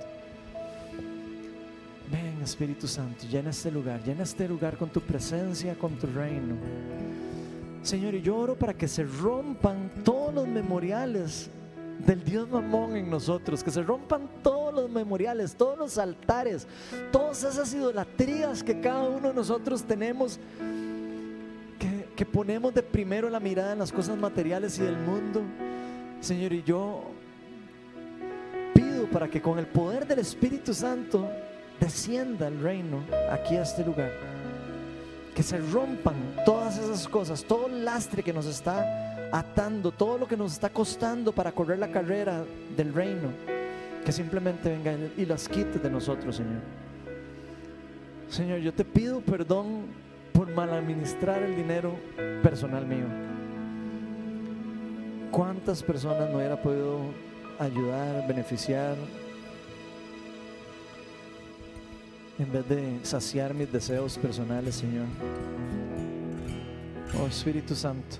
Ven 2.11 2.41
Espíritu 2.41 2.87
Santo, 2.87 3.25
llena 3.29 3.51
este 3.51 3.71
lugar, 3.71 4.01
llena 4.03 4.23
este 4.23 4.47
lugar 4.47 4.77
con 4.77 4.89
tu 4.89 5.01
presencia, 5.01 5.75
con 5.75 5.99
tu 5.99 6.07
reino. 6.07 6.55
Señor, 7.83 8.13
y 8.15 8.21
yo 8.21 8.37
oro 8.37 8.55
para 8.55 8.73
que 8.73 8.87
se 8.87 9.03
rompan 9.03 9.91
todos 10.03 10.33
los 10.33 10.47
memoriales 10.47 11.49
del 12.05 12.23
Dios 12.23 12.49
mamón 12.49 12.95
en 12.95 13.09
nosotros, 13.09 13.63
que 13.63 13.71
se 13.71 13.81
rompan 13.81 14.29
todos 14.43 14.73
los 14.73 14.89
memoriales, 14.89 15.55
todos 15.55 15.77
los 15.77 15.97
altares, 15.97 16.67
todas 17.11 17.43
esas 17.43 17.73
idolatrías 17.73 18.63
que 18.63 18.79
cada 18.79 19.07
uno 19.09 19.29
de 19.29 19.33
nosotros 19.33 19.83
tenemos 19.83 20.39
que 22.15 22.25
ponemos 22.25 22.71
de 22.71 22.83
primero 22.83 23.29
la 23.31 23.39
mirada 23.39 23.73
en 23.73 23.79
las 23.79 23.91
cosas 23.91 24.15
materiales 24.15 24.77
y 24.77 24.83
del 24.83 24.97
mundo. 24.97 25.41
Señor, 26.19 26.53
y 26.53 26.61
yo 26.61 27.01
pido 28.75 29.09
para 29.09 29.27
que 29.27 29.41
con 29.41 29.57
el 29.57 29.65
poder 29.65 30.05
del 30.05 30.19
Espíritu 30.19 30.71
Santo 30.71 31.27
descienda 31.79 32.47
el 32.47 32.61
reino 32.61 33.03
aquí 33.31 33.55
a 33.55 33.63
este 33.63 33.83
lugar. 33.83 34.30
Que 35.41 35.47
se 35.47 35.57
rompan 35.57 36.13
todas 36.45 36.77
esas 36.77 37.07
cosas, 37.07 37.43
todo 37.43 37.65
el 37.65 37.83
lastre 37.83 38.21
que 38.21 38.31
nos 38.31 38.45
está 38.45 39.27
atando, 39.31 39.91
todo 39.91 40.19
lo 40.19 40.27
que 40.27 40.37
nos 40.37 40.53
está 40.53 40.69
costando 40.69 41.31
para 41.31 41.51
correr 41.51 41.79
la 41.79 41.87
carrera 41.87 42.43
del 42.77 42.93
reino. 42.93 43.29
Que 44.05 44.11
simplemente 44.11 44.69
venga 44.69 44.95
y 45.17 45.25
las 45.25 45.49
quite 45.49 45.79
de 45.79 45.89
nosotros, 45.89 46.35
Señor. 46.35 46.61
Señor, 48.29 48.59
yo 48.59 48.71
te 48.71 48.85
pido 48.85 49.19
perdón 49.21 49.87
por 50.31 50.47
mal 50.53 50.69
administrar 50.69 51.41
el 51.41 51.55
dinero 51.55 51.95
personal 52.43 52.85
mío. 52.85 53.07
¿Cuántas 55.31 55.81
personas 55.81 56.29
no 56.29 56.37
hubiera 56.37 56.61
podido 56.61 56.99
ayudar, 57.57 58.27
beneficiar, 58.27 58.95
en 62.41 62.51
vez 62.51 62.67
de 62.67 62.99
saciar 63.03 63.53
mis 63.53 63.71
deseos 63.71 64.17
personales, 64.17 64.75
Señor? 64.75 65.05
Oh 67.19 67.27
Espíritu 67.27 67.75
Santo, 67.75 68.17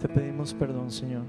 te 0.00 0.08
pedimos 0.08 0.52
perdón, 0.54 0.90
Señor. 0.90 1.24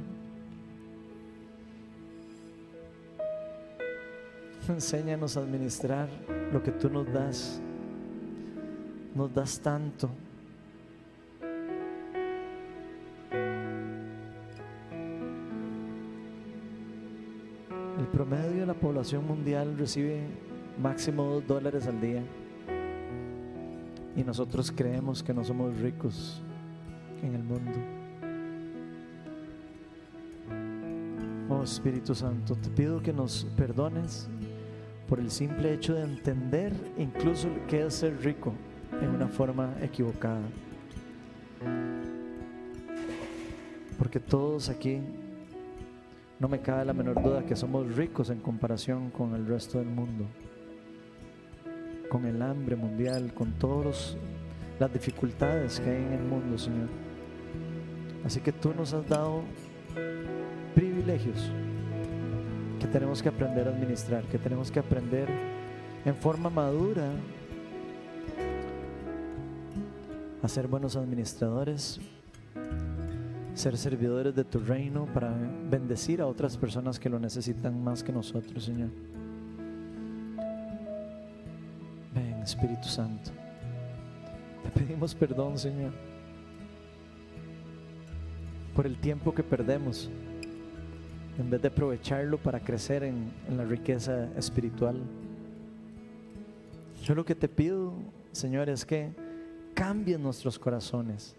enséñanos 4.71 5.35
a 5.35 5.41
administrar 5.41 6.07
lo 6.53 6.61
que 6.61 6.71
tú 6.71 6.89
nos 6.89 7.11
das. 7.11 7.61
Nos 9.15 9.33
das 9.33 9.59
tanto. 9.59 10.09
El 17.99 18.07
promedio 18.07 18.48
la 18.69 18.75
población 18.75 19.25
mundial 19.25 19.75
recibe 19.79 20.21
máximo 20.79 21.23
dos 21.23 21.47
dólares 21.47 21.87
al 21.87 21.99
día. 21.99 22.21
Y 24.15 24.23
nosotros 24.23 24.71
creemos 24.71 25.23
que 25.23 25.33
no 25.33 25.43
somos 25.43 25.75
ricos 25.79 26.39
en 27.23 27.33
el 27.33 27.41
mundo. 27.41 27.71
Oh 31.49 31.63
Espíritu 31.63 32.13
Santo, 32.13 32.55
te 32.55 32.69
pido 32.69 33.01
que 33.01 33.11
nos 33.11 33.45
perdones 33.57 34.29
por 35.07 35.19
el 35.19 35.31
simple 35.31 35.73
hecho 35.73 35.95
de 35.95 36.03
entender 36.03 36.71
incluso 36.95 37.49
que 37.67 37.87
es 37.87 37.95
ser 37.95 38.21
rico 38.21 38.53
en 39.01 39.09
una 39.09 39.27
forma 39.27 39.73
equivocada. 39.81 40.47
Porque 43.97 44.19
todos 44.19 44.69
aquí, 44.69 44.99
no 46.39 46.47
me 46.47 46.61
cabe 46.61 46.85
la 46.85 46.93
menor 46.93 47.21
duda 47.21 47.45
que 47.45 47.55
somos 47.55 47.95
ricos 47.95 48.29
en 48.29 48.39
comparación 48.39 49.09
con 49.09 49.35
el 49.35 49.45
resto 49.45 49.77
del 49.77 49.89
mundo, 49.89 50.25
con 52.09 52.25
el 52.25 52.41
hambre 52.41 52.77
mundial, 52.77 53.33
con 53.33 53.51
todas 53.53 54.15
las 54.79 54.91
dificultades 54.93 55.81
que 55.81 55.89
hay 55.89 55.97
en 55.97 56.13
el 56.13 56.23
mundo, 56.23 56.57
Señor. 56.57 56.87
Así 58.25 58.39
que 58.39 58.53
tú 58.53 58.73
nos 58.73 58.93
has 58.93 59.07
dado 59.07 59.43
privilegios 60.75 61.51
que 62.79 62.87
tenemos 62.87 63.21
que 63.21 63.27
aprender 63.27 63.67
a 63.67 63.71
administrar, 63.71 64.23
que 64.23 64.37
tenemos 64.37 64.71
que 64.71 64.79
aprender 64.79 65.27
en 66.05 66.15
forma 66.15 66.49
madura 66.49 67.11
a 70.41 70.47
ser 70.47 70.67
buenos 70.67 70.95
administradores, 70.95 71.99
ser 73.53 73.77
servidores 73.77 74.35
de 74.35 74.43
tu 74.43 74.59
reino 74.59 75.05
para 75.13 75.33
bendecir 75.69 76.21
a 76.21 76.27
otras 76.27 76.57
personas 76.57 76.99
que 76.99 77.09
lo 77.09 77.19
necesitan 77.19 77.83
más 77.83 78.03
que 78.03 78.11
nosotros, 78.11 78.63
Señor. 78.63 78.89
Ven, 82.13 82.41
Espíritu 82.43 82.87
Santo. 82.87 83.31
Te 84.63 84.79
pedimos 84.79 85.15
perdón, 85.15 85.57
Señor, 85.57 85.91
por 88.75 88.85
el 88.85 88.97
tiempo 88.97 89.33
que 89.33 89.43
perdemos 89.43 90.09
en 91.39 91.49
vez 91.49 91.61
de 91.61 91.69
aprovecharlo 91.69 92.37
para 92.37 92.59
crecer 92.59 93.03
en, 93.03 93.31
la 93.55 93.63
riqueza 93.63 94.27
espiritual. 94.37 94.97
Yo 97.03 97.15
lo 97.15 97.23
que 97.23 97.33
te 97.33 97.47
pido, 97.47 97.93
Señor, 98.33 98.69
es 98.69 98.85
que 98.85 99.11
cambies 99.73 100.19
nuestros 100.19 100.59
corazones, 100.59 101.35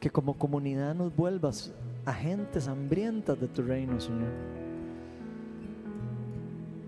que 0.00 0.10
como 0.10 0.34
comunidad 0.34 0.94
nos 0.94 1.14
vuelvas 1.14 1.72
agentes 2.04 2.68
hambrientas 2.68 3.38
de 3.40 3.48
tu 3.48 3.62
reino, 3.62 4.00
Señor. 4.00 4.30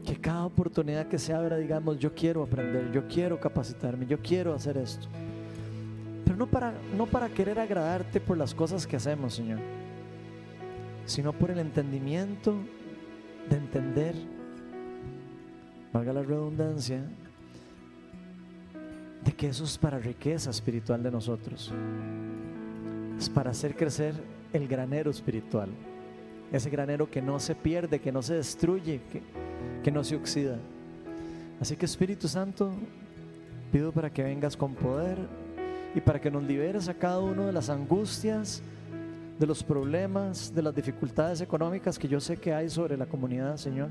Que 0.05 0.17
cada 0.17 0.47
oportunidad 0.47 1.09
que 1.09 1.19
se 1.19 1.33
abra, 1.33 1.57
digamos, 1.57 1.99
yo 1.99 2.15
quiero 2.15 2.43
aprender, 2.43 2.91
yo 2.93 3.07
quiero 3.09 3.39
capacitarme, 3.39 4.07
yo 4.07 4.19
quiero 4.21 4.55
hacer 4.55 4.77
esto. 4.77 5.09
Pero 6.25 6.37
no 6.37 6.47
para, 6.47 6.73
no 6.97 7.07
para 7.07 7.29
querer 7.29 7.59
agradarte 7.59 8.21
por 8.21 8.39
las 8.39 8.55
cosas 8.55 8.87
que 8.87 8.97
hacemos, 8.97 9.35
Señor, 9.35 9.59
sino 11.05 11.33
por 11.33 11.51
el 11.51 11.59
entendimiento 11.59 12.55
de 13.49 13.57
entender, 13.57 14.15
valga 15.93 16.13
la 16.13 16.23
redundancia, 16.23 17.03
de 19.25 19.33
que 19.33 19.49
eso 19.49 19.65
es 19.65 19.77
para 19.77 19.99
riqueza 19.99 20.51
espiritual 20.51 21.03
de 21.03 21.11
nosotros. 21.11 21.73
Para 23.29 23.51
hacer 23.51 23.77
crecer 23.77 24.15
el 24.53 24.67
granero 24.67 25.11
espiritual. 25.11 25.69
Ese 26.51 26.71
granero 26.71 27.11
que 27.11 27.21
no 27.21 27.39
se 27.39 27.55
pierde, 27.55 28.01
que 28.01 28.11
no 28.11 28.23
se 28.23 28.35
destruye, 28.35 29.03
que, 29.13 29.23
que 29.83 29.91
no 29.93 30.03
se 30.03 30.17
oxida. 30.17 30.57
Así 31.61 31.77
que 31.77 31.85
Espíritu 31.85 32.27
Santo, 32.27 32.73
pido 33.71 33.93
para 33.93 34.11
que 34.11 34.23
vengas 34.23 34.57
con 34.57 34.75
poder 34.75 35.19
y 35.95 36.01
para 36.01 36.21
que 36.21 36.31
nos 36.31 36.43
liberes 36.43 36.89
a 36.89 36.95
cada 36.95 37.21
uno 37.21 37.47
de 37.47 37.53
las 37.53 37.69
angustias, 37.69 38.63
de 39.39 39.47
los 39.47 39.63
problemas, 39.63 40.55
de 40.55 40.63
las 40.63 40.75
dificultades 40.75 41.41
económicas 41.41 41.99
que 41.99 42.09
yo 42.09 42.21
sé 42.21 42.37
que 42.37 42.53
hay 42.53 42.69
sobre 42.69 42.97
la 42.97 43.07
comunidad, 43.07 43.57
Señor. 43.57 43.89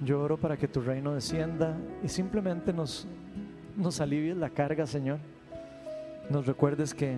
Yo 0.00 0.20
oro 0.22 0.36
para 0.36 0.56
que 0.56 0.68
tu 0.68 0.80
reino 0.80 1.14
descienda 1.14 1.76
y 2.02 2.08
simplemente 2.08 2.72
nos, 2.72 3.06
nos 3.76 4.00
alivies 4.00 4.36
la 4.36 4.50
carga, 4.50 4.86
Señor. 4.86 5.18
Nos 6.30 6.46
recuerdes 6.46 6.92
que 6.92 7.16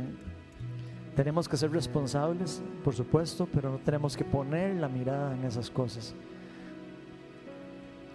tenemos 1.16 1.49
que 1.49 1.57
ser 1.57 1.73
responsables, 1.73 2.62
por 2.85 2.95
supuesto, 2.95 3.49
pero 3.53 3.70
no 3.70 3.78
tenemos 3.78 4.16
que 4.16 4.24
poner 4.24 4.77
la 4.77 4.89
mirada 4.89 5.35
en 5.35 5.45
esas 5.45 5.69
cosas. 5.69 6.15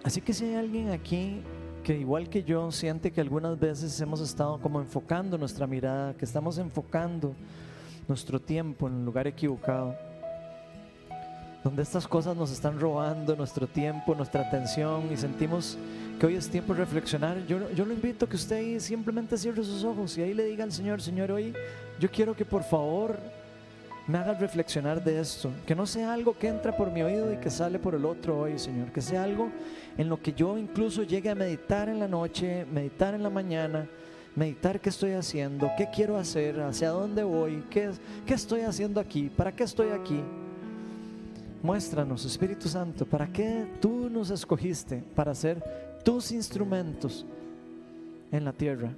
Así 0.02 0.20
que 0.20 0.32
si 0.32 0.46
hay 0.46 0.54
alguien 0.54 0.90
aquí 0.90 1.42
que 1.84 1.98
igual 1.98 2.28
que 2.28 2.42
yo 2.42 2.72
siente 2.72 3.12
que 3.12 3.20
algunas 3.20 3.58
veces 3.58 4.00
hemos 4.00 4.20
estado 4.20 4.58
como 4.58 4.80
enfocando 4.80 5.36
nuestra 5.36 5.66
mirada, 5.66 6.14
que 6.14 6.24
estamos 6.24 6.58
enfocando 6.58 7.34
nuestro 8.08 8.40
tiempo 8.40 8.88
en 8.88 8.94
un 8.94 9.04
lugar 9.04 9.26
equivocado, 9.26 9.94
donde 11.62 11.82
estas 11.82 12.08
cosas 12.08 12.36
nos 12.36 12.50
están 12.50 12.80
robando 12.80 13.36
nuestro 13.36 13.66
tiempo, 13.66 14.14
nuestra 14.14 14.42
atención 14.42 15.12
y 15.12 15.16
sentimos 15.16 15.76
que 16.18 16.26
hoy 16.26 16.36
es 16.36 16.48
tiempo 16.48 16.72
de 16.72 16.80
reflexionar, 16.80 17.46
yo, 17.46 17.70
yo 17.72 17.84
lo 17.84 17.92
invito 17.92 18.24
a 18.24 18.28
que 18.28 18.36
usted 18.36 18.78
simplemente 18.80 19.36
cierre 19.36 19.62
sus 19.62 19.84
ojos 19.84 20.16
y 20.16 20.22
ahí 20.22 20.32
le 20.32 20.44
diga 20.44 20.64
al 20.64 20.72
Señor, 20.72 21.02
Señor, 21.02 21.30
hoy 21.30 21.52
yo 22.00 22.10
quiero 22.10 22.34
que 22.34 22.44
por 22.44 22.62
favor 22.62 23.18
me 24.06 24.18
haga 24.18 24.34
reflexionar 24.34 25.02
de 25.02 25.20
esto, 25.20 25.50
que 25.66 25.74
no 25.74 25.84
sea 25.84 26.12
algo 26.12 26.38
que 26.38 26.48
entra 26.48 26.74
por 26.74 26.90
mi 26.90 27.02
oído 27.02 27.32
y 27.32 27.36
que 27.36 27.50
sale 27.50 27.78
por 27.78 27.94
el 27.94 28.04
otro 28.04 28.38
hoy, 28.38 28.58
Señor, 28.58 28.92
que 28.92 29.02
sea 29.02 29.24
algo 29.24 29.50
en 29.98 30.08
lo 30.08 30.20
que 30.20 30.32
yo 30.32 30.56
incluso 30.56 31.02
llegue 31.02 31.28
a 31.28 31.34
meditar 31.34 31.88
en 31.88 31.98
la 31.98 32.08
noche, 32.08 32.64
meditar 32.72 33.14
en 33.14 33.22
la 33.22 33.30
mañana, 33.30 33.86
meditar 34.34 34.80
qué 34.80 34.90
estoy 34.90 35.12
haciendo, 35.12 35.70
qué 35.76 35.88
quiero 35.92 36.16
hacer, 36.16 36.60
hacia 36.60 36.90
dónde 36.90 37.24
voy, 37.24 37.64
qué, 37.68 37.90
qué 38.24 38.34
estoy 38.34 38.60
haciendo 38.60 39.00
aquí, 39.00 39.28
para 39.28 39.52
qué 39.52 39.64
estoy 39.64 39.90
aquí. 39.90 40.22
Muéstranos, 41.62 42.24
Espíritu 42.24 42.68
Santo, 42.68 43.04
para 43.04 43.26
qué 43.26 43.66
tú 43.80 44.08
nos 44.08 44.30
escogiste 44.30 45.02
para 45.14 45.34
ser 45.34 45.85
tus 46.06 46.30
instrumentos 46.30 47.26
en 48.30 48.44
la 48.44 48.52
tierra. 48.52 48.94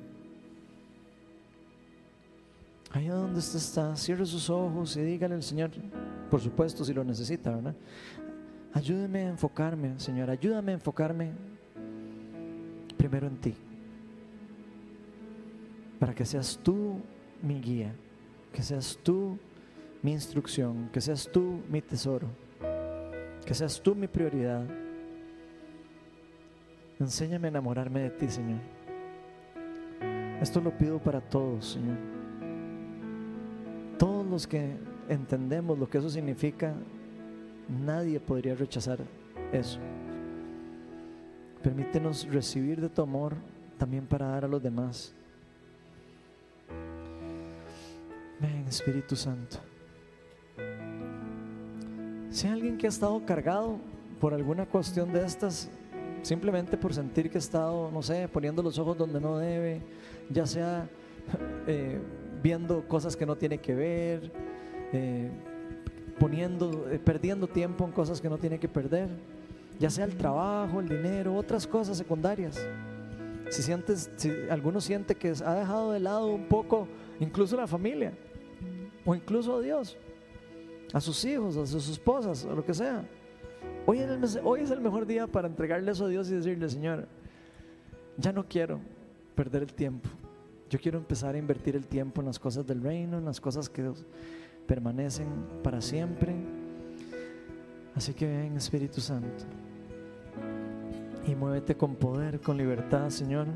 Ahí 2.90 3.06
donde 3.06 3.39
usted 3.39 3.56
está, 3.56 3.97
cierre 3.97 4.26
sus 4.26 4.51
ojos 4.51 4.94
y 4.94 5.01
dígale 5.01 5.35
al 5.35 5.43
Señor, 5.43 5.70
por 6.30 6.39
supuesto, 6.43 6.85
si 6.85 6.93
lo 6.93 7.02
necesita, 7.05 7.56
¿verdad? 7.56 7.74
Ayúdeme 8.74 9.20
a 9.20 9.30
enfocarme, 9.30 9.98
Señor, 9.98 10.28
ayúdame 10.28 10.72
a 10.72 10.74
enfocarme 10.74 11.32
primero 12.98 13.26
en 13.26 13.39
ti, 13.39 13.55
para 15.98 16.14
que 16.14 16.26
seas 16.26 16.60
tú 16.62 17.01
mi 17.40 17.59
guía, 17.59 17.94
que 18.52 18.62
seas 18.62 18.98
tú 19.02 19.39
mi 20.02 20.12
instrucción, 20.12 20.90
que 20.93 21.01
seas 21.01 21.26
tú 21.32 21.62
mi 21.70 21.80
tesoro, 21.80 22.28
que 23.47 23.55
seas 23.55 23.80
tú 23.80 23.94
mi 23.94 24.09
prioridad. 24.09 24.66
Enséñame 27.01 27.49
a 27.49 27.51
enamorarme 27.51 28.01
de 28.01 28.11
ti, 28.11 28.29
Señor. 28.29 28.61
Esto 30.41 30.61
lo 30.61 30.77
pido 30.77 30.99
para 30.99 31.20
todos, 31.20 31.73
Señor. 31.73 31.97
Todos 33.99 34.27
los 34.27 34.47
que 34.47 34.77
entendemos 35.09 35.79
lo 35.79 35.89
que 35.89 35.99
eso 35.99 36.11
significa, 36.11 36.75
nadie 37.69 38.20
podría 38.20 38.55
rechazar 38.55 38.99
eso. 39.53 39.79
Permítenos 41.62 42.27
recibir 42.29 42.81
de 42.81 42.89
tu 42.89 43.03
amor 43.03 43.35
también 43.79 44.07
para 44.07 44.29
dar 44.29 44.45
a 44.45 44.49
los 44.49 44.62
demás. 44.62 45.12
Ven, 48.41 48.66
Espíritu 48.69 49.16
Santo. 49.16 49.59
Si 52.31 52.47
hay 52.47 52.53
alguien 52.53 52.79
que 52.79 52.87
ha 52.87 52.91
estado 52.91 53.25
cargado 53.25 53.79
por 54.20 54.35
alguna 54.35 54.66
cuestión 54.66 55.12
de 55.12 55.25
estas, 55.25 55.69
simplemente 56.23 56.77
por 56.77 56.95
sentir 56.95 57.31
que 57.31 57.39
ha 57.39 57.40
estado, 57.40 57.90
no 57.90 58.03
sé, 58.03 58.28
poniendo 58.28 58.62
los 58.62 58.78
ojos 58.78 58.97
donde 58.97 59.20
no 59.20 59.39
debe, 59.39 59.81
ya 60.31 60.47
sea 60.47 60.89
eh, 61.66 61.99
viendo 62.43 62.86
cosas 62.86 63.16
que 63.16 63.27
no 63.27 63.36
tiene 63.36 63.59
que 63.59 63.74
ver, 63.74 64.32
eh, 64.93 65.31
poniendo, 66.19 66.89
eh, 66.90 66.99
perdiendo 66.99 67.47
tiempo 67.47 67.85
en 67.85 67.93
cosas 67.93 68.20
que 68.20 68.28
no 68.28 68.39
tiene 68.39 68.59
que 68.59 68.69
perder, 68.69 69.09
ya 69.78 69.90
sea 69.90 70.05
el 70.05 70.16
trabajo, 70.16 70.81
el 70.81 70.89
dinero, 70.89 71.35
otras 71.35 71.66
cosas 71.66 71.97
secundarias. 71.97 72.66
Si 73.51 73.62
sientes, 73.62 74.11
si 74.16 74.31
alguno 74.51 74.81
siente 74.81 75.15
que 75.15 75.32
ha 75.45 75.55
dejado 75.55 75.93
de 75.93 76.01
lado 76.01 76.27
un 76.27 76.47
poco, 76.47 76.86
incluso 77.19 77.57
la 77.57 77.66
familia, 77.66 78.12
o 79.05 79.15
incluso 79.15 79.57
a 79.57 79.61
Dios, 79.61 79.97
a 80.93 81.01
sus 81.01 81.24
hijos, 81.24 81.57
a 81.57 81.66
sus 81.66 81.89
esposas, 81.89 82.45
o 82.45 82.55
lo 82.55 82.65
que 82.65 82.74
sea. 82.74 83.05
Hoy 83.90 84.01
es, 84.01 84.70
el, 84.70 84.82
mejor 84.82 85.06
día 85.06 85.27
para 85.27 85.48
entregarle 85.48 85.93
eso 85.93 86.05
a 86.05 86.09
Dios 86.09 86.31
y 86.31 86.35
decirle, 86.35 86.69
Señor, 86.69 87.09
ya 88.19 88.35
no 88.35 88.47
quiero 88.47 88.81
perder 89.35 89.62
el 89.62 89.73
tiempo. 89.73 90.10
Yo 90.69 90.78
quiero 90.78 90.98
empezar 90.98 91.35
a 91.35 91.39
invertir 91.39 91.74
el 91.74 91.86
tiempo 91.86 92.20
en 92.20 92.27
las 92.27 92.39
cosas 92.39 92.66
del 92.66 92.82
reino, 92.82 93.16
en 93.16 93.24
las 93.24 93.40
cosas 93.40 93.70
que 93.70 93.90
permanecen 94.66 95.28
para 95.62 95.81
siempre. 95.81 96.35
Así 97.94 98.12
que 98.12 98.27
ven 98.27 98.59
Espíritu 98.59 99.01
Santo 99.01 99.47
y 101.27 101.35
muévete 101.35 101.74
con 101.74 101.94
poder, 101.97 102.43
con 102.43 102.59
libertad, 102.59 103.09
Señor. 103.09 103.47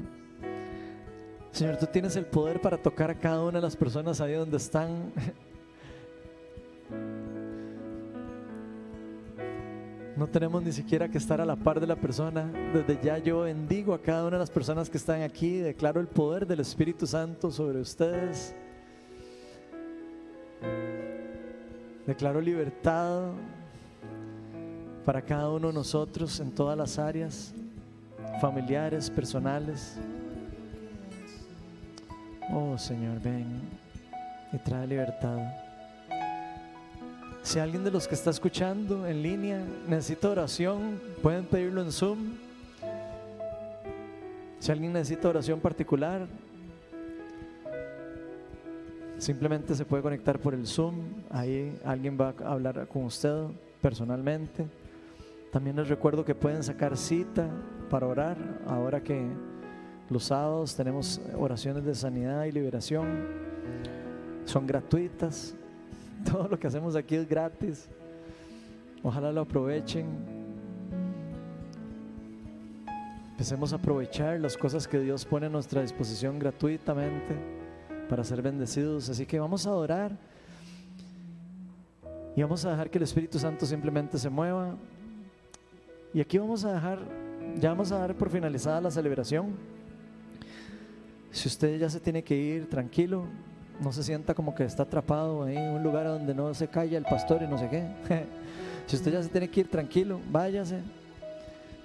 Señor, 1.51 1.77
tú 1.77 1.85
tienes 1.85 2.17
el 2.17 2.25
poder 2.25 2.59
para 2.59 2.79
tocar 2.79 3.11
a 3.11 3.19
cada 3.19 3.43
una 3.43 3.59
de 3.59 3.63
las 3.63 3.77
personas 3.77 4.19
ahí 4.23 4.33
donde 4.33 4.57
están. 4.57 5.13
No 10.17 10.27
tenemos 10.27 10.63
ni 10.63 10.73
siquiera 10.73 11.09
que 11.09 11.17
estar 11.17 11.41
a 11.41 11.47
la 11.47 11.57
par 11.57 11.81
de 11.81 11.87
la 11.87 11.97
persona. 11.97 12.45
Desde 12.75 13.01
ya 13.03 13.17
yo 13.17 13.41
bendigo 13.41 13.95
a 13.95 14.01
cada 14.01 14.23
una 14.23 14.33
de 14.37 14.41
las 14.41 14.51
personas 14.51 14.91
que 14.91 14.99
están 14.99 15.23
aquí. 15.23 15.59
Declaro 15.59 16.01
el 16.01 16.07
poder 16.07 16.47
del 16.47 16.61
Espíritu 16.61 17.07
Santo 17.07 17.51
sobre 17.51 17.81
ustedes. 17.81 18.55
Declaro 22.07 22.41
libertad 22.41 23.31
para 25.07 25.23
cada 25.23 25.51
uno 25.51 25.69
de 25.69 25.75
nosotros 25.75 26.39
en 26.41 26.51
todas 26.51 26.77
las 26.77 26.99
áreas, 26.99 27.55
familiares, 28.41 29.09
personales. 29.09 29.97
Oh 32.53 32.77
Señor, 32.77 33.19
ven 33.23 33.47
y 34.53 34.59
trae 34.59 34.87
libertad. 34.87 35.72
Si 37.43 37.59
alguien 37.59 37.85
de 37.85 37.91
los 37.91 38.09
que 38.09 38.15
está 38.15 38.31
escuchando 38.31 39.07
en 39.07 39.23
línea 39.23 39.65
necesita 39.89 40.31
oración, 40.31 41.01
pueden 41.23 41.45
pedirlo 41.45 41.83
en 41.83 41.93
Zoom. 41.93 42.19
Si 44.59 44.71
alguien 44.71 44.93
necesita 44.93 45.29
oración 45.29 45.61
particular, 45.61 46.29
Simplemente 49.23 49.77
se 49.77 49.85
puede 49.85 50.03
conectar 50.03 50.41
por 50.41 50.53
el 50.53 50.67
Zoom, 50.67 50.97
ahí 51.31 51.79
alguien 51.85 52.19
va 52.21 52.35
a 52.45 52.55
hablar 52.55 52.89
con 52.89 53.05
usted 53.05 53.47
personalmente. 53.81 54.67
También 55.53 55.77
les 55.77 55.89
recuerdo 55.89 56.25
que 56.25 56.35
pueden 56.35 56.65
sacar 56.65 56.97
cita 56.97 57.49
para 57.89 58.09
orar, 58.09 58.37
ahora 58.67 59.01
que 59.01 59.25
los 60.11 60.25
sábados 60.25 60.75
tenemos 60.75 61.21
oraciones 61.39 61.85
de 61.85 61.95
sanidad 61.95 62.47
y 62.47 62.51
liberación, 62.51 63.29
son 64.45 64.67
gratuitas, 64.67 65.55
todo 66.31 66.49
lo 66.49 66.59
que 66.59 66.67
hacemos 66.67 66.97
aquí 66.97 67.17
es 67.17 67.29
gratis, 67.29 67.89
ojalá 69.03 69.33
lo 69.33 69.43
aprovechen. 69.43 70.07
Empecemos 73.33 73.73
a 73.73 73.77
aprovechar 73.77 74.39
las 74.39 74.57
cosas 74.57 74.87
que 74.87 75.01
Dios 75.01 75.25
pone 75.25 75.47
a 75.47 75.49
nuestra 75.49 75.83
disposición 75.83 76.39
gratuitamente 76.39 77.37
para 78.09 78.23
ser 78.23 78.43
bendecidos. 78.43 79.09
Así 79.09 79.27
que 79.27 79.41
vamos 79.41 79.67
a 79.67 79.71
adorar 79.71 80.17
y 82.37 82.43
vamos 82.43 82.65
a 82.65 82.71
dejar 82.71 82.89
que 82.91 82.99
el 82.99 83.05
Espíritu 83.05 83.39
Santo 83.39 83.67
simplemente 83.67 84.19
se 84.19 84.31
mueva. 84.31 84.77
Y 86.15 86.21
aquí 86.21 86.39
vamos 86.39 86.65
a 86.65 86.75
dejar, 86.75 87.01
ya 87.59 87.71
vamos 87.71 87.91
a 87.91 87.99
dar 87.99 88.15
por 88.15 88.31
finalizada 88.31 88.81
la 88.81 88.91
celebración. 88.91 89.55
Si 91.31 91.49
usted 91.49 91.79
ya 91.79 91.89
se 91.89 91.99
tiene 91.99 92.23
que 92.23 92.37
ir, 92.37 92.69
tranquilo, 92.69 93.25
no 93.81 93.93
se 93.93 94.03
sienta 94.03 94.35
como 94.35 94.55
que 94.55 94.65
está 94.65 94.85
atrapado 94.85 95.45
ahí 95.45 95.57
en 95.57 95.71
un 95.71 95.83
lugar 95.83 96.07
donde 96.07 96.35
no 96.35 96.53
se 96.55 96.69
calla 96.69 96.99
el 96.99 97.05
pastor 97.05 97.43
y 97.43 97.47
no 97.47 97.59
sé 97.59 97.69
qué. 97.69 97.85
si 98.87 98.97
usted 98.97 99.13
ya 99.13 99.23
se 99.23 99.29
tiene 99.29 99.49
que 99.49 99.61
ir, 99.61 99.71
tranquilo, 99.71 100.21
váyase. 100.31 100.81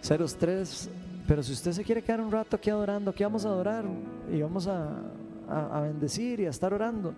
Ceros 0.02 0.36
tres, 0.36 0.90
pero 1.28 1.42
si 1.42 1.54
usted 1.54 1.72
se 1.72 1.84
quiere 1.84 2.02
quedar 2.02 2.22
un 2.22 2.32
rato 2.32 2.56
aquí 2.56 2.70
adorando, 2.70 3.12
aquí 3.12 3.24
vamos 3.24 3.46
a 3.46 3.50
adorar 3.50 3.86
y 4.32 4.42
vamos 4.42 4.68
a, 4.68 5.02
a, 5.50 5.78
a 5.78 5.82
bendecir 5.82 6.40
y 6.40 6.46
a 6.46 6.50
estar 6.50 6.74
orando. 6.74 7.14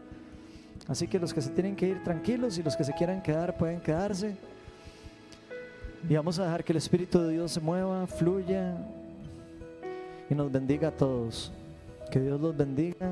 Así 0.88 1.08
que 1.08 1.20
los 1.20 1.34
que 1.34 1.42
se 1.42 1.50
tienen 1.50 1.76
que 1.76 1.88
ir 1.88 2.04
tranquilos 2.04 2.58
y 2.58 2.64
los 2.64 2.76
que 2.76 2.84
se 2.84 2.94
quieran 2.94 3.22
quedar 3.22 3.58
pueden 3.58 3.82
quedarse. 3.82 4.36
Y 6.08 6.16
vamos 6.16 6.40
a 6.40 6.46
dejar 6.46 6.64
que 6.64 6.72
el 6.72 6.78
Espíritu 6.78 7.20
de 7.20 7.34
Dios 7.34 7.52
se 7.52 7.60
mueva, 7.60 8.08
fluya 8.08 8.78
y 10.30 10.36
nos 10.36 10.52
bendiga 10.52 10.90
a 10.90 10.92
todos. 10.92 11.52
Que 12.10 12.20
Dios 12.20 12.40
los 12.40 12.56
bendiga. 12.56 13.12